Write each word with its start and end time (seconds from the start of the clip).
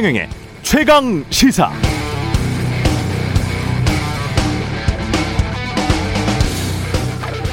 최경영의 0.00 0.28
최강 0.62 1.24
시사. 1.28 1.70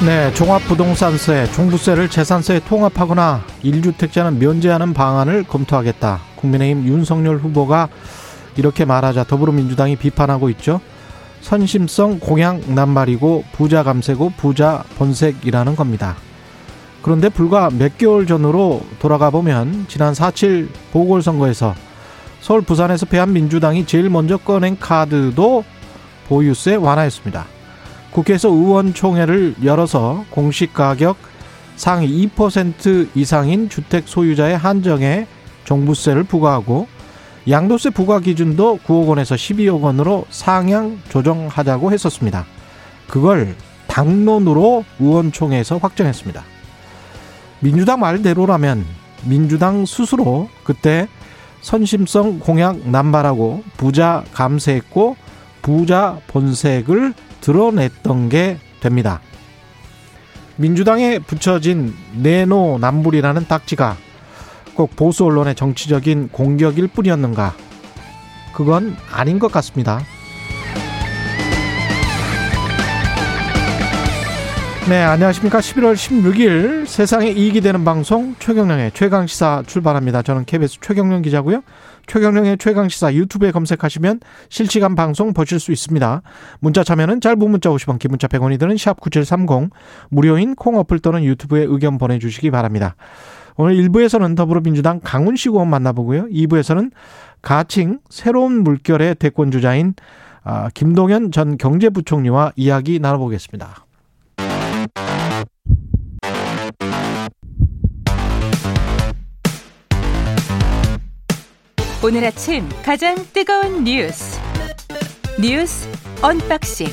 네, 0.06 0.32
종합부동산세, 0.32 1.52
종부세를 1.52 2.08
재산세에 2.08 2.60
통합하거나 2.60 3.44
1주택자는 3.62 4.38
면제하는 4.38 4.94
방안을 4.94 5.42
검토하겠다. 5.42 6.20
국민의힘 6.36 6.86
윤석열 6.86 7.36
후보가 7.36 7.90
이렇게 8.56 8.86
말하자 8.86 9.24
더불어민주당이 9.24 9.96
비판하고 9.96 10.48
있죠. 10.48 10.80
선심성 11.42 12.18
공약 12.18 12.60
낱말이고 12.70 13.44
부자 13.52 13.82
감세고 13.82 14.32
부자 14.38 14.84
본색이라는 14.96 15.76
겁니다. 15.76 16.16
그런데 17.02 17.28
불과 17.28 17.68
몇 17.68 17.98
개월 17.98 18.26
전으로 18.26 18.80
돌아가 19.00 19.28
보면 19.28 19.84
지난 19.88 20.14
4.7 20.14 20.68
보궐선거에서 20.92 21.74
서울 22.40 22.62
부산에서 22.62 23.06
패한 23.06 23.32
민주당이 23.32 23.86
제일 23.86 24.10
먼저 24.10 24.36
꺼낸 24.36 24.78
카드도 24.78 25.64
보유세 26.28 26.76
완화였습니다. 26.76 27.46
국회에서 28.10 28.48
의원총회를 28.48 29.56
열어서 29.64 30.24
공시가격 30.30 31.16
상위 31.76 32.28
2% 32.28 33.08
이상인 33.14 33.68
주택 33.68 34.08
소유자의 34.08 34.56
한정에 34.56 35.26
종부세를 35.64 36.24
부과하고 36.24 36.88
양도세 37.48 37.90
부과 37.90 38.20
기준도 38.20 38.80
9억 38.86 39.08
원에서 39.08 39.34
12억 39.34 39.80
원으로 39.80 40.26
상향 40.30 40.98
조정하자고 41.08 41.92
했었습니다. 41.92 42.44
그걸 43.06 43.54
당론으로 43.86 44.84
의원총회에서 44.98 45.78
확정했습니다. 45.78 46.42
민주당 47.60 48.00
말대로라면 48.00 48.84
민주당 49.24 49.86
스스로 49.86 50.48
그때 50.62 51.08
선심성 51.68 52.38
공약 52.38 52.88
남발하고 52.88 53.62
부자 53.76 54.24
감세했고 54.32 55.16
부자 55.60 56.18
본색을 56.28 57.12
드러냈던 57.42 58.30
게 58.30 58.56
됩니다. 58.80 59.20
민주당에 60.56 61.18
붙여진 61.18 61.94
내노남불이라는 62.14 63.46
딱지가 63.48 63.98
꼭 64.76 64.96
보수 64.96 65.26
언론의 65.26 65.56
정치적인 65.56 66.30
공격일 66.32 66.88
뿐이었는가? 66.88 67.54
그건 68.54 68.96
아닌 69.12 69.38
것 69.38 69.52
같습니다. 69.52 70.00
네, 74.88 75.02
안녕하십니까. 75.02 75.58
11월 75.58 75.92
16일 75.92 76.86
세상에 76.86 77.28
이익이 77.28 77.60
되는 77.60 77.84
방송 77.84 78.34
최경령의 78.38 78.92
최강시사 78.92 79.64
출발합니다. 79.66 80.22
저는 80.22 80.46
KBS 80.46 80.78
최경령 80.80 81.20
기자고요. 81.20 81.60
최경령의 82.06 82.56
최강시사 82.56 83.12
유튜브에 83.12 83.50
검색하시면 83.50 84.20
실시간 84.48 84.94
방송 84.94 85.34
보실 85.34 85.60
수 85.60 85.72
있습니다. 85.72 86.22
문자 86.60 86.82
참여는 86.84 87.20
짧은 87.20 87.38
문자 87.50 87.68
50원, 87.68 87.98
긴 87.98 88.12
문자 88.12 88.28
100원이 88.28 88.58
드는 88.58 88.76
샵9730 88.76 89.68
무료인 90.08 90.54
콩 90.54 90.78
어플 90.78 91.00
또는 91.00 91.22
유튜브에 91.22 91.64
의견 91.68 91.98
보내주시기 91.98 92.50
바랍니다. 92.50 92.96
오늘 93.56 93.74
1부에서는 93.74 94.36
더불어민주당 94.38 95.00
강훈식 95.04 95.52
의원 95.52 95.68
만나보고요. 95.68 96.28
2부에서는 96.28 96.92
가칭 97.42 97.98
새로운 98.08 98.64
물결의 98.64 99.16
대권주자인 99.16 99.92
아, 100.44 100.70
김동연 100.72 101.30
전 101.30 101.58
경제부총리와 101.58 102.52
이야기 102.56 102.98
나눠보겠습니다. 103.00 103.87
오늘 112.00 112.24
아침 112.24 112.68
가장 112.84 113.16
뜨거운 113.32 113.82
뉴스 113.82 114.38
뉴스 115.40 115.88
언박싱 116.22 116.86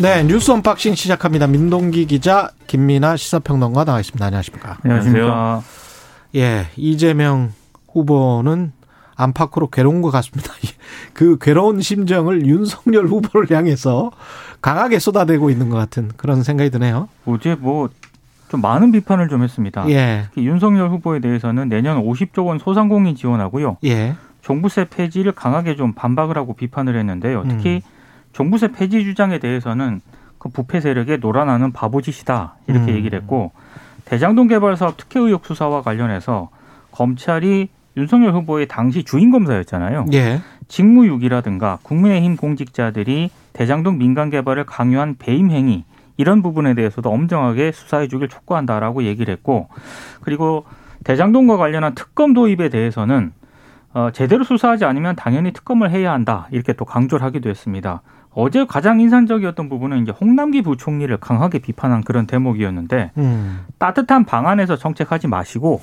네 0.00 0.22
뉴스 0.22 0.52
unboxing 0.52 0.94
시작합니다. 0.94 1.48
민동기 1.48 2.06
기자 2.06 2.50
김민아 2.68 3.16
시사평론가 3.16 3.84
나와 3.84 3.98
있습니다. 3.98 4.24
안녕하십니까? 4.24 4.78
안녕하십니까? 4.84 5.62
예 6.36 6.68
이재명 6.76 7.52
후보는 7.88 8.72
안팎으로 9.16 9.68
괴로운 9.68 10.00
것 10.00 10.12
같습니다. 10.12 10.52
그 11.12 11.36
괴로운 11.38 11.80
심정을 11.80 12.46
윤석열 12.46 13.08
후보를 13.08 13.50
향해서 13.50 14.12
강하게 14.62 15.00
쏟아내고 15.00 15.50
있는 15.50 15.68
것 15.68 15.76
같은 15.76 16.10
그런 16.16 16.44
생각이 16.44 16.70
드네요. 16.70 17.08
어제 17.26 17.56
뭐 17.56 17.88
좀 18.50 18.60
많은 18.60 18.90
비판을 18.90 19.28
좀 19.28 19.44
했습니다. 19.44 19.88
예. 19.90 20.22
특히 20.26 20.44
윤석열 20.44 20.90
후보에 20.90 21.20
대해서는 21.20 21.68
내년 21.68 22.02
50조 22.02 22.46
원 22.46 22.58
소상공인 22.58 23.14
지원하고요. 23.14 23.76
예. 23.84 24.16
종부세 24.42 24.86
폐지를 24.90 25.32
강하게 25.32 25.76
좀 25.76 25.92
반박을 25.92 26.36
하고 26.36 26.54
비판을 26.54 26.96
했는데요. 26.96 27.44
특히 27.48 27.76
음. 27.76 27.80
종부세 28.32 28.72
폐지 28.72 29.04
주장에 29.04 29.38
대해서는 29.38 30.00
그 30.38 30.48
부패 30.48 30.80
세력의 30.80 31.18
놀아나는 31.18 31.72
바보짓이다 31.72 32.56
이렇게 32.66 32.90
음. 32.90 32.96
얘기를 32.96 33.20
했고 33.20 33.52
대장동 34.06 34.48
개발 34.48 34.76
사업 34.76 34.96
특혜 34.96 35.20
의혹 35.20 35.46
수사와 35.46 35.82
관련해서 35.82 36.48
검찰이 36.90 37.68
윤석열 37.96 38.32
후보의 38.32 38.66
당시 38.66 39.04
주인 39.04 39.30
검사였잖아요. 39.30 40.06
예. 40.14 40.40
직무유기라든가 40.66 41.78
국민의힘 41.82 42.36
공직자들이 42.36 43.30
대장동 43.52 43.98
민간 43.98 44.30
개발을 44.30 44.64
강요한 44.64 45.14
배임 45.18 45.50
행위 45.50 45.84
이런 46.20 46.42
부분에 46.42 46.74
대해서도 46.74 47.10
엄정하게 47.10 47.72
수사해 47.72 48.06
주길 48.06 48.28
촉구한다라고 48.28 49.04
얘기를 49.04 49.32
했고 49.32 49.68
그리고 50.20 50.66
대장동과 51.04 51.56
관련한 51.56 51.94
특검 51.94 52.34
도입에 52.34 52.68
대해서는 52.68 53.32
어, 53.94 54.10
제대로 54.12 54.44
수사하지 54.44 54.84
않으면 54.84 55.16
당연히 55.16 55.52
특검을 55.52 55.90
해야 55.90 56.12
한다 56.12 56.46
이렇게 56.50 56.74
또 56.74 56.84
강조를 56.84 57.24
하기도 57.24 57.48
했습니다. 57.48 58.02
어제 58.32 58.66
가장 58.66 59.00
인상적이었던 59.00 59.68
부분은 59.70 60.02
이제 60.02 60.12
홍남기 60.12 60.60
부총리를 60.60 61.16
강하게 61.16 61.58
비판한 61.58 62.02
그런 62.02 62.26
대목이었는데 62.26 63.12
음. 63.16 63.64
따뜻한 63.78 64.24
방안에서 64.26 64.76
정책하지 64.76 65.26
마시고 65.26 65.80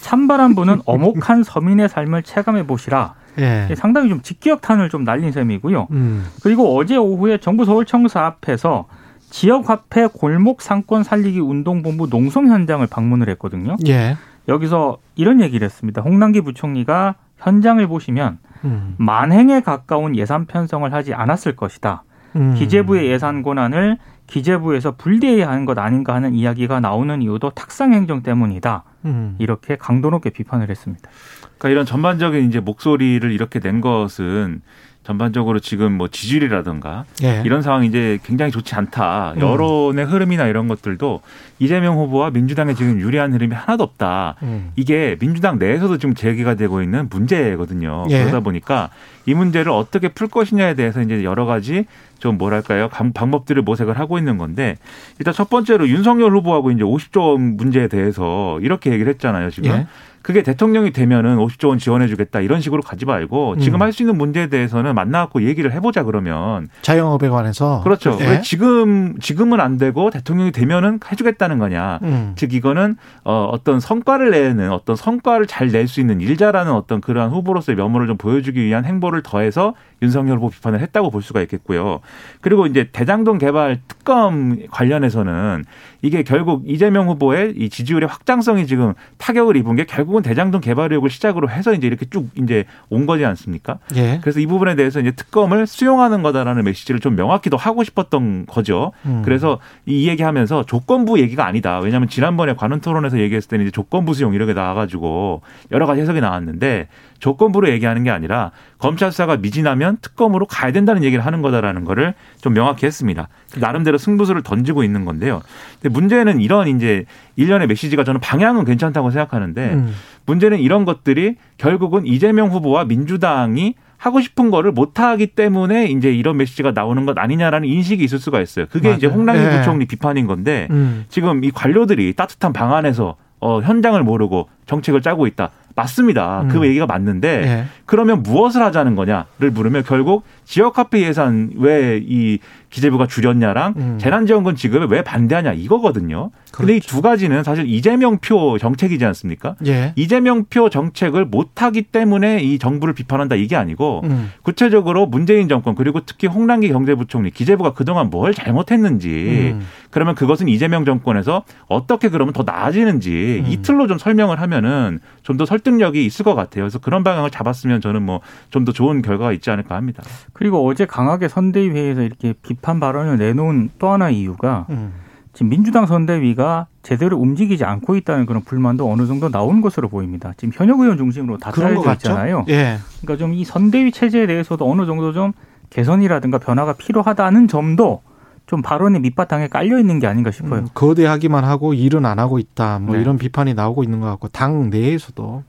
찬바람 0.00 0.54
부는 0.54 0.80
어목한 0.86 1.44
서민의 1.44 1.90
삶을 1.90 2.22
체감해 2.22 2.66
보시라. 2.66 3.14
예. 3.38 3.68
상당히 3.76 4.08
좀 4.08 4.22
직기역탄을 4.22 4.88
좀 4.88 5.04
날린 5.04 5.30
셈이고요. 5.30 5.88
음. 5.90 6.26
그리고 6.42 6.76
어제 6.76 6.96
오후에 6.96 7.38
정부 7.38 7.64
서울청사 7.64 8.24
앞에서 8.24 8.86
지역화폐 9.34 10.06
골목 10.06 10.62
상권 10.62 11.02
살리기 11.02 11.40
운동본부 11.40 12.08
농성 12.08 12.46
현장을 12.46 12.86
방문을 12.86 13.28
했거든요. 13.30 13.76
예. 13.88 14.16
여기서 14.46 14.98
이런 15.16 15.40
얘기를 15.40 15.64
했습니다. 15.64 16.02
홍남기 16.02 16.40
부총리가 16.40 17.16
현장을 17.38 17.84
보시면 17.88 18.38
음. 18.64 18.94
만행에 18.96 19.60
가까운 19.60 20.14
예산 20.14 20.46
편성을 20.46 20.92
하지 20.92 21.14
않았을 21.14 21.56
것이다. 21.56 22.04
음. 22.36 22.54
기재부의 22.54 23.10
예산 23.10 23.42
권한을 23.42 23.98
기재부에서 24.28 24.92
분리해야 24.92 25.48
하는 25.50 25.64
것 25.64 25.76
아닌가 25.80 26.14
하는 26.14 26.34
이야기가 26.34 26.78
나오는 26.78 27.20
이유도 27.20 27.50
탁상 27.50 27.92
행정 27.92 28.22
때문이다. 28.22 28.84
음. 29.06 29.34
이렇게 29.40 29.74
강도 29.74 30.10
높게 30.10 30.30
비판을 30.30 30.70
했습니다. 30.70 31.10
그러니까 31.58 31.68
이런 31.70 31.84
전반적인 31.84 32.46
이제 32.46 32.60
목소리를 32.60 33.32
이렇게 33.32 33.58
낸 33.58 33.80
것은 33.80 34.62
전반적으로 35.04 35.60
지금 35.60 35.92
뭐 35.92 36.08
지지율이라든가 36.08 37.04
예. 37.22 37.42
이런 37.44 37.60
상황이 37.60 37.86
이제 37.86 38.18
굉장히 38.24 38.50
좋지 38.50 38.74
않다. 38.74 39.34
음. 39.36 39.40
여론의 39.40 40.06
흐름이나 40.06 40.46
이런 40.46 40.66
것들도 40.66 41.20
이재명 41.58 41.98
후보와 41.98 42.30
민주당의 42.30 42.74
지금 42.74 42.98
유리한 42.98 43.32
흐름이 43.34 43.54
하나도 43.54 43.84
없다. 43.84 44.36
음. 44.42 44.72
이게 44.76 45.16
민주당 45.20 45.58
내에서도 45.58 45.98
지금 45.98 46.14
제기가 46.14 46.54
되고 46.54 46.82
있는 46.82 47.08
문제거든요. 47.10 48.06
예. 48.08 48.20
그러다 48.20 48.40
보니까 48.40 48.88
이 49.26 49.34
문제를 49.34 49.72
어떻게 49.72 50.08
풀 50.08 50.26
것이냐에 50.26 50.74
대해서 50.74 51.02
이제 51.02 51.22
여러 51.22 51.44
가지 51.44 51.84
좀 52.18 52.38
뭐랄까요 52.38 52.88
방법들을 52.88 53.60
모색을 53.60 53.98
하고 53.98 54.16
있는 54.16 54.38
건데 54.38 54.76
일단 55.18 55.34
첫 55.34 55.50
번째로 55.50 55.86
윤석열 55.88 56.32
후보하고 56.32 56.70
이제 56.70 56.82
50조 56.82 57.38
문제에 57.38 57.88
대해서 57.88 58.58
이렇게 58.60 58.90
얘기를 58.90 59.12
했잖아요. 59.12 59.50
지금. 59.50 59.70
예. 59.70 59.86
그게 60.24 60.42
대통령이 60.42 60.90
되면은 60.90 61.36
50조 61.36 61.68
원 61.68 61.78
지원해주겠다 61.78 62.40
이런 62.40 62.60
식으로 62.62 62.80
가지 62.80 63.04
말고 63.04 63.58
지금 63.58 63.78
음. 63.78 63.82
할수 63.82 64.02
있는 64.02 64.16
문제에 64.16 64.46
대해서는 64.48 64.94
만나갖고 64.94 65.42
얘기를 65.42 65.70
해보자 65.72 66.02
그러면 66.02 66.68
자영업에 66.80 67.28
관해서 67.28 67.82
그렇죠. 67.84 68.16
예. 68.20 68.26
왜 68.26 68.40
지금 68.40 69.18
지금은 69.20 69.60
안 69.60 69.76
되고 69.76 70.10
대통령이 70.10 70.50
되면은 70.50 71.00
해주겠다는 71.12 71.58
거냐. 71.58 72.00
음. 72.02 72.32
즉 72.36 72.54
이거는 72.54 72.96
어, 73.24 73.48
어떤 73.52 73.80
성과를 73.80 74.30
내는 74.30 74.72
어떤 74.72 74.96
성과를 74.96 75.46
잘 75.46 75.68
낼 75.68 75.84
수 75.88 76.00
있는 76.00 76.20
일자라는 76.22 76.72
어떤 76.72 77.02
그러한 77.02 77.30
후보로서의 77.30 77.76
면모를 77.76 78.06
좀 78.06 78.16
보여주기 78.16 78.64
위한 78.64 78.86
행보를 78.86 79.22
더해서 79.22 79.74
윤석열 80.04 80.36
후보 80.36 80.50
비판을 80.50 80.80
했다고 80.80 81.10
볼 81.10 81.22
수가 81.22 81.42
있겠고요. 81.42 82.00
그리고 82.40 82.66
이제 82.66 82.88
대장동 82.92 83.38
개발 83.38 83.80
특검 83.88 84.58
관련해서는 84.70 85.64
이게 86.02 86.22
결국 86.22 86.64
이재명 86.66 87.08
후보의 87.08 87.54
이 87.56 87.70
지지율의 87.70 88.08
확장성이 88.08 88.66
지금 88.66 88.92
타격을 89.18 89.56
입은 89.56 89.76
게 89.76 89.84
결국은 89.84 90.22
대장동 90.22 90.60
개발 90.60 90.92
의혹을 90.92 91.10
시작으로 91.10 91.48
해서 91.48 91.72
이제 91.72 91.86
이렇게 91.86 92.06
쭉 92.06 92.28
이제 92.36 92.64
온 92.90 93.06
거지 93.06 93.24
않습니까? 93.24 93.78
예. 93.96 94.18
그래서 94.20 94.40
이 94.40 94.46
부분에 94.46 94.74
대해서 94.74 95.00
이제 95.00 95.10
특검을 95.12 95.66
수용하는 95.66 96.22
거다라는 96.22 96.64
메시지를 96.64 97.00
좀 97.00 97.16
명확히 97.16 97.48
더 97.50 97.56
하고 97.56 97.82
싶었던 97.82 98.46
거죠. 98.46 98.92
음. 99.06 99.22
그래서 99.24 99.58
이 99.86 100.08
얘기하면서 100.08 100.64
조건부 100.66 101.18
얘기가 101.18 101.46
아니다. 101.46 101.78
왜냐하면 101.78 102.08
지난번에 102.08 102.54
관훈 102.54 102.80
토론에서 102.80 103.18
얘기했을 103.18 103.48
때는 103.48 103.64
이제 103.64 103.70
조건부 103.70 104.14
수용 104.14 104.34
이렇게 104.34 104.52
나와가지고 104.52 105.40
여러 105.72 105.86
가지 105.86 106.02
해석이 106.02 106.20
나왔는데 106.20 106.88
조건부로 107.24 107.70
얘기하는 107.70 108.04
게 108.04 108.10
아니라 108.10 108.50
검찰 108.76 109.10
수사가 109.10 109.38
미진하면 109.38 109.96
특검으로 110.02 110.44
가야 110.44 110.72
된다는 110.72 111.02
얘기를 111.04 111.24
하는 111.24 111.40
거다라는 111.40 111.84
거를 111.84 112.12
좀 112.42 112.52
명확히 112.52 112.84
했습니다. 112.84 113.28
나름대로 113.56 113.96
승부수를 113.96 114.42
던지고 114.42 114.84
있는 114.84 115.06
건데요. 115.06 115.40
근데 115.80 115.90
문제는 115.90 116.42
이런 116.42 116.68
이제 116.68 117.06
일련의 117.36 117.66
메시지가 117.66 118.04
저는 118.04 118.20
방향은 118.20 118.66
괜찮다고 118.66 119.10
생각하는데 119.10 119.72
음. 119.72 119.94
문제는 120.26 120.58
이런 120.58 120.84
것들이 120.84 121.36
결국은 121.56 122.06
이재명 122.06 122.50
후보와 122.50 122.84
민주당이 122.84 123.74
하고 123.96 124.20
싶은 124.20 124.50
거를 124.50 124.70
못 124.70 125.00
하기 125.00 125.28
때문에 125.28 125.86
이제 125.86 126.12
이런 126.12 126.36
메시지가 126.36 126.72
나오는 126.72 127.06
것 127.06 127.16
아니냐라는 127.16 127.66
인식이 127.66 128.04
있을 128.04 128.18
수가 128.18 128.42
있어요. 128.42 128.66
그게 128.68 128.88
맞아요. 128.88 128.98
이제 128.98 129.06
홍남기 129.06 129.42
네. 129.42 129.56
부총리 129.56 129.86
비판인 129.86 130.26
건데 130.26 130.68
음. 130.70 131.06
지금 131.08 131.42
이 131.42 131.50
관료들이 131.50 132.12
따뜻한 132.12 132.52
방 132.52 132.74
안에서 132.74 133.16
어 133.40 133.60
현장을 133.60 134.02
모르고 134.02 134.50
정책을 134.66 135.00
짜고 135.00 135.26
있다. 135.26 135.50
맞습니다. 135.74 136.44
그 136.48 136.56
음. 136.56 136.60
그 136.60 136.66
얘기가 136.66 136.86
맞는데 136.86 137.40
네. 137.40 137.64
그러면 137.84 138.22
무엇을 138.22 138.62
하자는 138.62 138.94
거냐를 138.94 139.50
물으면 139.52 139.82
결국 139.84 140.24
지역화폐 140.44 141.00
예산 141.02 141.50
왜 141.56 142.02
이 142.06 142.38
기재부가 142.70 143.06
줄였냐랑 143.06 143.74
음. 143.76 143.98
재난지원금 144.00 144.56
지급에 144.56 144.86
왜 144.90 145.02
반대하냐 145.02 145.52
이거거든요. 145.52 146.30
그런데 146.52 146.72
그렇죠. 146.74 146.96
이두 146.96 147.02
가지는 147.02 147.44
사실 147.44 147.68
이재명 147.68 148.18
표 148.18 148.58
정책이지 148.58 149.04
않습니까? 149.04 149.54
예. 149.66 149.92
이재명 149.94 150.44
표 150.50 150.68
정책을 150.68 151.24
못하기 151.24 151.82
때문에 151.82 152.40
이 152.42 152.58
정부를 152.58 152.94
비판한다 152.94 153.36
이게 153.36 153.54
아니고 153.54 154.00
음. 154.04 154.32
구체적으로 154.42 155.06
문재인 155.06 155.48
정권 155.48 155.76
그리고 155.76 156.00
특히 156.04 156.26
홍남기 156.26 156.68
경제부총리 156.68 157.30
기재부가 157.30 157.74
그동안 157.74 158.10
뭘 158.10 158.34
잘못했는지 158.34 159.52
음. 159.54 159.66
그러면 159.90 160.14
그것은 160.16 160.48
이재명 160.48 160.84
정권에서 160.84 161.44
어떻게 161.68 162.08
그러면 162.08 162.32
더 162.32 162.42
나아지는지 162.44 163.42
음. 163.46 163.50
이틀로 163.52 163.86
좀 163.86 163.98
설명을 163.98 164.40
하면은 164.40 164.98
좀 165.22 165.34
더 165.34 165.44
설득력이 165.46 166.04
있을 166.06 166.24
것 166.24 166.36
같아요. 166.36 166.62
그래서 166.62 166.78
그런 166.78 167.02
방향을 167.02 167.30
잡았으면 167.30 167.80
저는 167.80 168.02
뭐 168.02 168.20
좀 168.50 168.64
더 168.64 168.72
좋은 168.72 169.02
결과가 169.02 169.32
있지 169.32 169.50
않을까 169.50 169.74
합니다. 169.74 170.02
그리고 170.34 170.66
어제 170.66 170.84
강하게 170.84 171.28
선대위회에서 171.28 172.02
이렇게 172.02 172.34
비판 172.42 172.80
발언을 172.80 173.16
내놓은 173.16 173.70
또 173.78 173.88
하나 173.88 174.10
이유가 174.10 174.66
음. 174.68 174.92
지금 175.32 175.48
민주당 175.48 175.86
선대위가 175.86 176.66
제대로 176.82 177.16
움직이지 177.18 177.64
않고 177.64 177.96
있다는 177.96 178.26
그런 178.26 178.42
불만도 178.42 178.88
어느 178.90 179.06
정도 179.06 179.30
나온 179.30 179.60
것으로 179.62 179.88
보입니다. 179.88 180.32
지금 180.36 180.52
현역 180.54 180.80
의원 180.80 180.96
중심으로 180.98 181.38
다 181.38 181.50
짜여져 181.50 181.92
있잖아요. 181.94 182.44
예. 182.48 182.78
그러니까 183.00 183.16
좀 183.18 183.32
이 183.34 183.44
선대위 183.44 183.90
체제에 183.90 184.26
대해서도 184.26 184.70
어느 184.70 184.86
정도 184.86 185.12
좀 185.12 185.32
개선이라든가 185.70 186.38
변화가 186.38 186.74
필요하다는 186.74 187.48
점도 187.48 188.02
좀 188.46 188.60
발언의 188.62 189.00
밑바탕에 189.00 189.48
깔려 189.48 189.78
있는 189.78 189.98
게 189.98 190.06
아닌가 190.06 190.30
싶어요. 190.30 190.60
음, 190.60 190.68
거대하기만 190.74 191.44
하고 191.44 191.74
일은 191.74 192.04
안 192.06 192.18
하고 192.18 192.38
있다. 192.38 192.78
뭐 192.78 192.94
네. 192.94 193.00
이런 193.00 193.16
비판이 193.18 193.54
나오고 193.54 193.82
있는 193.82 194.00
것 194.00 194.06
같고 194.06 194.28
당 194.28 194.68
내에서도 194.70 195.42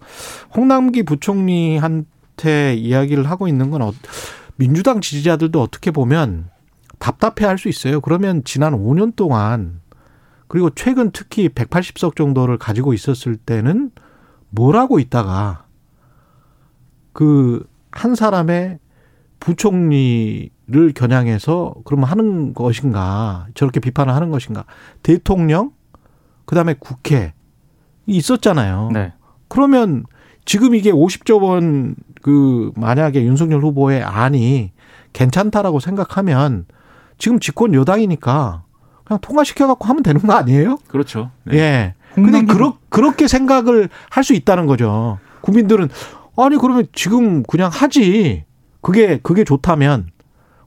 홍남기 0.56 1.04
부총리한테 1.04 2.76
이야기를 2.76 3.30
하고 3.30 3.48
있는 3.48 3.70
건 3.70 3.82
어, 3.82 3.92
민주당 4.56 5.02
지지자들도 5.02 5.62
어떻게 5.62 5.92
보면 5.92 6.50
답답해 7.00 7.46
할 7.46 7.58
수 7.58 7.70
있어요. 7.70 8.02
그러면 8.02 8.44
지난 8.44 8.74
5년 8.74 9.16
동안 9.16 9.82
그리고 10.48 10.70
최근 10.70 11.12
특히 11.12 11.50
180석 11.50 12.16
정도를 12.16 12.58
가지고 12.58 12.94
있었을 12.94 13.36
때는 13.36 13.92
뭘 14.50 14.76
하고 14.76 15.00
있다가 15.00 15.66
그 17.14 17.66
한 17.96 18.14
사람의 18.14 18.80
부총리를 19.40 20.94
겨냥해서 20.94 21.76
그러면 21.86 22.10
하는 22.10 22.54
것인가 22.54 23.48
저렇게 23.56 23.80
비판을 23.80 24.14
하는 24.14 24.30
것인가 24.30 24.66
대통령 25.02 25.72
그다음에 26.46 26.76
국회 26.78 27.34
있었잖아요. 28.06 28.92
네. 28.94 29.14
그러면 29.48 30.04
지금 30.44 30.76
이게 30.76 30.92
50조 30.92 31.42
원 31.42 31.96
그 32.26 32.72
만약에 32.76 33.24
윤석열 33.24 33.62
후보의 33.62 34.02
안이 34.02 34.72
괜찮다라고 35.14 35.80
생각하면 35.80 36.66
지금 37.20 37.40
집권 37.40 37.76
여당이니까 37.76 38.64
그냥 39.04 39.20
통과시켜 39.22 39.68
갖고 39.68 39.86
하면 39.86 40.02
되는 40.02 40.20
거 40.22 40.34
아니에요? 40.34 40.80
그렇죠. 40.88 41.30
네. 41.44 41.56
예. 41.56 41.94
근데 42.16 42.42
그러, 42.42 42.80
그렇게 42.90 43.28
생각을 43.28 43.90
할 44.10 44.24
수 44.24 44.34
있다는 44.34 44.66
거죠. 44.66 45.20
국민들은 45.42 45.90
아니 46.36 46.58
그러면 46.58 46.88
지금 46.94 47.44
그냥 47.44 47.70
하지. 47.72 48.46
그게 48.82 49.20
그게 49.22 49.44
좋다면 49.44 50.08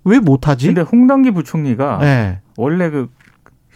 왜 0.05 0.21
못하지? 0.21 0.67
근데 0.67 0.83
홍당기 0.83 1.33
부총리가 1.33 1.99
네. 1.99 2.39
원래 2.57 2.89
그 2.91 3.11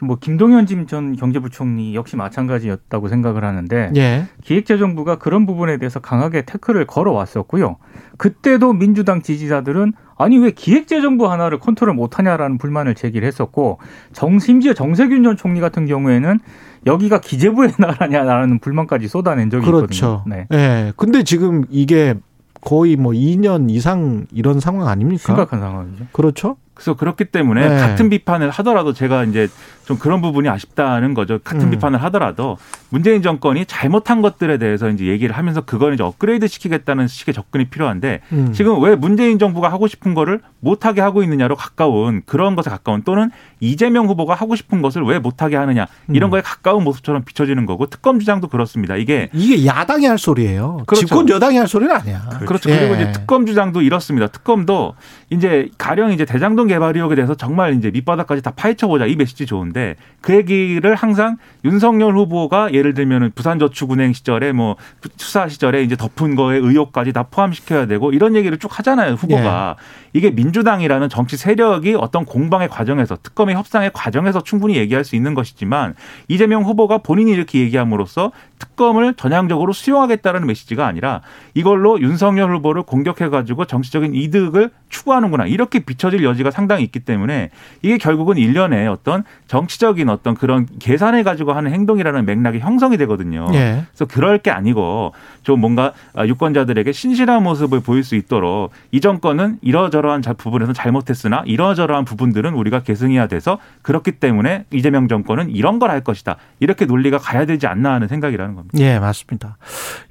뭐 0.02 0.16
김동연 0.20 0.66
전 0.88 1.14
경제부총리 1.14 1.94
역시 1.94 2.16
마찬가지였다고 2.16 3.08
생각을 3.08 3.44
하는데 3.44 3.92
예. 3.96 4.26
기획재정부가 4.42 5.18
그런 5.18 5.46
부분에 5.46 5.78
대해서 5.78 6.00
강하게 6.00 6.42
태클을 6.42 6.86
걸어왔었고요. 6.86 7.76
그때도 8.18 8.72
민주당 8.72 9.22
지지자들은 9.22 9.92
아니 10.18 10.38
왜 10.38 10.50
기획재정부 10.50 11.30
하나를 11.30 11.60
컨트롤 11.60 11.94
못하냐라는 11.94 12.58
불만을 12.58 12.96
제기를 12.96 13.26
했었고 13.28 13.78
정 14.12 14.40
심지어 14.40 14.74
정세균 14.74 15.22
전 15.22 15.36
총리 15.36 15.60
같은 15.60 15.86
경우에는 15.86 16.40
여기가 16.86 17.20
기재부의 17.20 17.74
나라냐라는 17.78 18.58
불만까지 18.58 19.06
쏟아낸 19.06 19.50
적이 19.50 19.66
그렇죠. 19.66 19.84
있거든요. 19.84 20.22
네. 20.26 20.46
네. 20.50 20.92
근데 20.96 21.22
지금 21.22 21.64
이게 21.70 22.14
거의 22.60 22.96
뭐 22.96 23.12
2년 23.12 23.70
이상 23.70 24.26
이런 24.32 24.58
상황 24.58 24.88
아닙니까? 24.88 25.22
심각한 25.24 25.60
상황이죠. 25.60 26.06
그렇죠. 26.12 26.56
그래서 26.82 26.94
그렇기 26.94 27.26
때문에 27.26 27.68
네. 27.68 27.76
같은 27.78 28.10
비판을 28.10 28.50
하더라도 28.50 28.92
제가 28.92 29.22
이제 29.22 29.48
좀 29.84 29.98
그런 29.98 30.20
부분이 30.20 30.48
아쉽다는 30.48 31.14
거죠. 31.14 31.38
같은 31.38 31.62
음. 31.62 31.70
비판을 31.70 32.02
하더라도 32.04 32.58
문재인 32.88 33.22
정권이 33.22 33.66
잘못한 33.66 34.20
것들에 34.20 34.58
대해서 34.58 34.90
이제 34.90 35.06
얘기를 35.06 35.36
하면서 35.36 35.60
그걸 35.60 35.94
이제 35.94 36.02
업그레이드 36.02 36.48
시키겠다는 36.48 37.06
식의 37.06 37.34
접근이 37.34 37.66
필요한데 37.66 38.20
음. 38.32 38.52
지금 38.52 38.82
왜 38.82 38.96
문재인 38.96 39.38
정부가 39.38 39.70
하고 39.70 39.86
싶은 39.86 40.14
거를 40.14 40.40
못하게 40.58 41.00
하고 41.00 41.22
있느냐로 41.22 41.54
가까운 41.54 42.22
그런 42.26 42.56
것에 42.56 42.68
가까운 42.68 43.02
또는 43.02 43.30
이재명 43.60 44.06
후보가 44.06 44.34
하고 44.34 44.56
싶은 44.56 44.82
것을 44.82 45.02
왜 45.02 45.20
못하게 45.20 45.56
하느냐 45.56 45.86
이런 46.08 46.28
음. 46.28 46.30
거에 46.32 46.40
가까운 46.40 46.82
모습처럼 46.82 47.22
비춰지는 47.24 47.64
거고 47.66 47.86
특검 47.86 48.18
주장도 48.18 48.48
그렇습니다. 48.48 48.96
이게 48.96 49.30
이게 49.32 49.66
야당이 49.66 50.06
할 50.06 50.18
소리예요. 50.18 50.82
그렇죠. 50.86 51.06
집권 51.06 51.28
여당이 51.28 51.56
할 51.56 51.68
소리는 51.68 51.94
아니야. 51.94 52.28
그렇죠. 52.46 52.70
예. 52.70 52.78
그리고 52.78 52.94
이제 52.94 53.12
특검 53.12 53.46
주장도 53.46 53.82
이렇습니다. 53.82 54.26
특검도 54.26 54.94
이제 55.30 55.68
가령 55.78 56.12
이제 56.12 56.24
대장동 56.24 56.71
개발 56.72 56.96
의혹에 56.96 57.14
대해서 57.14 57.34
정말 57.34 57.74
이제 57.74 57.90
밑바닥까지 57.90 58.40
다 58.40 58.52
파헤쳐보자 58.56 59.04
이 59.04 59.14
메시지 59.14 59.44
좋은데 59.44 59.96
그 60.22 60.34
얘기를 60.34 60.94
항상 60.94 61.36
윤석열 61.66 62.16
후보가 62.16 62.72
예를 62.72 62.94
들면 62.94 63.32
부산저축은행 63.34 64.14
시절에 64.14 64.52
뭐 64.52 64.76
수사 65.18 65.48
시절에 65.48 65.82
이제 65.82 65.96
덮은 65.96 66.34
거에 66.34 66.56
의혹까지 66.56 67.12
다 67.12 67.24
포함시켜야 67.24 67.84
되고 67.84 68.10
이런 68.12 68.34
얘기를 68.36 68.58
쭉 68.58 68.78
하잖아요 68.78 69.14
후보가 69.14 69.76
예. 69.78 69.82
이게 70.14 70.30
민주당이라는 70.30 71.10
정치 71.10 71.36
세력이 71.36 71.94
어떤 71.94 72.24
공방의 72.24 72.70
과정에서 72.70 73.18
특검의 73.22 73.54
협상의 73.54 73.90
과정에서 73.92 74.42
충분히 74.42 74.76
얘기할 74.76 75.04
수 75.04 75.14
있는 75.14 75.34
것이지만 75.34 75.94
이재명 76.28 76.62
후보가 76.62 76.98
본인이 76.98 77.32
이렇게 77.32 77.58
얘기함으로써 77.60 78.32
특검을 78.62 79.14
전향적으로 79.14 79.72
수용하겠다는 79.72 80.46
메시지가 80.46 80.86
아니라 80.86 81.20
이걸로 81.54 82.00
윤석열 82.00 82.54
후보를 82.56 82.82
공격해 82.82 83.28
가지고 83.28 83.64
정치적인 83.64 84.14
이득을 84.14 84.70
추구하는구나 84.88 85.46
이렇게 85.46 85.78
비춰질 85.78 86.24
여지가 86.24 86.50
상당히 86.50 86.82
있기 86.84 87.00
때문에 87.00 87.50
이게 87.82 87.98
결국은 87.98 88.36
일련의 88.36 88.88
어떤 88.88 89.24
정치적인 89.46 90.08
어떤 90.08 90.34
그런 90.34 90.66
계산해 90.80 91.22
가지고 91.22 91.52
하는 91.52 91.72
행동이라는 91.72 92.24
맥락이 92.24 92.58
형성이 92.58 92.96
되거든요. 92.98 93.46
예. 93.54 93.84
그래서 93.90 94.04
그럴 94.04 94.38
게 94.38 94.50
아니고 94.50 95.12
좀 95.42 95.60
뭔가 95.60 95.92
유권자들에게 96.18 96.92
신실한 96.92 97.42
모습을 97.42 97.80
보일 97.80 98.04
수 98.04 98.16
있도록 98.16 98.72
이 98.90 99.00
정권은 99.00 99.58
이러저러한 99.62 100.22
부분에서 100.36 100.72
잘못했으나 100.72 101.42
이러저러한 101.46 102.04
부분들은 102.04 102.54
우리가 102.54 102.82
계승해야 102.82 103.26
돼서 103.28 103.58
그렇기 103.82 104.12
때문에 104.12 104.64
이재명 104.72 105.08
정권은 105.08 105.50
이런 105.50 105.78
걸 105.78 105.92
할 105.92 106.02
것이다. 106.02 106.36
이렇게 106.58 106.86
논리가 106.86 107.18
가야 107.18 107.44
되지 107.44 107.66
않나 107.66 107.92
하는 107.92 108.08
생각이라는 108.08 108.51
겁니다. 108.54 108.78
예, 108.78 108.98
맞습니다. 108.98 109.56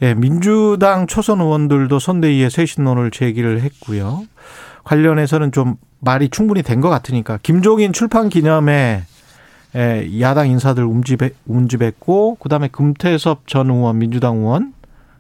예, 0.02 0.14
민주당 0.14 1.08
초선 1.08 1.42
의원들도 1.42 2.00
선대위에 2.00 2.50
쇄신론을 2.50 3.12
제기를 3.12 3.62
했고요. 3.62 4.24
관련해서는 4.84 5.52
좀 5.52 5.76
말이 6.00 6.30
충분히 6.30 6.64
된 6.64 6.82
것 6.82 6.90
같으니까 6.90 7.38
김종인 7.44 7.94
출판 7.94 8.30
기념회 8.30 9.04
야당 10.20 10.50
인사들 10.50 10.84
움집했, 10.84 11.34
움집했고 11.46 12.36
그다음에 12.36 12.68
금태섭 12.68 13.48
전 13.48 13.70
의원 13.70 14.00
민주당 14.00 14.38
의원 14.38 14.74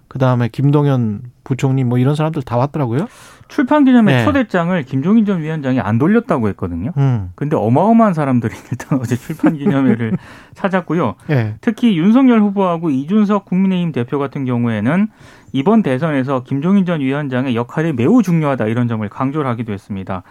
그다음에 0.07 0.49
김동연 0.49 1.21
부총리 1.43 1.83
뭐 1.83 1.97
이런 1.97 2.15
사람들 2.15 2.41
다 2.41 2.57
왔더라고요. 2.57 3.07
출판 3.51 3.83
기념회 3.83 4.15
네. 4.15 4.23
초대장을 4.23 4.81
김종인 4.83 5.25
전 5.25 5.41
위원장이 5.41 5.81
안 5.81 5.97
돌렸다고 5.97 6.47
했거든요. 6.49 6.93
음. 6.95 7.31
근데 7.35 7.57
어마어마한 7.57 8.13
사람들이 8.13 8.55
일단 8.71 8.97
어제 8.97 9.17
출판 9.17 9.57
기념회를 9.57 10.17
찾았고요. 10.55 11.15
네. 11.27 11.55
특히 11.59 11.97
윤석열 11.97 12.39
후보하고 12.39 12.89
이준석 12.89 13.43
국민의힘 13.43 13.91
대표 13.91 14.19
같은 14.19 14.45
경우에는 14.45 15.09
이번 15.51 15.83
대선에서 15.83 16.43
김종인 16.43 16.85
전 16.85 17.01
위원장의 17.01 17.57
역할이 17.57 17.91
매우 17.91 18.23
중요하다 18.23 18.67
이런 18.67 18.87
점을 18.87 19.07
강조를 19.07 19.49
하기도 19.51 19.73
했습니다. 19.73 20.23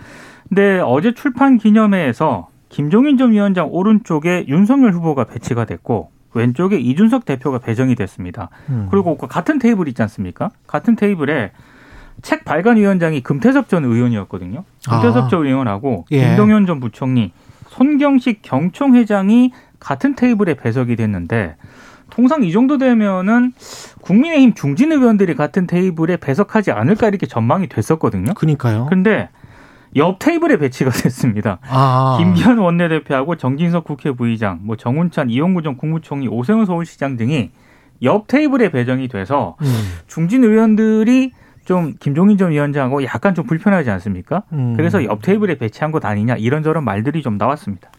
근데 0.49 0.81
어제 0.83 1.13
출판 1.13 1.59
기념회에서 1.59 2.49
김종인 2.71 3.19
전 3.19 3.33
위원장 3.33 3.69
오른쪽에 3.71 4.47
윤석열 4.49 4.93
후보가 4.93 5.25
배치가 5.25 5.67
됐고 5.67 6.11
왼쪽에 6.33 6.79
이준석 6.79 7.27
대표가 7.27 7.59
배정이 7.59 7.97
됐습니다. 7.97 8.49
음. 8.71 8.89
그리고 8.91 9.19
그 9.19 9.27
같은 9.27 9.59
테이블 9.59 9.89
있지 9.89 10.01
않습니까? 10.01 10.51
같은 10.67 10.97
테이블에 10.97 11.53
책 12.23 12.45
발간 12.45 12.77
위원장이 12.77 13.23
금태섭 13.23 13.69
전 13.69 13.85
의원이었거든요. 13.85 14.65
금태섭 14.89 15.25
아. 15.25 15.29
전 15.29 15.47
의원하고 15.47 16.07
예. 16.11 16.29
김동연 16.29 16.67
전 16.67 16.81
부총리, 16.81 17.33
손경식 17.69 18.43
경총 18.43 18.95
회장이 18.97 19.53
같은 19.79 20.15
테이블에 20.15 20.55
배석이 20.55 20.97
됐는데 20.97 21.57
통상 22.11 22.43
이 22.43 22.53
정도 22.53 22.77
되면은 22.77 23.53
국민의힘 24.03 24.55
중진 24.55 24.93
의원들이 24.93 25.37
같은 25.37 25.67
테이블에 25.67 26.17
배석하지 26.17 26.73
않을까 26.73 27.09
이렇게 27.09 27.27
전망이 27.27 27.69
됐었거든요. 27.69 28.35
그러니까요. 28.35 28.87
근데 28.91 29.29
옆 29.97 30.19
테이블에 30.19 30.59
배치가 30.59 30.91
됐습니다. 30.93 31.59
아. 31.69 32.17
김기현 32.19 32.59
원내대표하고 32.59 33.37
정진석 33.37 33.85
국회 33.85 34.13
부의장, 34.13 34.61
뭐 34.63 34.77
정운찬, 34.77 35.31
이용구 35.31 35.63
전 35.63 35.77
국무총리, 35.77 36.29
오세훈 36.29 36.67
서울시장 36.67 37.17
등이 37.17 37.51
옆 38.03 38.27
테이블에 38.27 38.71
배정이 38.71 39.09
돼서 39.09 39.57
음. 39.63 39.67
중진 40.07 40.45
의원들이 40.45 41.33
좀 41.71 41.95
김종인 42.01 42.37
전 42.37 42.51
위원장하고 42.51 43.05
약간 43.05 43.33
좀 43.33 43.47
불편하지 43.47 43.91
않습니까? 43.91 44.43
음. 44.53 44.75
그래서 44.77 45.05
옆 45.05 45.23
테이블에 45.23 45.55
배치한 45.55 45.93
것 45.93 46.05
아니냐 46.05 46.35
이런저런 46.35 46.83
말들이 46.83 47.23
좀 47.23 47.39
나왔습니다. 47.39 47.93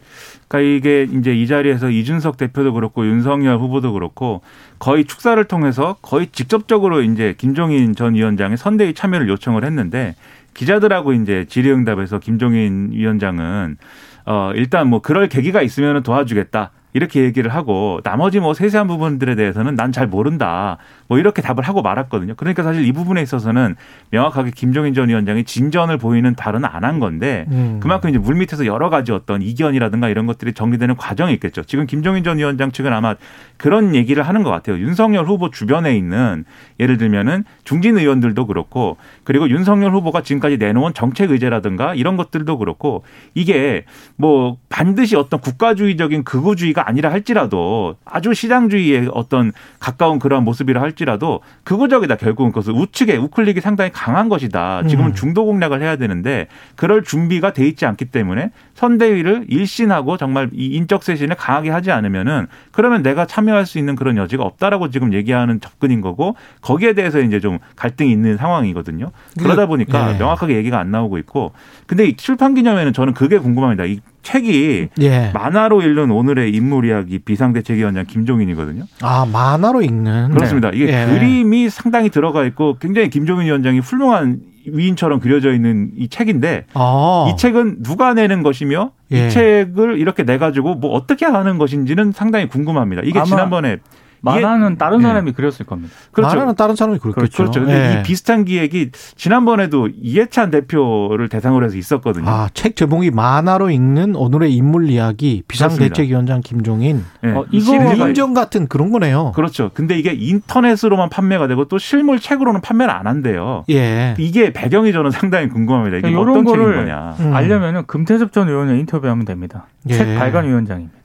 그러니까 0.46 0.76
이게 0.76 1.04
이제 1.04 1.34
이 1.34 1.46
자리에서 1.46 1.88
이준석 1.88 2.36
대표도 2.36 2.74
그렇고 2.74 3.06
윤석열 3.06 3.56
후보도 3.56 3.94
그렇고 3.94 4.42
거의 4.78 5.06
축사를 5.06 5.42
통해서 5.44 5.96
거의 6.02 6.26
직접적으로 6.26 7.00
이제 7.00 7.34
김종인 7.38 7.94
전 7.94 8.12
위원장의 8.12 8.58
선대위 8.58 8.92
참여를 8.92 9.26
요청을 9.30 9.64
했는데 9.64 10.16
기자들하고 10.52 11.14
이제 11.14 11.46
질의응답에서 11.48 12.18
김종인 12.18 12.90
위원장은 12.92 13.78
어 14.26 14.52
일단 14.54 14.88
뭐 14.88 15.00
그럴 15.00 15.30
계기가 15.30 15.62
있으면 15.62 16.02
도와주겠다. 16.02 16.72
이렇게 16.94 17.22
얘기를 17.22 17.50
하고 17.54 18.00
나머지 18.04 18.38
뭐 18.38 18.52
세세한 18.52 18.86
부분들에 18.86 19.34
대해서는 19.34 19.76
난 19.76 19.92
잘 19.92 20.06
모른다. 20.06 20.76
뭐 21.12 21.18
이렇게 21.18 21.42
답을 21.42 21.62
하고 21.62 21.82
말았거든요. 21.82 22.34
그러니까 22.36 22.62
사실 22.62 22.86
이 22.86 22.92
부분에 22.92 23.20
있어서는 23.20 23.76
명확하게 24.10 24.52
김종인 24.54 24.94
전 24.94 25.10
위원장이 25.10 25.44
진전을 25.44 25.98
보이는 25.98 26.34
발언은 26.34 26.68
안 26.70 26.82
한 26.82 26.98
건데 26.98 27.46
음. 27.50 27.78
그만큼 27.80 28.10
이제 28.10 28.18
물밑에서 28.18 28.66
여러 28.66 28.90
가지 28.90 29.12
어떤 29.12 29.40
이견이라든가 29.40 30.08
이런 30.08 30.26
것들이 30.26 30.52
정리되는 30.52 30.96
과정이 30.96 31.32
있겠죠. 31.34 31.62
지금 31.62 31.86
김종인 31.86 32.24
전 32.24 32.38
위원장 32.38 32.72
측은 32.72 32.92
아마 32.92 33.14
그런 33.56 33.94
얘기를 33.94 34.22
하는 34.22 34.42
것 34.42 34.50
같아요. 34.50 34.78
윤석열 34.78 35.26
후보 35.26 35.50
주변에 35.50 35.96
있는 35.96 36.44
예를 36.80 36.96
들면은 36.98 37.44
중진 37.64 37.98
의원들도 37.98 38.46
그렇고 38.46 38.96
그리고 39.22 39.48
윤석열 39.48 39.92
후보가 39.92 40.22
지금까지 40.22 40.56
내놓은 40.56 40.94
정책 40.94 41.30
의제라든가 41.30 41.94
이런 41.94 42.16
것들도 42.16 42.58
그렇고 42.58 43.04
이게 43.34 43.84
뭐 44.16 44.56
반드시 44.68 45.14
어떤 45.14 45.40
국가주의적인 45.40 46.24
극우주의가 46.24 46.88
아니라 46.88 47.12
할지라도 47.12 47.96
아주 48.04 48.34
시장주의의 48.34 49.10
어떤 49.12 49.52
가까운 49.78 50.18
그러한 50.18 50.44
모습이라 50.44 50.80
할지 50.80 51.01
라도 51.04 51.40
극우적이다 51.64 52.16
결국은 52.16 52.50
그것을 52.52 52.72
우측에 52.74 53.16
우클릭이 53.16 53.60
상당히 53.60 53.90
강한 53.92 54.28
것이다. 54.28 54.84
지금은 54.86 55.10
음. 55.10 55.14
중도 55.14 55.44
공략을 55.44 55.82
해야 55.82 55.96
되는데 55.96 56.46
그럴 56.76 57.02
준비가 57.02 57.52
돼 57.52 57.66
있지 57.66 57.86
않기 57.86 58.06
때문에 58.06 58.50
선대위를 58.74 59.46
일신하고 59.48 60.16
정말 60.16 60.50
이 60.52 60.66
인적 60.76 61.02
쇄신을 61.02 61.36
강하게 61.36 61.70
하지 61.70 61.90
않으면은 61.90 62.46
그러면 62.70 63.02
내가 63.02 63.26
참여할 63.26 63.66
수 63.66 63.78
있는 63.78 63.96
그런 63.96 64.16
여지가 64.16 64.42
없다라고 64.42 64.90
지금 64.90 65.12
얘기하는 65.12 65.60
접근인 65.60 66.00
거고 66.00 66.36
거기에 66.60 66.92
대해서 66.94 67.20
이제 67.20 67.40
좀 67.40 67.58
갈등이 67.76 68.10
있는 68.10 68.36
상황이거든요. 68.36 69.10
그러다 69.38 69.66
보니까 69.66 70.12
네. 70.12 70.18
명확하게 70.18 70.56
얘기가 70.56 70.78
안 70.78 70.90
나오고 70.90 71.18
있고 71.18 71.52
근데 71.86 72.14
출판 72.16 72.54
기념회는 72.54 72.92
저는 72.92 73.14
그게 73.14 73.38
궁금합니다. 73.38 73.84
이 73.84 74.00
책이 74.22 74.88
예. 75.00 75.30
만화로 75.34 75.82
읽는 75.82 76.10
오늘의 76.10 76.52
인물 76.52 76.86
이야기 76.86 77.18
비상대책위원장 77.18 78.06
김종인이거든요. 78.06 78.84
아 79.02 79.26
만화로 79.30 79.82
읽는 79.82 80.30
그렇습니다. 80.30 80.70
이게 80.72 80.88
예. 80.88 81.06
그림이 81.06 81.70
상당히 81.70 82.08
들어가 82.08 82.44
있고 82.44 82.76
굉장히 82.80 83.10
김종인 83.10 83.46
위원장이 83.46 83.80
훌륭한 83.80 84.40
위인처럼 84.66 85.20
그려져 85.20 85.52
있는 85.52 85.90
이 85.96 86.08
책인데 86.08 86.66
아. 86.74 87.28
이 87.28 87.36
책은 87.36 87.82
누가 87.82 88.14
내는 88.14 88.42
것이며 88.42 88.92
예. 89.12 89.26
이 89.26 89.30
책을 89.30 89.98
이렇게 89.98 90.24
내 90.24 90.38
가지고 90.38 90.74
뭐 90.74 90.92
어떻게 90.92 91.26
하는 91.26 91.58
것인지는 91.58 92.12
상당히 92.12 92.48
궁금합니다. 92.48 93.02
이게 93.04 93.22
지난번에 93.24 93.78
만화는 94.22 94.78
다른 94.78 94.98
네. 94.98 95.04
사람이 95.04 95.32
그렸을 95.32 95.66
겁니다. 95.66 95.92
그렇죠. 96.12 96.34
만화는 96.34 96.54
다른 96.54 96.76
사람이 96.76 96.98
그렸겠죠. 96.98 97.36
그렇죠. 97.36 97.60
근데 97.60 97.74
네. 97.74 98.00
이 98.00 98.02
비슷한 98.02 98.44
기획이 98.44 98.90
지난번에도 99.16 99.88
이해찬 99.94 100.50
대표를 100.50 101.28
대상으로 101.28 101.66
해서 101.66 101.76
있었거든요. 101.76 102.28
아, 102.28 102.48
책 102.54 102.76
제목이 102.76 103.10
만화로 103.10 103.70
읽는 103.70 104.14
오늘의 104.16 104.54
인물 104.54 104.88
이야기 104.90 105.42
비상대책위원장 105.48 106.40
김종인. 106.40 107.04
네. 107.22 107.32
어, 107.32 107.44
이거 107.50 107.74
인정 107.94 108.32
같은 108.32 108.68
그런 108.68 108.90
거네요. 108.92 109.32
그렇죠. 109.34 109.70
근데 109.74 109.98
이게 109.98 110.12
인터넷으로만 110.12 111.08
판매가 111.10 111.48
되고 111.48 111.66
또 111.66 111.78
실물 111.78 112.20
책으로는 112.20 112.60
판매를 112.60 112.92
안 112.92 113.06
한대요. 113.06 113.64
예. 113.70 114.14
이게 114.18 114.52
배경이 114.52 114.92
저는 114.92 115.10
상당히 115.10 115.48
궁금합니다. 115.48 115.98
이게 115.98 116.10
그러니까 116.10 116.30
어떤 116.30 116.46
책인 116.46 116.72
거냐. 116.72 117.16
음. 117.20 117.34
알려면은 117.34 117.86
금태섭 117.86 118.32
전 118.32 118.48
의원을 118.48 118.78
인터뷰하면 118.78 119.24
됩니다. 119.24 119.66
예. 119.88 119.94
책 119.94 120.18
발간 120.18 120.46
위원장입니다. 120.46 121.01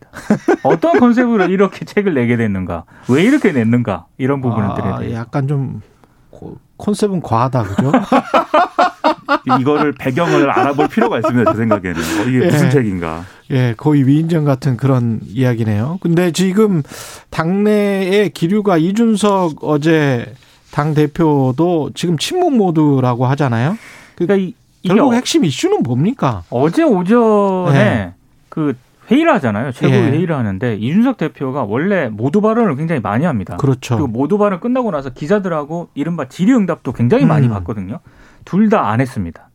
어떤 0.63 0.99
컨셉으로 0.99 1.45
이렇게 1.45 1.85
책을 1.85 2.13
내게 2.13 2.37
됐는가? 2.37 2.83
왜 3.09 3.23
이렇게 3.23 3.51
냈는가? 3.51 4.05
이런 4.17 4.41
부분들에 4.41 4.87
아, 4.87 4.99
대해 4.99 5.13
약간 5.13 5.47
좀 5.47 5.81
컨셉은 6.77 7.21
과하다, 7.21 7.63
그죠? 7.63 7.91
이거를 9.59 9.93
배경을 9.93 10.49
알아볼 10.49 10.87
필요가 10.87 11.17
있습니다. 11.19 11.51
제 11.51 11.57
생각에는 11.57 11.95
어, 11.95 12.23
이게 12.27 12.41
예. 12.41 12.45
무슨 12.45 12.69
책인가? 12.69 13.25
예, 13.51 13.73
거의 13.77 14.05
위인전 14.05 14.45
같은 14.45 14.77
그런 14.77 15.19
이야기네요. 15.25 15.99
근데 16.01 16.31
지금 16.31 16.83
당내의 17.29 18.29
기류가 18.31 18.77
이준석 18.77 19.63
어제 19.63 20.33
당 20.71 20.93
대표도 20.93 21.91
지금 21.95 22.17
침묵 22.17 22.55
모드라고 22.55 23.25
하잖아요. 23.27 23.77
그러니까 24.15 24.35
이, 24.35 24.53
결국 24.87 25.13
핵심 25.13 25.43
이슈는 25.43 25.83
뭡니까? 25.83 26.43
어제 26.49 26.83
오전에 26.83 27.73
네. 27.73 28.13
그 28.49 28.75
회의를 29.09 29.33
하잖아요. 29.35 29.71
최고 29.71 29.93
예. 29.93 30.11
회의를 30.11 30.35
하는데 30.35 30.75
이준석 30.75 31.17
대표가 31.17 31.63
원래 31.63 32.09
모두 32.09 32.41
발언을 32.41 32.75
굉장히 32.75 33.01
많이 33.01 33.25
합니다. 33.25 33.55
그렇죠. 33.57 33.95
그리고 33.95 34.07
모두 34.07 34.37
발언 34.37 34.59
끝나고 34.59 34.91
나서 34.91 35.11
기자들하고 35.11 35.89
이른바 35.93 36.27
질의응답도 36.27 36.91
굉장히 36.93 37.25
많이 37.25 37.47
음. 37.47 37.53
받거든요. 37.53 37.99
둘 38.45 38.69
다 38.69 38.89
안 38.89 38.99
했습니다. 39.01 39.46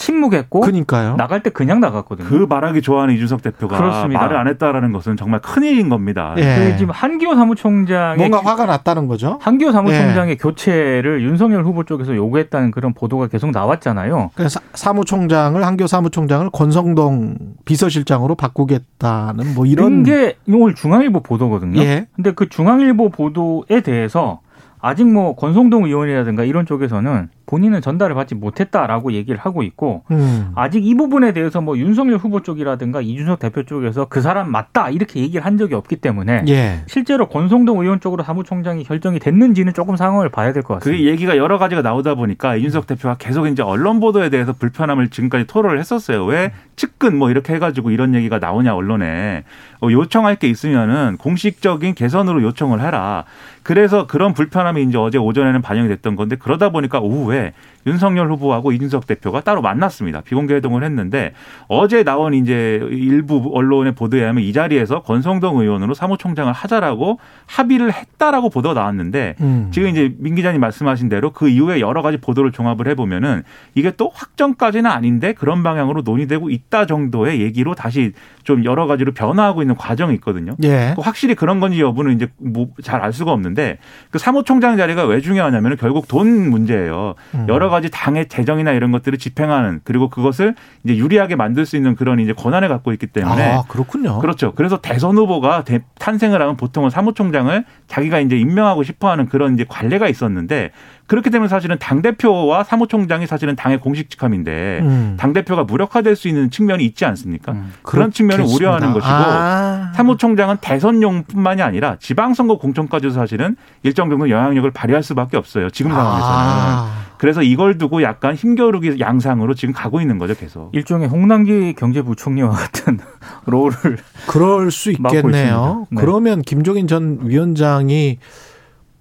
침묵했고 0.00 0.60
그러니까요. 0.60 1.16
나갈 1.16 1.42
때 1.42 1.50
그냥 1.50 1.78
나갔거든요. 1.80 2.26
그 2.26 2.46
말하기 2.48 2.80
좋아하는 2.80 3.14
이준석 3.14 3.42
대표가 3.42 3.76
그렇습니다. 3.76 4.22
말을 4.22 4.36
안 4.38 4.48
했다라는 4.48 4.92
것은 4.92 5.16
정말 5.16 5.40
큰일인 5.40 5.90
겁니다. 5.90 6.34
예. 6.38 6.56
그 6.72 6.76
지금 6.78 6.92
한기호 6.92 7.34
사무총장의 7.34 8.16
뭔가 8.16 8.40
화가 8.40 8.64
났다는 8.64 9.06
거죠. 9.08 9.38
한기호 9.42 9.72
사무총장의 9.72 10.32
예. 10.32 10.36
교체를 10.36 11.22
윤석열 11.22 11.64
후보 11.64 11.84
쪽에서 11.84 12.16
요구했다는 12.16 12.70
그런 12.70 12.94
보도가 12.94 13.26
계속 13.28 13.50
나왔잖아요. 13.50 14.30
그래서 14.34 14.58
사무총장을 14.72 15.62
한기호 15.62 15.86
사무총장을 15.86 16.48
권성동 16.50 17.36
비서실장으로 17.66 18.34
바꾸겠다는 18.36 19.54
뭐 19.54 19.66
이런 19.66 20.02
게 20.02 20.36
오늘 20.48 20.74
중앙일보 20.74 21.20
보도거든요. 21.20 21.78
예. 21.82 22.06
근데 22.16 22.32
그 22.32 22.48
중앙일보 22.48 23.10
보도에 23.10 23.82
대해서 23.82 24.40
아직 24.82 25.06
뭐 25.06 25.34
권성동 25.36 25.84
의원이라든가 25.84 26.44
이런 26.44 26.64
쪽에서는 26.66 27.28
본인은 27.46 27.80
전달을 27.80 28.14
받지 28.14 28.34
못했다라고 28.36 29.12
얘기를 29.12 29.38
하고 29.40 29.62
있고 29.64 30.04
음. 30.12 30.52
아직 30.54 30.86
이 30.86 30.94
부분에 30.94 31.32
대해서 31.32 31.60
뭐 31.60 31.76
윤석열 31.76 32.16
후보 32.18 32.42
쪽이라든가 32.42 33.00
이준석 33.00 33.40
대표 33.40 33.64
쪽에서 33.64 34.06
그 34.08 34.20
사람 34.20 34.50
맞다 34.52 34.90
이렇게 34.90 35.20
얘기를 35.20 35.44
한 35.44 35.58
적이 35.58 35.74
없기 35.74 35.96
때문에 35.96 36.44
예. 36.48 36.82
실제로 36.86 37.28
권성동 37.28 37.80
의원 37.80 37.98
쪽으로 38.00 38.22
사무총장이 38.22 38.84
결정이 38.84 39.18
됐는지는 39.18 39.74
조금 39.74 39.96
상황을 39.96 40.28
봐야 40.28 40.52
될 40.52 40.62
것 40.62 40.74
같습니다. 40.74 41.02
그 41.02 41.08
얘기가 41.08 41.36
여러 41.36 41.58
가지가 41.58 41.82
나오다 41.82 42.14
보니까 42.14 42.54
이준석 42.54 42.86
대표가 42.86 43.16
계속 43.18 43.46
이제 43.48 43.62
언론 43.62 43.98
보도에 43.98 44.28
대해서 44.30 44.52
불편함을 44.52 45.08
지금까지 45.08 45.46
토로를 45.48 45.80
했었어요. 45.80 46.24
왜 46.26 46.52
측근 46.76 47.18
뭐 47.18 47.30
이렇게 47.30 47.54
해가지고 47.54 47.90
이런 47.90 48.14
얘기가 48.14 48.38
나오냐 48.38 48.74
언론에 48.74 49.42
어, 49.82 49.88
요청할 49.90 50.36
게 50.36 50.48
있으면은 50.48 51.16
공식적인 51.18 51.94
개선으로 51.94 52.42
요청을 52.42 52.80
해라. 52.80 53.24
그래서 53.62 54.06
그런 54.06 54.32
불편함 54.34 54.69
이 54.76 54.82
이제 54.82 54.96
어제 54.98 55.18
오전에는 55.18 55.62
반영이 55.62 55.88
됐던 55.88 56.16
건데 56.16 56.36
그러다 56.36 56.70
보니까 56.70 57.00
오후에 57.00 57.52
윤석열 57.86 58.30
후보하고 58.30 58.72
이준석 58.72 59.06
대표가 59.06 59.40
따로 59.40 59.62
만났습니다. 59.62 60.20
비공개 60.20 60.54
회동을 60.54 60.84
했는데 60.84 61.32
어제 61.68 62.04
나온 62.04 62.34
이제 62.34 62.80
일부 62.90 63.50
언론의 63.54 63.94
보도에 63.94 64.20
의하면 64.20 64.44
이 64.44 64.52
자리에서 64.52 65.02
권성동 65.02 65.58
의원으로 65.60 65.94
사무총장을 65.94 66.52
하자라고 66.52 67.18
합의를 67.46 67.92
했다라고 67.92 68.50
보도가 68.50 68.74
나왔는데 68.74 69.36
음. 69.40 69.68
지금 69.72 69.88
이제 69.88 70.14
민 70.18 70.34
기자님 70.34 70.60
말씀하신 70.60 71.08
대로 71.08 71.30
그 71.32 71.48
이후에 71.48 71.80
여러 71.80 72.02
가지 72.02 72.18
보도를 72.18 72.52
종합을 72.52 72.86
해보면은 72.88 73.42
이게 73.74 73.92
또 73.96 74.10
확정까지는 74.14 74.90
아닌데 74.90 75.32
그런 75.32 75.62
방향으로 75.62 76.02
논의되고 76.02 76.50
있다 76.50 76.86
정도의 76.86 77.40
얘기로 77.40 77.74
다시 77.74 78.12
좀 78.44 78.64
여러 78.64 78.86
가지로 78.86 79.12
변화하고 79.12 79.62
있는 79.62 79.74
과정이 79.74 80.14
있거든요. 80.14 80.54
예. 80.64 80.94
확실히 80.98 81.34
그런 81.34 81.60
건지 81.60 81.80
여부는 81.80 82.14
이제 82.14 82.28
뭐 82.38 82.68
잘 82.82 83.00
알 83.00 83.14
수가 83.14 83.32
없는데 83.32 83.78
그 84.10 84.18
사무총 84.18 84.59
장 84.60 84.76
자리가 84.76 85.04
왜 85.06 85.20
중요하냐면 85.20 85.76
결국 85.76 86.06
돈 86.08 86.50
문제예요. 86.50 87.14
음. 87.34 87.46
여러 87.48 87.70
가지 87.70 87.90
당의 87.90 88.28
재정이나 88.28 88.72
이런 88.72 88.92
것들을 88.92 89.18
집행하는 89.18 89.80
그리고 89.84 90.08
그것을 90.08 90.54
이제 90.84 90.96
유리하게 90.96 91.36
만들 91.36 91.66
수 91.66 91.76
있는 91.76 91.94
그런 91.94 92.20
이제 92.20 92.32
권한을 92.32 92.68
갖고 92.68 92.92
있기 92.92 93.06
때문에 93.06 93.52
아 93.52 93.62
그렇군요. 93.68 94.18
그렇죠. 94.18 94.52
그래서 94.54 94.80
대선 94.80 95.16
후보가 95.16 95.64
탄생을 95.98 96.40
하면 96.40 96.56
보통은 96.56 96.90
사무총장을 96.90 97.64
자기가 97.86 98.20
이제 98.20 98.36
임명하고 98.36 98.82
싶어하는 98.82 99.28
그런 99.28 99.54
이제 99.54 99.64
관례가 99.68 100.08
있었는데 100.08 100.70
그렇게 101.10 101.28
되면 101.28 101.48
사실은 101.48 101.76
당 101.80 102.02
대표와 102.02 102.62
사무총장이 102.62 103.26
사실은 103.26 103.56
당의 103.56 103.80
공식 103.80 104.10
직함인데 104.10 104.78
음. 104.82 105.16
당 105.18 105.32
대표가 105.32 105.64
무력화될 105.64 106.14
수 106.14 106.28
있는 106.28 106.50
측면이 106.50 106.84
있지 106.84 107.04
않습니까? 107.04 107.50
음. 107.50 107.72
그런 107.82 108.12
측면을 108.12 108.44
우려하는 108.44 108.92
것이고 108.92 109.12
아. 109.12 109.90
사무총장은 109.96 110.58
대선용뿐만이 110.60 111.62
아니라 111.62 111.96
지방선거 111.98 112.58
공천까지도 112.58 113.12
사실은 113.12 113.56
일정 113.82 114.08
정도 114.08 114.30
영향력을 114.30 114.70
발휘할 114.70 115.02
수밖에 115.02 115.36
없어요. 115.36 115.68
지금 115.70 115.90
상황에서는. 115.90 116.32
아. 116.32 117.00
그래서 117.18 117.42
이걸 117.42 117.76
두고 117.76 118.04
약간 118.04 118.36
힘겨루기 118.36 119.00
양상으로 119.00 119.54
지금 119.54 119.74
가고 119.74 120.00
있는 120.00 120.18
거죠, 120.18 120.36
계속. 120.36 120.70
일종의 120.72 121.08
홍남기 121.08 121.72
경제부총리와 121.72 122.50
같은 122.50 123.00
롤을 123.46 123.98
그럴 124.28 124.70
수 124.70 124.92
있겠네요. 124.92 125.88
네. 125.90 126.00
그러면 126.00 126.40
김종인 126.42 126.86
전 126.86 127.18
위원장이 127.24 128.18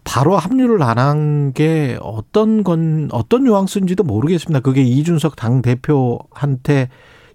바로 0.10 0.38
합류를 0.38 0.82
안 0.82 0.98
한 0.98 1.54
게 1.54 1.98
어떤 2.02 2.64
건 2.64 3.10
어떤 3.12 3.44
뉘앙스인지도 3.44 4.04
모르겠습니다. 4.04 4.62
그게 4.62 4.82
이준석 4.82 5.36
당 5.36 5.62
대표한테 5.62 6.90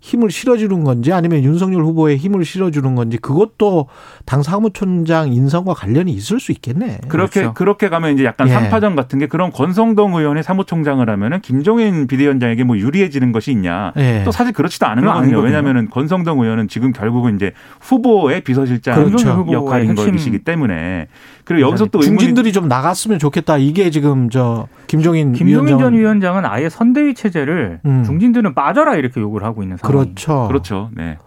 힘을 0.04 0.30
실어주는 0.30 0.84
건지 0.84 1.14
아니면 1.14 1.42
윤석열 1.42 1.82
후보에 1.82 2.16
힘을 2.16 2.44
실어주는 2.44 2.94
건지 2.94 3.16
그것도 3.16 3.86
당 4.26 4.42
사무총장 4.42 5.32
인선과 5.32 5.72
관련이 5.72 6.12
있을 6.12 6.40
수 6.40 6.52
있겠네. 6.52 6.98
그렇게 7.08 7.40
그렇죠. 7.40 7.54
그렇게 7.54 7.88
가면 7.88 8.12
이제 8.12 8.22
약간 8.26 8.48
예. 8.48 8.52
삼파전 8.52 8.96
같은 8.96 9.18
게 9.18 9.26
그런 9.28 9.50
권성동 9.50 10.14
의원의 10.14 10.42
사무총장을 10.42 11.08
하면은 11.08 11.40
김종인 11.40 12.06
비대위원장에게 12.06 12.64
뭐 12.64 12.76
유리해지는 12.76 13.32
것이 13.32 13.50
있냐? 13.52 13.94
예. 13.96 14.20
또 14.26 14.30
사실 14.30 14.52
그렇지도 14.52 14.84
않은 14.84 15.06
거거든요. 15.06 15.38
왜냐하면은 15.38 15.88
권성동 15.88 16.38
의원은 16.38 16.68
지금 16.68 16.92
결국은 16.92 17.36
이제 17.36 17.52
후보의 17.80 18.42
비서실장 18.42 19.06
그렇죠. 19.06 19.46
역할인 19.50 19.94
것이기 19.94 20.40
때문에 20.40 21.08
그리고 21.44 21.66
여기서 21.68 21.86
또 21.86 22.00
중진들이 22.00 22.52
좀 22.52 22.68
나갔으면 22.68 23.18
좋겠다. 23.18 23.56
이게 23.56 23.88
지금 23.88 24.28
저 24.28 24.68
김종인 24.86 25.32
김종인 25.32 25.66
위원장. 25.66 25.78
전 25.78 25.94
위원장은 25.94 26.44
아예 26.44 26.68
선대위 26.68 27.14
체제를 27.14 27.80
음. 27.86 28.04
중진들은 28.04 28.54
빠져라 28.54 28.96
이렇게 28.96 29.20
요구를 29.20 29.46
하고 29.46 29.62
있는 29.62 29.78
상황. 29.78 29.93
그렇죠. 29.98 30.46
그렇죠. 30.48 30.90
네. 30.94 31.18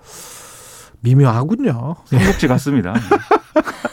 미묘하군요. 1.01 1.95
삼국지 2.05 2.47
같습니다. 2.47 2.93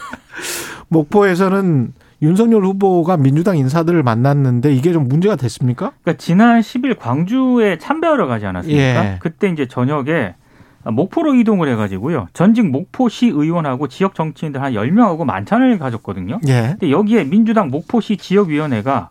목포에서는 0.89 1.93
윤석열 2.21 2.63
후보가 2.63 3.17
민주당 3.17 3.57
인사들을 3.57 4.01
만났는데 4.03 4.73
이게 4.73 4.93
좀 4.93 5.07
문제가 5.07 5.35
됐습니까? 5.35 5.91
그러니까 6.01 6.21
지난 6.21 6.61
10일 6.61 6.97
광주에 6.97 7.77
참배하러 7.77 8.27
가지 8.27 8.45
않았습니까? 8.45 9.05
예. 9.05 9.17
그때 9.19 9.49
이제 9.49 9.67
저녁에 9.67 10.35
목포로 10.83 11.33
이동을 11.35 11.67
해가지고요. 11.69 12.27
전직 12.33 12.67
목포시 12.69 13.27
의원하고 13.27 13.87
지역 13.87 14.15
정치인들 14.15 14.61
한 14.61 14.73
10명하고 14.73 15.25
만찬을 15.25 15.79
가졌거든요. 15.79 16.39
예. 16.47 16.75
근데 16.79 16.91
여기에 16.91 17.25
민주당 17.25 17.69
목포시 17.69 18.17
지역위원회가 18.17 19.09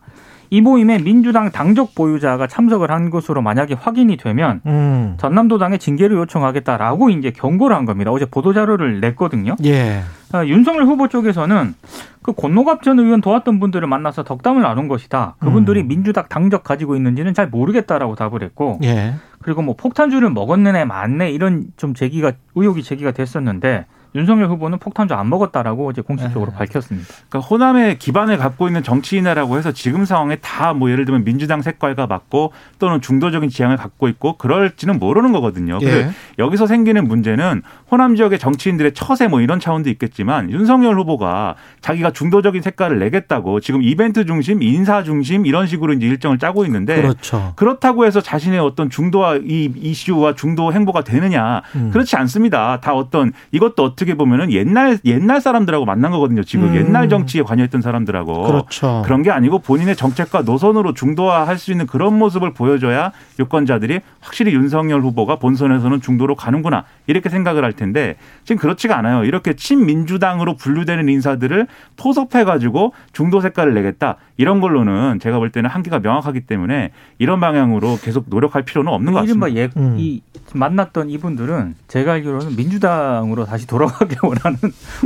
이 0.49 0.61
모임에 0.61 0.99
민주당 0.99 1.51
당적 1.51 1.95
보유자가 1.95 2.47
참석을 2.47 2.91
한 2.91 3.09
것으로 3.09 3.41
만약에 3.41 3.73
확인이 3.73 4.17
되면 4.17 4.61
음. 4.65 5.15
전남도당에 5.17 5.77
징계를 5.77 6.17
요청하겠다라고 6.17 7.09
이제 7.09 7.31
경고를 7.31 7.75
한 7.75 7.85
겁니다. 7.85 8.11
어제 8.11 8.25
보도 8.25 8.53
자료를 8.53 8.99
냈거든요. 8.99 9.55
예. 9.65 10.01
아, 10.31 10.45
윤석열 10.45 10.83
후보 10.83 11.07
쪽에서는 11.07 11.73
그 12.21 12.33
권노갑 12.33 12.83
전 12.83 12.99
의원 12.99 13.21
도왔던 13.21 13.59
분들을 13.59 13.87
만나서 13.87 14.23
덕담을 14.23 14.61
나눈 14.61 14.87
것이다. 14.87 15.35
그분들이 15.39 15.81
음. 15.81 15.87
민주당 15.87 16.25
당적 16.27 16.63
가지고 16.63 16.95
있는지는 16.95 17.33
잘 17.33 17.47
모르겠다라고 17.47 18.15
답을 18.15 18.41
했고, 18.41 18.79
예. 18.83 19.13
그리고 19.41 19.61
뭐 19.61 19.75
폭탄주를 19.77 20.31
먹었는 20.31 20.75
애 20.75 20.85
맞네 20.85 21.31
이런 21.31 21.65
좀 21.77 21.93
제기가 21.93 22.31
의혹이 22.55 22.81
제기가 22.81 23.11
됐었는데 23.11 23.85
윤석열 24.15 24.47
후보는 24.49 24.79
폭탄주 24.79 25.13
안 25.13 25.29
먹었다라고 25.29 25.91
이제 25.91 26.01
공식적으로 26.01 26.51
네. 26.51 26.57
밝혔습니다. 26.57 27.07
그러니까 27.29 27.39
호남의 27.49 27.99
기반을 27.99 28.37
갖고 28.37 28.67
있는 28.67 28.83
정치인이라고 28.83 29.57
해서 29.57 29.71
지금 29.71 30.05
상황에 30.05 30.35
다 30.37 30.75
뭐 30.75 30.91
예를 30.91 31.05
들면 31.05 31.23
민주당 31.23 31.61
색깔과 31.61 32.07
맞고 32.07 32.51
또는 32.79 33.01
중도적인 33.01 33.49
지향을 33.49 33.77
갖고 33.77 34.07
있고 34.09 34.37
그럴지는 34.37 34.99
모르는 34.99 35.31
거거든요. 35.31 35.79
예. 35.83 36.09
여기서 36.37 36.67
생기는 36.67 37.07
문제는 37.07 37.61
호남 37.91 38.15
지역의 38.15 38.39
정치인들의 38.39 38.93
처세 38.93 39.27
뭐 39.27 39.41
이런 39.41 39.59
차원도 39.59 39.89
있겠지만 39.91 40.51
윤석열 40.51 40.99
후보가 40.99 41.55
자기가 41.81 42.11
중도적인 42.11 42.61
색깔을 42.61 42.99
내겠다고 42.99 43.59
지금 43.59 43.81
이벤트 43.81 44.25
중심, 44.25 44.61
인사 44.61 45.03
중심 45.03 45.45
이런 45.45 45.67
식으로 45.67 45.93
이제 45.93 46.05
일정을 46.05 46.37
짜고 46.39 46.65
있는데 46.65 47.01
그렇죠. 47.01 47.53
그렇다고 47.55 48.05
해서 48.05 48.21
자신의 48.21 48.59
어떤 48.59 48.89
중도와 48.89 49.37
이 49.37 49.71
이슈와 49.75 50.35
중도 50.35 50.73
행보가 50.73 51.03
되느냐 51.03 51.61
음. 51.75 51.89
그렇지 51.91 52.15
않습니다. 52.17 52.81
다 52.81 52.93
어떤 52.93 53.31
이것도 53.51 53.83
어떻게 53.83 54.04
어떻게 54.05 54.13
보면은 54.13 54.51
옛날 54.51 54.99
옛날 55.03 55.41
사람들하고 55.41 55.85
만난 55.85 56.11
거거든요. 56.11 56.43
지금 56.43 56.69
음. 56.69 56.75
옛날 56.75 57.09
정치에 57.09 57.41
관여했던 57.41 57.81
사람들하고 57.81 58.43
그렇죠. 58.43 59.01
그런 59.03 59.23
게 59.23 59.31
아니고 59.31 59.59
본인의 59.59 59.95
정책과 59.95 60.43
노선으로 60.43 60.93
중도화할 60.93 61.57
수 61.57 61.71
있는 61.71 61.87
그런 61.87 62.17
모습을 62.17 62.53
보여줘야 62.53 63.11
유권자들이 63.39 63.99
확실히 64.21 64.53
윤석열 64.53 65.01
후보가 65.01 65.37
본선에서는 65.37 66.01
중도로 66.01 66.35
가는구나 66.35 66.85
이렇게 67.07 67.29
생각을 67.29 67.63
할 67.63 67.73
텐데 67.73 68.15
지금 68.43 68.59
그렇지가 68.59 68.97
않아요. 68.99 69.23
이렇게 69.25 69.55
친민주당으로 69.55 70.55
분류되는 70.55 71.09
인사들을 71.09 71.67
포섭해 71.97 72.43
가지고 72.43 72.93
중도 73.11 73.41
색깔을 73.41 73.73
내겠다 73.73 74.17
이런 74.37 74.61
걸로는 74.61 75.19
제가 75.19 75.39
볼 75.39 75.49
때는 75.49 75.69
한계가 75.69 75.99
명확하기 75.99 76.41
때문에 76.41 76.91
이런 77.17 77.39
방향으로 77.39 77.97
계속 78.01 78.25
노력할 78.27 78.63
필요는 78.63 78.91
없는 78.91 79.13
것 79.13 79.21
같습니다. 79.21 79.47
이른바 79.47 79.59
예, 79.59 79.69
음. 79.77 79.95
이 79.97 80.21
만났던 80.53 81.09
이분들은 81.09 81.75
제가 81.87 82.13
알기로는 82.13 82.55
민주당으로 82.55 83.45
다시 83.45 83.65
돌아가 83.65 83.94
기 84.07 84.15
원하는 84.23 84.57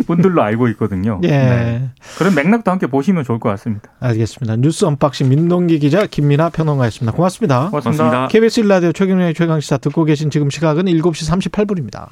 분들로 0.08 0.42
알고 0.42 0.68
있거든요. 0.70 1.20
예. 1.24 1.28
네. 1.30 1.90
그런 2.18 2.36
맥락도 2.36 2.72
함께 2.72 2.88
보시면 2.88 3.24
좋을 3.24 3.40
것 3.40 3.50
같습니다. 3.50 3.92
알겠습니다. 4.00 4.56
뉴스 4.58 4.86
unboxing 4.86 5.30
민동기 5.30 5.80
기자 5.80 6.06
김민아 6.06 6.50
평론가였습니다. 6.50 7.16
고맙습니다. 7.16 7.70
고맙습니다. 7.70 8.04
고맙습니다. 8.04 8.28
KBS 8.28 8.60
일라디오 8.62 8.92
최경영의 8.92 9.34
최강시사 9.34 9.78
듣고 9.78 10.06
계신 10.06 10.30
지금 10.30 10.50
시각은 10.50 10.86
7시 10.86 11.52
38분입니다. 11.52 12.08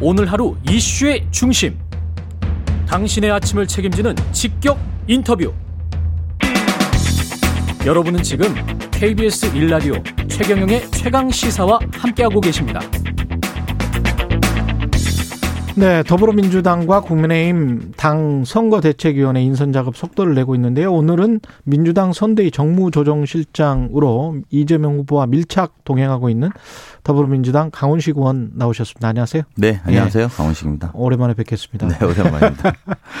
오늘 0.00 0.30
하루 0.30 0.56
이슈의 0.68 1.26
중심. 1.30 1.78
당신의 2.88 3.30
아침을 3.30 3.66
책임지는 3.66 4.16
직격 4.32 4.78
인터뷰. 5.06 5.52
여러분은 7.86 8.22
지금 8.22 8.54
KBS 8.90 9.56
일라디오 9.56 9.94
최경영의 10.28 10.90
최강 10.92 11.30
시사와 11.30 11.80
함께하고 11.92 12.40
계십니다. 12.40 12.80
네, 15.74 16.02
더불어민주당과 16.02 17.00
국민의힘 17.00 17.92
당 17.96 18.44
선거대책위원회 18.44 19.42
인선 19.42 19.72
작업 19.72 19.96
속도를 19.96 20.34
내고 20.34 20.54
있는데요. 20.54 20.92
오늘은 20.92 21.40
민주당 21.64 22.12
선대위 22.12 22.50
정무조정실장으로 22.50 24.42
이재명 24.50 24.98
후보와 24.98 25.26
밀착 25.26 25.84
동행하고 25.84 26.28
있는 26.28 26.50
더불어민주당 27.04 27.70
강훈식 27.72 28.18
의원 28.18 28.50
나오셨습니다. 28.54 29.08
안녕하세요. 29.08 29.44
네, 29.56 29.80
안녕하세요. 29.84 30.28
네. 30.28 30.34
강훈식입니다. 30.34 30.90
오랜만에 30.94 31.32
뵙겠습니다. 31.34 31.88
네, 31.88 32.04
오랜만입니다. 32.04 32.74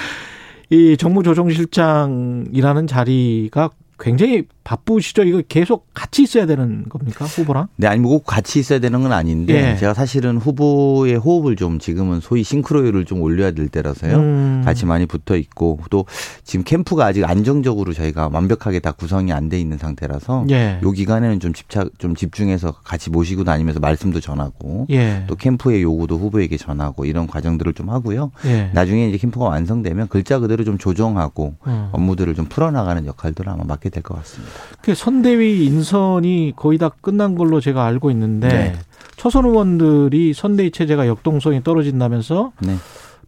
이 0.68 0.96
정무조정실장이라는 0.98 2.86
자리가 2.86 3.70
굉장히 3.98 4.44
바쁘시죠? 4.64 5.24
이거 5.24 5.42
계속 5.48 5.86
같이 5.94 6.22
있어야 6.22 6.46
되는 6.46 6.88
겁니까? 6.88 7.24
후보랑? 7.24 7.68
네, 7.76 7.86
아니, 7.86 8.00
뭐꼭 8.00 8.24
같이 8.26 8.58
있어야 8.60 8.78
되는 8.78 9.02
건 9.02 9.12
아닌데, 9.12 9.72
예. 9.72 9.76
제가 9.76 9.94
사실은 9.94 10.36
후보의 10.38 11.16
호흡을 11.16 11.56
좀 11.56 11.78
지금은 11.78 12.20
소위 12.20 12.42
싱크로율을 12.42 13.04
좀 13.04 13.20
올려야 13.22 13.50
될 13.52 13.68
때라서요. 13.68 14.16
음. 14.16 14.62
같이 14.64 14.86
많이 14.86 15.06
붙어 15.06 15.36
있고, 15.36 15.80
또 15.90 16.04
지금 16.44 16.64
캠프가 16.64 17.06
아직 17.06 17.24
안정적으로 17.24 17.92
저희가 17.92 18.30
완벽하게 18.32 18.78
다 18.80 18.92
구성이 18.92 19.32
안 19.32 19.48
돼 19.48 19.58
있는 19.60 19.76
상태라서, 19.78 20.46
예. 20.50 20.78
요 20.82 20.90
기간에는 20.92 21.40
좀 21.40 21.52
집착, 21.52 21.90
좀 21.98 22.14
집중해서 22.14 22.72
같이 22.84 23.10
모시고 23.10 23.44
다니면서 23.44 23.80
말씀도 23.80 24.20
전하고, 24.20 24.86
예. 24.90 25.24
또 25.26 25.34
캠프의 25.36 25.82
요구도 25.82 26.16
후보에게 26.18 26.56
전하고, 26.56 27.04
이런 27.04 27.26
과정들을 27.26 27.72
좀 27.74 27.90
하고요. 27.90 28.30
예. 28.46 28.70
나중에 28.72 29.08
이제 29.08 29.18
캠프가 29.18 29.46
완성되면 29.46 30.08
글자 30.08 30.38
그대로 30.38 30.62
좀 30.64 30.78
조정하고, 30.78 31.54
음. 31.66 31.88
업무들을 31.92 32.34
좀 32.34 32.46
풀어나가는 32.46 33.04
역할들을 33.06 33.50
아마 33.50 33.64
맡게 33.64 33.90
될 33.90 34.02
것 34.02 34.14
같습니다. 34.18 34.51
그 34.80 34.94
선대위 34.94 35.64
인선이 35.66 36.54
거의 36.56 36.78
다 36.78 36.90
끝난 37.00 37.34
걸로 37.34 37.60
제가 37.60 37.84
알고 37.84 38.10
있는데 38.10 38.48
네. 38.48 38.72
초선 39.16 39.44
의원들이 39.44 40.34
선대위 40.34 40.70
체제가 40.72 41.06
역동성이 41.06 41.62
떨어진다면서 41.62 42.52
네. 42.60 42.76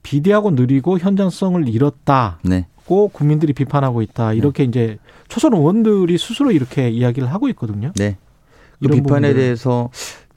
비대하고 0.02 0.50
느리고 0.52 0.98
현장성을 0.98 1.68
잃었다. 1.68 2.38
네. 2.42 2.66
고 2.84 3.08
국민들이 3.08 3.52
비판하고 3.52 4.02
있다. 4.02 4.30
네. 4.30 4.36
이렇게 4.36 4.64
네. 4.64 4.68
이제 4.68 4.98
초선 5.28 5.54
의원들이 5.54 6.18
스스로 6.18 6.50
이렇게 6.50 6.90
이야기를 6.90 7.32
하고 7.32 7.48
있거든요. 7.50 7.92
네. 7.96 8.16
그 8.82 8.88
비판에 8.88 9.28
부분들. 9.28 9.34
대해서 9.34 9.90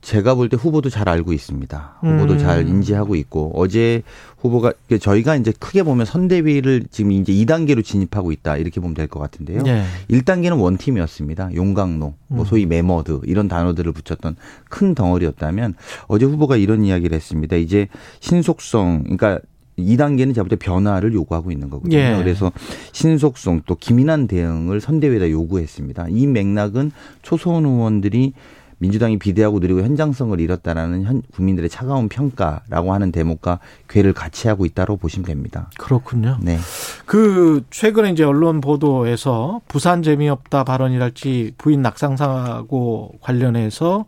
제가 0.07 0.35
볼 0.35 0.47
때 0.47 0.55
후보도 0.55 0.89
잘 0.89 1.09
알고 1.09 1.33
있습니다. 1.33 1.97
후보도 1.99 2.33
음. 2.35 2.37
잘 2.39 2.65
인지하고 2.65 3.15
있고 3.15 3.51
어제 3.55 4.03
후보가 4.39 4.71
저희가 5.01 5.35
이제 5.35 5.51
크게 5.59 5.83
보면 5.83 6.05
선대위를 6.05 6.85
지금 6.89 7.11
이제 7.11 7.33
2단계로 7.33 7.83
진입하고 7.83 8.31
있다 8.31 8.55
이렇게 8.55 8.79
보면 8.79 8.93
될 8.93 9.07
것 9.09 9.19
같은데요. 9.19 9.63
네. 9.63 9.83
1단계는 10.09 10.61
원팀이었습니다. 10.61 11.55
용광로, 11.55 12.13
뭐 12.27 12.39
음. 12.43 12.45
소위 12.45 12.65
메머드 12.65 13.19
이런 13.25 13.49
단어들을 13.49 13.91
붙였던 13.91 14.37
큰 14.69 14.95
덩어리였다면 14.95 15.75
어제 16.07 16.25
후보가 16.25 16.55
이런 16.55 16.85
이야기를 16.85 17.13
했습니다. 17.13 17.57
이제 17.57 17.89
신속성, 18.21 19.03
그러니까 19.03 19.39
2단계는 19.77 20.33
제가 20.33 20.43
볼 20.47 20.49
때 20.49 20.55
변화를 20.55 21.13
요구하고 21.13 21.51
있는 21.51 21.69
거거든요. 21.69 21.97
예. 21.97 22.15
그래서 22.17 22.53
신속성 22.93 23.63
또 23.65 23.75
기민한 23.75 24.27
대응을 24.27 24.79
선대위에다 24.79 25.29
요구했습니다. 25.31 26.07
이 26.11 26.27
맥락은 26.27 26.91
초선 27.23 27.65
의원들이 27.65 28.33
민주당이 28.79 29.17
비대하고 29.17 29.59
느리고 29.59 29.81
현장성을 29.81 30.39
잃었다라는 30.39 31.03
현, 31.03 31.21
국민들의 31.33 31.69
차가운 31.69 32.09
평가라고 32.09 32.93
하는 32.93 33.11
대목과 33.11 33.59
괴를 33.89 34.13
같이 34.13 34.47
하고 34.47 34.65
있다고 34.65 34.97
보시면 34.97 35.25
됩니다. 35.25 35.69
그렇군요. 35.79 36.37
네. 36.41 36.57
그 37.05 37.63
최근에 37.71 38.11
이제 38.11 38.23
언론 38.23 38.61
보도에서 38.61 39.61
부산 39.67 40.03
재미없다 40.03 40.63
발언이랄지 40.63 41.53
부인 41.57 41.81
낙상사고 41.81 43.15
관련해서 43.21 44.05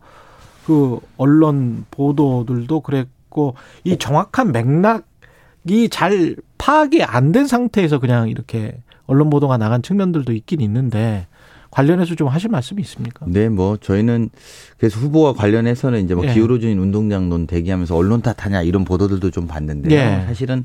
그 0.66 1.00
언론 1.16 1.84
보도들도 1.90 2.80
그랬고 2.80 3.54
이 3.84 3.96
정확한 3.98 4.52
맥락이 4.52 5.88
잘 5.90 6.36
파악이 6.58 7.02
안 7.02 7.32
된 7.32 7.46
상태에서 7.46 7.98
그냥 7.98 8.28
이렇게 8.28 8.76
언론 9.06 9.30
보도가 9.30 9.56
나간 9.56 9.82
측면들도 9.82 10.32
있긴 10.32 10.60
있는데 10.60 11.26
관련해서 11.70 12.14
좀 12.16 12.28
하실 12.28 12.50
말씀이 12.50 12.82
있습니까? 12.82 13.24
네, 13.28 13.48
뭐 13.48 13.76
저희는 13.76 14.30
그래서 14.76 14.98
후보와 14.98 15.34
관련해서는 15.34 16.04
이제 16.04 16.14
뭐 16.14 16.26
예. 16.26 16.32
기울어진 16.32 16.78
운동장론 16.78 17.46
대기하면서 17.46 17.96
언론 17.96 18.22
탓하냐 18.22 18.62
이런 18.62 18.84
보도들도 18.84 19.30
좀 19.30 19.46
봤는데요. 19.46 19.98
예. 19.98 20.24
사실은 20.26 20.64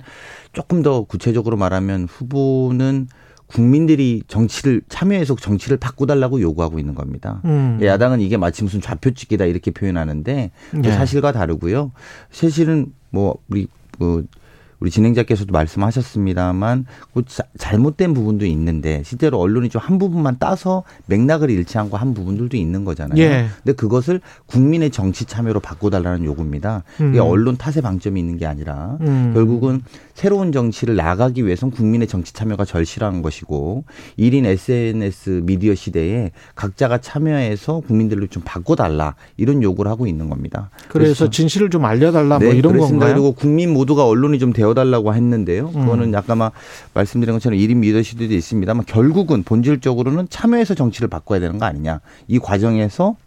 조금 0.54 0.82
더 0.82 1.04
구체적으로 1.04 1.58
말하면 1.58 2.06
후보는 2.06 3.08
국민들이 3.48 4.24
정치를 4.28 4.82
참여해서 4.90 5.36
정치를 5.36 5.78
바꾸달라고 5.78 6.42
요구하고 6.42 6.80
있는 6.80 6.96
겁니다. 6.96 7.42
음. 7.46 7.80
야당은 7.82 8.20
이게 8.22 8.38
마치 8.38 8.64
무슨 8.64 8.82
좌표 8.82 9.12
찍기다 9.12 9.46
이렇게 9.46 9.70
표현하는데 9.70 10.52
예. 10.84 10.92
사실과 10.92 11.32
다르고요. 11.32 11.92
사실은 12.32 12.88
뭐 13.12 13.36
우리 13.48 13.68
그 14.00 14.26
우리 14.86 14.92
진행자께서도 14.92 15.52
말씀하셨습니다만 15.52 16.86
그 17.16 17.24
잘못된 17.58 18.14
부분도 18.14 18.46
있는데 18.46 19.02
실제로 19.04 19.40
언론이 19.40 19.70
좀 19.70 19.86
한 19.86 20.00
부분만 20.00 20.38
따서 20.40 20.84
맥락을 21.06 21.50
잃지 21.52 21.78
않고 21.78 21.98
한 21.98 22.14
부분들도 22.16 22.58
있는 22.58 22.86
거잖아요. 22.86 23.20
예. 23.22 23.48
근데 23.64 23.74
그것을 23.74 24.20
국민의 24.48 24.90
정치 24.90 25.26
참여로 25.26 25.60
바꿔달라는 25.60 26.26
요구입니다. 26.26 26.84
음. 27.02 27.10
이게 27.10 27.20
언론 27.20 27.56
탓의 27.56 27.84
방점이 27.84 28.20
있는 28.20 28.38
게 28.38 28.48
아니라 28.48 28.98
음. 29.02 29.32
결국은 29.36 29.84
새로운 30.16 30.54
정치를 30.54 30.96
나가기 30.96 31.46
위해선 31.46 31.72
국민의 31.72 32.08
정치 32.08 32.34
참여가 32.34 32.64
절실한 32.64 33.22
것이고 33.22 33.84
1인 34.18 34.46
SNS 34.46 35.42
미디어 35.44 35.76
시대에 35.76 36.32
각자가 36.56 37.00
참여해서 37.00 37.82
국민들을 37.82 38.30
좀 38.30 38.42
바꿔달라 38.46 39.16
이런 39.36 39.62
요구를 39.62 39.92
하고 39.92 40.08
있는 40.08 40.30
겁니다. 40.30 40.70
그래서 40.88 41.30
진실을 41.30 41.70
좀 41.70 41.84
알려달라 41.84 42.40
뭐 42.40 42.40
네, 42.40 42.46
뭐 42.46 42.54
이런 42.54 42.74
그렇습니다. 42.74 43.08
건가요? 43.08 43.22
그리고 43.22 43.34
국민 43.34 43.74
모두가 43.74 44.08
언론이 44.08 44.40
좀 44.40 44.54
되어달라고 44.54 45.14
했는데요. 45.14 45.72
그거는 45.72 46.14
음. 46.14 46.16
아까 46.16 46.34
막 46.36 46.54
말씀드린 46.94 47.36
것처럼 47.36 47.60
1인 47.60 47.78
미디어 47.78 48.02
시대도 48.02 48.34
있습니다만 48.34 48.86
결국은 48.86 49.44
본질적으로는 49.44 50.28
참여해서 50.30 50.76
정치를 50.76 51.10
바꿔야 51.10 51.42
되는 51.42 51.60
거 51.60 51.66
아니냐. 51.66 52.00
이 52.30 52.40
과정에서 52.40 53.18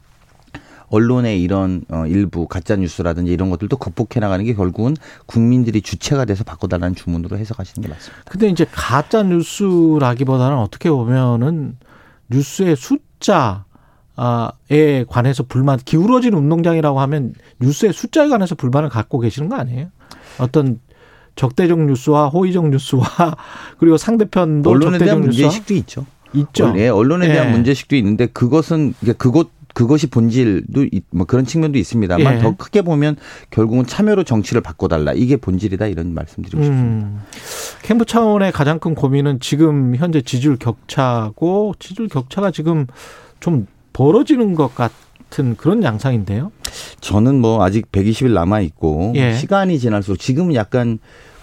언론의 0.90 1.42
이런 1.42 1.82
어 1.90 2.06
일부 2.06 2.46
가짜 2.46 2.76
뉴스라든지 2.76 3.32
이런 3.32 3.50
것들도 3.50 3.76
극복해 3.76 4.20
나가는 4.20 4.44
게 4.44 4.54
결국은 4.54 4.96
국민들이 5.26 5.82
주체가 5.82 6.24
돼서 6.24 6.44
바꿔달라는 6.44 6.94
주문으로 6.94 7.36
해석하시는 7.38 7.86
게 7.86 7.92
맞습니다. 7.92 8.22
근데 8.26 8.48
이제 8.48 8.66
가짜 8.70 9.22
뉴스라기보다는 9.22 10.56
어떻게 10.58 10.90
보면은 10.90 11.76
뉴스의 12.30 12.76
숫자 12.76 13.64
에 14.70 15.04
관해서 15.04 15.44
불만 15.44 15.78
기울어진 15.78 16.34
운동장이라고 16.34 16.98
하면 17.00 17.34
뉴스의 17.60 17.92
숫자에 17.92 18.28
관해서 18.28 18.56
불만을 18.56 18.88
갖고 18.88 19.20
계시는 19.20 19.48
거 19.48 19.54
아니에요? 19.54 19.90
어떤 20.40 20.80
적대적 21.36 21.78
뉴스와 21.86 22.28
호의적 22.28 22.68
뉴스와 22.70 23.06
그리고 23.78 23.96
상대편도 23.96 24.68
언론에 24.68 24.98
대한 24.98 25.20
문제식도 25.20 25.72
있죠. 25.74 26.04
있죠. 26.34 26.74
예, 26.76 26.88
언론에 26.88 27.28
대한 27.28 27.48
예. 27.48 27.52
문제식도 27.52 27.94
있는데 27.96 28.26
그것은 28.26 28.94
그것 29.16 29.48
그것이 29.74 30.08
본질도 30.08 30.86
뭐 31.10 31.26
그런 31.26 31.44
측면도 31.44 31.78
있습니다만 31.78 32.36
예. 32.36 32.38
더 32.40 32.56
크게 32.56 32.82
보면 32.82 33.16
결국은 33.50 33.86
참여로 33.86 34.24
정치를 34.24 34.60
바꿔달라 34.60 35.12
이게 35.12 35.36
본질이다 35.36 35.86
이런 35.86 36.14
말씀드리고 36.14 36.62
싶습니다. 36.62 37.06
음. 37.06 37.20
캠프 37.82 38.04
차원의 38.04 38.52
가장 38.52 38.78
큰 38.78 38.94
고민은 38.94 39.40
지금 39.40 39.94
현재 39.94 40.20
지지율 40.20 40.56
격차고 40.56 41.74
지지율 41.78 42.08
격차가 42.08 42.50
지금 42.50 42.86
좀 43.40 43.66
벌어지는 43.92 44.54
것 44.54 44.74
같은 44.74 45.56
그런 45.56 45.82
양상인데요. 45.82 46.50
저는 47.00 47.40
뭐 47.40 47.62
아직 47.62 47.90
120일 47.92 48.32
남아 48.32 48.60
있고 48.60 49.12
예. 49.16 49.34
시간이 49.34 49.78
지날수록 49.78 50.18
지금은 50.18 50.54
약간 50.54 50.98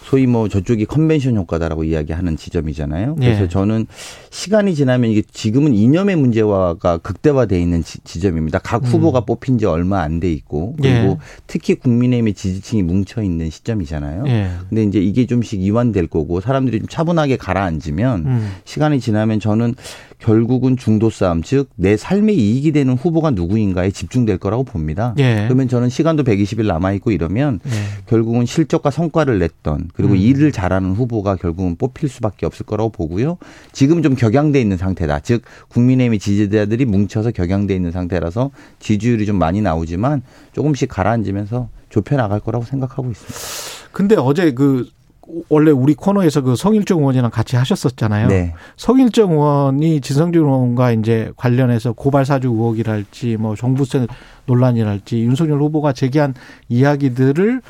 소위 0.06 0.28
뭐 0.28 0.48
저쪽이 0.48 0.86
컨벤션 0.86 1.36
효과다라고 1.36 1.84
이야기하는 1.84 2.38
지점이잖아요. 2.38 3.16
그래서 3.16 3.44
예. 3.44 3.48
저는 3.48 3.88
시간이 4.30 4.76
지나면 4.76 5.10
이게 5.10 5.24
지금은 5.24 5.74
이념의 5.74 6.16
문제화가 6.16 7.00
극대화돼 7.00 7.60
있는 7.60 7.84
지, 7.84 8.20
점입니다각 8.20 8.84
음. 8.84 8.88
후보가 8.88 9.20
음. 9.20 9.26
뽑힌 9.26 9.58
지 9.58 9.66
얼마 9.66 10.02
안 10.02 10.20
돼 10.20 10.32
있고 10.32 10.76
그리고 10.78 10.96
예. 10.96 11.18
특히 11.48 11.76
국민의힘의 11.76 12.36
지지층이 12.36 12.84
뭉쳐 12.84 13.24
있는 13.24 13.50
시점이잖아요. 13.50 14.24
예. 14.28 14.52
근데 14.70 14.84
이제 14.84 15.00
이게 15.00 15.26
좀씩 15.26 15.62
이완될 15.62 16.08
거고 16.08 16.40
사람들이 16.40 16.80
좀 16.80 16.88
차분하게 16.88 17.38
가라앉으면 17.38 18.26
음. 18.26 18.52
시간이 18.64 19.00
지나면 19.00 19.40
저는 19.40 19.76
결국은 20.20 20.78
중도 20.78 21.10
싸움 21.10 21.44
즉 21.44 21.66
내 21.76 21.98
삶에 21.98 22.34
이익이 22.34 22.72
되는 22.72 22.94
후보가 22.96 23.32
누구인가에 23.32 23.92
집중될 23.92 24.38
거라고 24.38 24.64
봅니다. 24.64 25.14
예. 25.18 25.44
그러면 25.46 25.68
저는 25.68 25.90
시간도 25.90 26.24
120일 26.24 26.66
남아 26.66 26.94
있고 26.94 27.12
이러면 27.12 27.60
예. 27.66 27.72
결국은 28.08 28.46
실적과 28.46 28.92
성과를 28.92 29.40
냈던 29.40 29.90
그리고 29.94 30.14
음. 30.14 30.18
일을 30.18 30.52
잘하는 30.52 30.94
후보가 30.94 31.36
결국은 31.36 31.76
뽑힐 31.76 32.10
수밖에 32.10 32.46
없을 32.46 32.66
거라고 32.66 32.90
보고요. 32.90 33.38
지금 33.72 34.02
좀 34.02 34.16
격양돼 34.16 34.60
있는 34.60 34.78
상태다. 34.78 35.20
즉 35.20 35.44
국민의힘 35.70 36.18
지지자들이 36.18 36.86
뭉쳐서 36.86 37.32
격양돼 37.32 37.76
있는 37.76 37.92
상태라서 37.92 38.52
지지율이 38.80 39.26
좀 39.26 39.38
많이 39.38 39.62
나오지만 39.62 40.22
조금씩 40.54 40.90
가라앉으면서 40.90 41.70
좁혀 41.90 42.16
나갈 42.16 42.40
거라고 42.40 42.66
생각하고 42.66 43.12
있습니다. 43.12 43.90
근데 43.92 44.16
어제 44.18 44.52
그 44.54 44.88
원래 45.50 45.72
우리 45.72 45.96
코너에서 45.96 46.42
그 46.42 46.56
성일정 46.56 47.00
의원이랑 47.00 47.32
같이 47.32 47.56
하셨었잖아요. 47.56 48.28
네. 48.28 48.54
성일정 48.78 49.32
의원이 49.32 50.02
진성준 50.02 50.44
의원과 50.44 50.92
이제 50.92 51.32
관련해서 51.36 51.94
고발 51.94 52.26
사주 52.26 52.50
의혹이랄지 52.50 53.38
뭐 53.38 53.56
종부세 53.56 54.08
논란이랄지 54.46 55.22
윤석열 55.24 55.62
후보가 55.62 55.94
제기한 55.94 56.34
이야기들을 56.70 57.62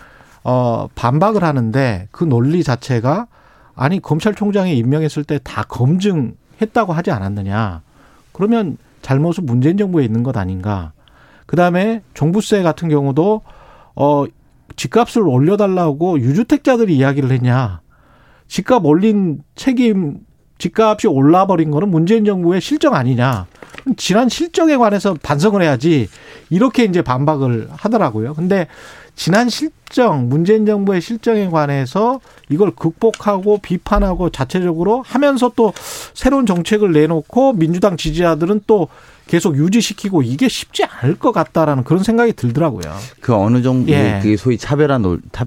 어 0.43 0.87
반박을 0.95 1.43
하는데 1.43 2.07
그 2.11 2.23
논리 2.23 2.63
자체가 2.63 3.27
아니 3.75 3.99
검찰총장이 4.01 4.77
임명했을 4.77 5.23
때 5.23 5.39
다 5.43 5.63
검증했다고 5.63 6.93
하지 6.93 7.11
않았느냐. 7.11 7.81
그러면 8.31 8.77
잘못은 9.01 9.45
문재인 9.45 9.77
정부에 9.77 10.03
있는 10.03 10.23
것 10.23 10.35
아닌가. 10.37 10.91
그다음에 11.45 12.01
종부세 12.13 12.63
같은 12.63 12.89
경우도 12.89 13.41
어 13.95 14.25
집값을 14.75 15.23
올려달라고 15.23 16.19
유주택자들이 16.19 16.95
이야기를 16.97 17.31
했냐. 17.31 17.81
집값 18.47 18.85
올린 18.85 19.41
책임, 19.55 20.19
집값이 20.57 21.07
올라버린 21.07 21.71
거는 21.71 21.89
문재인 21.89 22.25
정부의 22.25 22.61
실정 22.61 22.93
아니냐. 22.93 23.47
지난 23.97 24.29
실정에 24.29 24.77
관해서 24.77 25.15
반성을 25.21 25.61
해야지. 25.61 26.07
이렇게 26.49 26.83
이제 26.83 27.01
반박을 27.01 27.69
하더라고요. 27.71 28.33
근데 28.33 28.67
지난 29.15 29.49
실정, 29.49 30.27
문재인 30.27 30.65
정부의 30.65 31.01
실정에 31.01 31.49
관해서 31.49 32.19
이걸 32.49 32.71
극복하고 32.71 33.59
비판하고 33.59 34.29
자체적으로 34.29 35.03
하면서 35.05 35.51
또 35.55 35.73
새로운 36.13 36.45
정책을 36.45 36.91
내놓고 36.91 37.53
민주당 37.53 37.95
지지자들은 37.95 38.61
또 38.67 38.89
계속 39.27 39.57
유지시키고 39.57 40.21
이게 40.21 40.47
쉽지 40.47 40.83
않을 40.83 41.15
것 41.15 41.31
같다라는 41.31 41.83
그런 41.83 42.03
생각이 42.03 42.33
들더라고요. 42.33 42.93
그 43.21 43.33
어느 43.33 43.61
정도 43.61 43.91
예. 43.91 44.19
그게 44.21 44.37
소위 44.37 44.57
차별화 44.57 44.99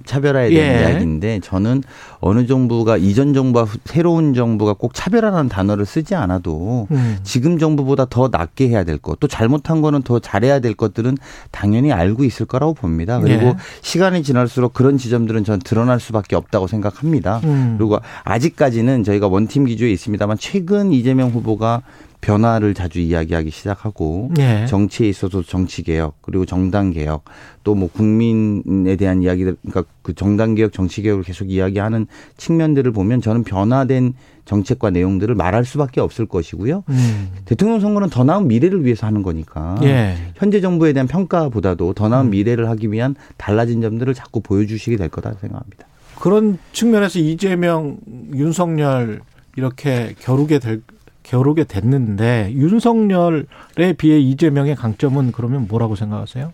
차별화에 0.04 0.50
대한 0.50 0.74
예. 0.74 0.90
이야기인데 0.90 1.40
저는 1.40 1.82
어느 2.20 2.46
정부가 2.46 2.96
이전 2.96 3.32
정부와 3.34 3.66
새로운 3.84 4.34
정부가 4.34 4.72
꼭 4.72 4.94
차별화라는 4.94 5.48
단어를 5.48 5.86
쓰지 5.86 6.16
않아도 6.16 6.88
음. 6.90 7.18
지금 7.22 7.58
정부보다 7.58 8.06
더 8.06 8.28
낫게 8.28 8.68
해야 8.68 8.82
될 8.82 8.98
것, 8.98 9.20
또 9.20 9.28
잘못한 9.28 9.80
거는 9.80 10.02
더 10.02 10.18
잘해야 10.18 10.58
될 10.58 10.74
것들은 10.74 11.16
당연히 11.52 11.92
알고 11.92 12.24
있을 12.24 12.46
거라고 12.46 12.74
봅니다. 12.74 13.20
그리고 13.20 13.46
예. 13.46 13.56
시간이 13.82 14.24
지날수록 14.24 14.74
그런 14.74 14.98
지점들은 14.98 15.44
전 15.44 15.60
드러날 15.60 16.00
수밖에 16.00 16.34
없다고 16.34 16.66
생각합니다. 16.66 17.40
음. 17.44 17.76
그리고 17.78 17.98
아직까지는 18.24 19.04
저희가 19.04 19.28
원팀 19.28 19.66
기조에 19.66 19.90
있습니다만 19.92 20.38
최근 20.40 20.92
이재명 20.92 21.30
후보가 21.30 21.82
변화를 22.20 22.74
자주 22.74 23.00
이야기하기 23.00 23.50
시작하고 23.50 24.30
예. 24.38 24.66
정치에 24.66 25.08
있어서 25.08 25.42
정치 25.42 25.82
개혁 25.82 26.20
그리고 26.20 26.44
정당 26.44 26.90
개혁 26.90 27.24
또 27.64 27.78
뭐 27.78 27.88
국민에 27.88 28.96
대한 28.96 29.22
이야기들 29.22 29.56
그러니까 29.62 29.84
그 30.02 30.14
정당 30.14 30.54
개혁 30.54 30.72
정치 30.72 31.02
개혁을 31.02 31.22
계속 31.22 31.50
이야기하는 31.50 32.06
측면들을 32.36 32.90
보면 32.92 33.20
저는 33.20 33.44
변화된 33.44 34.14
정책과 34.44 34.90
내용들을 34.90 35.34
말할 35.34 35.64
수밖에 35.64 36.00
없을 36.00 36.26
것이고요. 36.26 36.82
음. 36.88 37.28
대통령 37.44 37.80
선거는 37.80 38.08
더 38.08 38.24
나은 38.24 38.48
미래를 38.48 38.84
위해서 38.84 39.06
하는 39.06 39.22
거니까 39.22 39.78
예. 39.82 40.16
현재 40.36 40.60
정부에 40.60 40.92
대한 40.92 41.06
평가보다도 41.06 41.92
더 41.92 42.08
나은 42.08 42.26
음. 42.26 42.30
미래를 42.30 42.68
하기 42.70 42.90
위한 42.90 43.14
달라진 43.36 43.80
점들을 43.80 44.14
자꾸 44.14 44.40
보여주시게 44.40 44.96
될 44.96 45.08
거다 45.08 45.34
생각합니다. 45.40 45.86
그런 46.18 46.58
측면에서 46.72 47.20
이재명, 47.20 47.98
윤석열 48.34 49.20
이렇게 49.56 50.14
겨루게 50.18 50.58
될 50.58 50.82
겨루게 51.28 51.64
됐는데 51.64 52.52
윤석열에 52.54 53.92
비해 53.98 54.18
이재명의 54.18 54.74
강점은 54.76 55.32
그러면 55.32 55.66
뭐라고 55.68 55.94
생각하세요? 55.94 56.52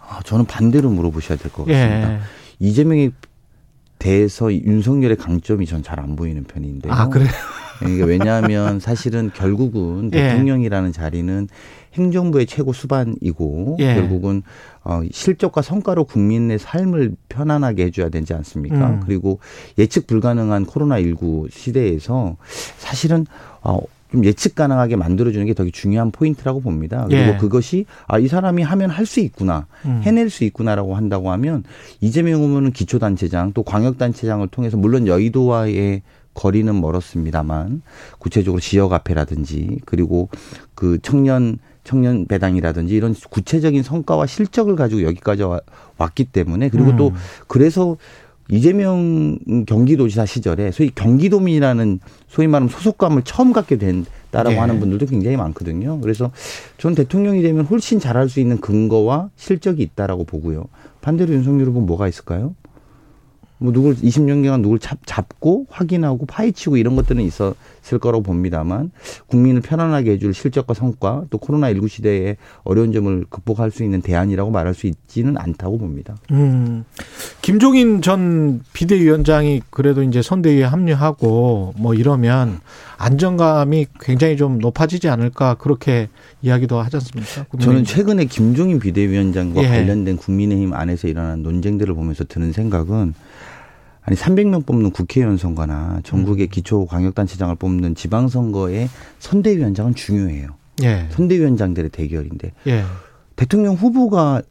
아, 0.00 0.20
저는 0.24 0.44
반대로 0.44 0.88
물어보셔야 0.90 1.36
될 1.36 1.50
것 1.50 1.64
같습니다. 1.66 2.12
예. 2.14 2.18
이재명에 2.60 3.10
대해서 3.98 4.52
윤석열의 4.52 5.16
강점이 5.16 5.66
전 5.66 5.82
잘 5.82 5.98
안 5.98 6.14
보이는 6.14 6.44
편인데요. 6.44 6.92
아, 6.92 7.08
그래요? 7.08 7.28
이게 7.82 8.04
왜냐하면 8.04 8.78
사실은 8.78 9.30
결국은 9.34 10.10
예. 10.14 10.28
대통령이라는 10.28 10.92
자리는 10.92 11.48
행정부의 11.94 12.46
최고 12.46 12.72
수반이고 12.72 13.76
예. 13.80 13.94
결국은 13.94 14.42
어 14.84 15.00
실적과 15.10 15.62
성과로 15.62 16.04
국민의 16.04 16.58
삶을 16.60 17.16
편안하게 17.28 17.86
해줘야 17.86 18.08
되지 18.10 18.34
않습니까? 18.34 18.90
음. 18.90 19.00
그리고 19.04 19.40
예측 19.78 20.06
불가능한 20.06 20.66
코로나 20.66 21.00
19 21.00 21.48
시대에서 21.50 22.36
사실은 22.78 23.26
어 23.62 23.80
좀 24.16 24.24
예측 24.24 24.54
가능하게 24.54 24.96
만들어주는 24.96 25.44
게 25.46 25.52
되게 25.52 25.70
중요한 25.70 26.10
포인트라고 26.10 26.60
봅니다. 26.60 27.04
그리고 27.08 27.34
예. 27.34 27.36
그것이 27.36 27.84
아, 28.06 28.18
이 28.18 28.28
사람이 28.28 28.62
하면 28.62 28.90
할 28.90 29.06
수 29.06 29.20
있구나, 29.20 29.66
음. 29.84 30.00
해낼 30.02 30.30
수 30.30 30.42
있구나라고 30.42 30.96
한다고 30.96 31.30
하면 31.30 31.62
이재명 32.00 32.42
후보는 32.42 32.72
기초단체장 32.72 33.52
또 33.52 33.62
광역단체장을 33.62 34.44
통해서 34.48 34.76
물론 34.76 35.06
여의도와의 35.06 36.02
거리는 36.34 36.80
멀었습니다만 36.80 37.82
구체적으로 38.18 38.60
지역 38.60 38.90
화폐라든지 38.90 39.78
그리고 39.84 40.28
그 40.74 40.98
청년 41.02 41.58
청년 41.84 42.26
배당이라든지 42.26 42.96
이런 42.96 43.14
구체적인 43.30 43.84
성과와 43.84 44.26
실적을 44.26 44.74
가지고 44.74 45.04
여기까지 45.04 45.44
왔기 45.98 46.24
때문에 46.24 46.68
그리고 46.68 46.90
음. 46.90 46.96
또 46.96 47.12
그래서 47.46 47.96
이재명 48.50 49.38
경기도지사 49.66 50.26
시절에 50.26 50.70
소위 50.70 50.90
경기도민이라는 50.94 52.00
소위 52.28 52.46
말하면 52.46 52.68
소속감을 52.68 53.22
처음 53.22 53.52
갖게 53.52 53.76
된다라고 53.76 54.50
네. 54.50 54.56
하는 54.56 54.80
분들도 54.80 55.06
굉장히 55.06 55.36
많거든요. 55.36 56.00
그래서 56.00 56.30
전 56.78 56.94
대통령이 56.94 57.42
되면 57.42 57.64
훨씬 57.64 57.98
잘할 57.98 58.28
수 58.28 58.40
있는 58.40 58.58
근거와 58.58 59.30
실적이 59.36 59.82
있다라고 59.82 60.24
보고요. 60.24 60.66
반대로 61.00 61.32
윤석열 61.34 61.68
후보는 61.68 61.86
뭐가 61.86 62.08
있을까요? 62.08 62.54
뭐 63.58 63.72
누굴 63.72 63.94
20년간 63.94 64.60
누굴 64.60 64.78
잡, 64.78 64.98
잡고 65.06 65.66
확인하고 65.70 66.26
파헤치고 66.26 66.76
이런 66.76 66.94
것들은 66.96 67.22
있었을 67.22 67.98
거라고 68.00 68.22
봅니다만 68.22 68.90
국민을 69.26 69.62
편안하게 69.62 70.12
해줄 70.12 70.34
실적과 70.34 70.74
성과 70.74 71.24
또 71.30 71.38
코로나 71.38 71.68
19 71.70 71.88
시대에 71.88 72.36
어려운 72.64 72.92
점을 72.92 73.24
극복할 73.30 73.70
수 73.70 73.82
있는 73.82 74.02
대안이라고 74.02 74.50
말할 74.50 74.74
수 74.74 74.86
있지는 74.86 75.38
않다고 75.38 75.78
봅니다. 75.78 76.16
음. 76.32 76.84
김종인 77.40 78.02
전 78.02 78.62
비대위원장이 78.72 79.62
그래도 79.70 80.02
이제 80.02 80.20
선대위에 80.20 80.64
합류하고 80.64 81.74
뭐 81.78 81.94
이러면 81.94 82.60
안정감이 82.98 83.86
굉장히 84.00 84.36
좀 84.36 84.58
높아지지 84.58 85.08
않을까 85.08 85.54
그렇게 85.54 86.08
이야기도 86.42 86.80
하지 86.80 86.96
않습니까? 86.96 87.44
국민의힘. 87.44 87.60
저는 87.60 87.84
최근에 87.84 88.24
김종인 88.26 88.78
비대위원장과 88.78 89.62
예. 89.62 89.68
관련된 89.68 90.16
국민의힘 90.16 90.72
안에서 90.72 91.08
일어난 91.08 91.42
논쟁들을 91.42 91.94
보면서 91.94 92.24
드는 92.24 92.52
생각은 92.52 93.14
아니 94.06 94.16
300명 94.16 94.64
뽑는 94.64 94.92
국회의원 94.92 95.36
선거나 95.36 96.00
전국의 96.04 96.46
음. 96.46 96.48
기초 96.48 96.86
광역단체장을 96.86 97.54
뽑는 97.56 97.96
지방선거의 97.96 98.88
선대위원장은 99.18 99.96
중요해요. 99.96 100.50
예. 100.84 101.08
선대위원장들의 101.10 101.90
대결인데 101.90 102.52
예. 102.68 102.84
대통령 103.34 103.74
후보가 103.74 104.42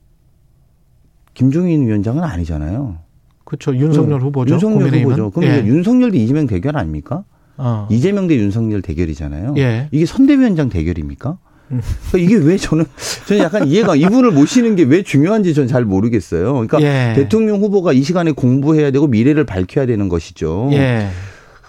김종인 1.34 1.88
위원장은 1.88 2.24
아니잖아요. 2.24 2.98
그렇죠. 3.46 3.76
윤석열 3.76 4.20
그, 4.20 4.26
후보죠. 4.26 4.56
윤석열? 4.56 4.94
후보죠. 4.94 5.32
그럼 5.32 5.50
예. 5.50 5.66
윤석열 5.66 6.12
대 6.12 6.18
이재명 6.18 6.48
대결 6.48 6.76
아닙니까? 6.78 7.24
어. 7.58 7.88
이재명 7.90 8.28
대 8.28 8.36
윤석열 8.36 8.82
대결이잖아요. 8.82 9.54
예. 9.58 9.88
이게 9.92 10.06
선대위원장 10.06 10.68
대결입니까? 10.68 11.38
그러니까 11.68 12.18
이게 12.18 12.36
왜 12.36 12.58
저는 12.58 12.86
저는 13.28 13.44
약간 13.44 13.68
이해가 13.68 13.96
이분을 13.96 14.32
모시는 14.32 14.76
게 14.76 14.86
왜 14.86 15.02
중요한지 15.04 15.54
저는 15.54 15.68
잘 15.68 15.84
모르겠어요. 15.84 16.54
그러니까 16.54 16.82
예. 16.82 17.14
대통령 17.16 17.62
후보가 17.62 17.94
이 17.94 18.04
시간에 18.04 18.32
공부해야 18.32 18.92
되고 18.92 19.08
미래를 19.08 19.46
밝혀야 19.46 19.86
되는 19.86 20.10
것이죠. 20.10 20.70
예. 20.74 21.10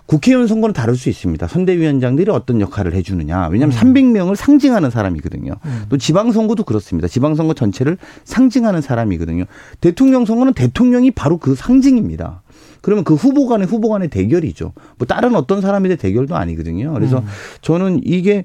국회의원 0.07 0.47
선거는 0.47 0.73
다를 0.73 0.95
수 0.95 1.09
있습니다. 1.09 1.49
선대위원장들이 1.49 2.31
어떤 2.31 2.61
역할을 2.61 2.95
해주느냐. 2.95 3.49
왜냐하면 3.49 3.77
음. 3.77 3.93
300명을 3.95 4.37
상징하는 4.37 4.91
사람이거든요. 4.91 5.55
음. 5.65 5.83
또 5.89 5.99
지방선거도 5.99 6.63
그렇습니다. 6.63 7.09
지방선거 7.09 7.55
전체를 7.55 7.99
상징하는 8.25 8.83
사람이거든요. 8.83 9.45
대통령 9.81 10.25
선거는 10.25 10.53
대통령이 10.53 11.11
바로 11.11 11.39
그 11.39 11.57
상징입니다. 11.57 12.43
그러면 12.83 13.03
그 13.03 13.15
후보 13.15 13.49
간의 13.49 13.67
후보 13.67 13.89
간의 13.89 14.09
대결이죠. 14.09 14.73
뭐 14.97 15.07
다른 15.09 15.35
어떤 15.35 15.61
사람의 15.61 15.97
대결도 15.97 16.37
아니거든요. 16.37 16.93
그래서 16.93 17.19
음. 17.19 17.25
저는 17.63 18.03
이게 18.05 18.45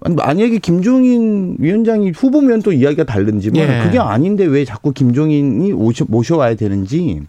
만약에 0.00 0.58
김종인 0.58 1.56
위원장이 1.58 2.10
후보면 2.10 2.62
또 2.62 2.72
이야기가 2.72 3.04
다른지만 3.04 3.56
예. 3.60 3.82
그게 3.84 3.98
아닌데 3.98 4.44
왜 4.44 4.64
자꾸 4.64 4.92
김종인이 4.92 5.72
모셔와야 6.08 6.54
되는지 6.54 7.22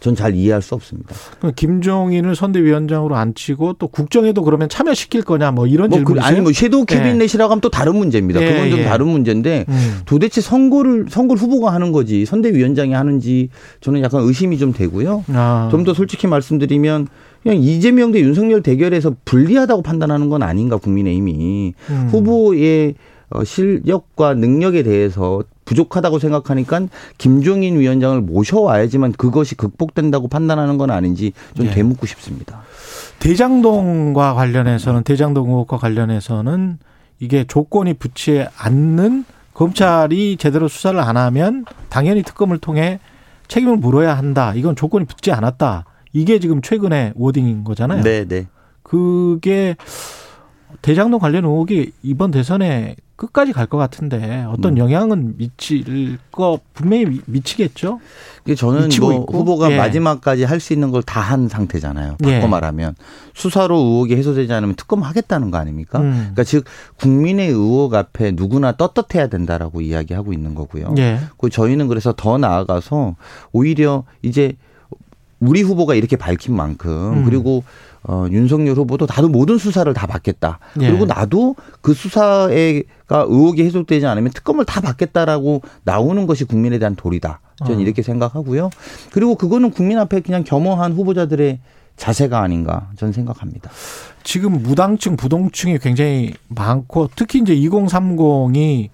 전 0.00 0.14
잘 0.14 0.34
이해할 0.34 0.60
수 0.60 0.74
없습니다. 0.74 1.14
김종인을 1.56 2.34
선대위원장으로 2.34 3.16
앉히고 3.16 3.74
또 3.74 3.86
국정에도 3.86 4.42
그러면 4.42 4.68
참여시킬 4.68 5.22
거냐 5.22 5.50
뭐 5.50 5.66
이런 5.66 5.88
뭐 5.88 5.98
질문 5.98 6.14
그, 6.14 6.20
아니 6.20 6.40
뭐 6.40 6.52
섀도우 6.52 6.84
예. 6.90 6.94
캐비넷이라고 6.94 7.50
하면 7.50 7.60
또 7.60 7.68
다른 7.68 7.96
문제입니다. 7.96 8.42
예. 8.42 8.52
그건 8.52 8.70
좀 8.70 8.78
예. 8.80 8.84
다른 8.84 9.06
문제인데 9.08 9.66
음. 9.68 10.00
도대체 10.06 10.40
선거를 10.40 11.06
선거를 11.08 11.40
후보가 11.40 11.72
하는 11.72 11.92
거지 11.92 12.24
선대위원장이 12.24 12.92
하는지 12.92 13.50
저는 13.80 14.02
약간 14.02 14.22
의심이 14.22 14.58
좀 14.58 14.72
되고요. 14.72 15.24
아. 15.28 15.68
좀더 15.70 15.94
솔직히 15.94 16.26
말씀드리면 16.26 17.08
그냥 17.42 17.58
이재명 17.58 18.12
대 18.12 18.20
윤석열 18.20 18.62
대결에서 18.62 19.14
불리하다고 19.24 19.82
판단하는 19.82 20.28
건 20.28 20.42
아닌가 20.42 20.76
국민의힘이 20.76 21.74
음. 21.90 22.08
후보의 22.10 22.94
어, 23.30 23.44
실력과 23.44 24.34
능력에 24.34 24.82
대해서 24.82 25.44
부족하다고 25.64 26.18
생각하니까 26.18 26.82
김종인 27.16 27.78
위원장을 27.78 28.20
모셔와야지만 28.22 29.12
그것이 29.12 29.54
극복된다고 29.54 30.26
판단하는 30.26 30.78
건 30.78 30.90
아닌지 30.90 31.32
좀 31.54 31.66
네. 31.66 31.72
되묻고 31.72 32.06
싶습니다. 32.06 32.62
대장동과 33.20 34.34
관련해서는 34.34 35.04
대장동 35.04 35.48
의혹과 35.48 35.76
관련해서는 35.78 36.78
이게 37.20 37.44
조건이 37.44 37.94
붙지 37.94 38.44
않는 38.58 39.24
검찰이 39.54 40.36
제대로 40.38 40.66
수사를 40.66 40.98
안 40.98 41.16
하면 41.16 41.66
당연히 41.88 42.22
특검을 42.22 42.58
통해 42.58 42.98
책임을 43.46 43.76
물어야 43.76 44.16
한다. 44.16 44.54
이건 44.56 44.74
조건이 44.74 45.04
붙지 45.04 45.30
않았다. 45.30 45.84
이게 46.12 46.38
지금 46.38 46.60
최근의 46.62 47.12
워딩인 47.16 47.64
거잖아요. 47.64 48.02
네, 48.02 48.24
네. 48.24 48.46
그게 48.82 49.76
대장동 50.82 51.20
관련 51.20 51.44
의혹이 51.44 51.92
이번 52.02 52.30
대선에 52.30 52.96
끝까지 53.16 53.52
갈 53.52 53.66
것 53.66 53.76
같은데 53.76 54.46
어떤 54.48 54.72
음. 54.74 54.78
영향은 54.78 55.36
미칠 55.36 56.16
거 56.32 56.58
분명히 56.72 57.20
미치겠죠. 57.26 58.00
저는 58.56 58.88
뭐 58.98 59.12
있고. 59.12 59.26
후보가 59.38 59.70
예. 59.72 59.76
마지막까지 59.76 60.44
할 60.44 60.58
수 60.58 60.72
있는 60.72 60.90
걸 60.90 61.02
다 61.02 61.20
한 61.20 61.46
상태잖아요. 61.48 62.16
바꿔 62.18 62.30
예. 62.32 62.46
말하면 62.46 62.94
수사로 63.34 63.76
의혹이 63.76 64.16
해소되지 64.16 64.50
않으면 64.54 64.74
특검하겠다는 64.74 65.50
거 65.50 65.58
아닙니까? 65.58 65.98
음. 66.00 66.12
그러니까 66.14 66.44
즉 66.44 66.64
국민의 66.96 67.48
의혹 67.48 67.94
앞에 67.94 68.32
누구나 68.32 68.72
떳떳해야 68.72 69.26
된다라고 69.26 69.82
이야기하고 69.82 70.32
있는 70.32 70.54
거고요. 70.54 70.94
예. 70.96 71.18
그 71.36 71.50
저희는 71.50 71.88
그래서 71.88 72.14
더 72.16 72.38
나아가서 72.38 73.16
오히려 73.52 74.04
이제 74.22 74.54
우리 75.40 75.62
후보가 75.62 75.94
이렇게 75.94 76.16
밝힌 76.16 76.54
만큼 76.54 76.90
음. 76.90 77.24
그리고 77.24 77.64
어, 78.02 78.26
윤석열 78.30 78.76
후보도 78.76 79.06
나도 79.06 79.28
모든 79.28 79.58
수사를 79.58 79.92
다 79.92 80.06
받겠다. 80.06 80.58
예. 80.80 80.88
그리고 80.88 81.04
나도 81.04 81.56
그 81.80 81.92
수사에가 81.92 83.26
의혹이 83.26 83.62
해소되지 83.64 84.06
않으면 84.06 84.32
특검을 84.32 84.64
다 84.64 84.80
받겠다라고 84.80 85.62
나오는 85.84 86.26
것이 86.26 86.44
국민에 86.44 86.78
대한 86.78 86.94
도리다. 86.94 87.40
저는 87.58 87.78
어. 87.78 87.82
이렇게 87.82 88.02
생각하고요. 88.02 88.70
그리고 89.12 89.34
그거는 89.34 89.70
국민 89.70 89.98
앞에 89.98 90.20
그냥 90.20 90.44
겸허한 90.44 90.92
후보자들의 90.92 91.60
자세가 91.96 92.40
아닌가 92.40 92.88
저는 92.96 93.12
생각합니다. 93.12 93.70
지금 94.22 94.62
무당층, 94.62 95.16
부동층이 95.16 95.78
굉장히 95.78 96.32
많고 96.48 97.10
특히 97.14 97.40
이제 97.40 97.54
2030이 97.54 98.88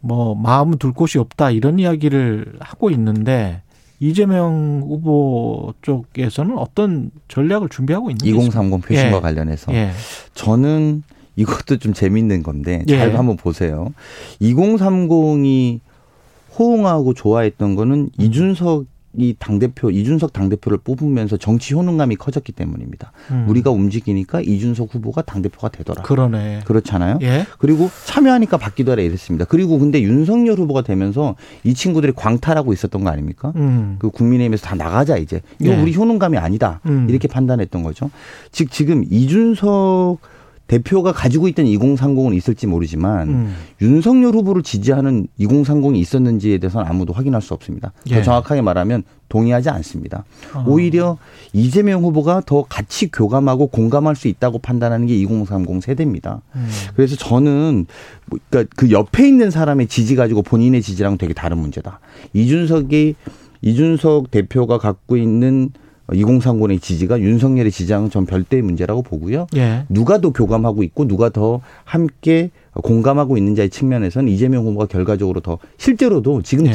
뭐 0.00 0.34
마음 0.34 0.78
둘 0.78 0.92
곳이 0.92 1.18
없다 1.18 1.50
이런 1.50 1.78
이야기를 1.78 2.54
하고 2.60 2.90
있는데 2.90 3.62
이재명 4.00 4.82
후보 4.86 5.74
쪽에서는 5.82 6.56
어떤 6.56 7.10
전략을 7.28 7.68
준비하고 7.68 8.10
있는 8.10 8.24
2030 8.26 8.82
표심과 8.82 9.16
예. 9.16 9.20
관련해서 9.20 9.72
예. 9.74 9.90
저는 10.34 11.02
이것도 11.36 11.78
좀 11.78 11.92
재밌는 11.92 12.42
건데 12.42 12.84
잘 12.88 13.10
예. 13.10 13.14
한번 13.14 13.36
보세요. 13.36 13.92
2030이 14.40 15.80
호응하고 16.58 17.14
좋아했던 17.14 17.76
거는 17.76 18.10
이준석 18.18 18.86
이 19.16 19.34
당대표 19.38 19.90
이준석 19.90 20.32
당대표를 20.32 20.78
뽑으면서 20.78 21.36
정치 21.38 21.74
효능감이 21.74 22.16
커졌기 22.16 22.52
때문입니다. 22.52 23.12
음. 23.30 23.46
우리가 23.48 23.70
움직이니까 23.70 24.42
이준석 24.42 24.94
후보가 24.94 25.22
당대표가 25.22 25.70
되더라. 25.70 26.02
그러네. 26.02 26.60
그렇잖아요. 26.66 27.18
예? 27.22 27.46
그리고 27.58 27.90
참여하니까 28.04 28.58
하라 28.58 29.02
이랬습니다. 29.02 29.44
그리고 29.46 29.78
근데 29.78 30.02
윤석열 30.02 30.58
후보가 30.58 30.82
되면서 30.82 31.36
이 31.64 31.74
친구들이 31.74 32.12
광탈하고 32.14 32.72
있었던 32.72 33.02
거 33.02 33.10
아닙니까? 33.10 33.52
음. 33.56 33.96
그 33.98 34.10
국민의힘에서 34.10 34.66
다 34.66 34.74
나가자 34.74 35.16
이제. 35.16 35.40
이거 35.58 35.72
예. 35.72 35.80
우리 35.80 35.94
효능감이 35.94 36.36
아니다. 36.36 36.80
음. 36.86 37.06
이렇게 37.08 37.28
판단했던 37.28 37.82
거죠. 37.82 38.10
즉 38.52 38.70
지금 38.70 39.04
이준석 39.08 40.18
대표가 40.68 41.12
가지고 41.12 41.48
있던 41.48 41.64
2030은 41.64 42.36
있을지 42.36 42.66
모르지만 42.66 43.28
음. 43.28 43.54
윤석열 43.80 44.34
후보를 44.34 44.62
지지하는 44.62 45.26
2030이 45.40 45.96
있었는지에 45.96 46.58
대해서는 46.58 46.86
아무도 46.86 47.14
확인할 47.14 47.40
수 47.40 47.54
없습니다. 47.54 47.92
예. 48.10 48.16
더 48.16 48.22
정확하게 48.22 48.60
말하면 48.60 49.02
동의하지 49.30 49.70
않습니다. 49.70 50.24
어. 50.54 50.64
오히려 50.68 51.16
이재명 51.54 52.04
후보가 52.04 52.42
더 52.44 52.64
같이 52.68 53.10
교감하고 53.10 53.68
공감할 53.68 54.14
수 54.14 54.28
있다고 54.28 54.58
판단하는 54.58 55.06
게 55.06 55.16
2030 55.16 55.82
세대입니다. 55.82 56.42
음. 56.54 56.68
그래서 56.94 57.16
저는 57.16 57.86
뭐 58.26 58.38
그러니까 58.50 58.74
그 58.76 58.90
옆에 58.90 59.26
있는 59.26 59.50
사람의 59.50 59.86
지지 59.86 60.16
가지고 60.16 60.42
본인의 60.42 60.82
지지랑 60.82 61.16
되게 61.16 61.32
다른 61.32 61.58
문제다. 61.58 61.98
이준석이 62.34 63.14
이준석 63.62 64.30
대표가 64.30 64.76
갖고 64.76 65.16
있는 65.16 65.70
2030의 66.08 66.80
지지가 66.80 67.20
윤석열의 67.20 67.70
지지랑은 67.70 68.10
전 68.10 68.24
별도의 68.26 68.62
문제라고 68.62 69.02
보고요. 69.02 69.46
예. 69.56 69.84
누가 69.88 70.20
더 70.20 70.30
교감하고 70.30 70.82
있고 70.84 71.06
누가 71.06 71.28
더 71.28 71.60
함께 71.84 72.50
공감하고 72.72 73.36
있는지의 73.36 73.70
측면에서는 73.70 74.30
이재명 74.32 74.64
후보가 74.64 74.86
결과적으로 74.86 75.40
더 75.40 75.58
실제로도 75.76 76.42
지금 76.42 76.66
예. 76.66 76.72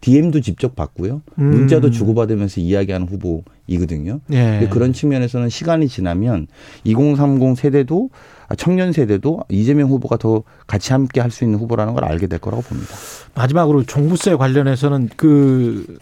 DM도 0.00 0.42
직접 0.42 0.76
받고요. 0.76 1.22
음. 1.38 1.44
문자도 1.50 1.90
주고받으면서 1.90 2.60
이야기하는 2.60 3.08
후보이거든요. 3.08 4.20
예. 4.32 4.68
그런 4.70 4.92
측면에서는 4.92 5.48
시간이 5.48 5.88
지나면 5.88 6.46
2030 6.84 7.56
세대도 7.56 8.10
청년 8.58 8.92
세대도 8.92 9.44
이재명 9.48 9.88
후보가 9.88 10.18
더 10.18 10.42
같이 10.66 10.92
함께 10.92 11.22
할 11.22 11.30
수 11.30 11.44
있는 11.44 11.58
후보라는 11.58 11.94
걸 11.94 12.04
알게 12.04 12.26
될 12.26 12.38
거라고 12.38 12.62
봅니다. 12.62 12.90
마지막으로 13.34 13.84
종부세 13.84 14.36
관련해서는 14.36 15.08
그 15.16 15.98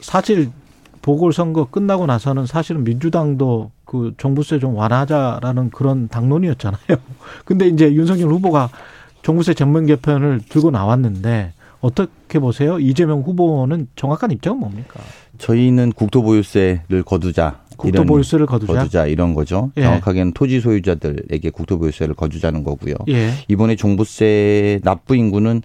사실 0.00 0.50
보궐선거 1.06 1.66
끝나고 1.66 2.06
나서는 2.06 2.46
사실은 2.46 2.82
민주당도 2.82 3.70
그 3.84 4.12
종부세 4.16 4.58
좀 4.58 4.74
완화하자라는 4.74 5.70
그런 5.70 6.08
당론이었잖아요. 6.08 6.80
근데 7.46 7.68
이제 7.68 7.92
윤석열 7.92 8.32
후보가 8.32 8.70
종부세 9.22 9.54
전면 9.54 9.86
개편을 9.86 10.40
들고 10.48 10.72
나왔는데 10.72 11.52
어떻게 11.80 12.40
보세요? 12.40 12.80
이재명 12.80 13.20
후보는 13.20 13.86
정확한 13.94 14.32
입장은 14.32 14.58
뭡니까? 14.58 14.98
저희는 15.38 15.92
국토보유세를 15.92 17.04
거두자. 17.04 17.60
국토보유세를 17.76 18.46
거두자. 18.46 18.72
거두자 18.72 19.06
이런 19.06 19.34
거죠. 19.34 19.70
예. 19.76 19.82
정확하게는 19.82 20.32
토지 20.32 20.60
소유자들에게 20.60 21.50
국토보유세를 21.50 22.16
거두자는 22.16 22.64
거고요. 22.64 22.94
예. 23.10 23.30
이번에 23.46 23.76
종부세 23.76 24.80
납부 24.82 25.14
인구는 25.14 25.62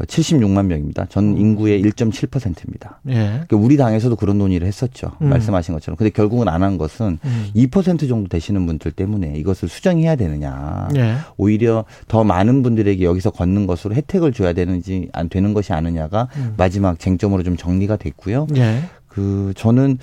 76만 0.00 0.66
명입니다. 0.66 1.06
전 1.08 1.34
음. 1.34 1.38
인구의 1.38 1.80
1.7%입니다. 1.84 3.00
예. 3.08 3.14
그러니까 3.14 3.56
우리 3.56 3.76
당에서도 3.76 4.16
그런 4.16 4.38
논의를 4.38 4.66
했었죠. 4.66 5.12
음. 5.22 5.28
말씀하신 5.28 5.72
것처럼. 5.74 5.96
근데 5.96 6.10
결국은 6.10 6.48
안 6.48 6.64
한 6.64 6.78
것은 6.78 7.18
음. 7.22 7.46
2% 7.54 8.08
정도 8.08 8.28
되시는 8.28 8.64
분들 8.66 8.92
때문에 8.92 9.34
이것을 9.36 9.68
수정해야 9.68 10.16
되느냐. 10.16 10.88
예. 10.96 11.16
오히려 11.36 11.84
더 12.08 12.24
많은 12.24 12.62
분들에게 12.62 13.04
여기서 13.04 13.30
걷는 13.30 13.66
것으로 13.66 13.94
혜택을 13.94 14.32
줘야 14.32 14.52
되는지 14.54 15.10
안 15.12 15.28
되는 15.28 15.52
것이 15.52 15.72
아느냐가 15.72 16.28
음. 16.36 16.54
마지막 16.56 16.98
쟁점으로 16.98 17.42
좀 17.42 17.56
정리가 17.56 17.96
됐고요. 17.96 18.46
예. 18.56 18.80
그 19.08 19.52
저는 19.56 19.98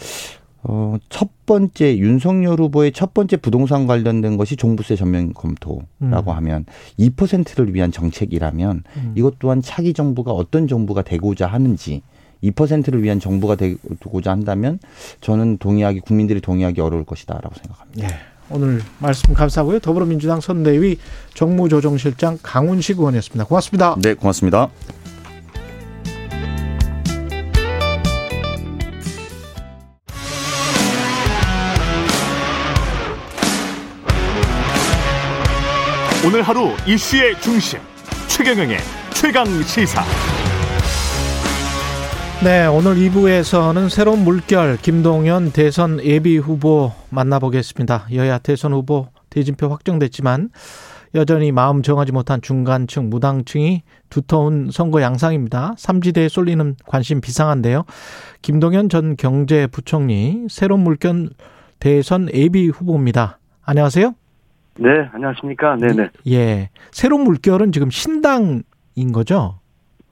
어, 0.63 0.97
첫 1.09 1.29
번째 1.45 1.97
윤석열 1.97 2.59
후보의 2.59 2.91
첫 2.91 3.13
번째 3.13 3.37
부동산 3.37 3.87
관련된 3.87 4.37
것이 4.37 4.55
종부세 4.55 4.95
전면 4.95 5.33
검토라고 5.33 5.85
음. 6.01 6.37
하면 6.37 6.65
2%를 6.99 7.73
위한 7.73 7.91
정책이라면 7.91 8.83
음. 8.97 9.13
이것 9.15 9.39
또한 9.39 9.61
차기 9.61 9.93
정부가 9.93 10.31
어떤 10.31 10.67
정부가 10.67 11.01
되고자 11.01 11.47
하는지 11.47 12.03
2%를 12.43 13.03
위한 13.03 13.19
정부가 13.19 13.55
되고자 13.55 14.31
한다면 14.31 14.79
저는 15.21 15.57
동의하기 15.57 15.99
국민들이 16.01 16.41
동의하기 16.41 16.81
어려울 16.81 17.05
것이다라고 17.05 17.53
생각합니다. 17.55 18.07
예. 18.07 18.31
오늘 18.49 18.81
말씀 18.99 19.33
감사하고요. 19.33 19.79
더불어민주당 19.79 20.41
선대위 20.41 20.97
정무조정실장 21.35 22.39
강훈식 22.43 22.97
의원이었습니다. 22.97 23.45
고맙습니다. 23.45 23.95
네, 24.01 24.13
고맙습니다. 24.13 24.69
오늘 36.23 36.43
하루 36.43 36.69
이슈의 36.87 37.41
중심 37.41 37.79
최경영의 38.27 38.77
최강 39.15 39.43
시사. 39.63 40.03
네, 42.43 42.67
오늘 42.67 42.95
2부에서는 42.95 43.89
새로운 43.89 44.23
물결 44.23 44.77
김동연 44.77 45.51
대선 45.51 45.99
예비 46.03 46.37
후보 46.37 46.91
만나보겠습니다. 47.09 48.05
여야 48.13 48.37
대선 48.37 48.71
후보 48.71 49.07
대진표 49.31 49.67
확정됐지만 49.69 50.51
여전히 51.15 51.51
마음 51.51 51.81
정하지 51.81 52.11
못한 52.11 52.39
중간층, 52.39 53.09
무당층이 53.09 53.81
두터운 54.11 54.69
선거 54.71 55.01
양상입니다. 55.01 55.73
삼지대에 55.79 56.29
쏠리는 56.29 56.75
관심 56.85 57.19
비상한데요. 57.19 57.85
김동연 58.43 58.89
전 58.89 59.17
경제부총리 59.17 60.45
새로운 60.51 60.81
물결 60.81 61.29
대선 61.79 62.29
예비 62.31 62.69
후보입니다. 62.69 63.39
안녕하세요. 63.63 64.13
네, 64.77 65.09
안녕하십니까. 65.13 65.75
네네. 65.75 66.09
예. 66.29 66.69
새로운 66.91 67.23
물결은 67.23 67.71
지금 67.71 67.89
신당인 67.89 68.63
거죠? 69.13 69.59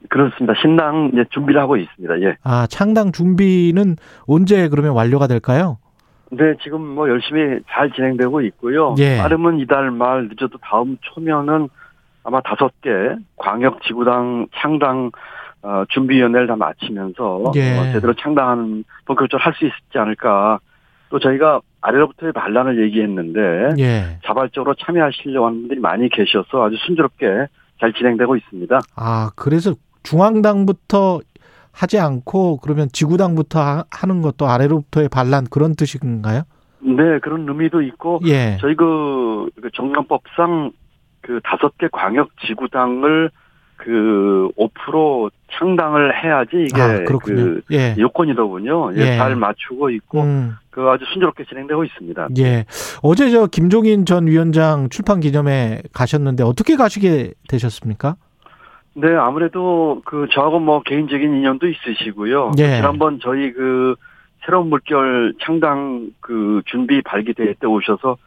그렇습니다. 0.08 0.54
신당 0.60 1.10
이제 1.12 1.24
준비를 1.30 1.60
하고 1.60 1.76
있습니다. 1.76 2.20
예. 2.22 2.36
아, 2.42 2.66
창당 2.68 3.12
준비는 3.12 3.96
언제 4.26 4.68
그러면 4.68 4.92
완료가 4.92 5.26
될까요? 5.26 5.78
네, 6.30 6.54
지금 6.62 6.80
뭐 6.86 7.08
열심히 7.08 7.60
잘 7.70 7.90
진행되고 7.92 8.40
있고요. 8.42 8.94
예. 8.98 9.18
빠르면 9.18 9.58
이달 9.60 9.90
말 9.90 10.28
늦어도 10.28 10.58
다음 10.62 10.96
초면은 11.00 11.68
아마 12.22 12.40
다섯 12.42 12.70
개 12.82 12.90
광역 13.36 13.82
지구당 13.82 14.46
창당 14.56 15.10
어, 15.62 15.84
준비위원회를 15.90 16.46
다 16.46 16.56
마치면서 16.56 17.52
예. 17.56 17.78
어, 17.78 17.92
제대로 17.92 18.14
창당하는 18.14 18.84
본격적으로 19.06 19.42
할 19.44 19.52
수 19.54 19.64
있지 19.66 19.98
않을까. 19.98 20.58
또 21.10 21.18
저희가 21.18 21.60
아래로부터의 21.82 22.32
반란을 22.32 22.82
얘기했는데 22.84 23.74
예. 23.82 24.18
자발적으로 24.24 24.74
참여하시려고 24.74 25.46
하는 25.46 25.60
분들이 25.60 25.80
많이 25.80 26.08
계셔서 26.08 26.64
아주 26.64 26.76
순조롭게 26.86 27.46
잘 27.80 27.92
진행되고 27.92 28.36
있습니다. 28.36 28.80
아 28.96 29.30
그래서 29.36 29.74
중앙당부터 30.02 31.20
하지 31.72 31.98
않고 31.98 32.58
그러면 32.58 32.88
지구당부터 32.92 33.84
하는 33.90 34.22
것도 34.22 34.46
아래로부터의 34.46 35.08
반란 35.08 35.44
그런 35.50 35.74
뜻인가요? 35.74 36.42
네 36.80 37.18
그런 37.20 37.48
의미도 37.48 37.82
있고 37.82 38.20
예. 38.26 38.56
저희 38.60 38.74
그, 38.74 39.50
그 39.60 39.70
정당법상 39.74 40.72
그 41.22 41.40
다섯 41.44 41.76
개 41.78 41.88
광역 41.90 42.30
지구당을 42.46 43.30
그 43.82 44.50
5% 44.58 45.30
창당을 45.52 46.22
해야지 46.22 46.66
이게 46.68 46.80
아, 46.80 47.04
그 47.04 47.62
예. 47.72 47.94
요건이더군요. 47.98 48.92
예. 48.94 49.16
잘 49.16 49.34
맞추고 49.36 49.90
있고 49.90 50.22
음. 50.22 50.56
그 50.70 50.82
아주 50.88 51.04
순조롭게 51.12 51.44
진행되고 51.44 51.84
있습니다. 51.84 52.28
예. 52.38 52.66
어제 53.02 53.30
저 53.30 53.46
김종인 53.46 54.04
전 54.04 54.26
위원장 54.26 54.88
출판 54.90 55.20
기념회 55.20 55.82
가셨는데 55.92 56.44
어떻게 56.44 56.76
가시게 56.76 57.32
되셨습니까? 57.48 58.16
네, 58.94 59.14
아무래도 59.14 60.02
그 60.04 60.28
저하고 60.30 60.60
뭐 60.60 60.82
개인적인 60.82 61.34
인연도 61.36 61.66
있으시고요. 61.66 62.52
예. 62.58 62.76
지난번 62.76 63.18
저희 63.22 63.52
그 63.52 63.94
새로운 64.44 64.68
물결 64.68 65.34
창당 65.42 66.10
그 66.20 66.62
준비 66.66 67.02
발기대회 67.02 67.54
때 67.60 67.66
오셔서 67.66 68.18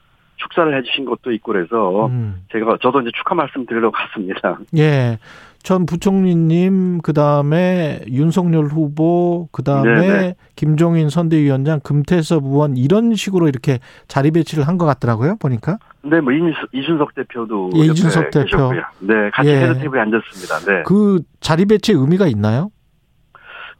축사를 0.43 0.77
해주신 0.77 1.06
것도 1.06 1.32
있고 1.34 1.53
그래서 1.53 2.08
음. 2.08 2.44
제가 2.52 2.77
저도 2.81 3.02
이제 3.02 3.10
축하 3.15 3.35
말씀 3.35 3.65
드리려고 3.65 3.91
갔습니다. 3.94 4.60
예. 4.77 5.17
전 5.63 5.85
부총리님 5.85 7.00
그 7.04 7.13
다음에 7.13 8.02
윤석열 8.10 8.65
후보 8.65 9.48
그 9.54 9.63
다음에 9.63 9.96
네네. 10.08 10.35
김종인 10.58 11.08
선대위원장 11.10 11.79
금태섭 11.81 12.44
의원 12.44 12.75
이런 12.75 13.15
식으로 13.15 13.48
이렇게 13.48 13.79
자리 14.10 14.31
배치를 14.31 14.67
한 14.67 14.77
것 14.77 14.85
같더라고요 14.85 15.37
보니까. 15.39 15.77
네, 16.02 16.19
뭐 16.19 16.33
이준석 16.33 17.15
대표도 17.15 17.69
예, 17.77 17.79
이준석 17.85 18.31
대표. 18.31 18.46
계셨고요. 18.46 18.81
네, 19.00 19.29
같이 19.31 19.48
예. 19.50 19.62
head 19.62 19.79
table에 19.79 20.02
앉았습니다. 20.02 20.60
네. 20.69 20.83
그 20.85 21.21
자리 21.39 21.63
배치 21.65 21.94
의미가 21.94 22.27
있나요? 22.27 22.69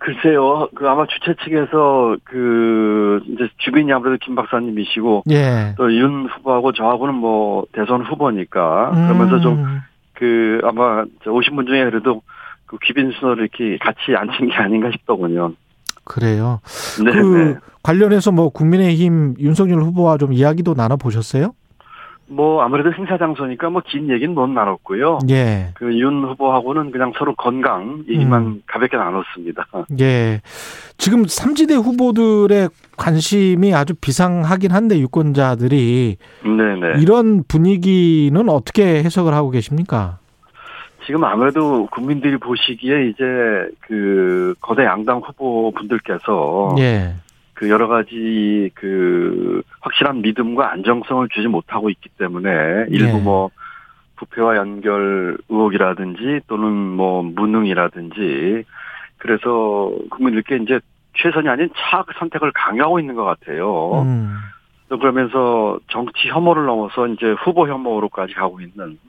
글쎄요, 0.04 0.68
그 0.76 0.88
아마 0.88 1.06
주최 1.08 1.34
측에서 1.44 2.18
그 2.26 3.22
이제 3.28 3.48
주빈이 3.58 3.92
아무래도 3.94 4.18
김 4.22 4.36
박사님이시고 4.36 5.24
예. 5.32 5.76
또윤 5.78 6.28
후보하고 6.28 6.74
저하고는 6.74 7.16
뭐 7.16 7.66
대선 7.72 8.04
후보니까 8.04 8.92
그러면서 8.92 9.40
좀 9.40 9.84
그 10.14 10.62
아마 10.64 11.04
오신 11.28 11.56
분 11.56 11.66
중에 11.66 11.84
그래도 11.84 12.22
그 12.66 12.78
귀빈 12.84 13.12
순서를 13.12 13.44
이렇게 13.44 13.78
같이 13.78 14.16
앉힌 14.16 14.48
게 14.48 14.56
아닌가 14.56 14.90
싶더군요. 14.92 15.54
그래요. 16.06 16.60
네. 17.04 17.12
그 17.12 17.38
네. 17.38 17.56
관련해서 17.82 18.32
뭐 18.32 18.50
국민의힘 18.50 19.36
윤석열 19.40 19.82
후보와 19.82 20.18
좀 20.18 20.34
이야기도 20.34 20.74
나눠 20.74 20.98
보셨어요? 20.98 21.54
뭐 22.36 22.62
아무래도 22.64 22.92
행사 22.94 23.18
장소니까 23.18 23.70
뭐 23.70 23.82
긴 23.86 24.10
얘기는 24.10 24.34
못 24.34 24.48
나눴고요. 24.48 25.20
예. 25.30 25.70
그 25.76 25.86
윤 25.94 26.24
후보하고는 26.24 26.92
그냥 26.92 27.14
서로 27.18 27.36
건강 27.36 28.04
얘기만 28.10 28.42
음. 28.44 28.62
가볍게 28.66 28.98
나눴습니다. 28.98 29.68
예. 30.02 30.42
지금 30.98 31.26
삼지대 31.26 31.76
후보들의 31.76 32.70
관심이 32.98 33.74
아주 33.74 33.94
비상하긴 33.96 34.72
한데 34.72 35.00
유권자들이 35.00 36.18
네네. 36.44 37.02
이런 37.02 37.44
분위기는 37.48 38.50
어떻게 38.50 39.04
해석을 39.04 39.34
하고 39.34 39.50
계십니까? 39.50 40.20
지금 41.06 41.24
아무래도 41.26 41.86
국민들이 41.92 42.38
보시기에 42.38 43.08
이제 43.10 43.24
그 43.82 44.56
거대 44.62 44.86
양당 44.86 45.18
후보 45.20 45.72
분들께서 45.72 46.76
예. 46.80 47.16
그 47.64 47.70
여러 47.70 47.88
가지 47.88 48.72
그 48.74 49.62
확실한 49.80 50.22
믿음과 50.22 50.70
안정성을 50.74 51.30
주지 51.30 51.48
못하고 51.48 51.90
있기 51.90 52.10
때문에 52.18 52.50
일부 52.90 53.18
네. 53.18 53.22
뭐 53.22 53.52
부패와 54.18 54.58
연결 54.58 55.38
의혹이라든지 55.48 56.42
또는 56.48 56.74
뭐 56.74 57.24
무능이라든지 57.24 58.66
그래서 59.18 59.94
국민들께 60.10 60.58
이제 60.58 60.82
최선이 61.16 61.48
아닌 61.48 61.70
차악 61.78 62.08
선택을 62.20 62.52
강요하고 62.52 63.00
있는 63.00 63.16
것 63.16 63.24
같아요. 63.24 64.02
음. 64.02 64.36
또 64.90 65.00
그러면서 65.00 65.80
정치 65.88 66.28
혐오를 66.28 66.66
넘어서 66.66 67.08
이제 67.08 67.34
후보 67.46 67.70
혐오로까지 67.70 68.34
가고 68.34 68.60
있는 68.60 69.00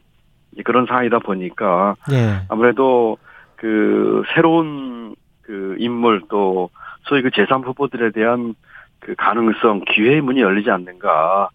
그런 0.65 0.87
상황이다 0.87 1.19
보니까 1.19 1.97
네. 2.09 2.41
아무래도 2.49 3.19
그 3.57 4.23
새로운 4.33 5.17
그 5.43 5.75
인물 5.81 6.23
또 6.29 6.71
소위 7.05 7.23
그 7.23 7.31
제3 7.31 7.65
후보들에 7.65 8.11
대한 8.11 8.55
그 9.01 9.15
가능성, 9.15 9.83
기회의 9.89 10.21
문이 10.21 10.41
열리지 10.41 10.71
않는가. 10.71 11.51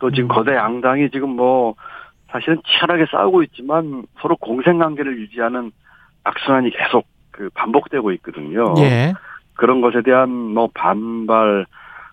또 0.00 0.10
지금 0.10 0.26
음. 0.26 0.28
거대 0.28 0.54
양당이 0.54 1.10
지금 1.10 1.30
뭐 1.30 1.74
사실은 2.28 2.60
치열하게 2.66 3.06
싸우고 3.10 3.42
있지만 3.44 4.04
서로 4.20 4.36
공생 4.36 4.78
관계를 4.78 5.18
유지하는 5.18 5.72
악순환이 6.24 6.70
계속 6.70 7.06
그 7.30 7.48
반복되고 7.54 8.12
있거든요. 8.12 8.74
예. 8.78 9.14
그런 9.54 9.80
것에 9.80 10.02
대한 10.02 10.28
뭐 10.30 10.68
반발 10.72 11.66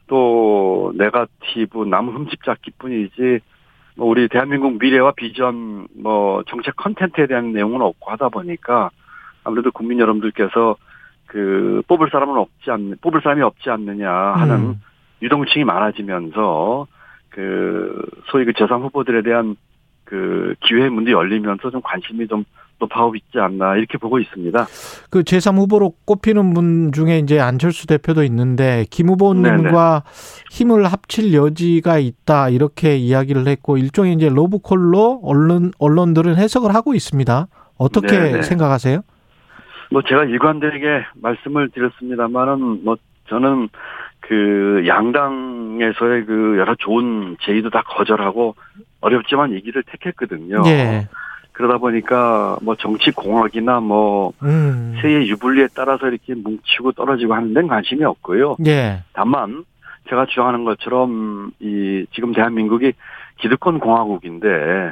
또 0.07 0.93
네가티브 0.95 1.85
남 1.85 2.09
흠집 2.09 2.43
잡기뿐이지 2.43 3.39
뭐 3.97 4.07
우리 4.07 4.27
대한민국 4.27 4.77
미래와 4.79 5.13
비전 5.15 5.87
뭐 5.95 6.43
정책 6.47 6.75
컨텐츠에 6.75 7.27
대한 7.27 7.53
내용은 7.53 7.81
없고 7.81 8.11
하다 8.11 8.29
보니까 8.29 8.89
아무래도 9.43 9.71
국민 9.71 9.99
여러분들께서 9.99 10.75
그 11.35 11.81
뽑을 11.89 12.07
사람은 12.09 12.37
없지 12.37 12.71
않 12.71 12.95
뽑을 13.01 13.19
사람이 13.21 13.41
없지 13.41 13.69
않느냐 13.69 14.09
하는 14.09 14.55
음. 14.55 14.81
유동층이 15.21 15.65
많아지면서 15.65 16.87
그 17.27 18.01
소위 18.31 18.45
그 18.45 18.53
재산 18.53 18.81
후보들에 18.81 19.21
대한 19.21 19.57
그 20.05 20.55
기회 20.61 20.87
문이 20.87 21.11
열리면서 21.11 21.71
좀 21.71 21.81
관심이 21.83 22.25
좀 22.29 22.45
높아오고 22.79 23.17
있지 23.17 23.39
않나 23.39 23.75
이렇게 23.75 23.97
보고 23.97 24.17
있습니다. 24.17 24.65
그 25.09 25.23
제3 25.23 25.57
후보로 25.57 25.95
꼽히는 26.05 26.53
분 26.53 26.93
중에 26.93 27.19
이제 27.19 27.37
안철수 27.41 27.85
대표도 27.85 28.23
있는데 28.23 28.85
김 28.89 29.09
후보님과 29.09 30.03
힘을 30.51 30.85
합칠 30.85 31.33
여지가 31.33 31.97
있다 31.97 32.47
이렇게 32.47 32.95
이야기를 32.95 33.45
했고 33.47 33.77
일종의 33.77 34.13
이제 34.13 34.29
로브콜로 34.29 35.19
언론 35.21 35.73
언론들은 35.79 36.37
해석을 36.37 36.73
하고 36.73 36.93
있습니다. 36.93 37.47
어떻게 37.77 38.07
네네. 38.07 38.41
생각하세요? 38.43 39.01
뭐 39.95 40.01
제가 40.01 40.25
일관되게 40.25 41.05
말씀을 41.21 41.69
드렸습니다만은 41.69 42.83
뭐 42.83 42.97
저는 43.29 43.69
그 44.19 44.83
양당에서의 44.85 46.25
그 46.25 46.57
여러 46.57 46.75
좋은 46.75 47.37
제의도 47.39 47.69
다 47.69 47.81
거절하고 47.81 48.57
어렵지만 48.99 49.53
이 49.53 49.61
길을 49.61 49.83
택했거든요. 49.83 50.63
예. 50.65 51.07
그러다 51.53 51.77
보니까 51.77 52.57
뭐 52.61 52.75
정치 52.75 53.11
공학이나 53.11 53.79
뭐 53.79 54.33
음. 54.43 54.97
세의 55.01 55.29
유불리에 55.29 55.69
따라서 55.73 56.09
이렇게 56.09 56.33
뭉치고 56.33 56.91
떨어지고 56.91 57.33
하는 57.33 57.53
데는 57.53 57.69
관심이 57.69 58.03
없고요. 58.03 58.57
예. 58.65 59.01
다만 59.13 59.63
제가 60.09 60.25
주장하는 60.25 60.65
것처럼 60.65 61.51
이 61.61 62.05
지금 62.11 62.33
대한민국이 62.33 62.91
기득권 63.37 63.79
공화국인데 63.79 64.91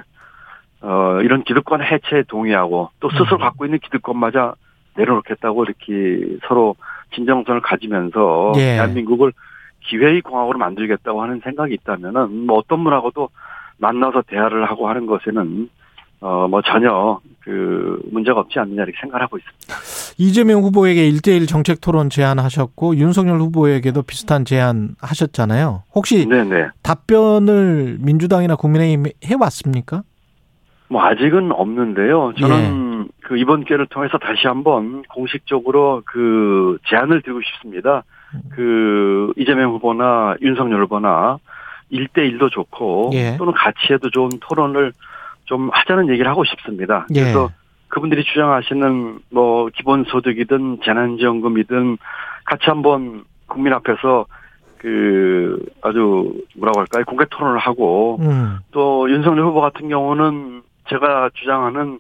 어 0.80 1.20
이런 1.22 1.44
기득권 1.44 1.84
해체에 1.84 2.24
동의하고 2.30 2.92
또 3.02 3.10
스스로 3.10 3.36
음. 3.36 3.40
갖고 3.40 3.66
있는 3.66 3.80
기득권마저 3.80 4.56
내려놓겠다고 4.96 5.66
이렇게 5.66 6.38
서로 6.48 6.76
진정성을 7.16 7.62
가지면서 7.62 8.54
예. 8.58 8.76
대한민국을 8.76 9.34
기회의 9.82 10.22
공화국으로 10.22 10.60
만들겠다고 10.60 11.22
하는 11.22 11.42
생각이 11.44 11.74
있다면은 11.74 12.46
뭐 12.46 12.58
어떤 12.58 12.84
분하고도 12.84 13.30
만나서 13.78 14.24
대화를 14.28 14.66
하고 14.66 14.88
하는 14.90 15.06
것에는 15.06 15.70
어 16.22 16.48
뭐 16.48 16.62
전혀 16.62 17.20
그 17.42 18.02
문제가 18.10 18.40
없지 18.40 18.58
않느냐 18.58 18.84
이렇게 18.84 18.98
생각하고 19.02 19.38
있습니다. 19.38 19.76
이재명 20.18 20.62
후보에게 20.62 21.06
일대일 21.06 21.48
정책 21.48 21.82
토론 21.82 22.10
제안하셨고 22.10 22.96
윤석열 22.96 23.40
후보에게도 23.40 24.04
비슷한 24.04 24.46
제안 24.46 24.96
하셨잖아요. 25.02 25.84
혹시 25.94 26.26
네네. 26.26 26.68
답변을 26.82 27.98
민주당이나 28.00 28.56
국민의힘 28.56 29.06
해 29.26 29.36
왔습니까? 29.38 30.04
뭐 30.94 31.04
아직은 31.04 31.52
없는데요. 31.52 32.34
저는 32.40 33.06
예. 33.08 33.12
그 33.24 33.36
이번 33.36 33.64
기회를 33.66 33.88
통해서 33.88 34.20
다시 34.20 34.46
한번 34.46 35.02
공식적으로 35.10 36.04
그 36.06 36.78
제안을 36.88 37.24
드리고 37.24 37.42
싶습니다. 37.42 38.04
그 38.52 39.34
이재명 39.36 39.72
후보나 39.72 40.36
윤석열 40.42 40.84
후보나 40.84 41.40
1대1도 41.92 42.52
좋고 42.52 43.10
예. 43.14 43.38
또는 43.38 43.54
같이 43.54 43.92
해도 43.92 44.12
좋은 44.12 44.30
토론을 44.40 44.94
좀 45.46 45.72
하자는 45.74 46.10
얘기를 46.10 46.30
하고 46.30 46.44
싶습니다. 46.44 47.08
예. 47.16 47.22
그래서 47.22 47.50
그분들이 47.88 48.24
주장하시는 48.24 49.20
뭐 49.32 49.70
기본소득이든 49.74 50.82
재난지원금이든 50.86 51.98
같이 52.46 52.66
한번 52.66 53.24
국민 53.48 53.74
앞에서 53.74 54.28
그 54.78 55.58
아주 55.82 56.34
뭐라고 56.56 56.82
할까요 56.82 57.04
공개 57.08 57.26
토론을 57.32 57.58
하고 57.58 58.20
음. 58.22 58.60
또 58.72 59.10
윤석열 59.10 59.46
후보 59.46 59.60
같은 59.60 59.90
경우는 59.90 60.62
제가 60.90 61.30
주장하는 61.34 62.00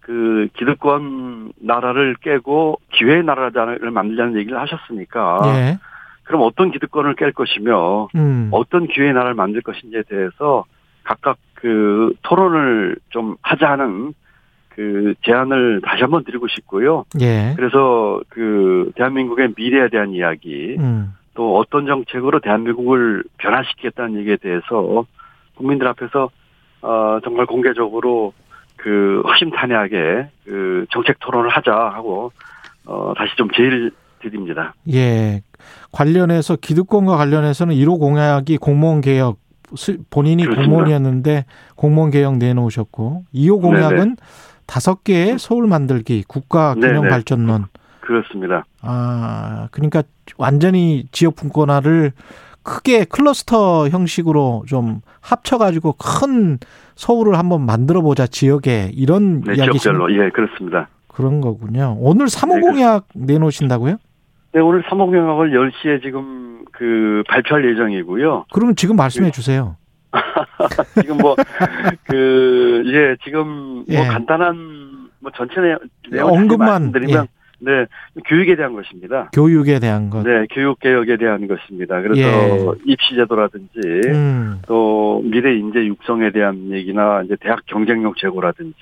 그 0.00 0.48
기득권 0.54 1.52
나라를 1.60 2.16
깨고 2.20 2.80
기회의 2.92 3.22
나라를 3.22 3.90
만들자는 3.90 4.36
얘기를 4.36 4.60
하셨으니까 4.60 5.40
예. 5.44 5.78
그럼 6.24 6.42
어떤 6.42 6.70
기득권을 6.70 7.14
깰 7.14 7.34
것이며 7.34 8.08
음. 8.14 8.48
어떤 8.52 8.86
기회의 8.86 9.12
나라를 9.12 9.34
만들 9.34 9.62
것인지에 9.62 10.02
대해서 10.08 10.64
각각 11.04 11.36
그 11.54 12.12
토론을 12.22 12.96
좀 13.10 13.36
하자 13.42 13.70
하는 13.70 14.14
그 14.70 15.14
제안을 15.22 15.82
다시 15.84 16.02
한번 16.02 16.24
드리고 16.24 16.48
싶고요. 16.48 17.04
예. 17.20 17.52
그래서 17.56 18.20
그 18.28 18.90
대한민국의 18.96 19.54
미래에 19.56 19.88
대한 19.88 20.10
이야기 20.10 20.76
음. 20.78 21.14
또 21.34 21.56
어떤 21.58 21.86
정책으로 21.86 22.40
대한민국을 22.40 23.24
변화시키겠다는 23.38 24.18
얘기에 24.20 24.36
대해서 24.36 25.04
국민들 25.56 25.86
앞에서 25.88 26.30
어, 26.82 27.18
정말 27.24 27.46
공개적으로 27.46 28.32
그 28.76 29.22
허심탄회하게 29.26 30.28
그 30.44 30.86
정책 30.90 31.18
토론을 31.20 31.48
하자 31.50 31.72
하고 31.72 32.32
어, 32.84 33.12
다시 33.16 33.34
좀 33.36 33.48
제의를 33.50 33.92
드립니다. 34.20 34.74
예. 34.92 35.42
관련해서 35.92 36.56
기득권과 36.56 37.16
관련해서는 37.16 37.74
1호 37.74 37.98
공약이 37.98 38.58
공무원 38.58 39.00
개혁 39.00 39.38
본인이 40.10 40.44
그렇습니다. 40.44 40.68
공무원이었는데 40.68 41.44
공무원 41.76 42.10
개혁 42.10 42.36
내놓으셨고 42.36 43.24
2호 43.34 43.62
공약은 43.62 44.16
다섯 44.66 45.04
개의 45.04 45.38
서울 45.38 45.66
만들기 45.66 46.24
국가 46.26 46.74
균형 46.74 47.08
발전론 47.08 47.66
그렇습니다. 48.00 48.64
아, 48.80 49.68
그러니까 49.70 50.02
완전히 50.36 51.06
지역 51.12 51.36
분권화를 51.36 52.12
크게 52.62 53.04
클러스터 53.04 53.88
형식으로 53.88 54.64
좀 54.66 55.00
합쳐가지고 55.20 55.94
큰 55.94 56.58
서울을 56.94 57.36
한번 57.38 57.64
만들어 57.66 58.02
보자 58.02 58.26
지역에 58.26 58.90
이런 58.94 59.40
네, 59.42 59.54
이야기 59.56 59.78
지역별로 59.78 60.12
예 60.14 60.30
그렇습니다. 60.30 60.88
그런 61.08 61.40
거군요. 61.40 61.96
오늘 61.98 62.26
3호 62.26 62.54
네, 62.56 62.60
공약 62.60 63.08
내놓으신다고요? 63.14 63.96
네 64.54 64.60
오늘 64.60 64.82
3호 64.84 65.06
공약을 65.06 65.50
10시에 65.50 66.02
지금 66.02 66.64
그 66.72 67.22
발표할 67.28 67.68
예정이고요. 67.70 68.46
그러면 68.52 68.76
지금 68.76 68.96
말씀해 68.96 69.30
주세요. 69.30 69.76
지금 71.00 71.18
뭐 71.18 71.34
그 72.06 72.82
예 72.86 73.16
지금 73.24 73.46
뭐 73.48 73.84
예. 73.88 74.06
간단한 74.06 75.08
뭐 75.20 75.30
전체 75.36 75.54
내용 76.10 76.32
언급만 76.32 76.92
드리면 76.92 77.24
예. 77.24 77.41
네, 77.64 77.86
교육에 78.26 78.56
대한 78.56 78.74
것입니다. 78.74 79.30
교육에 79.32 79.78
대한 79.78 80.10
것. 80.10 80.22
네, 80.24 80.46
교육 80.50 80.80
개혁에 80.80 81.16
대한 81.16 81.46
것입니다. 81.46 82.00
그래서 82.02 82.20
예. 82.20 82.66
입시 82.84 83.14
제도라든지 83.14 83.78
음. 84.08 84.60
또 84.66 85.22
미래 85.24 85.54
인재 85.54 85.84
육성에 85.86 86.30
대한 86.32 86.70
얘기나 86.72 87.22
이제 87.22 87.36
대학 87.40 87.60
경쟁력 87.66 88.16
제고라든지 88.16 88.76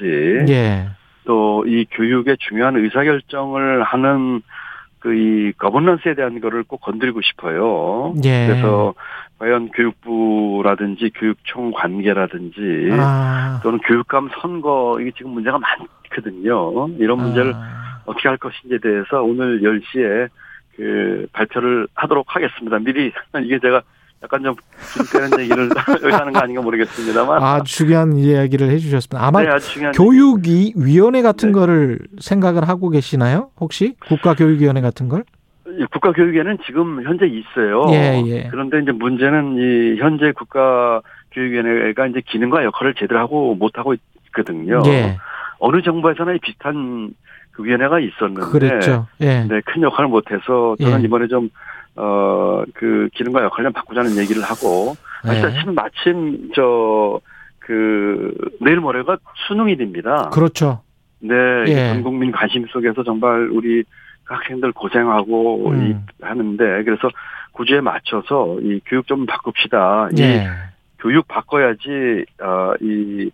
예. 0.49 0.89
또 1.25 1.63
이 1.67 1.85
교육의 1.91 2.39
중요한 2.41 2.77
의사 2.77 3.05
결정을 3.05 3.83
하는 3.83 4.41
그 4.99 5.15
이 5.15 5.53
거버넌스에 5.59 6.15
대한 6.15 6.41
거를 6.41 6.63
꼭 6.63 6.81
건드리고 6.81 7.21
싶어요. 7.23 8.15
예. 8.25 8.47
그래서 8.49 8.95
과연 9.39 9.71
교육부라든지 9.71 11.11
교육청 11.15 11.73
관계라든지 11.73 12.89
아. 12.93 13.61
또는 13.63 13.79
교육감 13.81 14.29
선거 14.41 14.99
이게 15.01 15.11
지금 15.17 15.33
문제가 15.33 15.59
많거든요. 15.59 16.89
이런 16.99 17.19
문제를 17.19 17.53
아. 17.55 17.80
어떻게 18.11 18.29
할 18.29 18.37
것인지에 18.37 18.79
대해서 18.79 19.23
오늘 19.23 19.61
10시에 19.63 20.29
그 20.77 21.27
발표를 21.33 21.87
하도록 21.95 22.25
하겠습니다. 22.29 22.79
미리 22.79 23.13
이게 23.45 23.59
제가 23.59 23.83
약간 24.23 24.43
좀 24.43 24.55
김태현 24.95 25.41
얘기를 25.41 25.69
하는 26.13 26.33
거 26.33 26.41
아닌가 26.41 26.61
모르겠습니다만. 26.61 27.43
아 27.43 27.63
중요한 27.63 28.17
이야기를 28.17 28.69
해주셨습니다. 28.69 29.27
아마 29.27 29.43
네, 29.43 29.49
교육위원회 29.95 31.23
같은 31.23 31.49
네. 31.49 31.53
거를 31.53 31.99
생각을 32.19 32.69
하고 32.69 32.91
계시나요? 32.91 33.51
혹시 33.59 33.95
국가교육위원회 34.07 34.81
같은 34.83 35.09
걸? 35.09 35.25
국가교육위원회는 35.93 36.59
지금 36.67 37.03
현재 37.05 37.27
있어요. 37.27 37.87
예, 37.91 38.23
예. 38.27 38.49
그런데 38.51 38.81
이제 38.81 38.93
문제는 38.93 39.57
이 39.57 40.01
현재 40.01 40.33
국가교육위원회가 40.33 42.09
이제 42.09 42.21
기능과 42.27 42.65
역할을 42.65 42.95
제대로 42.95 43.21
하고 43.21 43.55
못 43.55 43.79
하고 43.79 43.95
있거든요. 44.27 44.83
예. 44.87 45.17
어느 45.61 45.81
정부에서나 45.83 46.37
비슷한 46.43 47.09
그 47.09 47.15
위원회가 47.63 48.01
있었는데 48.01 48.51
그랬죠. 48.51 49.07
예. 49.21 49.45
네, 49.45 49.61
큰 49.65 49.83
역할을 49.83 50.09
못해서 50.09 50.77
저는 50.81 51.01
예. 51.01 51.05
이번에 51.05 51.27
좀 51.29 51.49
어, 51.97 52.63
그 52.75 53.09
기능과 53.15 53.45
역할을 53.45 53.65
좀 53.71 53.73
바꾸자는 53.73 54.17
얘기를 54.17 54.43
하고 54.43 54.95
아시다시피 55.23 55.69
예. 55.69 55.73
마침 55.73 56.51
저 56.55 57.21
그 57.71 58.35
내일 58.61 58.81
모레가 58.81 59.19
수능일입니다. 59.47 60.31
그렇죠. 60.31 60.83
네, 61.21 61.35
예. 61.69 61.93
전 61.93 62.03
국민 62.03 62.33
관심 62.33 62.67
속에서 62.67 63.05
정말 63.05 63.49
우리 63.53 63.85
학생들 64.25 64.73
고생하고 64.73 65.71
음. 65.71 66.05
하는데 66.21 66.83
그래서 66.83 67.09
구주에 67.53 67.81
맞춰서 67.81 68.59
이 68.61 68.81
교육 68.87 69.07
좀 69.07 69.25
바꿉시다. 69.25 70.09
이 70.17 70.21
예. 70.21 70.49
교육 70.99 71.29
바꿔야지 71.29 72.25
어이 72.41 73.31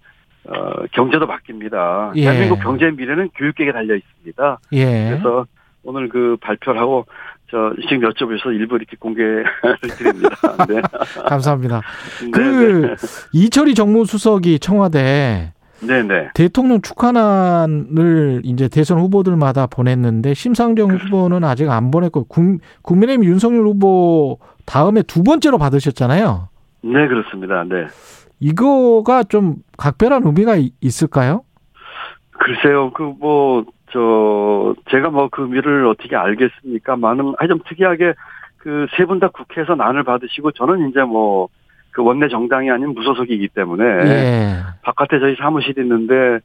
어, 0.48 0.84
경제도 0.92 1.26
바뀝니다. 1.26 2.12
예. 2.16 2.22
대한민국 2.22 2.60
경제 2.62 2.90
미래는 2.90 3.30
교육계에 3.36 3.72
달려 3.72 3.96
있습니다. 3.96 4.58
예. 4.72 5.08
그래서 5.10 5.46
오늘 5.82 6.08
그 6.08 6.36
발표를 6.40 6.80
하고 6.80 7.06
저 7.50 7.72
지금 7.88 8.08
여쭤보셔서 8.08 8.46
일부 8.46 8.76
이렇게 8.76 8.96
공개를 8.98 9.44
드립니다. 9.98 10.30
네. 10.68 10.82
감사합니다. 11.28 11.80
네, 12.24 12.30
그 12.32 12.40
네. 12.40 12.94
이철희 13.32 13.74
정무수석이 13.74 14.58
청와대 14.58 15.52
네네. 15.80 16.30
대통령 16.34 16.80
축하난을 16.80 18.42
이제 18.44 18.68
대선 18.68 18.98
후보들마다 18.98 19.66
보냈는데 19.66 20.34
심상정 20.34 20.90
후보는 20.90 21.44
아직 21.44 21.70
안 21.70 21.90
보냈고 21.90 22.24
국, 22.24 22.58
민의힘 22.98 23.24
윤석열 23.24 23.66
후보 23.66 24.38
다음에 24.64 25.02
두 25.02 25.22
번째로 25.22 25.58
받으셨잖아요. 25.58 26.48
네 26.82 27.06
그렇습니다. 27.06 27.62
네. 27.64 27.86
이거가 28.40 29.22
좀 29.24 29.56
각별한 29.78 30.22
의미가 30.24 30.56
있을까요? 30.80 31.42
글쎄요, 32.38 32.90
그 32.92 33.02
뭐, 33.18 33.64
저, 33.92 34.74
제가 34.90 35.10
뭐 35.10 35.28
그 35.30 35.42
의미를 35.42 35.86
어떻게 35.86 36.16
알겠습니까? 36.16 36.96
많은, 36.96 37.34
아니 37.38 37.48
좀 37.48 37.60
특이하게 37.68 38.14
그 38.58 38.86
세 38.96 39.06
분 39.06 39.20
다 39.20 39.28
국회에서 39.28 39.74
난을 39.74 40.02
받으시고 40.04 40.52
저는 40.52 40.90
이제 40.90 41.00
뭐, 41.02 41.48
그 41.92 42.02
원내 42.02 42.28
정당이 42.28 42.70
아닌 42.70 42.88
무소속이기 42.94 43.48
때문에 43.48 43.84
예. 43.84 44.56
바깥에 44.82 45.18
저희 45.18 45.34
사무실이 45.36 45.80
있는데 45.80 46.40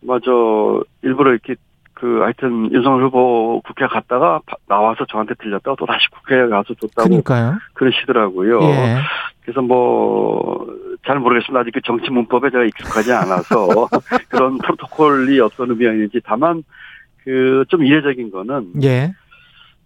뭐저 0.00 0.82
일부러 1.02 1.32
이렇게 1.32 1.56
그 1.92 2.20
하여튼 2.22 2.72
윤석열 2.72 3.04
후보 3.04 3.60
국회 3.66 3.86
갔다가 3.86 4.40
나와서 4.66 5.04
저한테 5.06 5.34
들렸다가 5.34 5.76
또 5.78 5.84
다시 5.84 6.08
국회에 6.10 6.46
가서 6.48 6.72
줬다고 6.80 7.08
그러니까요. 7.08 7.58
그러시더라고요. 7.74 8.60
예. 8.62 8.96
그래서 9.42 9.60
뭐 9.60 10.66
잘 11.06 11.18
모르겠습니다. 11.18 11.60
아직 11.60 11.72
그 11.72 11.80
정치 11.82 12.10
문법에 12.10 12.50
제가 12.50 12.64
익숙하지 12.64 13.12
않아서 13.12 13.68
그런 14.28 14.58
프로토콜이 14.58 15.38
어떤 15.40 15.70
의미가 15.70 15.92
있는지 15.92 16.20
다만 16.24 16.62
그 17.24 17.64
좀 17.68 17.84
이례적인 17.84 18.30
거는 18.30 18.72
예. 18.82 19.12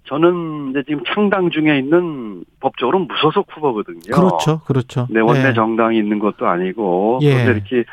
저는 0.05 0.71
이제 0.71 0.83
지금 0.87 1.03
창당 1.07 1.51
중에 1.51 1.79
있는 1.79 2.43
법적으로 2.61 3.01
무소속 3.01 3.47
후보거든요. 3.51 4.15
그렇죠, 4.15 4.61
그렇죠. 4.61 5.07
네, 5.11 5.21
원내 5.21 5.51
예. 5.51 5.55
정당이 5.55 5.99
있는 5.99 6.19
것도 6.19 6.47
아니고 6.47 7.19
예. 7.23 7.33
그런데 7.33 7.53
이렇게 7.53 7.85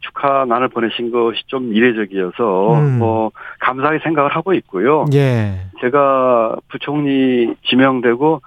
축하 0.00 0.44
난을 0.44 0.68
보내신 0.68 1.10
것이 1.10 1.42
좀 1.46 1.72
이례적이어서 1.74 2.74
음. 2.78 2.98
뭐 2.98 3.32
감사하게 3.60 4.00
생각을 4.04 4.30
하고 4.34 4.54
있고요. 4.54 5.06
예. 5.14 5.66
제가 5.80 6.56
부총리 6.68 7.54
지명되고 7.68 8.40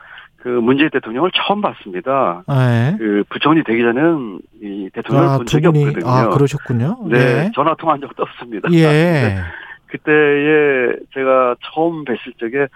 그 0.47 0.51
문재인 0.61 0.89
대통령을 0.91 1.29
처음 1.35 1.59
봤습니다. 1.59 2.41
네. 2.47 2.95
그 2.97 3.25
부총리 3.27 3.65
되기 3.65 3.81
전에는 3.81 4.39
이 4.61 4.89
대통령을 4.93 5.29
아, 5.29 5.37
본 5.37 5.45
적이 5.45 5.63
분이, 5.65 5.85
없거든요. 5.87 6.09
아, 6.09 6.29
그러셨군요. 6.29 6.97
네, 7.09 7.17
네. 7.17 7.51
전화 7.53 7.75
통화한 7.75 7.99
적도 7.99 8.23
없습니다. 8.23 8.69
예. 8.71 9.39
그때에 9.87 10.93
제가 11.13 11.55
처음 11.63 12.05
뵀을 12.05 12.39
적에 12.39 12.67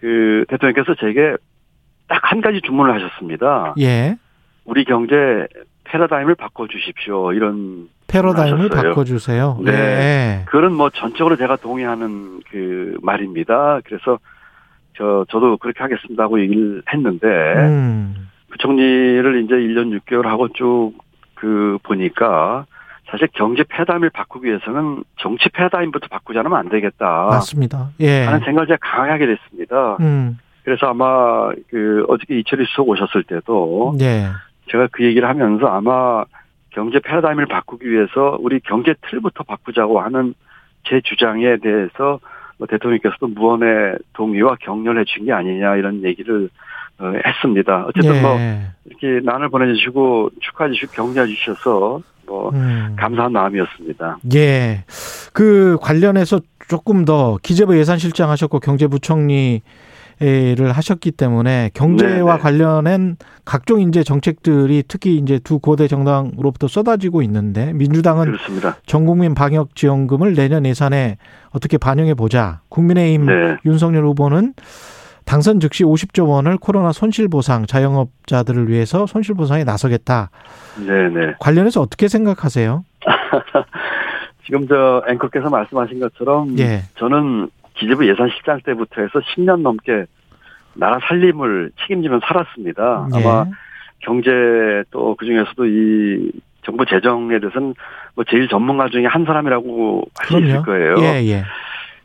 그 0.00 0.44
대통령께서 0.48 0.94
제게 1.00 1.34
딱 2.08 2.20
한 2.24 2.42
가지 2.42 2.60
주문을 2.60 2.92
하셨습니다. 2.94 3.74
예. 3.80 4.16
우리 4.66 4.84
경제 4.84 5.14
패러다임을 5.84 6.34
바꿔주십시오. 6.34 7.32
이런 7.32 7.88
패러다임을 8.08 8.68
바꿔주세요. 8.68 9.60
네. 9.64 9.72
네. 9.72 10.44
그건 10.44 10.74
뭐 10.74 10.90
전적으로 10.90 11.36
제가 11.36 11.56
동의하는 11.56 12.40
그 12.50 12.98
말입니다. 13.00 13.80
그래서 13.86 14.18
저 14.96 15.24
저도 15.28 15.56
그렇게 15.58 15.80
하겠습니다 15.82 16.22
하고 16.22 16.40
얘기를 16.40 16.82
했는데 16.92 17.26
음. 17.26 18.28
부총리를 18.50 19.44
이제 19.44 19.54
1년 19.54 19.98
6개월 20.00 20.24
하고 20.24 20.48
쭉 20.48 21.04
그 21.44 21.78
보니까 21.82 22.64
사실 23.10 23.28
경제 23.34 23.64
패러다임을 23.64 24.08
바꾸기 24.08 24.48
위해서는 24.48 25.04
정치 25.18 25.50
패러다임부터 25.50 26.08
바꾸지 26.08 26.38
않으면 26.38 26.58
안 26.58 26.70
되겠다. 26.70 27.26
맞습니다. 27.30 27.90
예. 28.00 28.24
하는 28.24 28.40
생각을 28.40 28.66
제가 28.66 28.78
강하게 28.80 29.10
하게 29.10 29.26
됐습니다. 29.26 29.98
음. 30.00 30.38
그래서 30.64 30.86
아마 30.86 31.52
그 31.68 32.06
어저께 32.08 32.38
이철희 32.38 32.64
수석 32.64 32.88
오셨을 32.88 33.24
때도 33.24 33.98
예. 34.00 34.28
제가 34.70 34.88
그 34.90 35.04
얘기를 35.04 35.28
하면서 35.28 35.66
아마 35.66 36.24
경제 36.70 36.98
패러다임을 36.98 37.44
바꾸기 37.46 37.88
위해서 37.88 38.38
우리 38.40 38.60
경제 38.60 38.94
틀부터 39.10 39.44
바꾸자고 39.44 40.00
하는 40.00 40.34
제 40.88 41.02
주장에 41.04 41.58
대해서 41.58 41.90
뭐 42.00 42.20
대통령께서도 42.66 43.28
무언의 43.28 43.96
동의와 44.14 44.56
격려를 44.60 45.02
해준 45.02 45.26
게 45.26 45.32
아니냐 45.32 45.76
이런 45.76 46.02
얘기를 46.04 46.48
어, 46.98 47.12
했습니다. 47.26 47.86
어쨌든 47.88 48.22
뭐 48.22 48.36
네. 48.36 48.54
뭐 48.54 48.72
이렇게 48.84 49.24
난을 49.24 49.48
보내주시고 49.48 50.30
축하해 50.40 50.72
주시고 50.72 50.92
격려해 50.92 51.26
주셔서 51.28 52.00
뭐 52.26 52.50
음. 52.50 52.94
감사한 52.98 53.32
마음이었습니다. 53.32 54.18
예. 54.34 54.84
그 55.32 55.76
관련해서 55.80 56.40
조금 56.68 57.04
더 57.04 57.38
기재부 57.42 57.76
예산실장 57.78 58.30
하셨고 58.30 58.60
경제부총리 58.60 59.62
를 60.20 60.70
하셨기 60.70 61.10
때문에 61.10 61.70
경제와 61.74 62.36
네네. 62.36 62.38
관련된 62.38 63.16
각종 63.44 63.80
이제 63.80 64.04
정책들이 64.04 64.84
특히 64.86 65.16
이제 65.16 65.40
두 65.42 65.58
고대 65.58 65.88
정당으로부터 65.88 66.68
쏟아지고 66.68 67.20
있는데 67.22 67.72
민주당은 67.72 68.26
그렇습니다. 68.26 68.76
전국민 68.86 69.34
방역 69.34 69.74
지원금을 69.74 70.34
내년 70.34 70.66
예산에 70.66 71.18
어떻게 71.50 71.78
반영해 71.78 72.14
보자. 72.14 72.60
국민의힘 72.68 73.26
네. 73.26 73.56
윤석열 73.64 74.04
후보는 74.06 74.54
당선 75.24 75.58
즉시 75.58 75.82
50조 75.82 76.28
원을 76.28 76.58
코로나 76.58 76.92
손실 76.92 77.28
보상 77.28 77.66
자영업자들을 77.66 78.68
위해서 78.68 79.06
손실 79.06 79.34
보상에 79.34 79.64
나서겠다. 79.64 80.30
네네. 80.76 81.34
관련해서 81.40 81.80
어떻게 81.80 82.06
생각하세요? 82.06 82.84
지금 84.46 84.68
저 84.68 85.02
앵커께서 85.08 85.48
말씀하신 85.48 85.98
것처럼 85.98 86.56
예. 86.58 86.82
저는 86.98 87.48
기재부 87.74 88.08
예산실장 88.08 88.60
때부터 88.64 89.02
해서 89.02 89.20
10년 89.34 89.60
넘게 89.62 90.06
나라 90.74 90.98
살림을 91.06 91.70
책임지면 91.82 92.20
살았습니다. 92.24 93.08
예. 93.14 93.18
아마 93.20 93.46
경제 94.00 94.30
또 94.90 95.14
그중에서도 95.16 95.66
이 95.66 96.32
정부 96.62 96.84
재정에 96.86 97.38
대해서는 97.38 97.74
뭐 98.14 98.24
제일 98.28 98.48
전문가 98.48 98.88
중에 98.88 99.06
한 99.06 99.24
사람이라고 99.24 100.04
할 100.18 100.26
수 100.26 100.38
있을 100.46 100.62
거예요. 100.62 100.94
예, 101.00 101.24
예. 101.26 101.44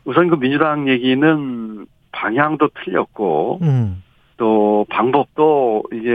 우선 0.04 0.28
그 0.28 0.38
민주당 0.38 0.88
얘기는 0.88 1.86
방향도 2.12 2.68
틀렸고 2.84 3.58
음. 3.62 4.02
또 4.36 4.86
방법도 4.88 5.84
이게 5.92 6.10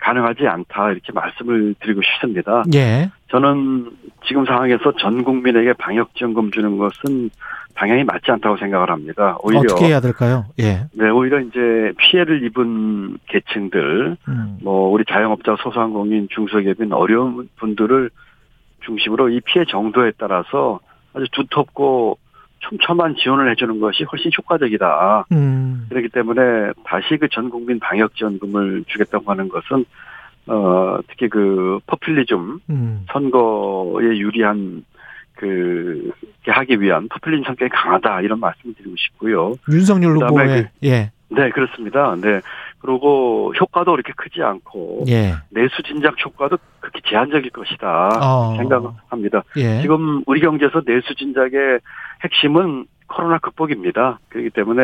가능하지 0.00 0.46
않다 0.46 0.92
이렇게 0.92 1.12
말씀을 1.12 1.74
드리고 1.80 2.00
싶습니다. 2.02 2.62
예. 2.74 3.10
저는 3.30 3.90
지금 4.26 4.46
상황에서 4.46 4.92
전 4.96 5.22
국민에게 5.24 5.74
방역 5.74 6.14
지원금 6.14 6.50
주는 6.50 6.78
것은 6.78 7.30
방향이 7.76 8.04
맞지 8.04 8.30
않다고 8.32 8.56
생각을 8.56 8.90
합니다. 8.90 9.36
오히려 9.42 9.60
어떻게 9.60 9.86
해야 9.86 10.00
될까요? 10.00 10.46
예. 10.58 10.86
네, 10.92 11.10
오히려 11.10 11.40
이제 11.40 11.92
피해를 11.98 12.42
입은 12.44 13.18
계층들, 13.26 14.16
음. 14.28 14.58
뭐 14.62 14.88
우리 14.88 15.04
자영업자, 15.04 15.56
소상공인, 15.60 16.28
중소기업인 16.30 16.92
어려운 16.92 17.48
분들을 17.56 18.10
중심으로 18.84 19.28
이 19.28 19.40
피해 19.44 19.64
정도에 19.66 20.12
따라서 20.18 20.80
아주 21.12 21.26
두텁고 21.32 22.18
촘촘한 22.60 23.16
지원을 23.16 23.50
해주는 23.50 23.78
것이 23.78 24.04
훨씬 24.04 24.30
효과적이다. 24.36 25.26
음. 25.32 25.86
그렇기 25.90 26.08
때문에 26.08 26.72
다시 26.84 27.16
그 27.18 27.28
전 27.28 27.50
국민 27.50 27.78
방역 27.78 28.14
지원금을 28.16 28.84
주겠다고 28.88 29.30
하는 29.30 29.48
것은 29.48 29.84
어 30.46 30.98
특히 31.08 31.28
그 31.28 31.78
포퓰리즘 31.86 32.60
음. 32.70 33.04
선거에 33.12 34.16
유리한 34.16 34.84
그 35.36 36.10
하기 36.46 36.80
위한 36.80 37.08
포퓰리즘 37.08 37.44
성격이 37.44 37.70
강하다 37.70 38.22
이런 38.22 38.40
말씀을 38.40 38.74
드리고 38.74 38.94
싶고요. 38.96 39.54
윤석열 39.70 40.16
후보의 40.16 40.62
그, 40.62 40.86
예. 40.88 41.10
네 41.28 41.50
그렇습니다. 41.50 42.16
네 42.16 42.40
그리고 42.78 43.52
효과도 43.60 43.92
그렇게 43.92 44.12
크지 44.16 44.42
않고 44.42 45.04
예. 45.08 45.34
내수 45.50 45.82
진작 45.82 46.14
효과도 46.24 46.56
그렇게 46.80 47.00
제한적일 47.08 47.50
것이다 47.50 48.08
어. 48.22 48.56
생각합니다. 48.56 49.42
예. 49.56 49.80
지금 49.82 50.22
우리 50.26 50.40
경제에서 50.40 50.82
내수 50.82 51.14
진작의 51.14 51.80
핵심은 52.24 52.86
코로나 53.08 53.38
극복입니다. 53.38 54.18
그렇기 54.28 54.50
때문에 54.50 54.82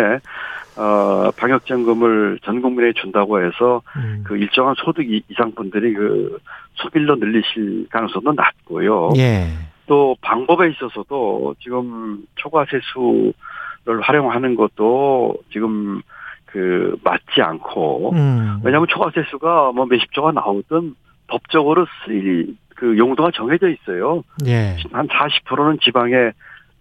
어 0.76 1.30
방역점검을 1.36 2.38
전 2.44 2.62
국민에게 2.62 3.00
준다고 3.00 3.44
해서 3.44 3.82
음. 3.96 4.22
그 4.24 4.36
일정한 4.36 4.74
소득 4.78 5.04
이상 5.28 5.52
분들이 5.54 5.92
그 5.92 6.38
소비로 6.74 7.16
늘리실 7.16 7.88
가능성도 7.90 8.32
낮고요. 8.32 9.10
예. 9.16 9.48
또 9.86 10.16
방법에 10.20 10.70
있어서도 10.70 11.56
지금 11.60 12.24
초과 12.36 12.64
세수를 12.66 14.00
활용하는 14.02 14.54
것도 14.54 15.36
지금 15.52 16.02
그 16.46 16.96
맞지 17.02 17.40
않고 17.42 18.12
음. 18.12 18.60
왜냐하면 18.62 18.86
초과 18.88 19.10
세수가 19.14 19.72
뭐 19.72 19.86
몇십 19.86 20.12
조가 20.12 20.32
나오든 20.32 20.94
법적으로 21.26 21.86
쓰일 22.04 22.56
그 22.76 22.98
용도가 22.98 23.30
정해져 23.32 23.68
있어요. 23.68 24.22
예. 24.46 24.76
한 24.92 25.08
40%는 25.08 25.78
지방에 25.80 26.32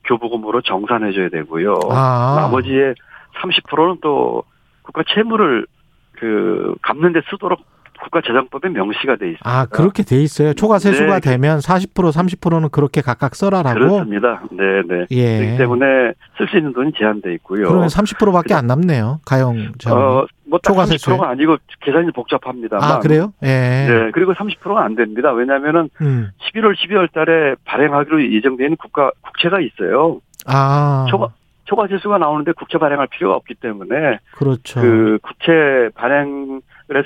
교부금으로 0.06 0.62
정산해줘야 0.62 1.30
되고요. 1.30 1.80
아. 1.90 2.36
나머지의 2.42 2.96
30%는 3.42 3.98
또 4.02 4.44
국가 4.82 5.04
채무를 5.14 5.66
그 6.14 6.76
갚는 6.82 7.14
데 7.14 7.22
쓰도록 7.30 7.62
국가재정법에 8.02 8.70
명시가 8.70 9.16
돼 9.16 9.28
있습니다. 9.32 9.42
아 9.44 9.66
그렇게 9.66 10.04
돼 10.04 10.22
있어요. 10.22 10.54
초과 10.54 10.80
세수가 10.80 11.20
네. 11.20 11.32
되면 11.32 11.60
40% 11.60 12.12
30%는 12.12 12.70
그렇게 12.70 13.02
각각 13.02 13.36
써라라고. 13.36 13.80
그렇습니다. 13.80 14.42
네, 14.52 14.82
네. 14.88 15.06
예. 15.12 15.38
그렇기 15.40 15.58
때문에 15.58 15.86
쓸 16.38 16.48
수 16.48 16.58
있는 16.58 16.74
돈이 16.74 16.92
제한돼 16.98 17.34
있고요. 17.36 17.68
그러면 17.68 17.88
30%밖에 17.88 18.54
안 18.54 18.68
남네요. 18.68 19.20
가용 19.26 19.72
어, 19.90 20.26
뭐 20.46 20.60
초과 20.64 20.86
세수. 20.86 21.12
30%가 21.12 21.30
아니고 21.30 21.58
계산이 21.82 22.12
복잡합니다만. 22.12 22.84
아 22.84 23.00
그래요? 23.00 23.34
예. 23.44 23.48
네. 23.48 24.12
그리고 24.14 24.34
30%가 24.34 24.84
안 24.84 24.96
됩니다. 24.96 25.32
왜냐하면은 25.32 25.90
음. 26.02 26.30
11월 26.42 26.76
12월달에 26.76 27.58
발행하기로 27.66 28.20
있는 28.20 28.76
국가 28.78 29.12
국채가 29.22 29.60
있어요. 29.62 30.20
아. 30.46 31.06
초과 31.10 31.30
초과 31.66 31.88
세수가 31.88 32.18
나오는데 32.18 32.52
국채 32.54 32.78
발행할 32.78 33.08
필요가 33.08 33.36
없기 33.36 33.56
때문에 33.56 34.20
그렇죠. 34.36 34.82
그 34.82 35.20
국채 35.22 35.90
발행 35.96 36.62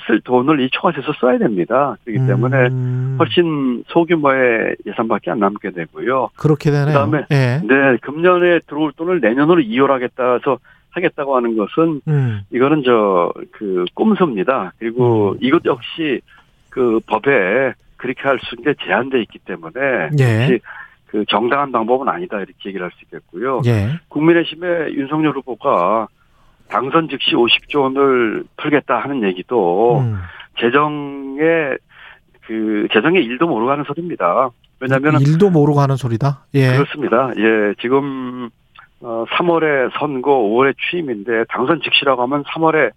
쓸 0.07 0.19
돈을 0.21 0.61
이 0.61 0.69
초과세서 0.71 1.13
써야 1.19 1.37
됩니다. 1.37 1.95
그렇기 2.05 2.25
때문에 2.25 2.57
음. 2.69 3.17
훨씬 3.19 3.83
소규모의 3.87 4.75
예산밖에 4.87 5.29
안 5.31 5.39
남게 5.39 5.71
되고요. 5.71 6.29
그렇게 6.37 6.71
되네요. 6.71 6.87
그다음에 6.87 7.25
네. 7.29 7.61
네 7.63 7.97
금년에 8.01 8.61
들어올 8.67 8.93
돈을 8.93 9.19
내년으로 9.21 9.61
이월하겠다 9.61 10.33
해서 10.33 10.57
하겠다고 10.89 11.35
하는 11.35 11.55
것은 11.57 12.01
음. 12.07 12.41
이거는 12.51 12.83
저 12.83 13.31
그 13.51 13.85
꼼수입니다. 13.93 14.73
그리고 14.79 15.31
음. 15.33 15.37
이것 15.41 15.63
역시 15.65 16.21
그 16.69 16.99
법에 17.05 17.73
그렇게 17.97 18.21
할 18.23 18.39
수 18.39 18.55
있는 18.55 18.73
게 18.73 18.85
제한돼 18.85 19.21
있기 19.21 19.39
때문에 19.39 20.09
예. 20.19 20.59
그 21.15 21.23
정당한 21.29 21.71
방법은 21.71 22.09
아니다 22.09 22.35
이렇게 22.39 22.67
얘기를 22.67 22.83
할 22.85 22.91
수 22.91 23.05
있겠고요. 23.05 23.61
예. 23.65 23.99
국민의힘의 24.09 24.95
윤석열 24.95 25.31
후보가 25.37 26.09
당선 26.67 27.07
즉시 27.07 27.31
50조 27.35 27.83
원을 27.83 28.43
풀겠다 28.57 28.99
하는 28.99 29.23
얘기도 29.23 29.99
음. 29.99 30.17
재정에 30.59 31.77
그 32.45 32.87
재정의 32.91 33.23
일도 33.23 33.47
모르고 33.47 33.71
하는 33.71 33.85
소리입니다. 33.85 34.49
왜냐하면 34.81 35.21
일도 35.21 35.49
모르고 35.51 35.79
하는 35.79 35.95
소리다. 35.95 36.47
예. 36.53 36.73
그렇습니다. 36.73 37.31
예, 37.37 37.73
지금 37.79 38.49
어 38.99 39.23
3월에 39.29 39.91
선거, 39.97 40.31
5월에 40.31 40.75
취임인데 40.77 41.45
당선 41.47 41.79
즉시라고 41.81 42.23
하면 42.23 42.43
3월에 42.43 42.91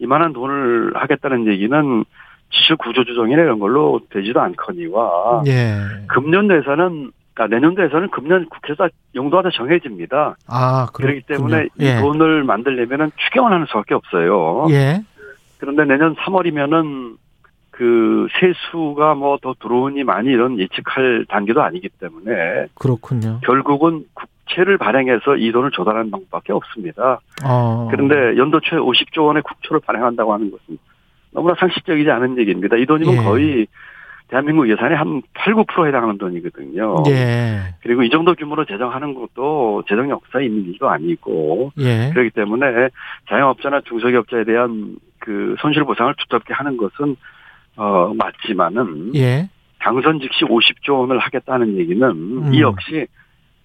이만한 0.00 0.32
돈을 0.32 0.94
하겠다는 0.96 1.46
얘기는 1.46 2.04
지출 2.50 2.76
구조 2.76 3.04
조정이나 3.04 3.42
이런 3.42 3.60
걸로 3.60 4.00
되지도 4.10 4.40
않거니와 4.40 5.44
예. 5.46 5.76
금년 6.08 6.50
예산은 6.50 7.12
그러니까 7.34 7.56
내년도에서는 7.56 8.10
금년 8.10 8.46
국회에서 8.48 8.88
용도가 9.14 9.42
다 9.42 9.50
정해집니다. 9.52 10.36
아, 10.48 10.86
그렇기 10.92 11.22
때문에 11.22 11.68
예. 11.80 11.98
이 11.98 12.00
돈을 12.00 12.44
만들려면은 12.44 13.10
추경을 13.16 13.52
하는 13.52 13.66
수밖에 13.66 13.94
없어요. 13.94 14.66
예. 14.70 15.02
그런데 15.58 15.84
내년 15.84 16.14
3월이면은 16.16 17.16
그 17.70 18.26
세수가 18.38 19.14
뭐 19.14 19.38
더 19.38 19.54
들어오니 19.60 20.04
많이 20.04 20.28
이런 20.28 20.58
예측할 20.58 21.24
단계도 21.28 21.62
아니기 21.62 21.88
때문에 21.88 22.66
그렇군요. 22.74 23.40
결국은 23.44 24.04
국채를 24.12 24.76
발행해서 24.76 25.36
이 25.36 25.50
돈을 25.50 25.70
조달하는 25.70 26.10
방법밖에 26.10 26.52
없습니다. 26.52 27.20
어. 27.44 27.88
그런데 27.90 28.36
연도 28.38 28.60
초에 28.60 28.78
50조 28.78 29.24
원의 29.26 29.42
국채를 29.42 29.80
발행한다고 29.80 30.32
하는 30.32 30.50
것은 30.50 30.78
너무나 31.32 31.54
상식적이지 31.58 32.10
않은 32.10 32.38
얘기입니다. 32.38 32.76
이 32.76 32.84
돈이면 32.84 33.14
예. 33.14 33.18
거의 33.24 33.66
대한민국 34.32 34.66
예산의 34.70 34.96
한 34.96 35.20
8, 35.34 35.52
9% 35.52 35.86
해당하는 35.88 36.16
돈이거든요. 36.16 37.02
예. 37.08 37.74
그리고 37.82 38.02
이 38.02 38.08
정도 38.08 38.34
규모로 38.34 38.64
재정하는 38.64 39.12
것도 39.12 39.82
재정 39.86 40.08
역사에 40.08 40.46
있는 40.46 40.72
일도 40.72 40.88
아니고 40.88 41.72
예. 41.78 42.08
그렇기 42.14 42.30
때문에 42.30 42.88
자영업자나 43.28 43.82
중소기업자에 43.82 44.44
대한 44.44 44.96
그 45.18 45.54
손실 45.60 45.84
보상을 45.84 46.14
두텁게 46.16 46.54
하는 46.54 46.78
것은 46.78 47.14
어 47.76 48.14
맞지만은 48.14 49.14
예. 49.16 49.50
당선 49.80 50.18
즉시 50.20 50.46
50조 50.46 51.00
원을 51.00 51.18
하겠다는 51.18 51.76
얘기는 51.76 52.02
음. 52.02 52.54
이 52.54 52.62
역시 52.62 53.06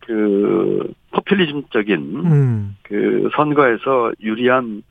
그 0.01 0.91
포퓰리즘적인 1.11 1.95
음. 2.25 2.75
그 2.83 3.29
선거에서 3.37 4.11
유리한 4.21 4.83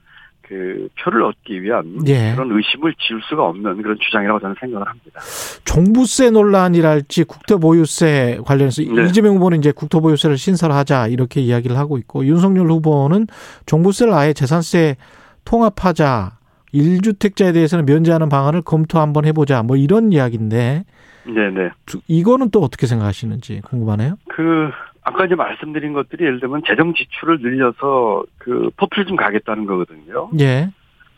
그 0.49 0.89
표를 1.03 1.25
얻기 1.25 1.63
위한 1.63 1.99
예. 2.07 2.33
그런 2.35 2.53
의심을 2.53 2.95
지울 2.99 3.21
수가 3.29 3.45
없는 3.49 3.83
그런 3.83 3.97
주장이라고 4.01 4.39
저는 4.39 4.55
생각을 4.61 4.87
합니다. 4.87 5.21
종부세 5.65 6.31
논란이랄지 6.31 7.25
국토보유세 7.25 8.39
관련해서 8.45 8.83
네. 8.83 9.07
이재명 9.07 9.35
후보는 9.37 9.59
이제 9.59 9.73
국토보유세를 9.73 10.39
신설하자 10.39 11.09
이렇게 11.09 11.41
이야기를 11.41 11.77
하고 11.77 11.99
있고 11.99 12.25
윤석열 12.25 12.69
후보는 12.71 13.27
종부세를 13.67 14.13
아예 14.13 14.33
재산세 14.33 14.97
통합하자 15.45 16.33
1주택자에 16.73 17.53
대해서는 17.53 17.85
면제하는 17.85 18.29
방안을 18.29 18.63
검토 18.63 19.01
한번 19.01 19.25
해보자 19.25 19.63
뭐 19.63 19.77
이런 19.77 20.13
이야기인데 20.13 20.85
네네. 21.25 21.71
이거는 22.07 22.51
또 22.51 22.61
어떻게 22.61 22.87
생각하시는지 22.87 23.63
궁금하네요. 23.65 24.17
그 24.29 24.71
아까 25.07 25.25
이제 25.25 25.37
말씀드린 25.37 25.93
것들이 25.93 26.25
예를 26.25 26.41
들면 26.41 26.63
재정 26.67 26.93
지출을 26.93 27.39
늘려서 27.39 28.25
그좀 28.39 29.15
가겠다는 29.15 29.65
거거든요. 29.67 30.31
예. 30.41 30.71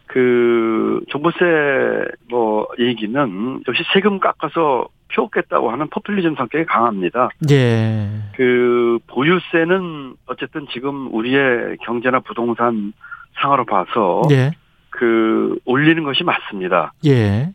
그 0.06 1.00
종부세 1.08 2.04
뭐 2.28 2.68
얘기는 2.78 3.62
역시 3.66 3.82
세금 3.94 4.20
깎아서 4.20 4.88
표 5.08 5.22
얻겠다고 5.22 5.70
하는 5.70 5.88
포퓰리즘 5.88 6.34
성격이 6.36 6.66
강합니다. 6.66 7.30
예. 7.50 8.08
그 8.36 8.98
보유세는 9.06 10.16
어쨌든 10.26 10.66
지금 10.70 11.08
우리의 11.14 11.78
경제나 11.80 12.20
부동산 12.20 12.92
상황으로 13.40 13.64
봐서 13.64 14.22
예. 14.30 14.50
그 14.90 15.58
올리는 15.64 16.02
것이 16.04 16.24
맞습니다. 16.24 16.92
예. 17.06 17.54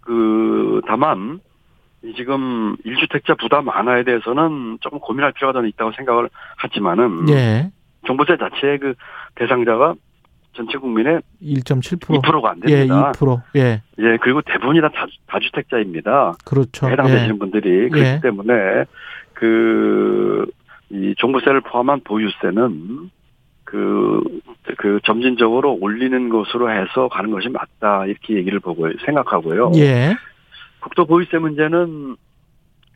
그 0.00 0.80
다만 0.88 1.38
지금 2.16 2.76
1주택자 2.84 3.38
부담 3.38 3.68
완화에 3.68 4.04
대해서는 4.04 4.78
조금 4.80 4.98
고민할 4.98 5.32
필요가 5.32 5.60
더 5.60 5.66
있다고 5.66 5.92
생각을 5.92 6.28
하지만은 6.56 7.28
예. 7.30 7.70
종부세 8.06 8.36
자체의 8.36 8.78
그 8.78 8.94
대상자가 9.36 9.94
전체 10.54 10.76
국민의 10.78 11.20
1.7% 11.42 12.20
2%가 12.20 12.50
안 12.50 12.60
됩니다. 12.60 13.08
예, 13.08 13.12
2%. 13.12 13.42
예. 13.56 13.82
예, 13.98 14.16
그리고 14.20 14.42
대부분이 14.42 14.80
다 14.80 14.90
다주택자입니다. 15.28 16.34
그렇죠. 16.44 16.88
해당되시는 16.90 17.34
예. 17.34 17.38
분들이 17.38 17.88
그렇기 17.88 18.08
예. 18.08 18.20
때문에 18.20 18.52
그 19.34 20.46
이 20.92 21.14
종부세를 21.16 21.62
포함한 21.62 22.00
보유세는 22.04 23.10
그, 23.64 24.22
그 24.76 25.00
점진적으로 25.04 25.78
올리는 25.80 26.28
것으로 26.28 26.70
해서 26.70 27.08
가는 27.08 27.30
것이 27.30 27.48
맞다. 27.48 28.04
이렇게 28.04 28.34
얘기를 28.34 28.60
보고 28.60 28.86
생각하고요. 29.06 29.72
예. 29.76 30.14
국토 30.82 31.06
보유세 31.06 31.38
문제는 31.38 32.16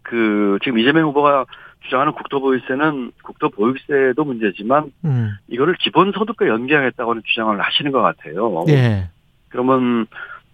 그 0.03 0.59
지금 0.63 0.79
이재명 0.79 1.05
후보가 1.09 1.47
주장하는 1.85 2.13
국토 2.13 2.41
보유세는 2.41 3.13
국토 3.23 3.49
보유세도 3.49 4.25
문제지만 4.25 4.93
음. 5.05 5.31
이거를 5.49 5.75
기본 5.79 6.13
소득과 6.13 6.49
연계하겠다고는 6.49 7.23
주장을 7.25 7.59
하시는 7.61 7.93
것 7.93 8.03
같아요. 8.03 8.65
예. 8.69 9.09
그러면 9.49 10.07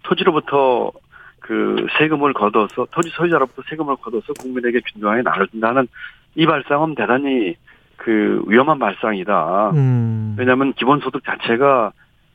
토지로부터 0.03 0.91
그 1.39 1.87
세금을 1.97 2.33
걷어서 2.33 2.87
토지 2.91 3.09
소유자로부터 3.09 3.63
세금을 3.69 3.95
걷어서 3.97 4.33
국민에게 4.39 4.81
균등하게 4.93 5.23
나눠준다는 5.23 5.87
이 6.35 6.45
발상은 6.45 6.95
대단히 6.95 7.55
그 7.97 8.43
위험한 8.47 8.79
발상이다. 8.79 9.71
음. 9.71 10.35
왜냐하면 10.37 10.73
기본소득 10.73 11.23
자체가 11.25 11.91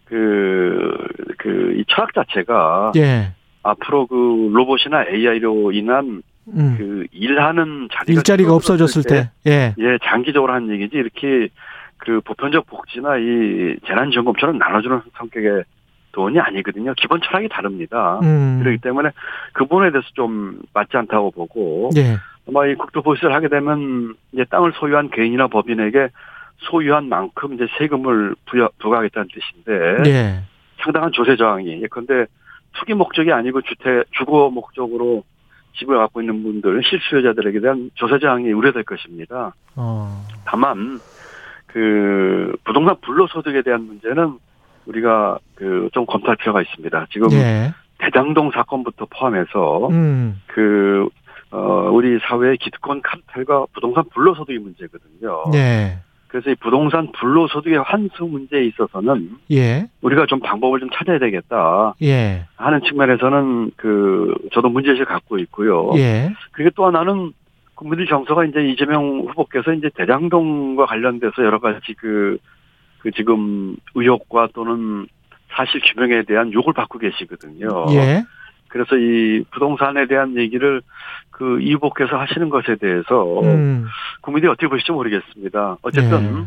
그 0.07 1.09
그 1.39 1.75
이 1.79 1.85
철학 1.89 2.13
자체가 2.13 2.93
예. 2.97 3.33
앞으로 3.71 4.07
그 4.07 4.51
로봇이나 4.53 5.07
AI로 5.09 5.73
인한 5.73 6.23
음. 6.49 6.75
그 6.79 7.07
일하는 7.13 7.89
자리가 7.93 8.19
일자리가 8.19 8.55
없어졌을 8.55 9.03
때, 9.03 9.31
때, 9.45 9.51
예, 9.51 9.75
예, 9.79 9.99
장기적으로 10.03 10.53
하는 10.53 10.71
얘기지 10.71 10.97
이렇게 10.97 11.49
그 11.99 12.21
보편적 12.23 12.67
복지나 12.67 13.19
이 13.19 13.77
재난 13.87 14.11
지원금처럼 14.11 14.57
나눠주는 14.57 15.03
성격의 15.19 15.65
돈이 16.13 16.41
아니거든요. 16.41 16.95
기본 16.97 17.21
철학이 17.21 17.49
다릅니다. 17.49 18.19
음. 18.23 18.61
그렇기 18.63 18.79
때문에 18.79 19.11
그 19.53 19.67
부분에 19.67 19.91
대해서 19.91 20.09
좀 20.15 20.61
맞지 20.73 20.97
않다고 20.97 21.33
보고 21.33 21.91
예. 21.97 22.17
아마 22.49 22.67
이 22.67 22.75
국토보유세를 22.77 23.35
하게 23.35 23.49
되면 23.49 24.15
이제 24.33 24.45
땅을 24.49 24.73
소유한 24.77 25.11
개인이나 25.11 25.49
법인에게 25.49 26.09
소유한 26.71 27.09
만큼 27.09 27.55
이제 27.55 27.67
세금을 27.79 28.35
부여, 28.47 28.71
부과하겠다는 28.79 29.29
뜻인데 29.29 30.11
예. 30.11 30.43
상당한 30.83 31.13
조세 31.13 31.37
저항이 31.37 31.83
예컨대 31.83 32.27
투기 32.75 32.95
목적이 32.95 33.33
아니고 33.33 33.63
주택 33.63 34.05
주거 34.13 34.51
목적으로 34.51 35.25
집을 35.79 35.97
갖고 35.97 36.21
있는 36.21 36.43
분들 36.43 36.83
실수요자들에게 36.85 37.61
대한 37.61 37.91
조세 37.95 38.19
저항이 38.19 38.53
우려될 38.53 38.85
것입니다. 38.85 39.55
어. 39.77 40.25
다만 40.45 40.99
그 41.67 42.57
부동산 42.65 42.97
불로소득에 43.01 43.63
대한 43.63 43.83
문제는 43.83 44.39
우리가 44.87 45.39
그 45.55 45.89
좀 45.93 46.07
검토할 46.07 46.37
필요가 46.37 46.63
있습니다. 46.63 47.07
지금 47.11 47.31
예. 47.33 47.73
대장동 47.99 48.51
사건부터 48.53 49.07
포함해서 49.11 49.89
음. 49.89 50.41
그 50.47 51.09
어, 51.51 51.91
우리 51.93 52.19
사회의 52.29 52.57
기득권 52.59 53.03
카르텔과 53.03 53.67
부동산 53.73 54.05
불로소득의 54.13 54.59
문제거든요. 54.59 55.51
네. 55.51 55.99
그래서 56.29 56.51
이 56.51 56.55
부동산 56.57 57.11
불로소득의 57.13 57.79
환수 57.79 58.25
문제에 58.25 58.67
있어서는 58.67 59.31
예. 59.51 59.89
우리가 60.03 60.27
좀 60.27 60.41
방법을 60.41 60.81
좀 60.81 60.91
찾아야 60.93 61.19
되겠다. 61.19 61.95
예. 62.03 62.47
하는 62.57 62.81
측면에서는 62.83 63.73
그 63.77 64.35
저도 64.53 64.69
문제의식을 64.69 65.07
갖고 65.07 65.39
있고요. 65.39 65.91
예. 65.97 66.31
그리고 66.53 66.71
또 66.77 66.87
하나는 66.87 67.33
국민들 67.75 68.07
정서가 68.07 68.45
이제 68.45 68.61
이재명 68.61 69.21
후보께서 69.29 69.73
이제 69.73 69.89
대장동과 69.95 70.87
관련돼서 70.87 71.45
여러 71.45 71.61
가지 71.61 71.95
그, 71.95 72.39
그 72.99 73.11
지금 73.13 73.77
의혹과 73.95 74.49
또는 74.53 75.07
사실 75.51 75.81
규명에 75.81 76.25
대한 76.25 76.53
욕을 76.53 76.75
받고 76.75 76.99
계시거든요. 76.99 77.87
예. 77.91 78.25
그래서 78.69 78.97
이 78.97 79.45
부동산에 79.51 80.07
대한 80.07 80.37
얘기를 80.37 80.83
그 81.31 81.61
이후보께서 81.61 82.19
하시는 82.19 82.49
것에 82.49 82.77
대해서 82.77 83.41
음. 83.43 83.87
국민들이 84.21 84.51
어떻게 84.51 84.69
보실지 84.69 84.93
모르겠습니다. 84.93 85.79
어쨌든 85.83 86.41
예. 86.41 86.47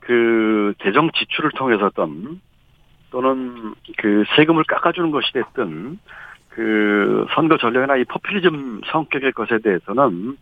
그 0.00 0.74
재정 0.82 1.10
지출을 1.12 1.50
통해서든 1.52 2.40
또는 3.10 3.74
그 3.98 4.24
세금을 4.36 4.64
깎아주는 4.64 5.10
것이 5.10 5.32
됐든 5.32 5.98
그 6.50 7.26
선거 7.34 7.56
전략이나 7.58 7.96
이 7.96 8.04
포퓰리즘 8.04 8.82
성격의 8.90 9.32
것에 9.32 9.58
대해서는 9.58 10.36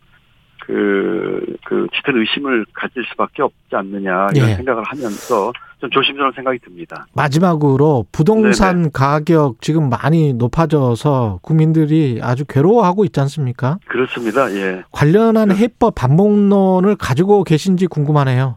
그, 0.60 1.37
그, 1.68 1.86
짙은 1.92 2.18
의심을 2.18 2.64
가질 2.72 3.04
수밖에 3.10 3.42
없지 3.42 3.76
않느냐, 3.76 4.28
이런 4.34 4.48
예. 4.48 4.54
생각을 4.54 4.82
하면서 4.84 5.52
좀 5.78 5.90
조심스러운 5.90 6.32
생각이 6.32 6.58
듭니다. 6.60 7.06
마지막으로 7.14 8.06
부동산 8.10 8.76
네네. 8.76 8.90
가격 8.94 9.60
지금 9.60 9.90
많이 9.90 10.32
높아져서 10.32 11.40
국민들이 11.42 12.20
아주 12.22 12.46
괴로워하고 12.46 13.04
있지 13.04 13.20
않습니까? 13.20 13.76
그렇습니다, 13.86 14.50
예. 14.52 14.82
관련한 14.92 15.48
네. 15.48 15.56
해법 15.56 15.94
반복론을 15.94 16.96
가지고 16.96 17.44
계신지 17.44 17.86
궁금하네요. 17.86 18.56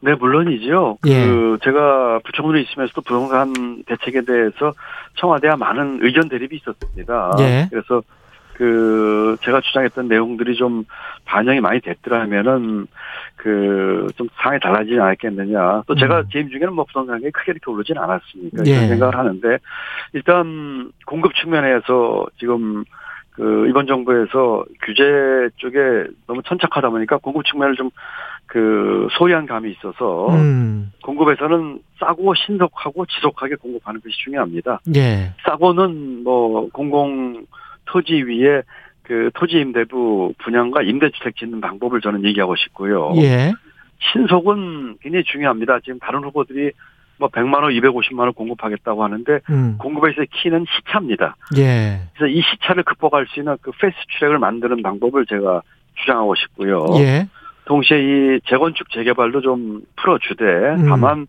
네, 0.00 0.14
물론이죠. 0.14 0.98
예. 1.06 1.26
그, 1.26 1.58
제가 1.62 2.18
부총리에 2.24 2.62
있으면서도 2.62 3.02
부동산 3.02 3.84
대책에 3.86 4.22
대해서 4.22 4.72
청와대와 5.14 5.54
많은 5.56 6.00
의견 6.02 6.28
대립이 6.28 6.56
있었습니다. 6.56 7.36
예. 7.38 7.68
그래서 7.70 8.02
그, 8.58 9.36
제가 9.42 9.60
주장했던 9.60 10.08
내용들이 10.08 10.56
좀 10.56 10.84
반영이 11.26 11.60
많이 11.60 11.80
됐더라면은 11.80 12.88
그, 13.36 14.08
좀 14.16 14.28
상황이 14.42 14.58
달라지지 14.58 14.98
않았겠느냐. 14.98 15.84
또 15.86 15.94
제가 15.94 16.20
음. 16.20 16.24
재임 16.32 16.48
중에는 16.48 16.72
뭐 16.72 16.84
부동산 16.84 17.14
가격이 17.14 17.30
크게 17.30 17.52
이렇게 17.52 17.70
오르진 17.70 17.96
않았으니까 17.96 18.64
예. 18.66 18.70
이런 18.70 18.88
생각을 18.88 19.16
하는데 19.16 19.58
일단 20.12 20.90
공급 21.06 21.36
측면에서 21.36 22.26
지금 22.40 22.84
그 23.30 23.68
이번 23.68 23.86
정부에서 23.86 24.64
규제 24.82 25.48
쪽에 25.58 25.78
너무 26.26 26.42
천착하다 26.42 26.90
보니까 26.90 27.18
공급 27.18 27.44
측면을 27.46 27.76
좀 27.76 27.90
그 28.48 29.08
소외한 29.12 29.46
감이 29.46 29.70
있어서 29.72 30.28
음. 30.30 30.90
공급에서는 31.02 31.80
싸고 32.00 32.34
신속하고 32.34 33.04
지속하게 33.06 33.56
공급하는 33.56 34.00
것이 34.00 34.16
중요합니다. 34.24 34.80
예. 34.96 35.34
싸고는 35.44 36.24
뭐 36.24 36.68
공공 36.70 37.44
토지 37.88 38.22
위에 38.22 38.62
그 39.02 39.30
토지 39.34 39.58
임대부 39.58 40.34
분양과 40.38 40.82
임대주택 40.82 41.36
짓는 41.36 41.60
방법을 41.60 42.00
저는 42.00 42.24
얘기하고 42.24 42.56
싶고요. 42.56 43.12
예. 43.16 43.52
신속은 44.12 44.98
굉장히 45.00 45.24
중요합니다. 45.24 45.80
지금 45.80 45.98
다른 45.98 46.22
후보들이 46.24 46.72
뭐 47.18 47.28
100만 47.28 47.62
호, 47.62 47.72
250만 47.72 48.20
호 48.20 48.32
공급하겠다고 48.32 49.02
하는데 49.02 49.40
음. 49.50 49.76
공급에서의 49.78 50.28
key는 50.30 50.66
시차입니다. 50.70 51.36
예. 51.56 52.00
그래서 52.14 52.32
이 52.32 52.40
시차를 52.42 52.84
극복할 52.84 53.26
수 53.26 53.40
있는 53.40 53.56
그 53.60 53.72
fast 53.72 53.98
track을 54.18 54.38
만드는 54.38 54.82
방법을 54.82 55.26
제가 55.26 55.62
주장하고 55.96 56.34
싶고요. 56.36 56.86
예. 56.98 57.26
동시에 57.64 57.98
이 57.98 58.40
재건축 58.46 58.90
재개발도 58.90 59.40
좀 59.40 59.82
풀어주되 59.96 60.44
음. 60.44 60.86
다만 60.88 61.26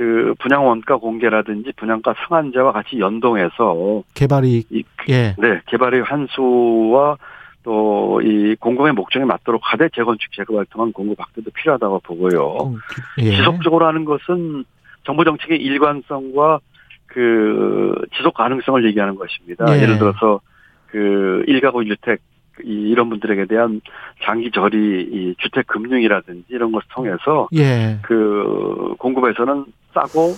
그 0.00 0.34
분양 0.38 0.66
원가 0.66 0.96
공개라든지 0.96 1.72
분양가 1.76 2.14
상한제와 2.26 2.72
같이 2.72 2.98
연동해서 2.98 4.02
개발이 4.14 4.64
이 4.70 4.82
예. 5.10 5.34
네, 5.36 5.60
개발의 5.66 6.02
환수와 6.04 7.18
또 7.62 8.00
이 8.22 8.56
공공의 8.58 8.92
목적에 8.92 9.24
맞도록 9.24 9.60
하되 9.62 9.88
재건축 9.94 10.32
재개발 10.32 10.66
통한 10.70 10.92
공급 10.92 11.20
확대도 11.20 11.50
필요하다고 11.50 12.00
보고요. 12.00 12.74
예. 13.18 13.36
지속적으로 13.36 13.86
하는 13.86 14.04
것은 14.04 14.64
정부 15.04 15.24
정책의 15.24 15.58
일관성과 15.58 16.60
그 17.06 17.94
지속 18.16 18.34
가능성을 18.34 18.84
얘기하는 18.86 19.16
것입니다. 19.16 19.64
예. 19.76 19.82
예를 19.82 19.98
들어서 19.98 20.40
그 20.86 21.44
일가구 21.46 21.82
일주택 21.82 22.20
이- 22.64 22.90
이런 22.90 23.08
분들에게 23.10 23.46
대한 23.46 23.80
장기 24.22 24.50
저리 24.50 25.02
이 25.02 25.34
주택 25.38 25.66
금융이라든지 25.66 26.44
이런 26.48 26.72
것을 26.72 26.86
통해서 26.90 27.48
예. 27.54 27.98
그 28.02 28.94
공급에서는 28.98 29.64
싸고 29.94 30.34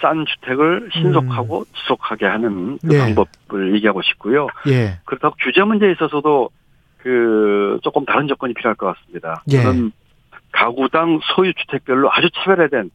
싼 0.00 0.24
주택을 0.26 0.88
신속하고 0.92 1.64
지속하게 1.76 2.26
하는 2.26 2.78
그 2.78 2.86
네. 2.88 2.98
방법을 2.98 3.74
얘기하고 3.76 4.02
싶고요. 4.02 4.48
예. 4.68 4.98
그렇다고 5.04 5.36
규제 5.40 5.62
문제에 5.62 5.92
있어서도 5.92 6.50
그 6.98 7.78
조금 7.82 8.04
다른 8.04 8.26
조건이 8.28 8.54
필요할 8.54 8.74
것 8.76 8.94
같습니다. 8.96 9.42
예. 9.52 9.62
저는 9.62 9.92
가구당 10.52 11.20
소유 11.34 11.52
주택별로 11.54 12.10
아주 12.12 12.28
차별화된 12.34 12.90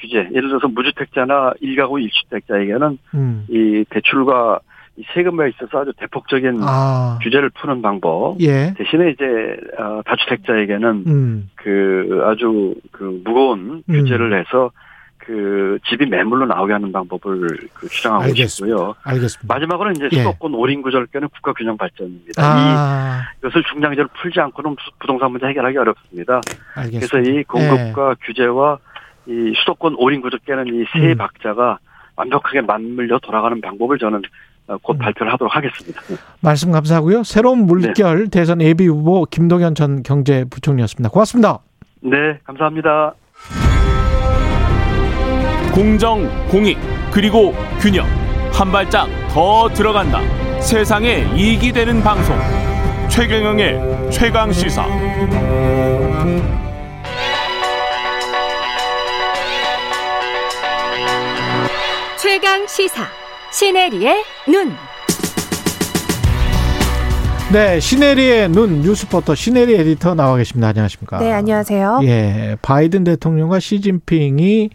규제, 0.00 0.18
예를 0.32 0.48
들어서 0.48 0.68
무주택자나 0.68 1.54
일가구 1.60 1.98
일주택자에게는 2.00 2.98
음. 3.14 3.46
이 3.48 3.84
대출과 3.90 4.60
이 4.98 5.04
세금에 5.14 5.50
있어서 5.50 5.82
아주 5.82 5.92
대폭적인 5.96 6.58
아. 6.62 7.18
규제를 7.22 7.50
푸는 7.50 7.82
방법. 7.82 8.36
예. 8.40 8.74
대신에 8.76 9.10
이제 9.10 9.24
어, 9.78 10.02
다주택자에게는 10.04 11.04
음. 11.06 11.50
그 11.54 12.20
아주 12.24 12.74
그 12.90 13.20
무거운 13.24 13.84
음. 13.88 13.92
규제를 14.02 14.36
해서 14.38 14.72
그 15.18 15.78
집이 15.88 16.06
매물로 16.06 16.46
나오게 16.46 16.72
하는 16.72 16.90
방법을 16.90 17.48
그 17.74 17.86
주장하고 17.88 18.24
알겠습니다. 18.24 18.48
싶고요. 18.76 18.94
알겠습니다. 19.04 19.54
마지막으로 19.54 19.90
이제 19.92 20.08
예. 20.10 20.16
수도권 20.16 20.54
오린 20.54 20.82
구절권의 20.82 21.28
국가 21.34 21.52
균형 21.52 21.76
발전입니다. 21.76 22.42
아. 22.42 23.20
이 23.34 23.38
이것을 23.38 23.62
중장기적으로 23.70 24.08
풀지 24.20 24.40
않고는 24.40 24.70
부- 24.74 24.90
부동산 24.98 25.30
문제 25.30 25.46
해결하기 25.46 25.76
어렵습니다. 25.76 26.40
알겠습니다. 26.74 27.06
그래서 27.18 27.30
이 27.30 27.44
공급과 27.44 28.16
규제와 28.24 28.78
이 29.26 29.52
수도권 29.60 29.94
오린 29.98 30.22
구조 30.22 30.38
깨는 30.38 30.66
이세 30.74 31.12
음. 31.12 31.16
박자가 31.18 31.78
완벽하게 32.16 32.62
맞물려 32.62 33.18
돌아가는 33.20 33.60
방법을 33.60 33.98
저는 33.98 34.18
어, 34.18 34.22
곧 34.82 34.94
음. 34.94 34.98
발표를 34.98 35.32
하도록 35.32 35.54
하겠습니다. 35.54 36.00
말씀 36.40 36.70
감사하고요. 36.72 37.22
새로운 37.24 37.66
물결 37.66 38.24
네. 38.24 38.30
대선 38.30 38.60
예비 38.60 38.86
후보 38.86 39.24
김동연 39.24 39.74
전 39.74 40.02
경제부총리였습니다. 40.02 41.10
고맙습니다. 41.10 41.58
네, 42.00 42.38
감사합니다. 42.44 43.14
공정, 45.74 46.28
공익, 46.48 46.78
그리고 47.12 47.54
균형. 47.80 48.06
한 48.52 48.72
발짝 48.72 49.06
더 49.28 49.68
들어간다. 49.68 50.20
세상에 50.60 51.24
이익이 51.34 51.72
되는 51.72 52.02
방송. 52.02 52.36
최경영의 53.08 54.10
최강 54.10 54.52
시사. 54.52 54.84
최강 62.16 62.66
시사. 62.66 63.17
시네리의 63.50 64.24
눈. 64.48 64.72
네, 67.50 67.80
시네리의 67.80 68.50
눈 68.50 68.82
뉴스포터 68.82 69.34
시네리 69.34 69.74
에디터 69.74 70.14
나와 70.14 70.36
계십니다. 70.36 70.68
안녕하십니까? 70.68 71.18
네, 71.18 71.32
안녕하세요. 71.32 72.00
예, 72.02 72.56
바이든 72.60 73.04
대통령과 73.04 73.58
시진핑이 73.58 74.70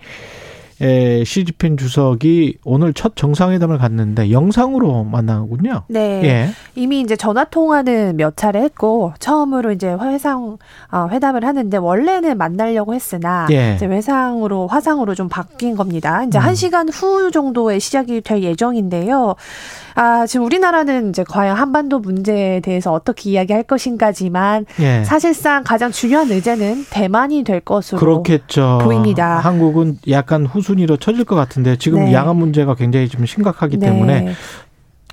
에, 0.84 1.24
시진핑 1.24 1.78
주석이 1.78 2.58
오늘 2.66 2.94
첫 2.94 3.16
정상회담을 3.16 3.78
갔는데 3.78 4.32
영상으로 4.32 5.06
만나군요. 5.06 5.84
네. 5.88 6.22
예. 6.24 6.50
이미 6.76 7.00
이제 7.00 7.16
전화 7.16 7.46
통화는 7.46 8.18
몇 8.18 8.36
차례 8.36 8.62
했고 8.62 9.14
처음으로 9.20 9.72
이제 9.72 9.96
회상 10.02 10.58
어, 10.92 11.08
회담을 11.10 11.46
하는데 11.46 11.78
원래는 11.78 12.38
만나려고 12.38 12.94
했으나 12.94 13.48
예. 13.52 13.76
이제 13.76 13.86
외상으로 13.86 14.68
화상으로 14.68 15.16
좀 15.16 15.30
바뀐 15.30 15.76
겁니다. 15.76 16.24
이제 16.24 16.38
음. 16.38 16.44
한 16.44 16.56
시간 16.56 16.90
후 16.90 17.32
정도에 17.32 17.80
시작이 17.80 18.22
될 18.22 18.44
예정인데요. 18.44 19.36
아, 19.96 20.26
지금 20.26 20.46
우리나라는 20.46 21.10
이제 21.10 21.24
과연 21.24 21.56
한반도 21.56 22.00
문제에 22.00 22.60
대해서 22.62 22.92
어떻게 22.92 23.30
이야기할 23.32 23.64
것인가지만 23.64 24.66
예. 24.80 25.04
사실상 25.04 25.64
가장 25.64 25.92
중요한 25.92 26.32
의제는 26.32 26.86
대만이 26.90 27.44
될 27.44 27.60
것으로 27.60 28.00
그렇겠죠. 28.00 28.80
보입니다. 28.84 29.38
한국은 29.38 30.00
약간 30.10 30.46
후 30.46 30.62
순위로 30.74 30.98
쳐질 30.98 31.26
것 31.26 31.36
같은데 31.36 31.78
지금 31.78 32.06
네. 32.06 32.14
양안 32.14 32.36
문제가 32.36 32.76
굉장히 32.76 33.08
좀 33.08 33.26
심각하기 33.26 33.78
네. 33.78 33.88
때문에 33.88 34.34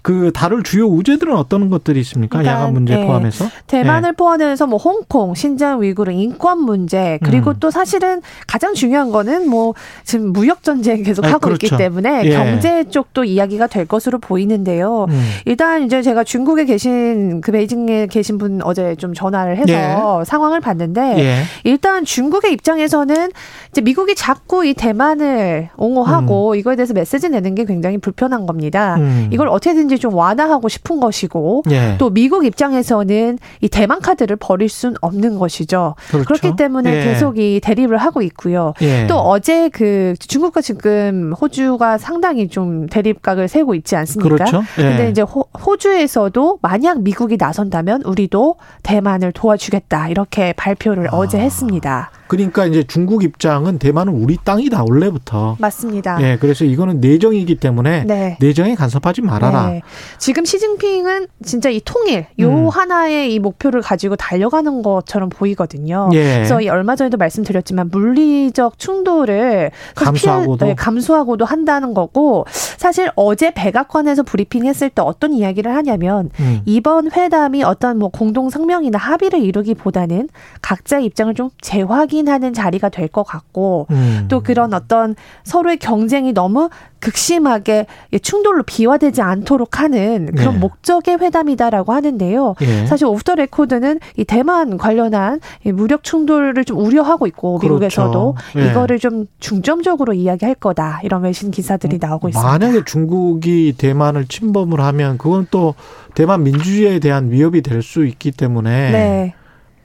그 0.02 0.30
다룰 0.32 0.62
주요 0.62 0.86
우제들은 0.86 1.36
어떤 1.36 1.68
것들이 1.68 2.00
있습니까? 2.00 2.38
그러니까, 2.38 2.60
야간 2.60 2.72
문제 2.72 2.96
네. 2.96 3.06
포함해서 3.06 3.46
대만을 3.66 4.10
네. 4.10 4.16
포함해서 4.16 4.66
뭐 4.66 4.78
홍콩, 4.78 5.34
신장 5.34 5.82
위구르 5.82 6.10
인권 6.12 6.62
문제 6.62 7.18
그리고 7.22 7.50
음. 7.50 7.56
또 7.60 7.70
사실은 7.70 8.22
가장 8.46 8.74
중요한 8.74 9.10
거는 9.10 9.48
뭐 9.48 9.74
지금 10.04 10.32
무역 10.32 10.62
전쟁 10.62 11.02
계속 11.02 11.26
아, 11.26 11.28
하고 11.28 11.40
그렇죠. 11.40 11.66
있기 11.66 11.76
때문에 11.76 12.22
예. 12.24 12.30
경제 12.30 12.84
쪽도 12.84 13.24
이야기가 13.24 13.66
될 13.66 13.84
것으로 13.84 14.18
보이는데요. 14.18 15.06
음. 15.10 15.30
일단 15.44 15.84
이제 15.84 16.00
제가 16.00 16.24
중국에 16.24 16.64
계신 16.64 17.42
그 17.42 17.52
베이징에 17.52 18.06
계신 18.06 18.38
분 18.38 18.60
어제 18.62 18.94
좀 18.96 19.12
전화를 19.12 19.58
해서 19.58 20.20
예. 20.20 20.24
상황을 20.24 20.60
봤는데 20.60 21.18
예. 21.18 21.42
일단 21.64 22.04
중국의 22.04 22.52
입장에서는 22.52 23.30
이제 23.70 23.80
미국이 23.82 24.14
자꾸 24.14 24.64
이 24.64 24.72
대만을 24.72 25.68
옹호하고 25.76 26.52
음. 26.52 26.56
이거에 26.56 26.76
대해서 26.76 26.94
메시지 26.94 27.28
내는 27.28 27.54
게 27.54 27.64
굉장히 27.64 27.98
불편한 27.98 28.46
겁니다. 28.46 28.96
음. 28.96 29.28
이걸 29.30 29.48
어떻게든 29.48 29.89
얼마든지 29.90 29.98
좀 29.98 30.14
완화하고 30.14 30.68
싶은 30.68 31.00
것이고 31.00 31.64
예. 31.70 31.96
또 31.98 32.10
미국 32.10 32.46
입장에서는 32.46 33.38
이 33.60 33.68
대만 33.68 34.00
카드를 34.00 34.36
버릴 34.36 34.68
수는 34.68 34.94
없는 35.00 35.38
것이죠. 35.38 35.96
그렇죠. 36.08 36.26
그렇기 36.26 36.56
때문에 36.56 36.94
예. 36.94 37.04
계속 37.04 37.38
이 37.38 37.60
대립을 37.62 37.98
하고 37.98 38.22
있고요. 38.22 38.72
예. 38.80 39.06
또 39.08 39.16
어제 39.16 39.68
그 39.68 40.14
중국과 40.18 40.60
지금 40.60 41.32
호주가 41.32 41.98
상당히 41.98 42.48
좀 42.48 42.86
대립각을 42.86 43.48
세고 43.48 43.74
있지 43.74 43.96
않습니까? 43.96 44.36
그렇죠. 44.36 44.62
예. 44.78 44.82
근데 44.82 45.10
이제 45.10 45.22
호, 45.22 45.44
호주에서도 45.66 46.60
만약 46.62 47.02
미국이 47.02 47.36
나선다면 47.38 48.02
우리도 48.02 48.56
대만을 48.82 49.32
도와주겠다 49.32 50.08
이렇게 50.08 50.52
발표를 50.52 51.08
아. 51.08 51.16
어제 51.16 51.38
했습니다. 51.38 52.10
그러니까 52.30 52.64
이제 52.64 52.84
중국 52.84 53.24
입장은 53.24 53.80
대만은 53.80 54.12
우리 54.12 54.36
땅이다 54.36 54.84
원래부터. 54.84 55.56
맞습니다. 55.58 56.22
예, 56.22 56.38
그래서 56.40 56.64
이거는 56.64 57.00
내정이기 57.00 57.56
때문에 57.56 58.04
네. 58.04 58.36
내정에 58.38 58.76
간섭하지 58.76 59.22
말아라. 59.22 59.70
네. 59.70 59.82
지금 60.16 60.44
시진핑은 60.44 61.26
진짜 61.44 61.70
이 61.70 61.80
통일 61.84 62.26
요 62.38 62.48
음. 62.48 62.68
하나의 62.68 63.34
이 63.34 63.40
목표를 63.40 63.82
가지고 63.82 64.14
달려가는 64.14 64.82
것처럼 64.82 65.28
보이거든요. 65.28 66.08
예. 66.12 66.34
그래서 66.36 66.60
이 66.60 66.68
얼마 66.68 66.94
전에도 66.94 67.16
말씀드렸지만 67.16 67.88
물리적 67.90 68.78
충돌을 68.78 69.72
감수하고도 69.96 70.66
네, 70.66 70.74
감수하고도 70.76 71.44
한다는 71.44 71.94
거고 71.94 72.46
사실 72.48 73.10
어제 73.16 73.50
백악관에서 73.52 74.22
브리핑했을 74.22 74.90
때 74.90 75.02
어떤 75.02 75.32
이야기를 75.32 75.74
하냐면 75.74 76.30
음. 76.38 76.60
이번 76.64 77.10
회담이 77.10 77.64
어떤 77.64 77.98
뭐 77.98 78.08
공동 78.08 78.50
성명이나 78.50 78.98
합의를 78.98 79.40
이루기보다는 79.40 80.28
각자의 80.62 81.06
입장을 81.06 81.34
좀 81.34 81.50
재확인 81.60 82.19
확인하는 82.20 82.52
자리가 82.52 82.88
될 82.88 83.10
것 83.10 83.24
같고 83.24 83.88
음. 83.90 84.26
또 84.28 84.40
그런 84.40 84.72
어떤 84.72 85.16
서로의 85.42 85.78
경쟁이 85.78 86.32
너무 86.32 86.70
극심하게 87.00 87.86
충돌로 88.22 88.62
비화되지 88.62 89.20
않도록 89.20 89.80
하는 89.80 90.26
그런 90.36 90.54
네. 90.54 90.60
목적의 90.60 91.16
회담이다라고 91.18 91.92
하는데요. 91.92 92.54
예. 92.60 92.86
사실 92.86 93.06
off 93.06 93.20
the 93.20 93.34
record는 93.34 93.98
이 94.16 94.24
대만 94.24 94.76
관련한 94.76 95.40
무력 95.64 96.04
충돌을 96.04 96.64
좀 96.64 96.78
우려하고 96.78 97.26
있고 97.26 97.58
그렇죠. 97.58 97.74
미국에서도 97.74 98.36
예. 98.58 98.70
이거를 98.70 98.98
좀 99.00 99.26
중점적으로 99.40 100.12
이야기할 100.12 100.54
거다 100.54 101.00
이런 101.02 101.22
외신 101.22 101.50
기사들이 101.50 101.98
나오고 102.00 102.28
있습니다. 102.28 102.48
만약에 102.48 102.84
중국이 102.84 103.74
대만을 103.76 104.26
침범을 104.26 104.80
하면 104.80 105.18
그건 105.18 105.48
또 105.50 105.74
대만 106.14 106.44
민주주의에 106.44 107.00
대한 107.00 107.30
위협이 107.32 107.62
될 107.62 107.80
수 107.82 108.04
있기 108.04 108.30
때문에 108.30 108.90
네. 108.92 109.34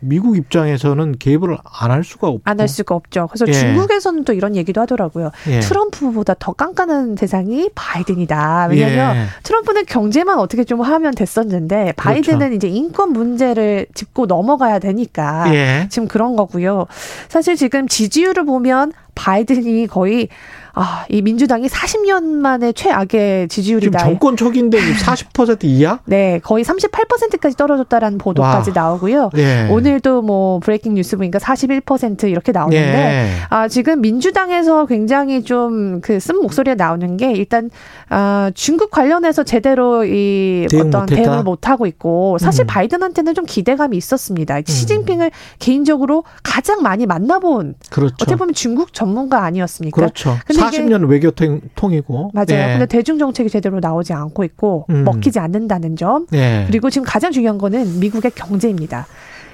미국 0.08 0.38
입장에서는 0.38 1.18
개입을 1.18 1.58
안 1.64 1.92
할 1.92 2.04
수가 2.04 2.28
없고 2.28 2.42
안 2.46 2.60
할 2.60 2.68
수가 2.68 2.96
없죠. 2.96 3.28
그래서 3.28 3.46
예. 3.48 3.54
중국에서는 3.54 4.24
또 4.24 4.34
이런 4.34 4.56
얘기도 4.56 4.82
하더라고요. 4.82 5.32
예. 5.48 5.60
트럼프보다 5.60 6.36
더 6.40 6.54
깐깐한 6.54 7.16
대상이 7.16 7.70
바이든이다. 7.76 8.68
왜냐하면 8.70 9.16
예. 9.16 9.26
트럼프는 9.44 9.86
경제만 9.86 10.40
어떻게 10.40 10.64
좀 10.64 10.82
하면 10.82 11.14
됐었는데 11.14 11.94
바이든은 11.98 12.40
그렇죠. 12.40 12.56
이제 12.56 12.68
인권 12.68 13.14
문제를 13.14 13.88
짚고 13.94 14.26
넘어가야 14.26 14.80
되니까 14.80 15.54
예. 15.54 15.88
지금 15.90 16.08
그런 16.08 16.36
거고요. 16.36 16.86
사실 17.30 17.56
지금 17.56 17.88
지지율을 17.88 18.46
보면 18.46 18.92
바이든이 19.16 19.88
거의 19.88 20.28
아, 20.76 21.06
이 21.10 21.22
민주당이 21.22 21.68
40년 21.68 22.24
만에 22.24 22.72
최악의 22.74 23.48
지지율이다. 23.48 23.98
지금 24.00 24.12
정권 24.12 24.36
초기인데 24.38 24.78
40% 24.78 25.64
이하? 25.64 26.00
네, 26.06 26.40
거의 26.44 26.64
38%까지 26.66 27.56
떨어졌다라는 27.56 28.18
보도까지 28.18 28.72
와. 28.72 28.84
나오고요. 28.84 29.30
네. 29.34 29.70
오늘도 29.70 30.22
뭐 30.22 30.60
브레이킹 30.60 30.94
뉴스 30.96 31.16
보니까 31.18 31.40
41% 31.40 32.30
이렇게 32.30 32.52
나오는데 32.52 32.92
네. 32.92 33.32
아, 33.50 33.68
지금 33.70 34.02
민주당에서 34.02 34.86
굉장히 34.86 35.44
좀 35.44 36.02
그 36.02 36.20
쓴 36.20 36.42
목소리가 36.42 36.76
나오는 36.76 37.18
게 37.18 37.32
일단 37.32 37.70
아, 38.10 38.52
중국 38.54 38.90
관련해서 38.92 39.44
제대로 39.44 40.04
이 40.06 40.66
대응 40.70 40.88
어떤 40.88 41.02
못했다. 41.02 41.22
대응을 41.22 41.44
못 41.44 41.70
하고 41.70 41.86
있고 41.88 42.38
사실 42.40 42.64
음. 42.64 42.68
바이든한테는 42.68 43.34
좀 43.34 43.46
기대감이 43.46 43.96
있었습니다. 43.98 44.58
음. 44.58 44.64
시진핑을 44.66 45.32
개인적으로 45.60 46.24
가장 46.44 46.82
많이 46.82 47.06
만나본 47.06 47.76
그렇죠. 47.90 48.14
어떻게 48.16 48.36
보면 48.36 48.54
중국 48.54 48.94
전문가 48.94 49.44
아니었습니까? 49.44 49.96
그렇죠. 49.96 50.38
근데 50.46 50.62
40년 50.70 51.08
외교통이고. 51.10 52.32
맞아요. 52.34 52.46
예. 52.52 52.72
근데 52.74 52.86
대중 52.86 53.18
정책이 53.18 53.50
제대로 53.50 53.80
나오지 53.80 54.14
않고 54.14 54.44
있고 54.44 54.86
음. 54.90 55.04
먹히지 55.04 55.40
않는다는 55.40 55.96
점. 55.96 56.28
예. 56.34 56.66
그리고 56.68 56.90
지금 56.90 57.06
가장 57.06 57.32
중요한 57.32 57.58
거는 57.58 58.00
미국의 58.00 58.32
경제입니다. 58.32 59.08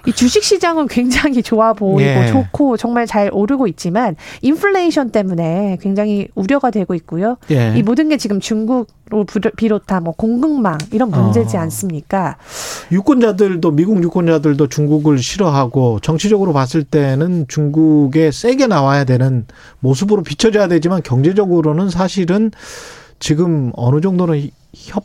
이 0.08 0.12
주식 0.12 0.44
시장은 0.44 0.88
굉장히 0.88 1.44
좋아 1.44 1.74
보이고 1.74 2.02
예. 2.02 2.28
좋고 2.28 2.78
정말 2.78 3.06
잘 3.06 3.30
오르고 3.32 3.68
있지만 3.68 4.16
인플레이션 4.42 5.12
때문에 5.12 5.78
굉장히 5.82 6.28
우려가 6.36 6.72
되고 6.72 6.96
있고요. 6.96 7.38
예. 7.52 7.74
이 7.76 7.84
모든 7.84 8.10
게 8.10 8.18
지금 8.18 8.40
중국으로 8.40 9.26
비롯한 9.58 10.04
뭐 10.04 10.14
공급망 10.14 10.78
이런 10.92 11.12
문제지 11.12 11.58
어. 11.58 11.62
않습니까? 11.62 12.38
유권자들도 12.92 13.72
미국 13.72 14.02
유권자들도 14.04 14.68
중국을 14.68 15.20
싫어하고 15.20 16.00
정치적으로 16.02 16.54
봤을 16.54 16.84
때는 16.84 17.46
중국에 17.48 18.32
세게 18.32 18.68
나와야 18.68 19.04
되는 19.04 19.46
모습으로 19.80 20.24
비춰져야 20.24 20.68
되지만 20.68 21.04
경제적으로는 21.04 21.90
사실은 21.90 22.52
지금 23.20 23.72
어느 23.76 24.02
정도는 24.02 24.50
협 24.74 25.04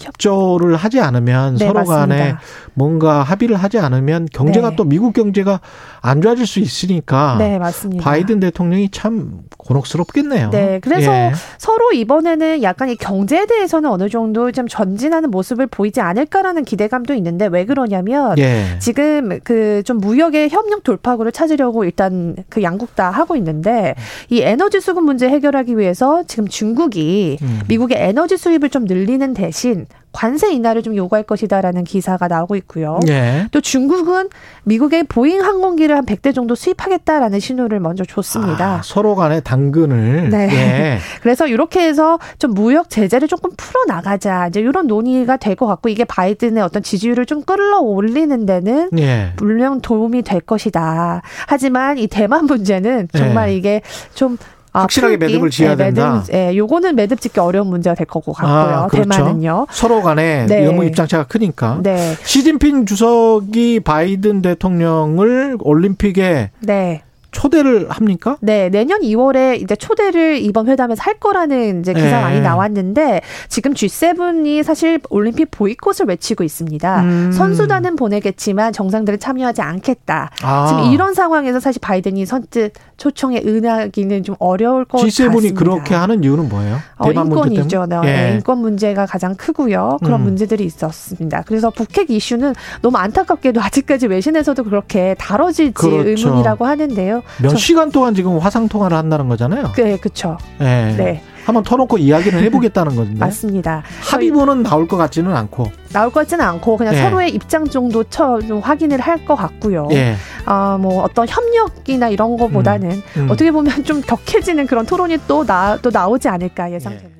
협조를 0.00 0.76
하지 0.76 1.00
않으면 1.00 1.56
네, 1.56 1.66
서로 1.66 1.80
맞습니다. 1.80 1.96
간에 1.96 2.34
뭔가 2.74 3.22
합의를 3.22 3.56
하지 3.56 3.78
않으면 3.78 4.26
경제가 4.32 4.70
네. 4.70 4.76
또 4.76 4.84
미국 4.84 5.12
경제가 5.12 5.60
안 6.02 6.22
좋아질 6.22 6.46
수 6.46 6.60
있으니까 6.60 7.36
네, 7.38 7.58
맞습니다. 7.58 8.02
바이든 8.04 8.40
대통령이 8.40 8.90
참 8.90 9.40
곤혹스럽겠네요. 9.58 10.50
네, 10.50 10.78
그래서 10.82 11.12
예. 11.12 11.32
서로 11.58 11.92
이번에는 11.92 12.62
약간 12.62 12.88
이 12.88 12.96
경제에 12.96 13.46
대해서는 13.46 13.90
어느 13.90 14.08
정도 14.08 14.52
좀 14.52 14.68
전진하는 14.68 15.30
모습을 15.30 15.66
보이지 15.66 16.00
않을까라는 16.00 16.64
기대감도 16.64 17.14
있는데 17.14 17.46
왜 17.46 17.64
그러냐면 17.64 18.38
예. 18.38 18.78
지금 18.78 19.40
그 19.42 19.80
좀 19.84 19.98
무역의 19.98 20.50
협력 20.50 20.82
돌파구를 20.84 21.32
찾으려고 21.32 21.84
일단 21.84 22.36
그 22.48 22.62
양국 22.62 22.94
다 22.94 23.10
하고 23.10 23.36
있는데 23.36 23.94
이 24.28 24.40
에너지 24.40 24.80
수급 24.80 25.04
문제 25.04 25.28
해결하기 25.28 25.76
위해서 25.78 26.22
지금 26.26 26.48
중국이 26.48 27.38
음. 27.42 27.60
미국의 27.68 27.96
에너지 27.98 28.36
수입을 28.36 28.70
좀 28.70 28.84
늘리는 28.84 29.34
대신 29.34 29.86
관세 30.12 30.52
인하를 30.52 30.82
좀 30.82 30.96
요구할 30.96 31.22
것이다라는 31.22 31.84
기사가 31.84 32.26
나오고 32.26 32.56
있고요. 32.56 32.98
네. 33.06 33.46
또 33.52 33.60
중국은 33.60 34.28
미국의 34.64 35.04
보잉 35.04 35.40
항공기를 35.42 35.96
한 35.96 36.04
100대 36.04 36.34
정도 36.34 36.54
수입하겠다라는 36.56 37.38
신호를 37.38 37.78
먼저 37.78 38.04
줬습니다. 38.04 38.66
아, 38.78 38.80
서로 38.82 39.14
간에 39.14 39.40
당근을. 39.40 40.30
네. 40.30 40.46
네. 40.48 40.98
그래서 41.22 41.46
이렇게 41.46 41.80
해서 41.86 42.18
좀 42.38 42.54
무역 42.54 42.90
제재를 42.90 43.28
조금 43.28 43.50
풀어 43.56 43.84
나가자. 43.86 44.48
이제 44.48 44.60
이런 44.60 44.86
논의가 44.86 45.36
될 45.36 45.50
것 45.60 45.66
같고 45.66 45.88
이게 45.90 46.04
바이든의 46.04 46.62
어떤 46.62 46.82
지지율을 46.82 47.26
좀 47.26 47.42
끌어올리는 47.42 48.46
데는 48.46 48.88
네. 48.92 49.32
물론 49.36 49.80
도움이 49.80 50.22
될 50.22 50.40
것이다. 50.40 51.22
하지만 51.46 51.98
이 51.98 52.06
대만 52.06 52.46
문제는 52.46 53.08
정말 53.12 53.48
네. 53.48 53.56
이게 53.56 53.82
좀 54.14 54.38
아, 54.72 54.82
확실하게 54.82 55.18
풀기? 55.18 55.32
매듭을 55.32 55.50
지어야 55.50 55.76
네, 55.76 55.84
된다. 55.84 56.14
매듭, 56.14 56.34
예, 56.34 56.56
요거는 56.56 56.96
매듭 56.96 57.20
짓기 57.20 57.40
어려운 57.40 57.68
문제가 57.68 57.94
될 57.94 58.06
거고 58.06 58.32
같고요. 58.32 58.54
아, 58.54 58.86
그렇죠. 58.86 59.08
대만은요. 59.08 59.66
서로 59.70 60.02
간에 60.02 60.46
네. 60.46 60.64
영무 60.64 60.84
입장차가 60.84 61.24
크니까. 61.24 61.80
네. 61.82 62.14
시진핑 62.22 62.86
주석이 62.86 63.80
바이든 63.80 64.42
대통령을 64.42 65.58
올림픽에 65.60 66.50
네. 66.60 67.02
초대를 67.32 67.86
합니까? 67.90 68.36
네, 68.40 68.68
내년 68.70 69.00
2월에 69.00 69.60
이제 69.62 69.76
초대를 69.76 70.38
이번 70.38 70.68
회담에서 70.68 71.02
할 71.02 71.14
거라는 71.14 71.80
이제 71.80 71.92
기사 71.92 72.16
네. 72.16 72.22
많이 72.22 72.40
나왔는데 72.40 73.20
지금 73.48 73.72
G7이 73.72 74.62
사실 74.62 75.00
올림픽 75.10 75.50
보이콧을 75.50 76.06
외치고 76.08 76.44
있습니다. 76.44 77.02
음. 77.02 77.32
선수단은 77.32 77.96
보내겠지만 77.96 78.72
정상들은 78.72 79.18
참여하지 79.20 79.62
않겠다. 79.62 80.30
아. 80.42 80.66
지금 80.68 80.92
이런 80.92 81.14
상황에서 81.14 81.60
사실 81.60 81.80
바이든이 81.80 82.26
선뜻 82.26 82.72
초청에 83.00 83.40
응하기는 83.46 84.24
좀 84.24 84.36
어려울 84.38 84.84
것 84.84 84.98
G7이 84.98 85.04
같습니다. 85.06 85.48
G7이 85.48 85.56
그렇게 85.56 85.94
하는 85.94 86.22
이유는 86.22 86.50
뭐예요? 86.50 86.76
어, 86.98 87.10
인권이죠. 87.10 87.86
네. 87.86 87.96
예. 88.04 88.34
인권 88.34 88.58
문제가 88.58 89.06
가장 89.06 89.34
크고요. 89.36 89.96
그런 90.04 90.20
음. 90.20 90.24
문제들이 90.24 90.66
있었습니다. 90.66 91.42
그래서 91.46 91.70
북핵 91.70 92.10
이슈는 92.10 92.52
너무 92.82 92.98
안타깝게도 92.98 93.58
아직까지 93.64 94.06
외신에서도 94.06 94.62
그렇게 94.64 95.16
다뤄질지 95.18 95.72
그렇죠. 95.72 96.08
의문이라고 96.08 96.66
하는데요. 96.66 97.22
몇 97.40 97.56
시간 97.56 97.90
동안 97.90 98.14
지금 98.14 98.36
화상 98.38 98.68
통화를 98.68 98.94
한다는 98.94 99.30
거잖아요. 99.30 99.72
네, 99.76 99.96
그렇죠. 99.96 100.36
네. 100.58 100.94
네. 100.98 101.22
한번 101.44 101.62
터놓고 101.64 101.98
이야기를 101.98 102.42
해보겠다는 102.44 102.94
건데. 102.96 103.14
맞습니다. 103.18 103.82
합의문은 104.02 104.62
나올 104.62 104.86
것 104.86 104.96
같지는 104.96 105.34
않고. 105.34 105.70
나올 105.92 106.10
것 106.10 106.20
같지는 106.20 106.44
않고 106.44 106.76
그냥 106.76 106.94
예. 106.94 107.02
서로의 107.02 107.30
입장 107.34 107.64
정도 107.66 108.04
처, 108.04 108.40
좀 108.40 108.60
확인을 108.60 109.00
할 109.00 109.20
것 109.24 109.34
같고요. 109.34 109.88
예. 109.92 110.14
아, 110.46 110.78
뭐 110.80 111.02
어떤 111.02 111.26
협력이나 111.28 112.08
이런 112.08 112.36
거보다는 112.36 112.90
음, 112.90 113.02
음. 113.16 113.30
어떻게 113.30 113.50
보면 113.50 113.84
좀 113.84 114.00
격해지는 114.00 114.66
그런 114.66 114.86
토론이 114.86 115.18
또, 115.28 115.44
나, 115.44 115.76
또 115.82 115.90
나오지 115.90 116.28
않을까 116.28 116.72
예상됩니다. 116.72 117.19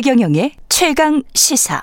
최경영의 0.00 0.52
최강 0.68 1.20
시사. 1.34 1.82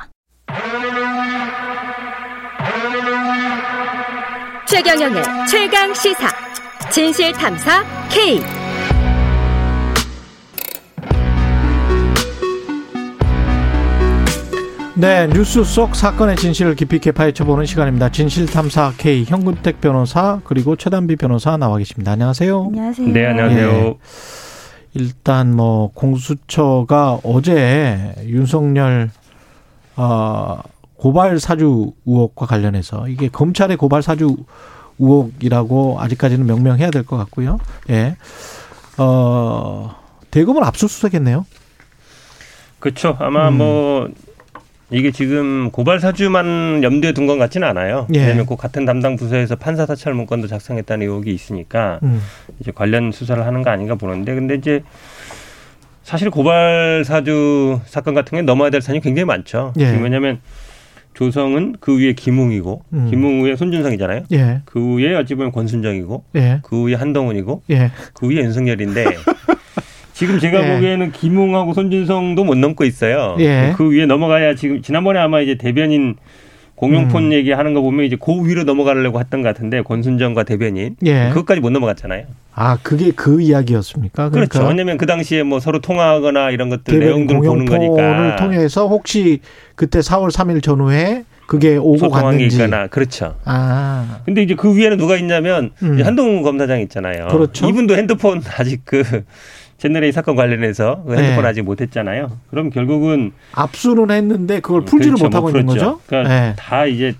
최경영의 4.66 5.24
최강 5.49 5.93
시사. 5.93 6.30
진실 6.89 7.34
탐사 7.34 7.84
K. 8.09 8.39
네, 14.95 15.28
뉴스 15.28 15.66
속 15.66 15.93
사건의 15.93 16.38
진실을 16.38 16.76
깊이 16.76 16.95
있게 16.95 17.11
파헤쳐보는 17.11 17.66
시간입니다. 17.66 18.11
진실탐사 18.11 18.93
K 18.97 19.26
현근택 19.26 19.82
변호사 19.82 20.39
그리고 20.45 20.78
최단비 20.78 21.18
변호사 21.18 21.57
나와 21.57 21.80
계십니다. 21.80 22.13
안녕하세요. 22.13 22.63
안녕하세요. 22.68 23.07
네, 23.09 23.26
안녕하세요. 23.26 23.72
네. 23.72 23.97
일단 24.96 25.54
뭐 25.54 25.91
공수처가 25.93 27.20
어제 27.24 28.16
윤석열 28.24 29.12
어 29.98 30.60
고발 30.96 31.39
사주 31.39 31.91
의혹과 32.06 32.46
관련해서 32.46 33.08
이게 33.10 33.28
검찰의 33.28 33.76
고발 33.78 34.02
사주 34.02 34.38
의혹이라고 34.98 35.98
아직까지는 36.00 36.46
명명해야 36.46 36.89
될 36.91 37.04
것 37.04 37.18
같고요. 37.18 37.60
예. 37.89 38.16
어 38.98 39.93
대검을 40.32 40.64
압수수색했네요. 40.64 41.46
그렇죠. 42.80 43.18
아마 43.20 43.50
음. 43.50 43.58
뭐 43.58 44.10
이게 44.92 45.12
지금 45.12 45.72
고발 45.72 46.00
사주만 46.00 46.84
염두에 46.84 47.12
둔것 47.12 47.40
같지는 47.40 47.68
않아요. 47.68 48.08
예. 48.14 48.20
왜냐하면 48.20 48.46
그 48.46 48.56
같은 48.56 48.86
담당 48.86 49.16
부서에서 49.16 49.56
판사 49.56 49.86
사찰 49.86 50.14
문건도 50.14 50.48
작성했다는 50.48 51.08
의혹이 51.08 51.34
있으니까 51.34 52.00
음. 52.04 52.22
이제 52.60 52.72
관련 52.74 53.12
수사를 53.12 53.44
하는 53.46 53.64
거 53.64 53.72
아닌가 53.72 53.96
보는데 53.96 54.36
근데 54.36 54.56
이제 54.56 54.84
사실 56.04 56.30
고발 56.30 57.04
사주 57.04 57.82
사건 57.86 58.14
같은 58.14 58.38
게 58.38 58.42
넘어야 58.44 58.70
될 58.70 58.82
산이 58.82 59.02
굉장히 59.02 59.26
많죠. 59.26 59.74
예. 59.80 59.90
왜냐하면 59.90 60.40
조성은 61.16 61.78
그 61.80 61.98
위에 61.98 62.14
김웅이고 62.14 62.84
음. 62.94 63.08
김웅 63.10 63.44
위에 63.44 63.56
손준성이잖아요. 63.56 64.26
예. 64.34 64.62
그 64.66 64.98
위에 64.98 65.16
어찌 65.16 65.34
보면 65.34 65.52
권순정이고 65.52 66.26
예. 66.36 66.60
그 66.62 66.84
위에 66.84 66.94
한동훈이고 66.94 67.64
예. 67.72 67.90
그 68.14 68.28
위에 68.30 68.44
윤석열인데 68.44 69.06
지금 70.16 70.39
제가 70.39 70.66
예. 70.66 70.76
보기에는 70.76 71.11
김웅하고 71.11 71.74
손준성도 71.74 72.45
못 72.45 72.57
넘고 72.57 72.86
있어요. 72.86 73.36
예. 73.39 73.74
그 73.76 73.91
위에 73.91 74.05
넘어가야 74.05 74.55
지금 74.55 74.82
지난번에 74.82 75.20
아마 75.20 75.41
이제 75.41 75.55
대변인 75.55 76.16
공용폰 76.76 77.26
음. 77.26 77.34
얘기하는 77.34 77.74
거 77.74 77.82
보면 77.82 78.05
이제 78.05 78.16
그 78.20 78.32
위로 78.47 78.63
넘어가려고 78.63 79.20
했던 79.20 79.41
것 79.41 79.49
같은데 79.49 79.82
권순정과 79.82 80.43
대변인 80.43 80.95
예. 81.05 81.30
그것까지 81.34 81.59
못 81.59 81.70
넘어갔잖아요. 81.72 82.28
아 82.53 82.78
그게 82.82 83.11
그 83.11 83.41
이야기였습니까? 83.41 84.30
그러니까 84.30 84.53
그렇죠 84.59 84.70
왜냐하면 84.70 84.97
그 84.97 85.05
당시에 85.05 85.43
뭐 85.43 85.59
서로 85.59 85.80
통화하거나 85.82 86.51
이런 86.51 86.70
것들 86.70 86.97
내용들 86.97 87.41
보는 87.41 87.66
거니까. 87.66 88.38
통해서 88.38 88.88
혹시 88.88 89.41
그때 89.76 89.99
4월 89.99 90.32
3일 90.32 90.63
전후에 90.63 91.26
그게 91.45 91.76
오고 91.76 92.09
갔는지. 92.09 92.55
있거나 92.55 92.88
그렇죠. 92.88 93.36
아. 93.43 94.20
근데 94.24 94.41
이제 94.41 94.55
그 94.55 94.76
위에는 94.76 94.97
누가 94.97 95.18
있냐면 95.18 95.72
음. 95.84 96.01
한동훈 96.01 96.41
검사장 96.41 96.80
있잖아요. 96.82 97.28
그렇죠. 97.28 97.68
이분도 97.68 97.97
핸드폰 97.97 98.41
아직 98.57 98.82
그 98.86 99.03
제너레이 99.78 100.11
사건 100.11 100.36
관련해서 100.36 101.03
그 101.05 101.15
핸드폰 101.17 101.43
네. 101.43 101.49
아직 101.49 101.61
못했잖아요. 101.63 102.32
그럼 102.49 102.69
결국은 102.69 103.34
압수는 103.53 104.11
했는데 104.11 104.59
그걸 104.59 104.86
풀지를 104.86 105.15
그렇죠. 105.17 105.26
못하고 105.26 105.49
있는 105.49 105.65
거죠. 105.65 105.99
그러니까 106.07 106.34
네. 106.34 106.53
다 106.57 106.86
이제 106.86 107.13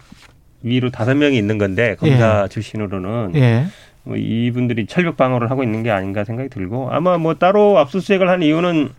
위로 0.64 0.90
다섯 0.90 1.16
명이 1.16 1.38
있는 1.38 1.58
건데 1.58 1.96
검사 2.00 2.44
예. 2.44 2.48
출신으로는 2.48 3.34
예. 3.36 3.66
뭐 4.04 4.16
이분들이 4.16 4.86
철벽 4.88 5.18
방어를 5.18 5.52
하고 5.52 5.64
있는 5.64 5.84
게 5.84 5.92
아닌가 5.92 6.24
생각이 6.24 6.50
들고 6.50 6.90
아마 6.92 7.18
뭐 7.18 7.36
따로 7.36 7.78
압수수색을 7.78 8.30
한 8.30 8.42
이유는 8.42 8.90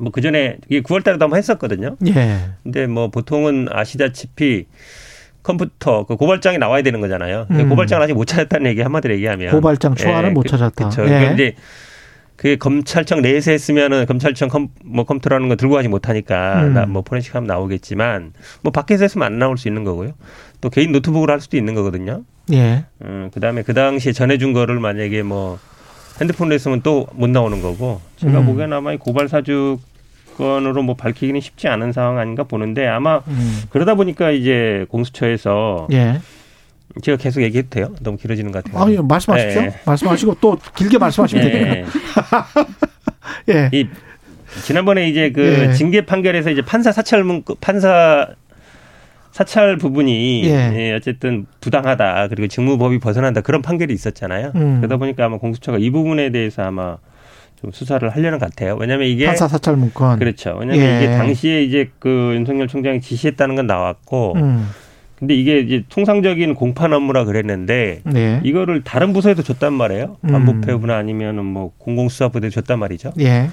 뭐 0.00 0.12
그 0.12 0.20
전에 0.20 0.56
이게 0.68 0.80
9월달에도 0.80 1.20
한번 1.20 1.38
했었거든요. 1.38 1.96
예. 2.06 2.38
근데 2.62 2.86
뭐 2.86 3.08
보통은 3.08 3.68
아시다시피 3.70 4.66
컴퓨터 5.42 6.04
그 6.04 6.16
고발장이 6.16 6.58
나와야 6.58 6.82
되는 6.82 7.00
거잖아요. 7.00 7.46
음. 7.50 7.68
고발장을 7.68 8.02
아직 8.02 8.12
못 8.12 8.26
찾았다는 8.26 8.70
얘기 8.70 8.82
한마디로 8.82 9.14
얘기하면 9.14 9.50
고발장 9.52 9.94
초안을 9.94 10.30
예. 10.30 10.32
못 10.32 10.46
찾았다. 10.46 10.90
그렇죠. 10.90 11.08
예. 11.08 11.32
이제 11.34 11.54
그게 12.38 12.54
검찰청 12.54 13.20
내에서 13.20 13.50
했으면은 13.50 14.06
검찰청 14.06 14.48
컴, 14.48 14.68
뭐 14.84 15.04
컴퓨터라는 15.04 15.48
거 15.48 15.56
들고 15.56 15.74
가지 15.74 15.88
못하니까 15.88 16.62
음. 16.62 16.72
나뭐 16.72 17.02
포렌식 17.02 17.34
하면 17.34 17.48
나오겠지만 17.48 18.32
뭐 18.62 18.70
밖에서 18.70 19.04
했으면 19.04 19.26
안 19.26 19.40
나올 19.40 19.58
수 19.58 19.66
있는 19.66 19.82
거고요. 19.82 20.12
또 20.60 20.70
개인 20.70 20.92
노트북으로 20.92 21.32
할 21.32 21.40
수도 21.40 21.56
있는 21.56 21.74
거거든요. 21.74 22.22
예. 22.52 22.84
음, 23.02 23.30
그다음에 23.34 23.62
그 23.64 23.74
당시에 23.74 24.12
전해준 24.12 24.52
거를 24.52 24.78
만약에 24.78 25.24
뭐 25.24 25.58
핸드폰으로 26.20 26.54
했으면 26.54 26.80
또 26.82 27.08
못 27.12 27.28
나오는 27.28 27.60
거고 27.60 28.00
제가 28.16 28.38
음. 28.40 28.46
보기에는 28.46 28.76
아마 28.76 28.92
이 28.92 28.98
고발 28.98 29.28
사주 29.28 29.78
건으로 30.36 30.84
뭐 30.84 30.94
밝히기는 30.94 31.40
쉽지 31.40 31.66
않은 31.66 31.92
상황 31.92 32.18
아닌가 32.18 32.44
보는데 32.44 32.86
아마 32.86 33.20
음. 33.26 33.62
그러다 33.70 33.96
보니까 33.96 34.30
이제 34.30 34.86
공수처에서 34.90 35.88
예. 35.90 36.20
제가 37.02 37.16
계속 37.18 37.42
얘기해도 37.42 37.68
돼요? 37.70 37.94
너무 38.00 38.16
길어지는 38.16 38.50
것 38.50 38.64
같아요. 38.64 38.82
아, 38.82 38.90
예, 38.90 38.98
말씀하십시오. 39.00 39.60
네. 39.62 39.80
말씀하시고 39.84 40.36
또 40.40 40.58
길게 40.74 40.98
말씀하시면 40.98 41.44
네. 41.44 41.52
됩니다. 41.52 41.90
예. 43.50 43.70
이 43.72 43.86
지난번에 44.64 45.08
이제 45.08 45.30
그 45.30 45.68
예. 45.68 45.72
징계 45.72 46.04
판결에서 46.04 46.50
이제 46.50 46.62
판사 46.62 46.90
사찰 46.92 47.22
문 47.24 47.44
판사 47.60 48.28
사찰 49.32 49.76
부분이 49.76 50.44
예. 50.46 50.72
예. 50.74 50.92
어쨌든 50.94 51.46
부당하다 51.60 52.28
그리고 52.28 52.48
직무법이 52.48 52.98
벗어난다 52.98 53.42
그런 53.42 53.62
판결이 53.62 53.92
있었잖아요. 53.92 54.52
음. 54.56 54.78
그러다 54.78 54.96
보니까 54.96 55.26
아마 55.26 55.36
공수처가 55.38 55.78
이 55.78 55.90
부분에 55.90 56.30
대해서 56.30 56.62
아마 56.62 56.96
좀 57.60 57.70
수사를 57.70 58.08
하려는 58.08 58.38
것 58.38 58.50
같아요. 58.50 58.76
왜냐하면 58.76 59.08
이게 59.08 59.26
판사 59.26 59.46
사찰 59.46 59.76
문건 59.76 60.18
그렇죠. 60.18 60.56
왜냐하면 60.58 60.86
예. 60.86 60.96
이게 60.96 61.16
당시에 61.16 61.62
이제 61.62 61.90
그 61.98 62.32
윤석열 62.34 62.66
총장이 62.66 63.00
지시했다는 63.00 63.56
건 63.56 63.66
나왔고. 63.66 64.34
음. 64.36 64.68
근데 65.18 65.34
이게 65.34 65.58
이제 65.58 65.82
통상적인 65.88 66.54
공판 66.54 66.92
업무라 66.92 67.24
그랬는데 67.24 68.02
네. 68.04 68.40
이거를 68.44 68.84
다른 68.84 69.12
부서에도 69.12 69.42
줬단 69.42 69.72
말이에요. 69.72 70.16
음. 70.20 70.30
반부패부나 70.30 70.96
아니면은 70.96 71.44
뭐 71.44 71.72
공공수사부에 71.78 72.50
줬단 72.50 72.78
말이죠. 72.78 73.12
예. 73.20 73.50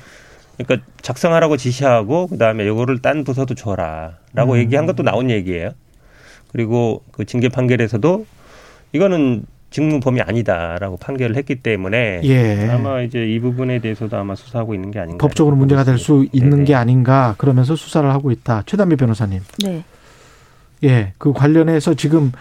그러니까 0.58 0.88
작성하라고 1.02 1.58
지시하고 1.58 2.28
그다음에 2.28 2.68
요거를 2.68 3.00
딴 3.02 3.24
부서도 3.24 3.56
줘라라고 3.56 4.54
음. 4.54 4.58
얘기한 4.58 4.86
것도 4.86 5.02
나온 5.04 5.30
얘기예요. 5.32 5.72
그리고 6.52 7.02
그 7.12 7.26
징계 7.26 7.50
판결에서도 7.50 8.26
이거는 8.94 9.44
직무 9.72 10.00
범위 10.00 10.22
아니다라고 10.22 10.96
판결을 10.98 11.36
했기 11.36 11.56
때문에 11.56 12.22
예. 12.24 12.70
아마 12.72 13.02
이제 13.02 13.26
이 13.26 13.40
부분에 13.40 13.80
대해서도 13.80 14.16
아마 14.16 14.36
수사하고 14.36 14.74
있는 14.76 14.92
게 14.92 15.00
아닌가. 15.00 15.18
법적으로 15.26 15.56
문제가 15.56 15.84
될 15.84 15.98
수 15.98 16.26
있는 16.32 16.52
네네. 16.52 16.64
게 16.66 16.76
아닌가 16.76 17.34
그러면서 17.40 17.76
수사를 17.76 18.08
하고 18.10 18.32
있다. 18.32 18.64
최단비 18.68 18.96
변호사님. 18.96 19.42
네. 19.66 19.84
예, 20.84 21.14
그 21.18 21.34
관련해서 21.34 21.94
지금 21.94 22.32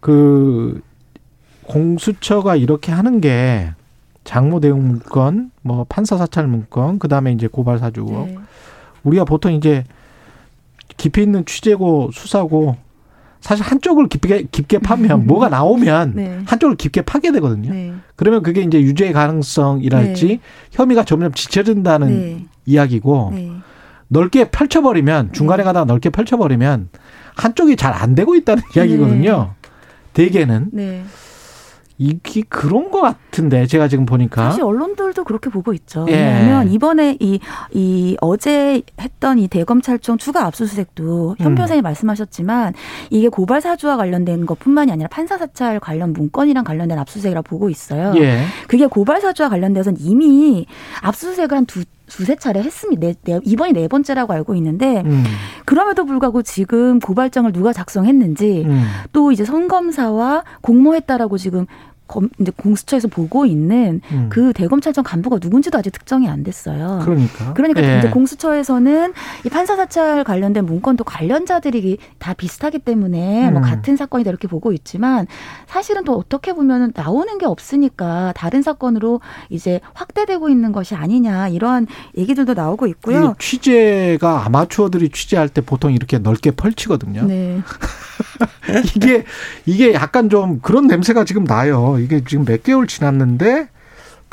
그 0.00 0.80
공수처가 1.64 2.56
이렇게 2.56 2.92
하는 2.92 3.20
게 3.20 3.72
장모 4.24 4.60
대응 4.60 4.86
문건, 4.86 5.50
뭐 5.62 5.84
판사 5.88 6.16
사찰 6.16 6.46
문건, 6.46 6.98
그 6.98 7.08
다음에 7.08 7.32
이제 7.32 7.46
고발 7.46 7.78
사주 7.78 8.04
네. 8.26 8.38
우리가 9.02 9.24
보통 9.24 9.52
이제 9.52 9.84
깊이 10.96 11.22
있는 11.22 11.44
취재고 11.44 12.10
수사고 12.12 12.76
사실 13.40 13.62
한쪽을 13.62 14.08
깊게 14.08 14.44
깊게 14.50 14.78
파면 14.78 15.26
뭐가 15.28 15.50
나오면 15.50 16.12
네. 16.14 16.40
한쪽을 16.46 16.76
깊게 16.76 17.02
파게 17.02 17.30
되거든요. 17.32 17.72
네. 17.72 17.92
그러면 18.16 18.42
그게 18.42 18.62
이제 18.62 18.80
유죄 18.80 19.12
가능성이랄지 19.12 20.26
네. 20.26 20.40
혐의가 20.70 21.04
점점 21.04 21.32
지쳐진다는 21.32 22.08
네. 22.08 22.46
이야기고 22.64 23.32
네. 23.34 23.52
넓게 24.08 24.50
펼쳐버리면 24.50 25.32
중간에 25.32 25.62
네. 25.62 25.64
가다가 25.64 25.84
넓게 25.84 26.08
펼쳐버리면 26.08 26.88
한쪽이 27.36 27.76
잘 27.76 27.92
안 27.94 28.14
되고 28.14 28.34
있다는 28.34 28.62
이야기거든요. 28.76 29.54
대개는. 30.12 30.70
이게 31.96 32.42
그런 32.48 32.90
것 32.90 33.00
같은데 33.00 33.66
제가 33.66 33.86
지금 33.86 34.04
보니까 34.04 34.46
사실 34.46 34.64
언론들도 34.64 35.22
그렇게 35.22 35.48
보고 35.48 35.72
있죠. 35.74 36.04
예. 36.08 36.12
왜냐하면 36.12 36.68
이번에 36.72 37.16
이, 37.20 37.38
이 37.72 38.16
어제 38.20 38.82
했던 39.00 39.38
이 39.38 39.46
대검찰청 39.46 40.18
추가 40.18 40.44
압수수색도 40.46 41.36
현 41.38 41.52
음. 41.52 41.54
변호사님 41.54 41.82
말씀하셨지만 41.84 42.74
이게 43.10 43.28
고발 43.28 43.60
사주와 43.60 43.96
관련된 43.96 44.44
것뿐만이 44.44 44.90
아니라 44.90 45.08
판사 45.08 45.38
사찰 45.38 45.78
관련 45.78 46.12
문건이랑 46.12 46.64
관련된 46.64 46.98
압수수색이라 46.98 47.42
보고 47.42 47.70
있어요. 47.70 48.12
예. 48.16 48.42
그게 48.66 48.86
고발 48.86 49.20
사주와 49.20 49.48
관련돼서는 49.48 50.00
이미 50.00 50.66
압수수색을 51.00 51.56
한두 51.56 51.84
두세 52.16 52.36
차례 52.36 52.60
했습니다. 52.60 53.00
네, 53.00 53.14
네, 53.22 53.40
이번이 53.42 53.72
네 53.72 53.88
번째라고 53.88 54.32
알고 54.32 54.54
있는데 54.54 55.02
음. 55.04 55.24
그럼에도 55.64 56.04
불구하고 56.04 56.42
지금 56.42 57.00
고발장을 57.00 57.50
누가 57.52 57.72
작성했는지 57.72 58.64
음. 58.66 58.84
또 59.12 59.32
이제 59.32 59.44
선검사와 59.44 60.44
공모했다라고 60.60 61.38
지금 61.38 61.66
검, 62.06 62.28
이제 62.38 62.52
공수처에서 62.54 63.08
보고 63.08 63.46
있는 63.46 64.00
음. 64.12 64.26
그 64.30 64.52
대검찰청 64.52 65.04
간부가 65.04 65.38
누군지도 65.40 65.78
아직 65.78 65.90
특정이 65.90 66.28
안 66.28 66.42
됐어요. 66.42 67.00
그러니까. 67.02 67.54
그러니까 67.54 67.82
예. 67.82 67.98
이제 67.98 68.10
공수처에서는 68.10 69.12
이 69.46 69.48
판사 69.48 69.76
사찰 69.76 70.22
관련된 70.24 70.66
문건도 70.66 71.04
관련자들이 71.04 71.98
다 72.18 72.34
비슷하기 72.34 72.80
때문에 72.80 73.42
뭐 73.42 73.48
음. 73.48 73.52
뭐 73.54 73.62
같은 73.62 73.96
사건이다 73.96 74.30
이렇게 74.30 74.48
보고 74.48 74.72
있지만 74.72 75.26
사실은 75.66 76.04
또 76.04 76.16
어떻게 76.16 76.52
보면은 76.52 76.92
나오는 76.94 77.38
게 77.38 77.46
없으니까 77.46 78.32
다른 78.36 78.62
사건으로 78.62 79.20
이제 79.48 79.80
확대되고 79.94 80.48
있는 80.50 80.72
것이 80.72 80.94
아니냐 80.94 81.48
이러한 81.48 81.86
얘기들도 82.18 82.54
나오고 82.54 82.86
있고요. 82.88 83.34
취재가 83.38 84.44
아마추어들이 84.44 85.08
취재할 85.08 85.48
때 85.48 85.60
보통 85.60 85.92
이렇게 85.92 86.18
넓게 86.18 86.50
펼치거든요. 86.50 87.24
네. 87.24 87.60
이게 88.96 89.24
이게 89.66 89.94
약간 89.94 90.28
좀 90.28 90.60
그런 90.60 90.86
냄새가 90.86 91.24
지금 91.24 91.44
나요. 91.44 91.98
이게 91.98 92.22
지금 92.24 92.44
몇 92.44 92.62
개월 92.62 92.86
지났는데 92.86 93.68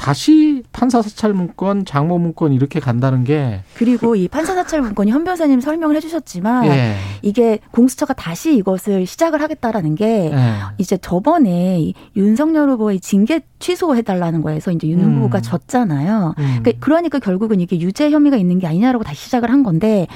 다시 0.02 0.64
판사 0.72 1.02
사찰 1.04 1.32
문건, 1.32 1.86
장모 1.86 2.18
문건 2.18 2.54
이렇게 2.54 2.80
간다는 2.80 3.24
게 3.24 3.62
그리고 3.76 4.16
이 4.16 4.28
판사 4.28 4.56
사찰 4.56 4.82
문건이 4.82 5.12
현 5.12 5.24
변호사님 5.24 5.62
설명을 5.62 5.96
해주셨지만 5.98 6.66
예. 6.66 6.96
이게 7.22 7.60
공수처가 7.70 8.16
다시 8.16 8.56
이것을 8.56 9.06
시작을 9.06 9.44
하겠다라는 9.44 9.94
게 9.94 10.32
예. 10.34 10.54
이제 10.80 10.98
저번에 10.98 11.94
윤석열 12.16 12.72
후보의 12.72 13.00
징계 13.00 13.42
취소해달라는 13.62 14.42
거에서 14.42 14.72
이제 14.72 14.88
윤 14.88 15.00
음. 15.00 15.16
후보가 15.18 15.42
졌잖아요. 15.42 16.36
음. 16.38 16.60
그러니까, 16.62 16.72
그러니까 16.80 17.20
결국은 17.20 17.60
이게 17.62 17.80
유죄 17.80 18.12
혐의가 18.12 18.36
있는 18.38 18.60
게 18.60 18.68
아니냐라고 18.68 19.04
다시 19.04 19.24
시작을 19.26 19.50
한 19.50 19.64
건데 19.64 20.08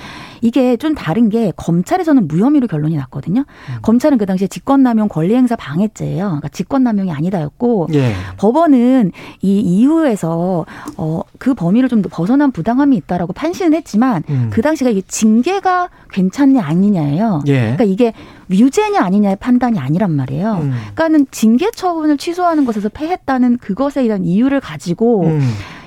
이게 0.41 0.76
좀 0.78 0.93
다른 0.96 1.30
게 1.30 1.52
검찰에서는 1.56 2.28
무혐의로 2.28 2.68
결론이 2.68 2.96
났거든요. 2.98 3.41
음. 3.41 3.76
검찰은 3.82 4.18
그 4.18 4.26
당시에 4.26 4.48
직권남용 4.48 5.08
권리행사 5.08 5.56
방해죄예요. 5.56 6.26
그러니까 6.26 6.50
직권남용이 6.50 7.12
아니다였고 7.12 7.88
예. 7.93 8.14
법원은 8.38 9.12
이 9.41 9.60
이후에서 9.60 10.66
어, 10.98 11.22
그 11.39 11.54
범위를 11.54 11.89
좀 11.89 12.02
더 12.02 12.10
벗어난 12.10 12.52
부당함이 12.52 12.98
있다라고 12.98 13.32
판시는 13.34 13.74
했지만 13.74 14.24
음. 14.30 14.50
그 14.52 14.62
당시가 14.62 14.89
이게 14.89 15.02
징계가 15.08 15.89
괜찮냐 16.12 16.62
아니냐예요. 16.64 17.41
예. 17.48 17.60
그러니까 17.62 17.84
이게 17.86 18.14
유죄냐 18.50 19.02
아니냐의 19.02 19.38
판단이 19.38 19.80
아니란 19.80 20.12
말이에요. 20.12 20.60
음. 20.62 20.72
그러니까는 20.93 21.28
징계 21.32 21.72
처분을 21.72 22.18
취소하는 22.18 22.66
것에서 22.66 22.89
패했다는 22.89 23.58
그것에 23.58 24.04
대한 24.04 24.24
이유를 24.24 24.60
가지고 24.60 25.26
음. 25.26 25.41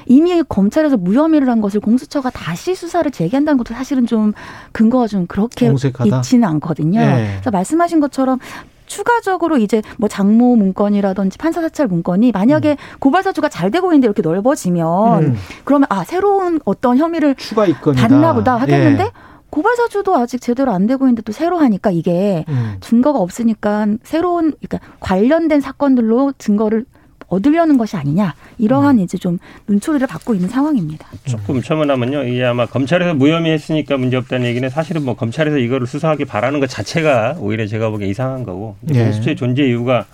이미 0.07 0.43
검찰에서 0.43 0.97
무혐의를 0.97 1.49
한 1.51 1.61
것을 1.61 1.81
공수처가 1.81 2.31
다시 2.31 2.75
수사를 2.75 3.09
재개한다는 3.11 3.59
것도 3.59 3.75
사실은 3.75 4.07
좀 4.07 4.33
근거가 4.73 5.07
좀 5.07 5.27
그렇게 5.27 5.69
공색하다? 5.69 6.17
있지는 6.17 6.49
않거든요. 6.49 6.99
네. 7.01 7.29
그래서 7.35 7.51
말씀하신 7.51 8.01
것처럼 8.01 8.39
추가적으로 8.87 9.59
이제 9.59 9.83
뭐 9.99 10.09
장모 10.09 10.57
문건이라든지 10.57 11.37
판사 11.37 11.61
사찰 11.61 11.87
문건이 11.89 12.33
만약에 12.33 12.71
음. 12.71 12.77
고발 13.01 13.23
사주가 13.23 13.51
잘 13.51 13.71
되고 13.71 13.89
있는데 13.93 14.07
이렇게 14.07 14.23
넓어지면 14.23 15.23
음. 15.25 15.37
그러면 15.65 15.87
아 15.91 16.05
새로운 16.05 16.59
어떤 16.65 16.97
혐의를 16.97 17.35
추가 17.35 17.67
입건이다. 17.67 18.09
받나 18.09 18.33
보다 18.33 18.57
하겠는데 18.57 19.05
예. 19.05 19.11
고발 19.51 19.77
사주도 19.77 20.17
아직 20.17 20.41
제대로 20.41 20.73
안 20.73 20.87
되고 20.87 21.05
있는데 21.05 21.23
또 21.23 21.33
새로 21.33 21.59
하니까 21.59 21.91
이게 21.91 22.45
음. 22.49 22.77
증거가 22.81 23.19
없으니까 23.19 23.87
새로운 24.03 24.53
그러니까 24.61 24.81
관련된 25.01 25.61
사건들로 25.61 26.33
증거를 26.39 26.85
얻으려는 27.29 27.77
것이 27.77 27.97
아니냐 27.97 28.35
이러한 28.59 28.99
음. 28.99 29.05
이제 29.05 29.19
좀 29.19 29.39
눈초리를 29.67 30.07
받고 30.07 30.35
있는 30.35 30.49
상황입니다. 30.49 31.09
조금 31.25 31.61
첨언하면요, 31.61 32.25
이게 32.25 32.45
아마 32.45 32.67
검찰에서 32.67 33.15
무혐의 33.15 33.53
했으니까 33.53 33.97
문제 33.99 34.17
없다는 34.17 34.47
얘기는 34.47 34.69
사실은 34.71 35.05
뭐 35.05 35.15
검찰에서 35.15 35.59
이거를 35.59 35.87
수사하기 35.87 36.25
바라는 36.25 36.61
것 36.61 36.69
자체가 36.69 37.37
오히려 37.39 37.67
제가 37.67 37.91
보기엔 37.91 38.11
이상한 38.11 38.45
거고 38.45 38.77
예. 38.95 39.05
공수처의 39.05 39.37
존재 39.37 39.65
이유가 39.65 40.07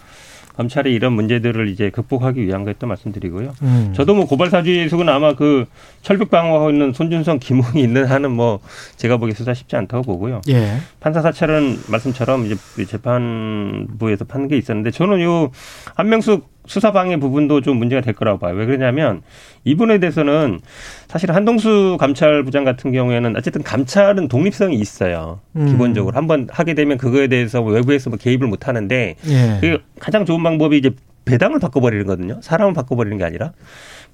검찰이 0.56 0.94
이런 0.94 1.12
문제들을 1.14 1.68
이제 1.68 1.90
극복하기 1.90 2.44
위한 2.46 2.64
것도 2.64 2.86
말씀드리고요. 2.86 3.52
음. 3.62 3.92
저도 3.94 4.14
뭐 4.14 4.26
고발 4.26 4.50
사주의 4.50 4.88
속은 4.88 5.08
아마 5.08 5.34
그 5.34 5.66
철벽 6.02 6.30
방어하고 6.30 6.70
있는 6.70 6.92
손준성, 6.92 7.40
김웅이 7.40 7.82
있는 7.82 8.04
한은 8.04 8.30
뭐 8.30 8.60
제가 8.96 9.16
보기에 9.16 9.34
수사 9.34 9.52
쉽지 9.52 9.76
않다고 9.76 10.04
보고요. 10.04 10.40
예. 10.48 10.78
판사 11.00 11.22
사찰은 11.22 11.78
말씀처럼 11.88 12.46
이제 12.46 12.56
재판부에서 12.86 14.24
판게 14.24 14.56
있었는데 14.56 14.92
저는 14.92 15.20
요 15.22 15.50
한명숙 15.96 16.53
수사 16.66 16.92
방해 16.92 17.18
부분도 17.18 17.60
좀 17.60 17.76
문제가 17.76 18.00
될 18.00 18.14
거라고 18.14 18.38
봐요. 18.38 18.54
왜 18.54 18.66
그러냐면 18.66 19.22
이분에 19.64 19.98
대해서는 19.98 20.60
사실 21.08 21.32
한동수 21.32 21.96
감찰부장 22.00 22.64
같은 22.64 22.92
경우에는 22.92 23.36
어쨌든 23.36 23.62
감찰은 23.62 24.28
독립성이 24.28 24.76
있어요. 24.76 25.40
음. 25.56 25.66
기본적으로 25.66 26.16
한번 26.16 26.48
하게 26.50 26.74
되면 26.74 26.98
그거에 26.98 27.28
대해서 27.28 27.62
외부에서 27.62 28.10
뭐 28.10 28.18
개입을 28.18 28.48
못 28.48 28.68
하는데 28.68 29.16
예. 29.26 29.58
그 29.60 29.78
가장 29.98 30.24
좋은 30.24 30.42
방법이 30.42 30.78
이제 30.78 30.90
배당을 31.24 31.58
바꿔버리는 31.58 32.04
거거든요. 32.06 32.40
사람을 32.42 32.74
바꿔버리는 32.74 33.16
게 33.18 33.24
아니라. 33.24 33.52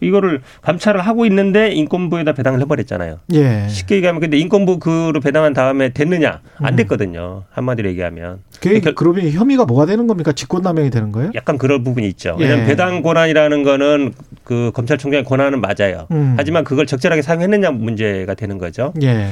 이거를 0.00 0.40
감찰을 0.62 1.00
하고 1.00 1.26
있는데 1.26 1.70
인권부에다 1.72 2.32
배당을 2.32 2.60
해버렸잖아요. 2.62 3.18
예. 3.34 3.66
쉽게 3.68 3.96
얘기하면 3.96 4.20
근데 4.20 4.38
인권부 4.38 4.78
그로 4.78 5.20
배당한 5.20 5.52
다음에 5.52 5.90
됐느냐 5.90 6.40
안 6.58 6.74
음. 6.74 6.76
됐거든요. 6.76 7.44
한마디로 7.50 7.88
얘기하면. 7.90 8.38
그게 8.56 8.80
그러니까 8.80 8.92
그러면 8.94 9.30
혐의가 9.30 9.64
뭐가 9.64 9.86
되는 9.86 10.06
겁니까? 10.06 10.32
직권남용이 10.32 10.90
되는 10.90 11.12
거예요? 11.12 11.30
약간 11.34 11.58
그런 11.58 11.84
부분이 11.84 12.06
있죠. 12.08 12.36
왜냐하면 12.38 12.64
예. 12.64 12.68
배당 12.68 13.02
권한이라는 13.02 13.62
거는 13.62 14.12
그 14.44 14.70
검찰총장의 14.74 15.24
권한은 15.24 15.60
맞아요. 15.60 16.06
음. 16.10 16.34
하지만 16.36 16.64
그걸 16.64 16.86
적절하게 16.86 17.22
사용했느냐 17.22 17.70
문제가 17.70 18.34
되는 18.34 18.58
거죠. 18.58 18.92
예. 19.02 19.28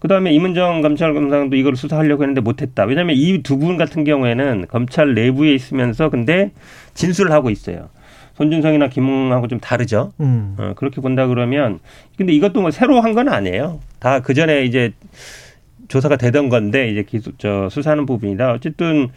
그다음에 0.00 0.32
이문정 0.32 0.82
감찰검사도 0.82 1.56
이걸 1.56 1.76
수사하려고 1.76 2.24
했는데 2.24 2.42
못했다. 2.42 2.84
왜냐하면 2.84 3.16
이 3.16 3.42
두 3.42 3.56
분 3.58 3.78
같은 3.78 4.04
경우에는 4.04 4.66
검찰 4.68 5.14
내부에 5.14 5.54
있으면서 5.54 6.10
근데 6.10 6.50
진술을 6.92 7.32
하고 7.32 7.48
있어요. 7.48 7.88
손준성이나 8.36 8.88
김웅하고 8.88 9.48
좀 9.48 9.60
다르죠. 9.60 10.12
음. 10.20 10.56
어, 10.58 10.72
그렇게 10.76 11.00
본다 11.00 11.26
그러면 11.26 11.78
근데 12.16 12.32
이것도 12.32 12.60
뭐 12.60 12.70
새로 12.70 13.00
한 13.00 13.14
건 13.14 13.28
아니에요. 13.28 13.78
다 14.00 14.20
그 14.20 14.34
전에 14.34 14.64
이제 14.64 14.92
조사가 15.88 16.16
되던 16.16 16.48
건데 16.48 16.90
이제 16.90 17.02
기소 17.02 17.30
저 17.38 17.68
수사하는 17.70 18.06
부분이다. 18.06 18.52
어쨌든 18.52 19.08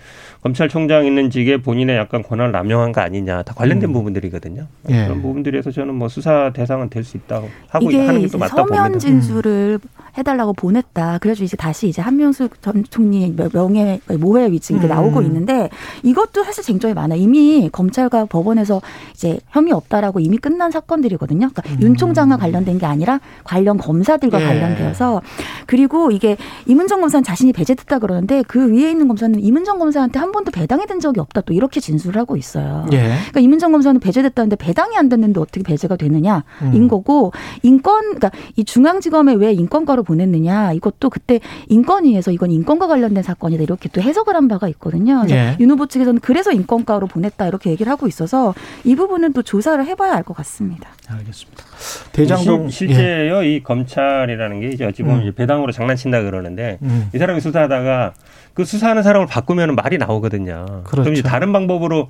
검찰총장 0.44 1.06
있는 1.06 1.30
직에 1.30 1.58
본인의 1.58 1.98
약간 1.98 2.22
권한을 2.24 2.52
남용한 2.52 2.92
거 2.92 3.02
아니냐 3.02 3.44
다 3.44 3.54
관련된 3.54 3.90
음. 3.90 3.94
부분들이거든요. 3.94 4.68
예. 4.90 5.04
그런 5.06 5.22
부분들에서 5.22 5.72
저는 5.72 5.96
뭐 5.96 6.08
수사 6.10 6.52
대상은 6.54 6.90
될 6.90 7.04
수 7.04 7.16
있다고 7.18 7.48
하고 7.70 7.86
하는 7.88 8.22
게 8.22 8.28
또 8.28 8.38
맞다 8.38 8.56
봅니다. 8.58 8.84
서면 8.84 9.00
진술을 9.00 9.80
음. 9.82 9.90
해달라고 10.18 10.54
보냈다. 10.54 11.20
그래서 11.22 11.44
이제 11.44 11.56
다시 11.56 11.88
이제 11.88 12.02
한명수 12.02 12.50
전 12.60 12.84
총리 12.90 13.34
명예 13.54 14.00
모해 14.20 14.52
위증 14.52 14.78
이게 14.78 14.88
음. 14.88 14.90
나오고 14.90 15.22
있는데 15.22 15.70
이것도 16.04 16.44
사실 16.44 16.64
쟁점이 16.64 16.94
많아. 16.94 17.16
이미 17.16 17.70
검찰과 17.72 18.26
법원에서 18.26 18.82
이제 19.14 19.40
혐의 19.52 19.72
없다라고 19.74 20.20
이미 20.20 20.38
끝난 20.38 20.72
사건들이거든요. 20.72 21.50
그러니까 21.54 21.64
음. 21.70 21.78
윤 21.82 21.96
총장과 21.96 22.38
관련된 22.38 22.78
게 22.80 22.86
아니라 22.86 23.20
관련 23.44 23.78
검사들과 23.78 24.42
예. 24.42 24.46
관련되어서 24.46 25.22
그리고 25.66 26.12
이게 26.12 26.36
이문정 26.66 27.02
검사는 27.02 27.24
자신이 27.24 27.54
배제됐다 27.54 28.00
그러는데 28.00 28.44
그 28.48 28.72
위에 28.72 28.92
있는 28.92 29.08
검사는 29.08 29.38
이문정 29.40 29.80
검사한테 29.80 30.20
한 30.20 30.32
번도 30.32 30.52
배당이 30.52 30.86
된 30.86 31.00
적이 31.00 31.20
없다 31.20 31.42
또 31.42 31.54
이렇게 31.54 31.80
진술을 31.80 32.20
하고 32.20 32.36
있어요. 32.38 32.86
예. 32.92 32.98
그러니까 33.30 33.40
이문정 33.40 33.72
검사는 33.72 34.00
배제됐다는데 34.00 34.56
배당이 34.58 34.96
안 34.98 35.10
됐는데 35.10 35.40
어떻게 35.40 35.64
배제가 35.64 35.96
되느냐인 35.96 36.44
음. 36.62 36.88
거고 36.88 37.32
인권 37.64 38.16
그러니까 38.16 38.32
이 38.56 38.64
중앙지검에 38.64 39.34
왜 39.34 39.54
인권과로 39.54 40.04
보냈느냐 40.04 40.74
이것도 40.74 41.10
그때 41.10 41.40
인권위에서 41.70 42.32
이건 42.32 42.52
인권과 42.52 42.88
관련된 42.88 43.24
사건이다 43.24 43.64
이렇게 43.64 43.90
또 43.90 44.02
해석을 44.02 44.36
한 44.36 44.48
바가 44.48 44.68
있거든요. 44.70 45.26
예. 45.30 45.58
윤 45.60 45.72
후보 45.72 45.88
측에서는 45.88 46.22
그래서 46.22 46.52
인권과로 46.52 47.08
보냈다 47.08 47.48
이렇게 47.48 47.70
얘기를 47.72 47.92
하고 47.92 48.08
있어서 48.08 48.54
이 48.84 48.96
부분은 48.96 49.34
또 49.34 49.42
조사를 49.42 49.84
해봐야 49.86 50.14
알 50.14 50.24
것 50.28 50.36
같습니다. 50.36 50.90
알겠습니다. 51.08 51.64
대장동 52.12 52.70
실, 52.70 52.94
제요 52.94 53.44
예. 53.44 53.56
이 53.56 53.64
검찰이라는 53.64 54.60
게 54.62 54.68
이제 54.70 54.86
어찌 54.86 55.04
보면 55.04 55.28
음. 55.28 55.34
배당으로 55.36 55.72
장난친다 55.72 56.24
그러는데 56.24 56.78
음. 56.82 57.10
이 57.14 57.18
사람이 57.18 57.40
수사하다가 57.42 58.14
그 58.54 58.66
수사하는 58.66 59.04
사람을 59.04 59.28
바꾸면 59.28 59.76
말이 59.76 59.98
나오거든요. 59.98 60.66
그렇죠. 60.84 61.04
그럼 61.04 61.14
이제 61.14 61.22
다른 61.22 61.54
방법으로 61.54 62.10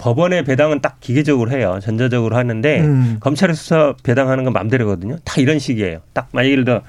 법원의 0.00 0.44
배당은 0.44 0.80
딱 0.80 0.98
기계적으로 1.00 1.50
해요. 1.50 1.78
전자적으로 1.82 2.34
하는데 2.34 2.80
음. 2.80 3.16
검찰의 3.20 3.54
수사 3.54 3.94
배당하는 4.02 4.44
건 4.44 4.54
맘대로거든요. 4.54 5.18
다 5.24 5.34
이런 5.40 5.58
식이에요. 5.58 5.98
딱 6.14 6.28
만약 6.32 6.48
예를 6.48 6.64
들어 6.64 6.80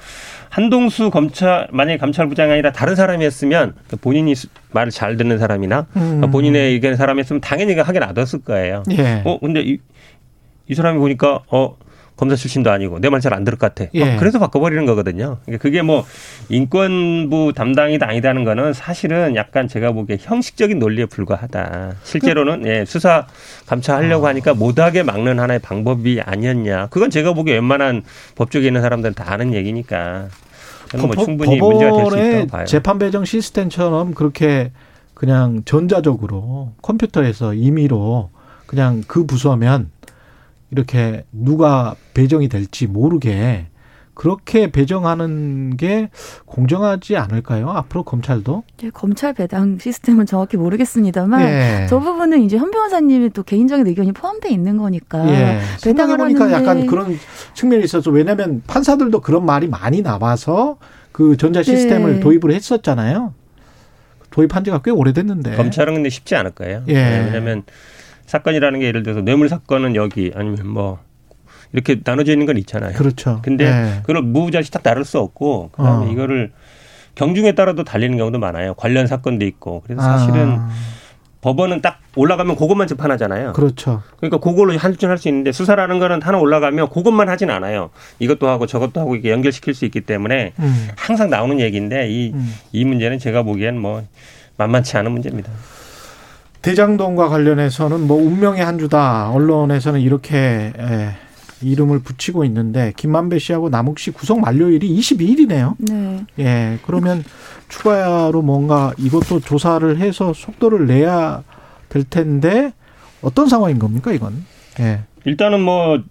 한동수 0.49 1.09
검찰 1.09 1.67
만약에 1.71 1.97
검찰부장이 1.97 2.53
아니라 2.53 2.71
다른 2.71 2.95
사람이었으면 2.95 3.75
그 3.89 3.97
본인이 3.97 4.33
말을 4.71 4.91
잘 4.91 5.17
듣는 5.17 5.39
사람이나 5.39 5.87
음. 5.97 6.21
본인의 6.31 6.71
의견 6.71 6.95
사람이었으면 6.95 7.41
당연히 7.41 7.75
하게 7.75 7.99
놔뒀을 7.99 8.43
거예요. 8.45 8.83
예. 8.91 9.21
어 9.25 9.39
근데 9.39 9.61
이, 9.61 9.77
이 10.67 10.73
사람이 10.73 10.97
보니까 10.97 11.41
어 11.49 11.75
검사 12.17 12.35
출신도 12.35 12.69
아니고 12.69 12.99
내 12.99 13.09
말 13.09 13.19
잘 13.19 13.33
안 13.33 13.43
들을 13.43 13.57
것 13.57 13.73
같아. 13.73 13.89
예. 13.95 14.15
그래서 14.17 14.37
바꿔버리는 14.39 14.85
거거든요. 14.85 15.39
그러니까 15.45 15.61
그게 15.61 15.81
뭐 15.81 16.05
인권부 16.49 17.53
담당이다 17.55 18.07
아니다는 18.07 18.43
거는 18.43 18.73
사실은 18.73 19.35
약간 19.35 19.67
제가 19.67 19.91
보기에 19.91 20.17
형식적인 20.19 20.77
논리에 20.79 21.05
불과하다. 21.05 21.93
실제로는 22.03 22.65
예, 22.67 22.85
수사 22.85 23.25
감찰하려고 23.65 24.27
하니까 24.27 24.53
못하게 24.53 25.03
막는 25.03 25.39
하나의 25.39 25.59
방법이 25.59 26.21
아니었냐. 26.21 26.87
그건 26.91 27.09
제가 27.09 27.33
보기에 27.33 27.55
웬만한 27.55 28.03
법조계 28.35 28.67
있는 28.67 28.81
사람들은 28.81 29.13
다 29.15 29.31
아는 29.33 29.53
얘기니까. 29.53 30.27
저는 30.89 31.07
뭐 31.07 31.23
충분히 31.23 31.57
문제가 31.57 31.91
될 31.95 32.05
수 32.05 32.17
있다고 32.17 32.47
봐요. 32.47 32.65
재판 32.65 32.99
배정 32.99 33.23
시스템처럼 33.25 34.13
그렇게 34.13 34.71
그냥 35.13 35.61
전자적으로 35.65 36.73
컴퓨터에서 36.81 37.53
임의로 37.53 38.29
그냥 38.65 39.03
그 39.07 39.25
부서면 39.25 39.89
이렇게 40.71 41.25
누가 41.31 41.95
배정이 42.13 42.49
될지 42.49 42.87
모르게 42.87 43.67
그렇게 44.13 44.71
배정하는 44.71 45.77
게 45.77 46.09
공정하지 46.45 47.17
않을까요? 47.17 47.69
앞으로 47.69 48.03
검찰도? 48.03 48.63
네, 48.77 48.89
검찰 48.91 49.33
배당 49.33 49.77
시스템은 49.79 50.25
정확히 50.25 50.57
모르겠습니다만 50.57 51.41
예. 51.41 51.87
저 51.89 51.99
부분은 51.99 52.41
이제 52.43 52.57
현 52.57 52.71
변호사님의 52.71 53.31
또 53.31 53.41
개인적인 53.43 53.87
의견이 53.87 54.11
포함돼 54.11 54.49
있는 54.49 54.77
거니까 54.77 55.27
예. 55.29 55.61
배당을 55.83 56.17
보니까. 56.17 56.51
약간 56.51 56.85
그런 56.85 57.17
측면이 57.53 57.83
있어서 57.85 58.11
왜냐하면 58.11 58.61
판사들도 58.67 59.21
그런 59.21 59.45
말이 59.45 59.67
많이 59.67 60.01
나와서 60.01 60.77
그 61.11 61.37
전자 61.37 61.63
시스템을 61.63 62.15
네. 62.15 62.19
도입을 62.19 62.51
했었잖아요. 62.51 63.33
도입한 64.29 64.63
지가 64.63 64.81
꽤 64.83 64.91
오래됐는데 64.91 65.55
검찰은 65.55 65.93
근데 65.95 66.09
쉽지 66.09 66.35
않을 66.35 66.51
거예요. 66.51 66.83
예. 66.89 66.93
왜냐하면 66.93 67.63
사건이라는 68.31 68.79
게 68.79 68.85
예를 68.85 69.03
들어서 69.03 69.21
뇌물 69.21 69.49
사건은 69.49 69.95
여기 69.95 70.31
아니면 70.33 70.67
뭐 70.67 70.99
이렇게 71.73 71.99
나눠져 72.01 72.31
있는 72.31 72.45
건 72.45 72.57
있잖아요. 72.57 72.93
그렇죠. 72.93 73.41
근데 73.43 73.69
네. 73.69 73.99
그걸 74.03 74.21
무부자식 74.21 74.73
딱 74.73 74.83
나눌 74.83 75.03
수 75.03 75.19
없고 75.19 75.71
그다음에 75.73 76.05
어. 76.05 76.09
이거를 76.09 76.51
경중에 77.15 77.51
따라도 77.53 77.83
달리는 77.83 78.17
경우도 78.17 78.39
많아요. 78.39 78.73
관련 78.75 79.05
사건도 79.05 79.45
있고. 79.45 79.83
그래서 79.85 80.01
사실은 80.01 80.59
아. 80.59 80.69
법원은 81.41 81.81
딱 81.81 81.99
올라가면 82.15 82.55
그것만 82.55 82.87
재판하잖아요. 82.87 83.51
그렇죠. 83.51 84.01
그러니까 84.17 84.37
그걸로 84.37 84.77
한주할 84.77 85.17
수 85.17 85.27
있는데 85.27 85.51
수사라는 85.51 85.99
거는 85.99 86.21
하나 86.21 86.39
올라가면 86.39 86.89
그것만 86.89 87.27
하진 87.27 87.49
않아요. 87.49 87.89
이것도 88.19 88.47
하고 88.47 88.65
저것도 88.65 89.01
하고 89.01 89.15
이게 89.15 89.29
연결시킬 89.31 89.73
수 89.73 89.83
있기 89.83 90.01
때문에 90.01 90.53
음. 90.57 90.87
항상 90.95 91.29
나오는 91.29 91.59
얘기인데 91.59 92.09
이, 92.09 92.31
음. 92.33 92.53
이 92.71 92.85
문제는 92.85 93.19
제가 93.19 93.43
보기엔 93.43 93.77
뭐 93.77 94.03
만만치 94.57 94.95
않은 94.97 95.11
문제입니다. 95.11 95.51
대장동과 96.61 97.29
관련해서는 97.29 98.07
뭐 98.07 98.17
운명의 98.17 98.63
한 98.63 98.77
주다. 98.77 99.31
언론에서는 99.31 99.99
이렇게 99.99 100.71
예, 100.77 101.09
이름을 101.61 101.99
붙이고 101.99 102.45
있는데 102.45 102.93
김만배 102.95 103.39
씨하고 103.39 103.69
남욱 103.69 103.99
씨 103.99 104.11
구속 104.11 104.39
만료일이 104.39 104.95
22일이네요. 104.99 105.75
네. 105.79 106.25
예. 106.39 106.77
그러면 106.85 107.23
추가로 107.67 108.41
뭔가 108.41 108.93
이것도 108.97 109.39
조사를 109.39 109.97
해서 109.97 110.33
속도를 110.33 110.87
내야 110.87 111.43
될 111.89 112.03
텐데 112.03 112.73
어떤 113.21 113.47
상황인 113.47 113.79
겁니까, 113.79 114.11
이건? 114.11 114.45
예. 114.79 115.01
일단은 115.25 115.61
뭐 115.61 116.01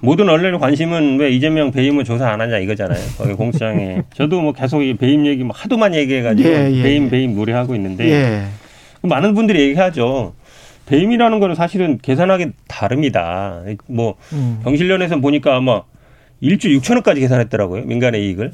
모든 0.00 0.28
언론의 0.28 0.60
관심은 0.60 1.18
왜 1.18 1.30
이재명 1.30 1.72
배임을 1.72 2.04
조사 2.04 2.28
안 2.30 2.40
하냐 2.40 2.58
이거잖아요. 2.58 3.00
거기 3.16 3.32
공수장에. 3.34 4.02
저도 4.14 4.40
뭐 4.40 4.52
계속 4.52 4.82
이 4.82 4.94
배임 4.94 5.26
얘기 5.26 5.42
뭐 5.42 5.54
하도만 5.56 5.94
얘기해가지고 5.94 6.48
예, 6.48 6.72
예, 6.72 6.82
배임 6.82 7.10
배임 7.10 7.34
노래하고 7.34 7.74
있는데 7.74 8.08
예. 8.10 8.44
많은 9.02 9.34
분들이 9.34 9.60
얘기하죠. 9.62 10.34
배임이라는 10.86 11.38
거는 11.40 11.54
사실은 11.54 11.98
계산하기 12.00 12.52
다릅니다. 12.66 13.62
뭐 13.86 14.16
음. 14.32 14.60
경실련에서 14.64 15.18
보니까 15.20 15.56
아마 15.56 15.82
1조 16.42 16.80
6천억까지 16.80 17.20
계산했더라고요. 17.20 17.84
민간의 17.84 18.26
이익을. 18.26 18.52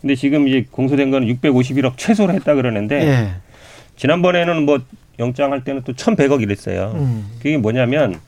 근데 0.00 0.14
지금 0.14 0.48
이제 0.48 0.66
공소된 0.70 1.10
거는 1.10 1.28
651억 1.28 1.96
최소로 1.96 2.34
했다 2.34 2.54
그러는데 2.54 3.06
예. 3.06 3.28
지난번에는 3.96 4.64
뭐 4.64 4.80
영장 5.18 5.52
할 5.52 5.64
때는 5.64 5.82
또 5.84 5.92
1,100억 5.92 6.42
이랬어요. 6.42 6.92
음. 6.96 7.30
그게 7.38 7.56
뭐냐면 7.56 8.20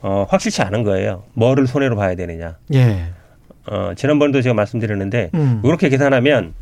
어 0.00 0.26
확실치 0.28 0.62
않은 0.62 0.82
거예요. 0.82 1.24
뭐를 1.34 1.66
손해로 1.66 1.96
봐야 1.96 2.14
되느냐. 2.16 2.56
예. 2.74 3.12
어 3.66 3.92
지난번에도 3.96 4.42
제가 4.42 4.54
말씀드렸는데 4.54 5.30
음. 5.34 5.62
이렇게 5.64 5.88
계산하면 5.88 6.52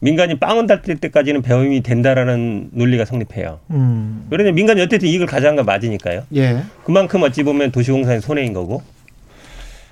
민간이 0.00 0.38
빵원 0.38 0.66
달릴 0.66 0.98
때까지는 0.98 1.42
배움이 1.42 1.82
된다라는 1.82 2.70
논리가 2.72 3.04
성립해요. 3.04 3.60
음. 3.70 4.26
그러니 4.30 4.52
민간이 4.52 4.80
어쨌든 4.80 5.08
이익을 5.08 5.26
가져간 5.26 5.56
건 5.56 5.64
맞으니까요. 5.66 6.24
예. 6.36 6.62
그만큼 6.84 7.22
어찌 7.22 7.42
보면 7.42 7.70
도시공사의 7.72 8.20
손해인 8.20 8.52
거고. 8.52 8.82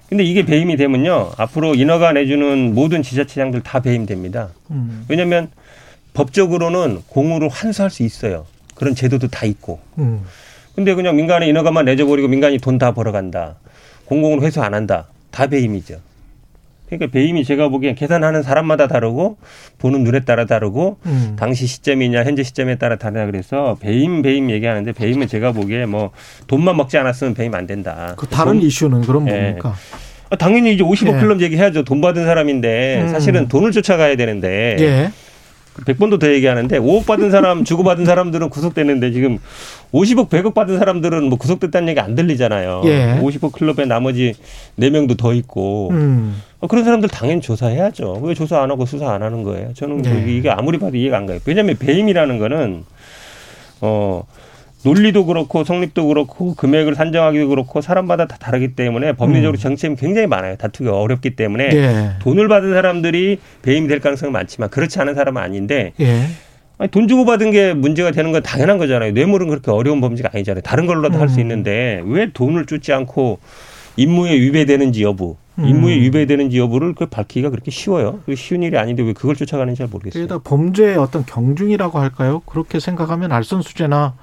근데 0.08 0.22
이게 0.22 0.44
배임이 0.44 0.76
되면요. 0.76 1.32
앞으로 1.36 1.74
인허가 1.74 2.12
내주는 2.12 2.74
모든 2.74 3.02
지자체장들 3.02 3.62
다 3.62 3.80
배임됩니다. 3.80 4.50
음. 4.70 5.04
왜냐하면 5.08 5.48
법적으로는 6.14 7.02
공으로 7.08 7.48
환수할 7.48 7.90
수 7.90 8.02
있어요. 8.04 8.46
그런 8.76 8.94
제도도 8.94 9.28
다 9.28 9.46
있고. 9.46 9.80
음. 9.98 10.22
근데 10.76 10.94
그냥 10.94 11.16
민간에 11.16 11.48
인허가만 11.48 11.84
내줘버리고 11.86 12.28
민간이 12.28 12.58
돈 12.58 12.78
다 12.78 12.92
벌어간다. 12.92 13.56
공공으로 14.04 14.42
회수 14.42 14.62
안 14.62 14.74
한다. 14.74 15.06
다 15.32 15.46
배임이죠. 15.48 15.96
그러니까 16.86 17.10
배임이 17.10 17.44
제가 17.44 17.68
보기엔 17.68 17.94
계산하는 17.94 18.42
사람마다 18.42 18.86
다르고 18.86 19.38
보는 19.78 20.04
눈에 20.04 20.20
따라 20.20 20.44
다르고 20.44 20.98
음. 21.06 21.36
당시 21.38 21.66
시점이냐 21.66 22.24
현재 22.24 22.42
시점에 22.42 22.76
따라 22.76 22.96
다르다 22.96 23.26
그래서 23.26 23.76
배임 23.80 24.22
배임 24.22 24.50
얘기하는데 24.50 24.92
배임은 24.92 25.26
제가 25.26 25.52
보기에 25.52 25.86
뭐 25.86 26.10
돈만 26.46 26.76
먹지 26.76 26.96
않았으면 26.98 27.34
배임 27.34 27.54
안 27.54 27.66
된다. 27.66 28.14
그 28.16 28.26
다른 28.26 28.54
돈, 28.54 28.62
이슈는 28.62 29.02
그럼 29.02 29.28
예. 29.28 29.40
뭡니까? 29.40 29.74
아, 30.30 30.36
당연히 30.36 30.74
이제 30.74 30.82
55 30.82 31.12
예. 31.16 31.20
클럽 31.20 31.40
얘기해야죠. 31.40 31.84
돈 31.84 32.00
받은 32.00 32.24
사람인데 32.24 33.02
음. 33.02 33.08
사실은 33.08 33.48
돈을 33.48 33.72
쫓아가야 33.72 34.16
되는데 34.16 34.76
예. 34.80 35.10
100번도 35.84 36.18
더 36.18 36.32
얘기하는데 36.32 36.78
5억 36.78 37.06
받은 37.06 37.30
사람 37.30 37.64
주고받은 37.64 38.04
사람들은 38.04 38.48
구속되는데 38.50 39.12
지금 39.12 39.38
50억 39.92 40.28
100억 40.28 40.54
받은 40.54 40.78
사람들은 40.78 41.24
뭐 41.24 41.38
구속됐다는 41.38 41.88
얘기 41.88 42.00
안 42.00 42.14
들리잖아요. 42.14 42.82
예. 42.84 43.18
50억 43.20 43.52
클럽에 43.52 43.86
나머지 43.86 44.34
4명도 44.78 45.16
더 45.16 45.34
있고 45.34 45.90
음. 45.90 46.40
어, 46.60 46.66
그런 46.66 46.84
사람들 46.84 47.08
당연히 47.08 47.40
조사해야죠. 47.40 48.20
왜 48.22 48.34
조사 48.34 48.62
안 48.62 48.70
하고 48.70 48.86
수사 48.86 49.12
안 49.12 49.22
하는 49.22 49.42
거예요? 49.42 49.74
저는 49.74 50.02
네. 50.02 50.24
이게 50.28 50.50
아무리 50.50 50.78
봐도 50.78 50.96
이해가 50.96 51.16
안 51.16 51.26
가요. 51.26 51.38
왜냐하면 51.44 51.76
배임이라는 51.78 52.38
거는 52.38 52.84
어 53.82 54.22
논리도 54.86 55.26
그렇고 55.26 55.64
성립도 55.64 56.06
그렇고 56.06 56.54
금액을 56.54 56.94
산정하기도 56.94 57.48
그렇고 57.48 57.80
사람마다 57.80 58.26
다 58.26 58.36
다르기 58.38 58.76
때문에 58.76 59.14
법리적으로 59.14 59.58
음. 59.58 59.60
정책이 59.60 59.96
굉장히 59.96 60.28
많아요. 60.28 60.56
다투기 60.56 60.88
어렵기 60.88 61.34
때문에 61.34 61.70
예. 61.72 62.10
돈을 62.20 62.46
받은 62.46 62.72
사람들이 62.72 63.38
배임이 63.62 63.88
될 63.88 63.98
가능성이 63.98 64.30
많지만 64.30 64.70
그렇지 64.70 65.00
않은 65.00 65.14
사람은 65.14 65.42
아닌데 65.42 65.92
예. 66.00 66.26
아니, 66.78 66.90
돈 66.90 67.08
주고 67.08 67.24
받은 67.24 67.50
게 67.50 67.74
문제가 67.74 68.12
되는 68.12 68.30
건 68.30 68.42
당연한 68.42 68.78
거잖아요. 68.78 69.12
뇌물은 69.12 69.48
그렇게 69.48 69.72
어려운 69.72 70.00
범죄가 70.00 70.30
아니잖아요. 70.32 70.62
다른 70.62 70.86
걸로도 70.86 71.18
음. 71.18 71.20
할수 71.20 71.40
있는데 71.40 72.00
왜 72.04 72.30
돈을 72.32 72.66
쫓지 72.66 72.92
않고 72.92 73.40
임무에 73.96 74.38
위배되는지 74.38 75.02
여부, 75.02 75.36
음. 75.58 75.66
임무에 75.66 75.96
위배되는지 75.96 76.58
여부를 76.58 76.94
그 76.94 77.06
밝히기가 77.06 77.50
그렇게 77.50 77.72
쉬워요. 77.72 78.20
그 78.24 78.36
쉬운 78.36 78.62
일이 78.62 78.78
아닌데 78.78 79.02
왜 79.02 79.14
그걸 79.14 79.34
쫓아가는지 79.34 79.78
잘 79.78 79.88
모르겠어요. 79.88 80.22
게다 80.22 80.38
범죄의 80.44 80.96
어떤 80.96 81.24
경중이라고 81.26 81.98
할까요? 81.98 82.42
그렇게 82.46 82.78
생각하면 82.78 83.32
알선수재나 83.32 84.14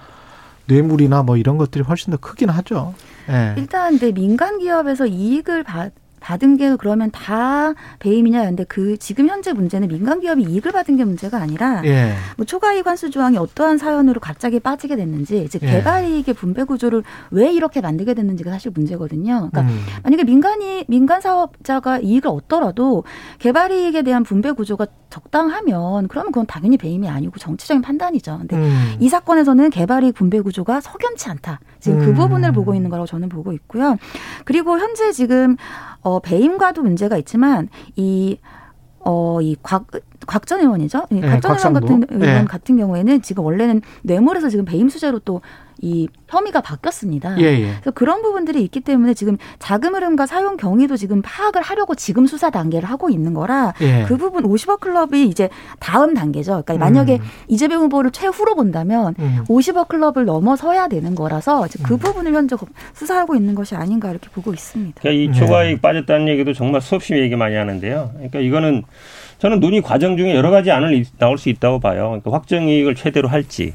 뇌물이나 0.66 1.24
뭐 1.24 1.38
이런 1.38 1.58
것들이 1.58 1.84
훨씬 1.84 2.12
더 2.12 2.18
크긴 2.18 2.50
하죠. 2.50 2.94
네. 3.28 3.56
일단 3.58 3.92
근데 3.92 4.12
민간 4.12 4.60
기업에서 4.60 5.06
이익을 5.06 5.64
받 5.64 5.92
받은 6.24 6.56
게 6.56 6.76
그러면 6.78 7.12
다 7.12 7.74
배임이냐 8.00 8.46
근데 8.46 8.64
그 8.64 8.98
지금 8.98 9.28
현재 9.28 9.52
문제는 9.52 9.90
민간 9.90 10.22
기업이 10.22 10.44
이익을 10.44 10.72
받은 10.72 10.96
게 10.96 11.04
문제가 11.04 11.38
아니라 11.38 11.82
예. 11.84 12.14
뭐 12.38 12.46
초과이익 12.46 12.88
환수 12.88 13.10
조항이 13.10 13.38
어떠한 13.38 13.78
사연으로 13.78 14.22
갑자기 14.22 14.60
빠지게 14.60 14.96
됐는지 14.96 15.44
이제 15.44 15.60
예. 15.62 15.68
개발 15.68 16.06
이익의 16.06 16.34
분배 16.34 16.64
구조를 16.64 17.04
왜 17.32 17.52
이렇게 17.52 17.82
만들게 17.82 18.14
됐는지가 18.14 18.52
사실 18.52 18.72
문제거든요. 18.74 19.50
그러니까 19.52 19.62
음. 19.62 19.80
만약에 20.04 20.24
민간이 20.24 20.86
민간 20.88 21.20
사업자가 21.20 22.00
이익을 22.00 22.30
얻더라도 22.30 23.04
개발 23.40 23.72
이익에 23.72 24.02
대한 24.02 24.24
분배 24.24 24.52
구조가 24.52 24.88
적당하면 25.10 26.08
그러면 26.08 26.32
그건 26.32 26.46
당연히 26.48 26.78
배임이 26.78 27.10
아니고 27.10 27.38
정치적인 27.38 27.82
판단이죠. 27.82 28.38
근데 28.40 28.56
음. 28.56 28.96
이 29.00 29.10
사건에서는 29.10 29.70
개발 29.72 30.04
이익 30.04 30.16
분배 30.16 30.40
구조가 30.40 30.80
석연치 30.80 31.30
않다. 31.30 31.60
지금 31.80 32.00
그 32.00 32.06
음. 32.08 32.14
부분을 32.16 32.54
보고 32.54 32.74
있는 32.74 32.90
거라고 32.90 33.06
저는 33.06 33.28
보고 33.28 33.52
있고요. 33.52 33.98
그리고 34.46 34.80
현재 34.80 35.12
지금 35.12 35.58
어, 36.04 36.20
배임과도 36.20 36.84
문제가 36.84 37.18
있지만 37.18 37.70
이 37.96 38.38
어, 39.00 39.42
이 39.42 39.56
곽, 39.62 39.88
곽전 40.26 40.62
의원이죠. 40.62 41.08
네, 41.10 41.22
곽전 41.22 41.58
의원 41.58 41.74
같은 41.74 42.04
의원 42.10 42.20
네. 42.20 42.46
같은 42.46 42.78
경우에는 42.78 43.22
지금 43.22 43.44
원래는 43.44 43.82
뇌물에서 44.04 44.50
지금 44.50 44.66
배임 44.66 44.90
수재로 44.90 45.20
또 45.20 45.42
이 45.84 46.08
혐의가 46.30 46.62
바뀌었습니다. 46.62 47.40
예, 47.40 47.44
예. 47.44 47.74
그래서 47.82 47.92
그런 47.92 48.22
부분들이 48.22 48.64
있기 48.64 48.80
때문에 48.80 49.14
지금 49.14 49.38
자금 49.60 49.94
흐름과 49.96 50.26
사용 50.26 50.56
경위도 50.56 50.96
지금 50.96 51.22
파악을 51.22 51.62
하려고 51.62 51.94
지금 51.94 52.26
수사 52.26 52.50
단계를 52.50 52.90
하고 52.90 53.10
있는 53.10 53.34
거라 53.34 53.74
예. 53.82 54.06
그 54.08 54.16
부분 54.18 54.44
50억 54.46 54.80
클럽이 54.80 55.28
이제 55.28 55.50
다음 55.80 56.14
단계죠. 56.14 56.64
그러니까 56.66 56.78
만약에 56.78 57.18
음. 57.18 57.26
이재명 57.50 57.82
후보를 57.84 58.12
최후로 58.12 58.56
본다면 58.56 59.14
음. 59.20 59.44
50억 59.50 59.90
클럽을 59.90 60.24
넘어서야 60.26 60.88
되는 60.88 61.16
거라서 61.16 61.68
그 61.84 61.96
음. 61.96 62.00
부분을 62.00 62.34
현재 62.34 62.56
수사하고 62.94 63.36
있는 63.36 63.54
것이 63.54 63.76
아닌가 63.76 64.10
이렇게 64.10 64.30
보고 64.30 64.54
있습니다. 64.54 65.02
그러니까 65.02 65.22
이 65.32 65.38
초과이익 65.38 65.76
네. 65.76 65.82
빠졌다는 65.82 66.30
얘기도 66.30 66.54
정말 66.54 66.82
수없이 66.82 67.14
얘기 67.14 67.36
많이 67.36 67.56
하는데요. 67.56 68.12
그러니까 68.14 68.40
이거는 68.40 68.84
저는 69.44 69.60
논의 69.60 69.82
과정 69.82 70.16
중에 70.16 70.34
여러 70.36 70.52
가지 70.52 70.72
안을 70.72 71.04
나올 71.18 71.38
수 71.38 71.50
있다고 71.50 71.82
봐요. 71.82 72.08
그러니까 72.22 72.32
확정 72.32 72.70
이익을 72.70 72.96
최대로 72.96 73.28
할지 73.28 73.74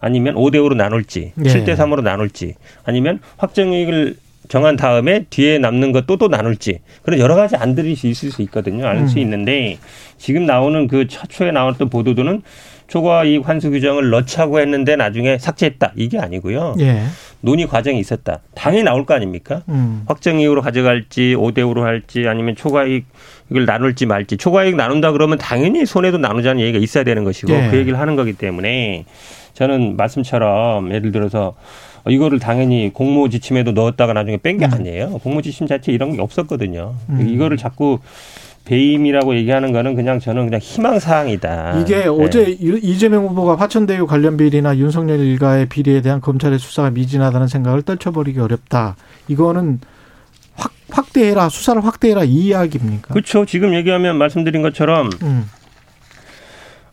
아니면 0.00 0.34
5대 0.34 0.56
5로 0.56 0.74
나눌지 0.74 1.32
예. 1.34 1.48
7대 1.48 1.76
3으로 1.76 2.02
나눌지 2.02 2.56
아니면 2.84 3.18
확정 3.38 3.72
이익을 3.72 4.16
정한 4.48 4.76
다음에 4.76 5.24
뒤에 5.30 5.58
남는 5.60 5.92
것도 5.92 6.18
또 6.18 6.28
나눌지 6.28 6.80
그런 7.02 7.20
여러 7.20 7.36
가지 7.36 7.56
안들이 7.56 7.92
있을 7.92 8.30
수 8.30 8.42
있거든요. 8.42 8.86
알수 8.86 9.16
음. 9.16 9.22
있는데 9.22 9.78
지금 10.18 10.44
나오는 10.44 10.86
그 10.88 11.08
최초에 11.08 11.52
나왔던 11.52 11.88
보도들은 11.88 12.42
초과 12.86 13.24
이익 13.24 13.48
환수 13.48 13.70
규정을 13.70 14.10
넣자고 14.10 14.60
했는데 14.60 14.96
나중에 14.96 15.38
삭제했다 15.38 15.92
이게 15.96 16.18
아니고요. 16.18 16.74
예. 16.80 17.04
논의 17.40 17.66
과정이 17.66 17.98
있었다. 18.00 18.40
당연히 18.54 18.84
나올 18.84 19.06
거 19.06 19.14
아닙니까? 19.14 19.62
음. 19.68 20.02
확정 20.06 20.40
이익으로 20.40 20.60
가져갈지 20.62 21.34
5대 21.36 21.58
5로 21.58 21.82
할지 21.82 22.26
아니면 22.26 22.56
초과 22.56 22.84
이익을 22.84 23.64
나눌지 23.66 24.06
말지 24.06 24.36
초과 24.36 24.64
이익 24.64 24.76
나눈다 24.76 25.12
그러면 25.12 25.38
당연히 25.38 25.86
손해도 25.86 26.18
나누자는 26.18 26.60
얘기가 26.60 26.78
있어야 26.78 27.04
되는 27.04 27.24
것이고 27.24 27.52
예. 27.52 27.68
그 27.70 27.76
얘기를 27.76 27.98
하는 27.98 28.16
거기 28.16 28.32
때문에 28.32 29.04
저는 29.54 29.96
말씀처럼 29.96 30.92
예를 30.92 31.12
들어서 31.12 31.54
이거를 32.08 32.38
당연히 32.38 32.90
공모 32.92 33.28
지침에도 33.28 33.72
넣었다가 33.72 34.12
나중에 34.12 34.38
뺀게 34.38 34.66
음. 34.66 34.74
아니에요. 34.74 35.18
공모 35.18 35.42
지침 35.42 35.66
자체 35.66 35.92
이런 35.92 36.14
게 36.14 36.22
없었거든요. 36.22 36.94
음. 37.10 37.28
이거를 37.28 37.56
자꾸 37.56 37.98
배임이라고 38.68 39.34
얘기하는 39.36 39.72
거는 39.72 39.94
그냥 39.94 40.20
저는 40.20 40.44
그냥 40.44 40.60
희망 40.60 40.98
사항이다. 40.98 41.80
이게 41.80 42.00
네. 42.00 42.06
어제 42.06 42.44
이재명 42.60 43.26
후보가 43.26 43.56
화천대유 43.56 44.06
관련 44.06 44.36
비리나 44.36 44.76
윤석열 44.76 45.20
일가의 45.20 45.66
비리에 45.66 46.02
대한 46.02 46.20
검찰의 46.20 46.58
수사가 46.58 46.90
미진하다는 46.90 47.48
생각을 47.48 47.82
떨쳐버리기 47.82 48.38
어렵다. 48.38 48.96
이거는 49.28 49.80
확 50.54 50.72
확대해라 50.90 51.48
수사를 51.48 51.82
확대해라 51.82 52.24
이 52.24 52.48
이야기입니까? 52.48 53.14
그렇죠. 53.14 53.46
지금 53.46 53.74
얘기하면 53.74 54.18
말씀드린 54.18 54.60
것처럼 54.60 55.08
음. 55.22 55.48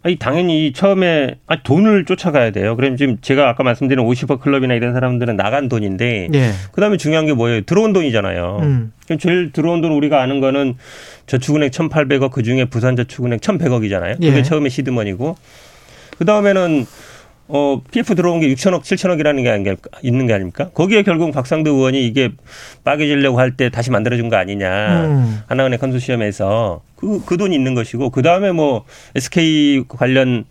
아니 0.05 0.17
당연히 0.17 0.71
처음에 0.71 1.33
아 1.47 1.63
돈을 1.63 2.05
쫓아가야 2.05 2.51
돼요. 2.51 2.75
그럼 2.75 2.95
지금 2.95 3.17
제가 3.21 3.49
아까 3.49 3.63
말씀드린 3.63 4.05
50억 4.05 4.39
클럽이나 4.39 4.75
이런 4.75 4.93
사람들은 4.93 5.35
나간 5.35 5.67
돈인데 5.67 6.27
네. 6.29 6.51
그다음에 6.73 6.97
중요한 6.97 7.25
게 7.25 7.33
뭐예요? 7.33 7.61
들어온 7.61 7.91
돈이잖아요. 7.91 8.59
음. 8.61 8.93
제일 9.19 9.51
들어온 9.51 9.81
돈 9.81 9.91
우리가 9.93 10.21
아는 10.21 10.41
거는 10.41 10.75
저축은행 11.25 11.71
1,800억 11.71 12.29
그중에 12.29 12.65
부산저축은행 12.65 13.39
1,100억이잖아요. 13.39 14.17
그게 14.17 14.29
네. 14.29 14.43
처음에 14.43 14.69
시드머니고 14.69 15.37
그다음에는 16.19 16.85
어, 17.47 17.81
PF 17.91 18.15
들어온 18.15 18.39
게 18.39 18.47
6천억, 18.53 18.81
7천억이라는 18.81 19.63
게 19.63 19.75
있는 20.01 20.25
게 20.27 20.33
아닙니까? 20.33 20.69
거기에 20.73 21.03
결국 21.03 21.31
박상도 21.31 21.71
의원이 21.75 22.05
이게 22.05 22.31
빠개지려고 22.83 23.39
할 23.39 23.51
때 23.55 23.69
다시 23.69 23.91
만들어준 23.91 24.29
거 24.29 24.35
아니냐. 24.35 25.05
음. 25.05 25.39
하나은행 25.47 25.79
컨소시엄에서 25.79 26.81
그, 26.95 27.23
그 27.25 27.37
돈이 27.37 27.55
있는 27.55 27.75
것이고, 27.75 28.09
그 28.09 28.21
다음에 28.23 28.51
뭐 28.51 28.85
SK 29.15 29.83
관련 29.87 30.45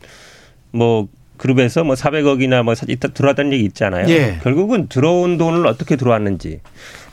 뭐 0.71 1.09
그룹에서 1.37 1.83
뭐 1.83 1.97
400억이나 1.97 2.63
뭐 2.63 2.75
들어왔다는 2.75 3.53
얘기 3.53 3.65
있잖아요. 3.65 4.09
예. 4.09 4.39
결국은 4.43 4.89
들어온 4.89 5.37
돈을 5.37 5.67
어떻게 5.67 5.97
들어왔는지. 5.97 6.61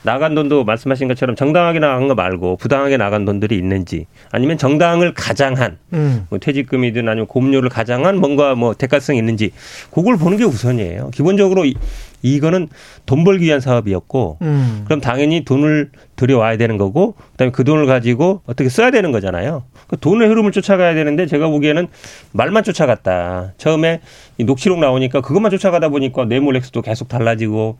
나간 0.04 0.34
돈도 0.36 0.64
말씀하신 0.64 1.08
것처럼 1.08 1.36
정당하게 1.36 1.80
나간 1.80 2.08
거 2.08 2.16
말고 2.16 2.58
부당하게 2.58 2.98
나간 2.98 3.26
돈들이 3.26 3.56
있는지 3.56 4.08
아니면 4.32 4.58
정당을 4.58 5.14
가장한 5.14 5.78
음. 5.94 6.26
뭐 6.30 6.40
퇴직금이든 6.40 7.08
아니면 7.08 7.28
고금료를 7.28 7.70
가장한 7.70 8.18
뭔가 8.18 8.56
뭐 8.56 8.74
대가성이 8.74 9.20
있는지 9.20 9.52
그걸 9.92 10.18
보는 10.18 10.38
게 10.38 10.44
우선이에요. 10.44 11.12
기본적으로 11.12 11.66
이, 11.66 11.76
이거는 12.24 12.70
돈 13.06 13.24
벌기 13.24 13.46
위한 13.46 13.60
사업이었고 13.60 14.38
음. 14.42 14.82
그럼 14.86 15.02
당연히 15.02 15.44
돈을 15.46 15.92
들여와야 16.16 16.58
되는 16.58 16.78
거고 16.78 17.16
그다음에 17.34 17.52
그 17.52 17.64
돈을 17.64 17.86
가지고 17.86 18.42
어떻게 18.46 18.70
써야 18.70 18.92
되는 18.92 19.12
거잖아요. 19.12 19.64
그 19.88 19.98
돈의 20.00 20.28
흐름을 20.28 20.52
쫓아가야 20.52 20.94
되는데 20.94 21.26
제가 21.26 21.48
보기에는 21.48 21.88
말만 22.32 22.64
쫓아갔다. 22.64 23.54
처음에 23.58 24.02
이 24.38 24.44
녹취록 24.44 24.80
나오니까 24.80 25.22
그것만 25.22 25.52
쫓아가다 25.52 25.90
보니까 25.90 26.26
뇌물 26.26 26.56
액수도 26.56 26.82
계속 26.82 27.08
달라지고 27.08 27.78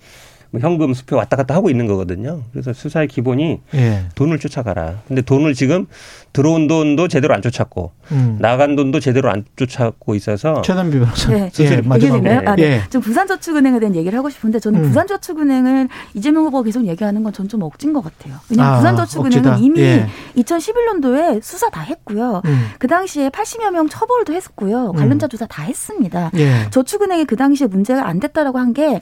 뭐 0.52 0.60
현금 0.62 0.94
수표 0.94 1.16
왔다 1.16 1.36
갔다 1.38 1.56
하고 1.56 1.70
있는 1.70 1.88
거거든요. 1.88 2.44
그래서 2.52 2.74
수사의 2.74 3.08
기본이 3.08 3.62
예. 3.74 4.06
돈을 4.16 4.38
쫓아가라. 4.40 5.00
근데 5.08 5.22
돈을 5.22 5.54
지금 5.54 5.88
들어온 6.34 6.68
돈도 6.68 7.08
제대로 7.08 7.34
안 7.34 7.42
쫓았고 7.42 7.92
음. 8.12 8.38
나간 8.40 8.76
돈도 8.76 9.00
제대로 9.00 9.30
안 9.32 9.44
쫓았고 9.56 10.16
있어서 10.16 10.62
최단비 10.62 11.00
변호사 11.00 11.32
네. 11.32 11.50
예, 11.60 11.82
마지막에 11.82 12.30
아, 12.46 12.56
네. 12.56 12.64
예. 12.64 12.82
좀 12.90 13.02
부산저축은행에 13.02 13.80
대한 13.80 13.96
얘기를 13.96 14.18
하고 14.18 14.30
싶은데 14.30 14.60
저는 14.60 14.82
음. 14.82 14.88
부산저축은행을 14.90 15.88
이재명 16.14 16.46
후보가 16.46 16.64
계속 16.64 16.86
얘기하는 16.86 17.24
건 17.24 17.32
전 17.32 17.48
좀 17.48 17.64
억진 17.64 17.92
것 17.92 18.02
같아요. 18.04 18.36
왜냐하면 18.50 18.74
아, 18.74 18.78
부산저축은행은 18.78 19.50
억지다. 19.52 19.66
이미 19.66 19.80
예. 19.82 20.08
2011년도에 20.38 21.42
수사 21.42 21.70
다 21.70 21.82
했고요. 21.82 22.42
음. 22.46 22.68
그 22.80 22.88
당시에 22.88 23.30
80여 23.30 23.72
명 23.72 23.88
처벌도 23.90 24.34
했었고요. 24.34 24.92
관련자 24.94 25.28
음. 25.28 25.30
조사 25.30 25.46
다 25.48 25.64
했습니다. 25.64 26.32
예. 26.36 26.68
저축은행이 26.70 27.26
그 27.26 27.36
당시에 27.36 27.68
문제가 27.68 28.08
안 28.08 28.20
됐다라고 28.20 28.60
한게 28.60 29.02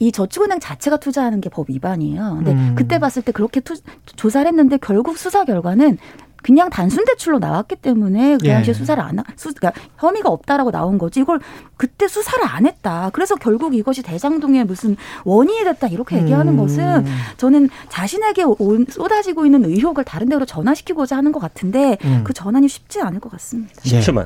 이 0.00 0.10
저축은행 0.10 0.58
자체가 0.60 0.96
투자하는 0.96 1.40
게 1.40 1.50
법 1.50 1.68
위반이에요. 1.68 2.34
근데 2.36 2.52
음. 2.52 2.74
그때 2.76 2.98
봤을 3.00 3.22
때 3.22 3.32
그렇게 3.32 3.60
투, 3.60 3.74
조사를 4.16 4.46
했는데 4.46 4.78
결국 4.80 5.18
수사 5.18 5.44
결과는 5.44 5.98
그냥 6.42 6.70
단순 6.70 7.04
대출로 7.04 7.38
나왔기 7.38 7.76
때문에 7.76 8.38
그 8.40 8.46
당시에 8.46 8.70
예. 8.70 8.74
수사를 8.74 9.02
안, 9.02 9.18
수, 9.36 9.52
그러니까 9.52 9.78
쏟아지고 9.96 10.30
없다라고 10.30 10.70
나온 10.70 10.96
거지. 10.96 11.20
이걸 11.20 11.38
그때 11.76 12.08
수사를 12.08 12.42
안 12.46 12.66
했다. 12.66 13.10
그래서 13.12 13.34
결국 13.34 13.74
이것이 13.74 14.02
대장동의 14.02 14.64
무슨 14.64 14.96
원인이 15.24 15.64
됐다 15.64 15.88
이렇게 15.88 16.16
얘기하는 16.16 16.54
음. 16.54 16.56
것은 16.56 17.04
저는 17.36 17.68
자신에게 17.90 18.44
온, 18.58 18.86
쏟아지고 18.88 19.44
있는 19.44 19.64
의혹을 19.66 20.04
다른 20.04 20.28
데로 20.30 20.46
전환시키고자 20.46 21.16
하는 21.16 21.32
것 21.32 21.40
같은데 21.40 21.98
음. 22.04 22.22
그 22.24 22.32
전환이 22.32 22.68
쉽지 22.68 23.02
않을 23.02 23.20
것 23.20 23.30
같습니다. 23.32 23.74
쉽지만 23.82 24.24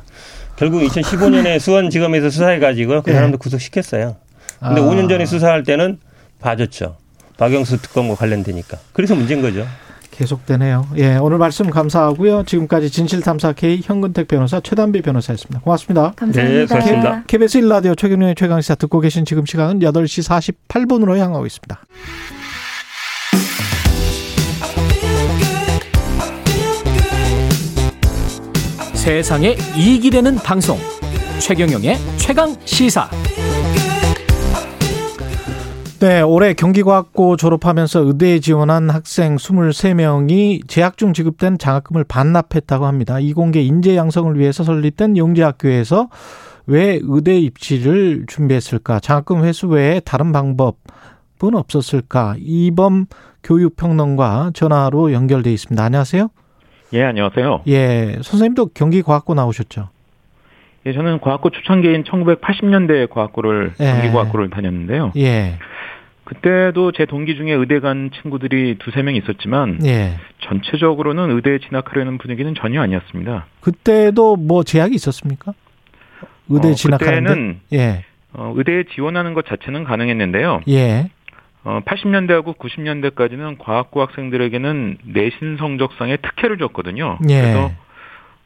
결국 0.55 0.83
2015년에 0.83 1.59
수원지검에서 1.59 2.29
수사해가지고 2.29 3.01
그 3.01 3.11
예. 3.11 3.15
사람도 3.15 3.39
구속시켰어요. 3.39 4.15
근데 4.59 4.81
아. 4.81 4.83
5년 4.83 5.09
전에 5.09 5.25
수사할 5.25 5.63
때는 5.63 5.99
봐줬죠. 6.39 6.97
박영수 7.37 7.81
특검과 7.81 8.15
관련되니까. 8.15 8.77
그래서 8.93 9.15
문제인 9.15 9.41
거죠. 9.41 9.65
계속되네요. 10.11 10.87
예, 10.97 11.17
오늘 11.17 11.37
말씀 11.37 11.69
감사하고요. 11.69 12.43
지금까지 12.45 12.89
진실탐사 12.89 13.51
K 13.53 13.81
현근택 13.83 14.27
변호사 14.29 14.61
최단비 14.61 15.01
변호사였습니다. 15.01 15.59
고맙습니다. 15.59 16.13
감사합니다. 16.15 16.59
네, 16.59 16.65
고맙습니다. 16.65 17.23
KBS 17.27 17.59
1라디오 17.61 17.97
최경련의 17.97 18.35
최강시사 18.35 18.75
듣고 18.75 19.01
계신 19.01 19.25
지금 19.25 19.45
시간은 19.45 19.79
8시 19.79 20.55
48분으로 20.69 21.17
향하고 21.17 21.45
있습니다. 21.45 21.79
세상에 28.93 29.55
이익이 29.75 30.09
되는 30.09 30.35
방송 30.37 30.79
최경영의 31.39 31.97
최강 32.17 32.55
시사 32.65 33.07
네, 36.05 36.21
올해 36.21 36.53
경기과학고 36.53 37.35
졸업하면서 37.35 38.01
의대에 38.01 38.37
지원한 38.37 38.91
학생 38.91 39.37
23명이 39.37 40.67
재학 40.67 40.97
중 40.97 41.13
지급된 41.13 41.57
장학금을 41.57 42.03
반납했다고 42.03 42.85
합니다. 42.85 43.19
이공계 43.19 43.63
인재 43.63 43.95
양성을 43.95 44.37
위해서 44.37 44.63
설립된 44.63 45.17
영재학교에서 45.17 46.09
왜 46.67 46.99
의대 47.01 47.39
입시를 47.39 48.25
준비했을까? 48.27 48.99
장학금 48.99 49.45
회수 49.45 49.67
외에 49.67 49.99
다른 49.99 50.31
방법은 50.31 50.75
없었을까? 51.55 52.35
이범 52.37 53.07
교육평론가 53.43 54.51
전화로 54.53 55.11
연결돼 55.11 55.51
있습니다. 55.53 55.83
안녕하세요. 55.83 56.29
예, 56.93 57.03
안녕하세요. 57.03 57.61
예, 57.65 58.19
선생님도 58.21 58.73
경기과학고 58.75 59.33
나오셨죠? 59.33 59.89
예, 60.85 60.93
저는 60.93 61.19
과학고 61.19 61.49
초창기인 61.49 62.03
1980년대 62.03 63.09
과학고를 63.09 63.73
예. 63.79 63.85
경기과학고를 63.85 64.51
다녔는데요. 64.51 65.11
예. 65.17 65.57
그때도 66.25 66.91
제 66.91 67.05
동기 67.05 67.35
중에 67.35 67.53
의대 67.53 67.79
간 67.79 68.09
친구들이 68.21 68.77
두세 68.79 69.03
명 69.03 69.15
있었지만 69.15 69.79
예. 69.85 70.17
전체적으로는 70.39 71.31
의대에 71.35 71.59
진학하려는 71.59 72.17
분위기는 72.17 72.53
전혀 72.55 72.81
아니었습니다. 72.81 73.45
그때도 73.61 74.35
뭐 74.35 74.63
제약이 74.63 74.93
있었습니까? 74.95 75.53
의대 76.49 76.69
어, 76.69 76.73
진학하는 76.73 77.61
예. 77.73 78.05
어, 78.33 78.53
의대에 78.55 78.85
지원하는 78.95 79.33
것 79.33 79.45
자체는 79.45 79.83
가능했는데요. 79.83 80.61
예. 80.69 81.09
어, 81.63 81.79
80년대하고 81.85 82.57
90년대까지는 82.57 83.57
과학고 83.59 84.01
학생들에게는 84.01 84.97
내신 85.05 85.57
성적상의 85.57 86.17
특혜를 86.21 86.57
줬거든요. 86.57 87.19
예. 87.29 87.41
그래서 87.41 87.71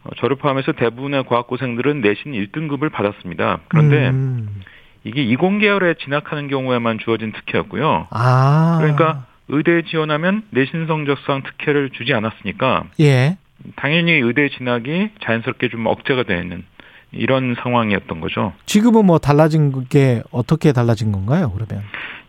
어, 0.04 0.10
저를 0.18 0.36
포함해서 0.36 0.74
대부분의 0.74 1.26
과학고생들은 1.26 2.02
내신 2.02 2.34
1등급을 2.34 2.92
받았습니다. 2.92 3.60
그런데 3.68 4.10
음. 4.10 4.62
이게 5.04 5.24
이공 5.24 5.60
계열에 5.60 5.96
진학하는 6.04 6.48
경우에만 6.48 7.00
주어진 7.00 7.32
특혜였고요. 7.32 8.08
아. 8.12 8.78
그러니까 8.80 9.26
의대에 9.48 9.84
지원하면 9.84 10.44
내신 10.52 10.88
성적상 10.88 11.44
특혜를 11.44 11.90
주지 11.92 12.14
않았으니까 12.14 12.84
예. 13.00 13.38
당연히 13.76 14.14
의대 14.14 14.50
진학이 14.50 15.10
자연스럽게 15.24 15.70
좀 15.70 15.86
억제가 15.86 16.24
되는 16.24 16.64
이런 17.12 17.56
상황이었던 17.62 18.22
거죠. 18.22 18.54
지금은 18.66 19.06
뭐 19.06 19.18
달라진 19.18 19.86
게 19.90 20.22
어떻게 20.32 20.72
달라진 20.72 21.12
건가요? 21.12 21.52
그러면 21.56 21.84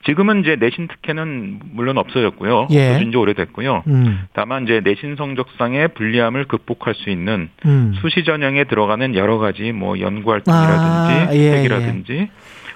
지금은 0.06 0.40
이제 0.40 0.56
내신 0.58 0.88
특혜는 0.88 1.60
물론 1.72 1.98
없어졌고요. 1.98 2.68
예. 2.70 2.88
없어진 2.88 3.10
지 3.10 3.18
오래됐고요. 3.18 3.82
음. 3.86 4.24
다만 4.32 4.64
이제 4.64 4.80
내신 4.82 5.16
성적상의 5.16 5.88
불리함을 5.88 6.46
극복할 6.46 6.94
수 6.94 7.10
있는 7.10 7.50
음. 7.66 7.92
수시 8.00 8.24
전형에 8.24 8.64
들어가는 8.64 9.14
여러 9.14 9.36
가지 9.36 9.72
뭐 9.72 10.00
연구 10.00 10.32
활동이라든지 10.32 11.28
아, 11.28 11.34
예, 11.34 11.58
핵이라든지 11.58 12.12
예. 12.12 12.30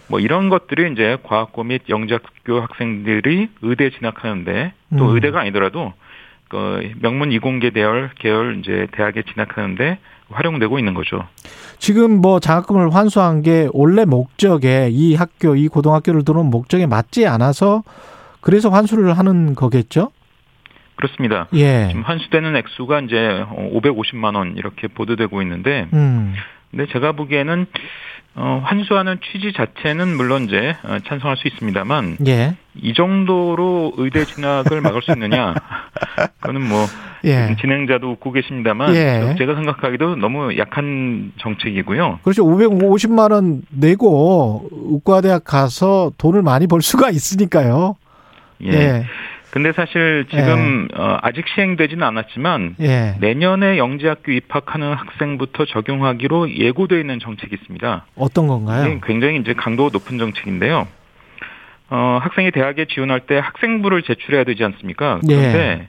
뭐 0.09 0.21
이런 0.21 0.49
것들이 0.49 0.93
이제 0.93 1.17
과학고 1.23 1.65
및 1.65 1.83
영재학교 1.89 2.61
학생들이 2.61 3.49
의대 3.63 3.91
진학하는데 3.91 4.73
또 4.99 5.11
음. 5.11 5.15
의대가 5.15 5.41
아니더라도 5.41 5.93
그 6.49 6.93
명문 7.01 7.33
이공계 7.33 7.71
대열 7.71 8.11
계열 8.19 8.59
이제 8.59 8.87
대학에 8.93 9.23
진학하는데 9.23 9.99
활용되고 10.31 10.79
있는 10.79 10.95
거죠. 10.95 11.27
지금 11.79 12.21
뭐 12.21 12.41
장학금을 12.41 12.95
환수한 12.95 13.43
게 13.43 13.69
원래 13.73 14.05
목적에 14.05 14.89
이 14.91 15.15
학교 15.15 15.57
이 15.57 15.69
고등학교를 15.69 16.25
들어온 16.25 16.51
목적에 16.51 16.87
맞지 16.87 17.27
않아서 17.27 17.83
그래서 18.41 18.69
환수를 18.69 19.17
하는 19.17 19.55
거겠죠? 19.55 20.11
그렇습니다. 20.97 21.49
예. 21.55 21.89
지금 21.89 22.03
환수되는 22.03 22.57
액수가 22.57 23.01
이제 23.01 23.45
550만 23.73 24.37
원 24.37 24.57
이렇게 24.57 24.87
보도되고 24.87 25.43
있는데, 25.43 25.89
음. 25.93 26.35
근데 26.75 26.91
제가 26.93 27.13
보기에는 27.13 27.67
어, 28.37 28.61
환수하는 28.65 29.19
취지 29.31 29.53
자체는 29.53 30.17
물론 30.17 30.47
이제 30.47 30.75
어, 30.83 30.99
찬성할 31.07 31.37
수 31.37 31.47
있습니다만 31.47 32.17
예. 32.27 32.57
이 32.75 32.93
정도로 32.93 33.93
의대 33.97 34.25
진학을 34.25 34.81
막을 34.81 35.03
수 35.03 35.13
있느냐? 35.13 35.55
그거는 36.41 36.69
뭐 36.69 36.85
예. 37.25 37.55
진행자도 37.61 38.11
웃고 38.11 38.33
계십니다만 38.33 38.93
예. 38.97 39.37
제가 39.39 39.55
생각하기도 39.55 40.17
너무 40.17 40.59
약한 40.59 41.33
정책이고요. 41.39 42.19
그렇죠. 42.25 42.45
550만 42.45 43.31
원 43.31 43.63
내고 43.71 44.69
의과대학 44.73 45.45
가서 45.45 46.11
돈을 46.19 46.43
많이 46.43 46.67
벌 46.67 46.83
수가 46.83 47.11
있으니까요. 47.11 47.95
예. 48.65 49.05
예. 49.55 49.61
근데 49.65 49.73
사실 49.73 50.27
지금 50.31 50.89
예. 50.93 51.01
어, 51.01 51.19
아직 51.23 51.47
시행되지는 51.49 52.03
않았지만 52.03 52.77
예. 52.81 53.15
내년에 53.21 53.79
영재학교 53.79 54.33
입학하는 54.33 54.93
학생부터 54.95 55.65
적용하기로 55.67 56.57
예고되어 56.57 56.99
있는 56.99 57.21
정책이 57.21 57.55
있습니다. 57.55 58.07
어떤 58.17 58.49
건가요? 58.49 59.01
굉장히 59.07 59.39
이제 59.39 59.55
강도가 59.55 59.91
높은 59.93 60.19
정책인데요. 60.19 60.89
어, 61.91 62.19
학생이 62.21 62.51
대학에 62.51 62.87
지원할 62.87 63.21
때 63.21 63.39
학생부를 63.39 64.03
제출해야 64.03 64.45
되지 64.45 64.65
않습니까? 64.65 65.21
그런데 65.25 65.59
예. 65.59 65.89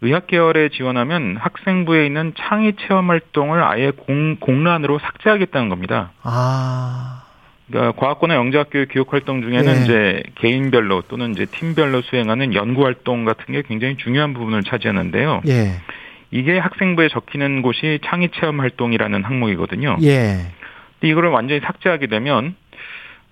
의학 0.00 0.26
계열에 0.26 0.70
지원하면 0.70 1.36
학생부에 1.38 2.06
있는 2.06 2.32
창의 2.36 2.74
체험 2.80 3.10
활동을 3.10 3.62
아예 3.62 3.90
공, 3.90 4.36
공란으로 4.36 4.98
삭제하겠다는 4.98 5.68
겁니다. 5.68 6.12
아. 6.22 7.23
그러니까 7.68 7.92
과학고나 7.92 8.34
영재학교의 8.34 8.86
교육 8.90 9.12
활동 9.12 9.40
중에는 9.40 9.64
네. 9.64 9.82
이제 9.82 10.22
개인별로 10.36 11.02
또는 11.08 11.32
이제 11.32 11.46
팀별로 11.46 12.02
수행하는 12.02 12.54
연구 12.54 12.84
활동 12.84 13.24
같은 13.24 13.52
게 13.52 13.62
굉장히 13.62 13.96
중요한 13.96 14.34
부분을 14.34 14.62
차지하는데요. 14.62 15.42
예. 15.48 15.80
이게 16.30 16.58
학생부에 16.58 17.08
적히는 17.08 17.62
곳이 17.62 18.00
창의 18.04 18.30
체험 18.34 18.60
활동이라는 18.60 19.24
항목이거든요. 19.24 19.96
예. 20.02 20.50
근데 21.00 21.08
이거를 21.10 21.30
완전히 21.30 21.60
삭제하게 21.60 22.08
되면 22.08 22.54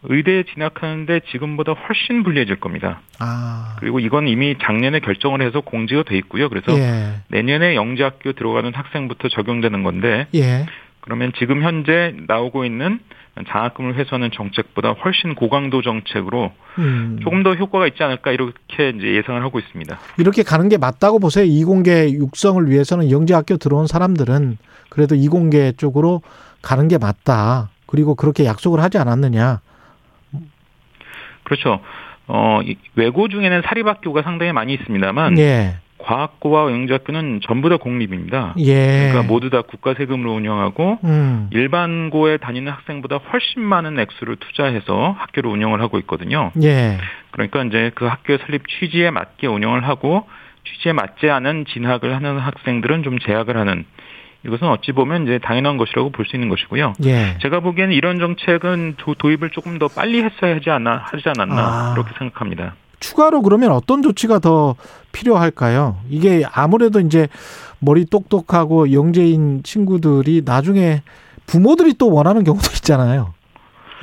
의대에 0.05 0.45
진학하는데 0.45 1.21
지금보다 1.31 1.73
훨씬 1.73 2.23
불리해질 2.23 2.57
겁니다. 2.57 3.01
아. 3.19 3.77
그리고 3.79 4.01
이건 4.01 4.29
이미 4.29 4.57
작년에 4.61 5.01
결정을 5.01 5.43
해서 5.43 5.61
공지가 5.61 6.03
돼 6.03 6.17
있고요. 6.19 6.49
그래서 6.49 6.73
예. 6.77 7.21
내년에 7.29 7.75
영재학교 7.75 8.33
들어가는 8.33 8.73
학생부터 8.75 9.29
적용되는 9.29 9.83
건데 9.83 10.27
예. 10.35 10.67
그러면 11.01 11.33
지금 11.37 11.63
현재 11.63 12.15
나오고 12.27 12.65
있는 12.65 13.01
장학금을 13.49 13.95
회수하는 13.95 14.31
정책보다 14.33 14.93
훨씬 14.93 15.35
고강도 15.35 15.81
정책으로 15.83 16.53
음. 16.79 17.19
조금 17.23 17.43
더 17.43 17.55
효과가 17.55 17.87
있지 17.89 18.03
않을까 18.03 18.31
이렇게 18.31 18.91
이제 18.91 19.15
예상을 19.15 19.43
하고 19.43 19.59
있습니다. 19.59 19.99
이렇게 20.19 20.43
가는 20.43 20.69
게 20.69 20.77
맞다고 20.77 21.19
보세요. 21.19 21.45
이공계 21.45 22.13
육성을 22.13 22.69
위해서는 22.69 23.11
영재학교 23.11 23.57
들어온 23.57 23.87
사람들은 23.87 24.59
그래도 24.91 25.15
이공계 25.15 25.73
쪽으로 25.79 26.21
가는 26.61 26.89
게 26.89 26.99
맞다. 26.99 27.71
그리고 27.87 28.15
그렇게 28.15 28.45
약속을 28.45 28.81
하지 28.81 28.99
않았느냐. 28.99 29.61
그렇죠. 31.45 31.81
어, 32.29 32.61
외고 32.95 33.29
중에는 33.29 33.63
사립학교가 33.67 34.23
상당히 34.23 34.53
많이 34.53 34.75
있습니다만 34.75 35.39
예. 35.39 35.79
과학고와 36.03 36.71
영재학교는 36.73 37.41
전부 37.47 37.69
다 37.69 37.77
공립입니다. 37.77 38.55
예. 38.59 39.09
그러니까 39.11 39.23
모두 39.23 39.51
다 39.51 39.63
국가 39.63 39.95
세금으로 39.95 40.33
운영하고 40.35 40.99
음. 41.05 41.49
일반고에 41.53 42.39
다니는 42.39 42.71
학생보다 42.73 43.17
훨씬 43.17 43.63
많은 43.63 43.99
액수를 43.99 44.37
투자해서 44.37 45.15
학교를 45.19 45.51
운영을 45.51 45.81
하고 45.81 45.99
있거든요. 46.01 46.51
예. 46.63 46.99
그러니까 47.31 47.63
이제 47.65 47.91
그 47.95 48.05
학교 48.07 48.37
설립 48.39 48.63
취지에 48.69 49.11
맞게 49.11 49.47
운영을 49.47 49.87
하고 49.87 50.27
취지에 50.65 50.93
맞지 50.93 51.31
않은 51.31 51.65
진학을 51.73 52.15
하는 52.15 52.39
학생들은 52.39 53.03
좀 53.03 53.19
제약을 53.19 53.57
하는 53.57 53.85
이것은 54.45 54.67
어찌 54.69 54.91
보면 54.93 55.23
이제 55.25 55.39
당연한 55.39 55.77
것이라고 55.77 56.11
볼 56.11 56.27
수 56.27 56.35
있는 56.37 56.49
것이고요. 56.49 56.95
예. 57.05 57.39
제가 57.43 57.61
보기에는 57.61 57.95
이런 57.95 58.19
정책은 58.19 58.95
도, 58.97 59.31
입을 59.31 59.51
조금 59.51 59.79
더 59.79 59.87
빨리 59.89 60.23
했어야 60.23 60.57
하지 60.57 60.71
않나 60.71 61.05
하지 61.05 61.23
않았나 61.29 61.63
아. 61.63 61.93
그렇게 61.95 62.11
생각합니다. 62.19 62.75
추가로 63.03 63.43
그러면 63.43 63.73
어떤 63.73 64.01
조치가 64.01 64.39
더 64.39 64.77
필요할까요? 65.13 65.99
이게 66.09 66.43
아무래도 66.51 67.01
이제 67.01 67.29
머리 67.81 68.05
똑똑하고 68.07 68.93
영재인 68.93 69.63
친구들이 69.63 70.43
나중에 70.45 71.03
부모들이 71.47 71.95
또 71.99 72.11
원하는 72.13 72.45
경우도 72.45 72.71
있잖아요. 72.77 73.35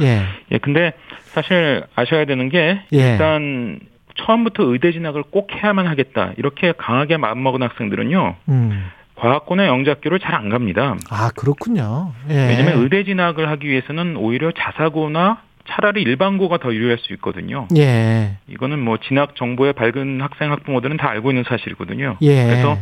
예. 0.02 0.22
예, 0.52 0.58
근데 0.60 0.94
사실 1.34 1.84
아셔야 1.96 2.26
되는 2.26 2.50
게 2.50 2.82
예. 2.94 3.12
일단 3.14 3.80
처음부터 4.16 4.64
의대 4.64 4.92
진학을 4.92 5.24
꼭 5.32 5.50
해야만 5.54 5.88
하겠다. 5.88 6.34
이렇게 6.38 6.74
강하게 6.78 7.18
마음먹은 7.18 7.64
학생들은요. 7.64 8.36
음. 8.50 8.86
과학고나 9.16 9.68
영재학교를 9.68 10.20
잘 10.20 10.36
안 10.36 10.50
갑니다. 10.50 10.96
아, 11.10 11.30
그렇군요. 11.36 12.12
예. 12.30 12.48
왜냐하면 12.48 12.82
의대 12.84 13.04
진학을 13.04 13.50
하기 13.50 13.68
위해서는 13.68 14.16
오히려 14.18 14.52
자사고나 14.52 15.42
차라리 15.70 16.02
일반고가 16.02 16.58
더 16.58 16.74
유리할 16.74 16.98
수 17.00 17.14
있거든요. 17.14 17.68
예. 17.78 18.38
이거는 18.48 18.80
뭐 18.80 18.98
진학 18.98 19.36
정보에 19.36 19.72
밝은 19.72 20.22
학생 20.22 20.52
학부모들은 20.52 20.98
다 20.98 21.10
알고 21.10 21.32
있는 21.32 21.44
사실이거든요. 21.48 22.18
예. 22.22 22.46
그래서 22.46 22.78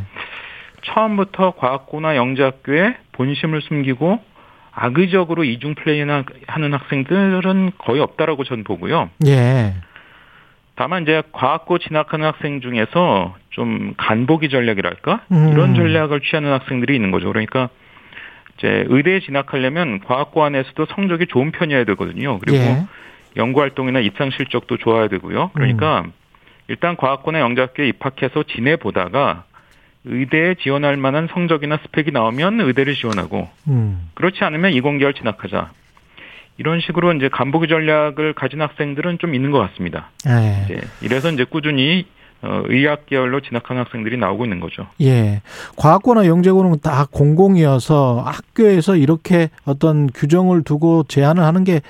처음부터 0.83 1.55
과학고나 1.57 2.15
영재학교에 2.15 2.95
본심을 3.13 3.61
숨기고 3.61 4.19
악의적으로 4.71 5.43
이중 5.43 5.75
플레이나 5.75 6.23
하는 6.47 6.73
학생들은 6.73 7.71
거의 7.77 7.99
없다라고 8.01 8.43
저는 8.43 8.63
보고요. 8.63 9.09
예. 9.25 9.73
다만 10.75 11.01
이제 11.03 11.23
과학고 11.31 11.79
진학하는 11.79 12.25
학생 12.27 12.61
중에서 12.61 13.35
좀 13.49 13.95
간보기 13.97 14.49
전략이랄까 14.49 15.21
음. 15.31 15.49
이런 15.51 15.73
전략을 15.73 16.21
취하는 16.21 16.51
학생들이 16.51 16.93
있는 16.95 17.09
거죠. 17.09 17.27
그러니까 17.27 17.69
이제 18.57 18.85
의대에 18.87 19.19
진학하려면 19.19 19.99
과학고 19.99 20.43
안에서도 20.43 20.85
성적이 20.95 21.27
좋은 21.27 21.51
편이어야 21.51 21.83
되거든요. 21.85 22.39
그리고 22.39 22.57
예. 22.57 22.85
연구 23.35 23.61
활동이나 23.61 23.99
입상 23.99 24.31
실적도 24.31 24.77
좋아야 24.77 25.07
되고요. 25.07 25.51
그러니까 25.53 26.01
음. 26.01 26.11
일단 26.67 26.97
과학고나 26.97 27.39
영재학교에 27.39 27.87
입학해서 27.87 28.43
지내 28.43 28.75
보다가 28.75 29.43
의대에 30.05 30.55
지원할 30.55 30.97
만한 30.97 31.27
성적이나 31.31 31.77
스펙이 31.83 32.11
나오면 32.11 32.61
의대를 32.61 32.95
지원하고 32.95 33.49
음. 33.67 34.09
그렇지 34.15 34.43
않으면 34.43 34.73
이공계열 34.73 35.13
진학하자. 35.13 35.71
이런 36.57 36.79
식으로 36.79 37.13
이제 37.13 37.29
간보기 37.29 37.67
전략을 37.67 38.33
가진 38.33 38.61
학생들은 38.61 39.19
좀 39.19 39.35
있는 39.35 39.51
것 39.51 39.59
같습니다. 39.59 40.09
네. 40.25 40.63
이제 40.65 40.81
이래서 41.01 41.29
이제 41.29 41.43
꾸준히 41.43 42.07
어, 42.41 42.61
의학 42.65 43.07
계열로 43.07 43.41
진학하는 43.41 43.83
학생들이 43.83 44.17
나오고 44.17 44.45
있는 44.45 44.59
거죠. 44.59 44.87
예. 45.01 45.41
과학고나 45.75 46.27
영재고는 46.27 46.79
다 46.81 47.07
공공이어서 47.11 48.23
학교에서 48.25 48.95
이렇게 48.95 49.49
어떤 49.65 50.07
규정을 50.07 50.63
두고 50.63 51.03
제한을 51.07 51.43
하는 51.43 51.63
게 51.63 51.81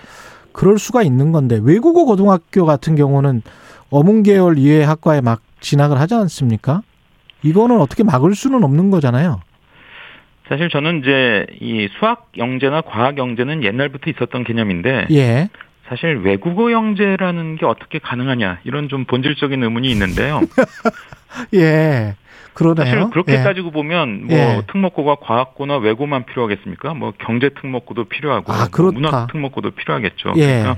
그럴 0.53 0.79
수가 0.79 1.03
있는 1.03 1.31
건데 1.31 1.59
외국어 1.61 2.05
고등학교 2.05 2.65
같은 2.65 2.95
경우는 2.95 3.41
어문 3.89 4.23
계열 4.23 4.57
이외의 4.57 4.85
학과에 4.85 5.21
막 5.21 5.41
진학을 5.59 5.99
하지 5.99 6.15
않습니까? 6.15 6.81
이거는 7.43 7.79
어떻게 7.79 8.03
막을 8.03 8.33
수는 8.33 8.63
없는 8.63 8.89
거잖아요. 8.89 9.41
사실 10.47 10.69
저는 10.69 11.01
이제 11.01 11.45
이 11.59 11.89
수학 11.99 12.29
영재나 12.37 12.81
과학 12.81 13.17
영재는 13.17 13.63
옛날부터 13.63 14.09
있었던 14.11 14.45
개념인데 14.45 15.07
예. 15.11 15.49
사실 15.87 16.17
외국어 16.17 16.71
영재라는 16.71 17.55
게 17.55 17.65
어떻게 17.65 17.99
가능하냐 17.99 18.59
이런 18.65 18.89
좀 18.89 19.05
본질적인 19.05 19.63
의문이 19.63 19.89
있는데요. 19.91 20.41
예. 21.55 22.15
그러네요. 22.53 22.85
사실 22.85 23.09
그렇게 23.11 23.33
예. 23.33 23.43
따지고 23.43 23.71
보면 23.71 24.27
뭐 24.27 24.35
예. 24.35 24.61
특목고가 24.67 25.15
과학고나 25.21 25.77
외고만 25.77 26.25
필요하겠습니까? 26.25 26.93
뭐 26.93 27.13
경제 27.19 27.49
특목고도 27.49 28.05
필요하고 28.05 28.51
아, 28.51 28.67
뭐 28.75 28.91
문학 28.91 29.31
특목고도 29.31 29.71
필요하겠죠. 29.71 30.33
예. 30.37 30.61
그러니까 30.61 30.77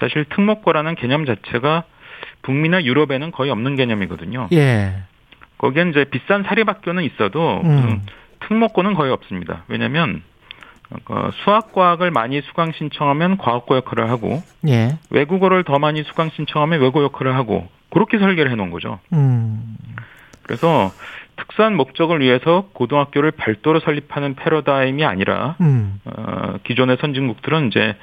사실 0.00 0.24
특목고라는 0.34 0.94
개념 0.94 1.26
자체가 1.26 1.84
북미나 2.42 2.84
유럽에는 2.84 3.30
거의 3.30 3.50
없는 3.50 3.76
개념이거든요. 3.76 4.48
예. 4.52 5.02
거기엔 5.58 5.90
이제 5.90 6.04
비싼 6.04 6.44
사립학교는 6.44 7.04
있어도 7.04 7.60
음. 7.64 8.02
특목고는 8.40 8.94
거의 8.94 9.12
없습니다. 9.12 9.64
왜냐하면 9.68 10.22
어, 10.22 10.37
수학과학을 11.44 12.10
많이 12.10 12.40
수강 12.42 12.72
신청하면 12.72 13.36
과학고 13.38 13.76
역할을 13.76 14.10
하고 14.10 14.42
예. 14.66 14.98
외국어를 15.10 15.64
더 15.64 15.78
많이 15.78 16.02
수강 16.04 16.30
신청하면 16.30 16.80
외국어 16.80 17.02
역할을 17.04 17.34
하고 17.34 17.68
그렇게 17.90 18.18
설계를 18.18 18.50
해놓은 18.52 18.70
거죠. 18.70 18.98
음. 19.12 19.76
그래서 20.42 20.90
특수한 21.36 21.76
목적을 21.76 22.20
위해서 22.20 22.68
고등학교를 22.72 23.32
별도로 23.32 23.80
설립하는 23.80 24.34
패러다임이 24.34 25.04
아니라 25.04 25.56
음. 25.60 26.00
어, 26.04 26.54
기존의 26.64 26.96
선진국들은 27.00 27.68
이제 27.68 27.94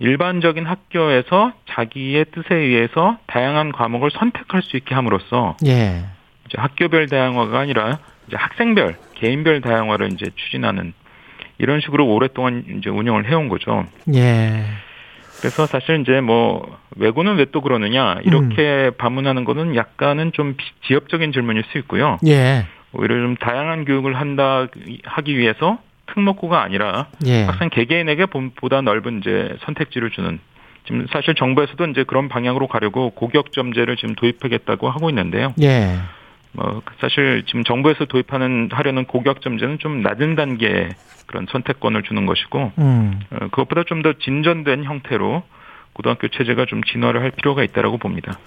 일반적인 0.00 0.66
학교에서 0.66 1.52
자기의 1.70 2.26
뜻에 2.32 2.54
의해서 2.54 3.18
다양한 3.26 3.72
과목을 3.72 4.10
선택할 4.10 4.62
수 4.62 4.76
있게 4.76 4.94
함으로써 4.94 5.56
예. 5.66 6.04
이제 6.46 6.56
학교별 6.56 7.08
다양화가 7.08 7.58
아니라 7.58 7.98
이제 8.26 8.36
학생별 8.36 8.96
개인별 9.14 9.60
다양화를 9.60 10.12
이제 10.12 10.26
추진하는 10.34 10.94
이런 11.58 11.80
식으로 11.80 12.06
오랫동안 12.06 12.64
이제 12.78 12.90
운영을 12.90 13.28
해온 13.28 13.48
거죠. 13.48 13.86
예. 14.14 14.64
그래서 15.40 15.66
사실 15.66 16.00
이제 16.00 16.20
뭐 16.20 16.78
외고는 16.96 17.36
왜 17.36 17.44
또 17.46 17.60
그러느냐 17.60 18.18
이렇게 18.24 18.86
음. 18.86 18.92
반문하는 18.98 19.44
거는 19.44 19.76
약간은 19.76 20.32
좀 20.32 20.56
지엽적인 20.86 21.32
질문일 21.32 21.64
수 21.70 21.78
있고요. 21.78 22.18
예. 22.26 22.66
오히려 22.92 23.16
좀 23.16 23.36
다양한 23.36 23.84
교육을 23.84 24.14
한다 24.14 24.66
하기 25.04 25.36
위해서 25.36 25.78
특목고가 26.06 26.62
아니라 26.62 27.08
예. 27.26 27.44
학생 27.44 27.68
개개인에게 27.70 28.26
보다 28.26 28.80
넓은 28.80 29.20
이제 29.20 29.56
선택지를 29.64 30.10
주는 30.10 30.38
지금 30.86 31.06
사실 31.12 31.34
정부에서도 31.34 31.84
이제 31.86 32.04
그런 32.04 32.28
방향으로 32.28 32.66
가려고 32.66 33.10
고격점제를 33.10 33.96
지금 33.96 34.14
도입하겠다고 34.14 34.90
하고 34.90 35.08
있는데요. 35.10 35.54
예. 35.62 35.96
뭐 36.54 36.82
사실 37.00 37.44
지금 37.46 37.64
정부에서 37.64 38.04
도입하는 38.06 38.68
하려는 38.72 39.04
고격점제는 39.06 39.78
좀 39.80 40.02
낮은 40.02 40.36
단계의 40.36 40.90
그런 41.26 41.46
선택권을 41.50 42.02
주는 42.04 42.26
것이고 42.26 42.72
음. 42.78 43.20
어, 43.30 43.38
그것보다 43.50 43.82
좀 43.84 44.02
더 44.02 44.12
진전된 44.12 44.84
형태로 44.84 45.42
고등학교 45.94 46.28
체제가 46.28 46.66
좀 46.66 46.82
진화를 46.82 47.22
할 47.22 47.30
필요가 47.30 47.62
있다라고 47.64 47.98
봅니다. 47.98 48.38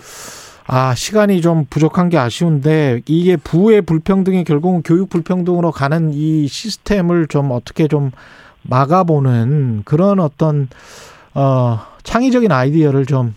아 0.67 0.93
시간이 0.93 1.41
좀 1.41 1.65
부족한 1.69 2.09
게 2.09 2.17
아쉬운데 2.17 3.01
이게 3.07 3.37
부의 3.37 3.81
불평등이 3.81 4.43
결국은 4.43 4.83
교육 4.83 5.09
불평등으로 5.09 5.71
가는 5.71 6.11
이 6.13 6.47
시스템을 6.47 7.27
좀 7.27 7.51
어떻게 7.51 7.87
좀 7.87 8.11
막아보는 8.63 9.83
그런 9.85 10.19
어떤 10.19 10.67
어 11.33 11.79
창의적인 12.03 12.51
아이디어를 12.51 13.05
좀 13.05 13.33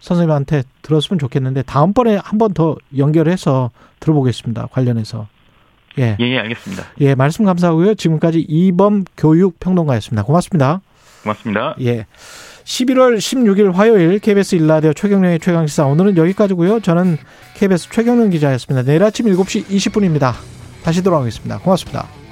선생님한테 0.00 0.62
들었으면 0.82 1.18
좋겠는데 1.18 1.62
다음번에 1.62 2.16
한 2.22 2.38
번 2.38 2.52
더 2.54 2.76
연결해서 2.96 3.70
들어보겠습니다. 4.00 4.68
관련해서. 4.72 5.26
예. 5.98 6.16
예, 6.20 6.38
알겠습니다. 6.38 6.84
예, 7.00 7.14
말씀 7.14 7.44
감사하고요. 7.44 7.94
지금까지 7.94 8.40
이범 8.40 9.04
교육 9.16 9.58
평론가였습니다. 9.60 10.22
고맙습니다. 10.24 10.80
고맙습니다. 11.22 11.74
예. 11.80 12.06
11월 12.64 13.16
16일 13.16 13.72
화요일 13.72 14.18
KBS 14.18 14.56
일라디오 14.56 14.92
최경령의 14.92 15.38
최강시사 15.40 15.86
오늘은 15.86 16.16
여기까지고요. 16.16 16.80
저는 16.80 17.16
KBS 17.54 17.90
최경령 17.90 18.30
기자였습니다. 18.30 18.84
내일 18.86 19.02
아침 19.02 19.26
7시 19.26 19.66
20분입니다. 19.66 20.32
다시 20.84 21.02
돌아오겠습니다. 21.02 21.58
고맙습니다. 21.58 22.25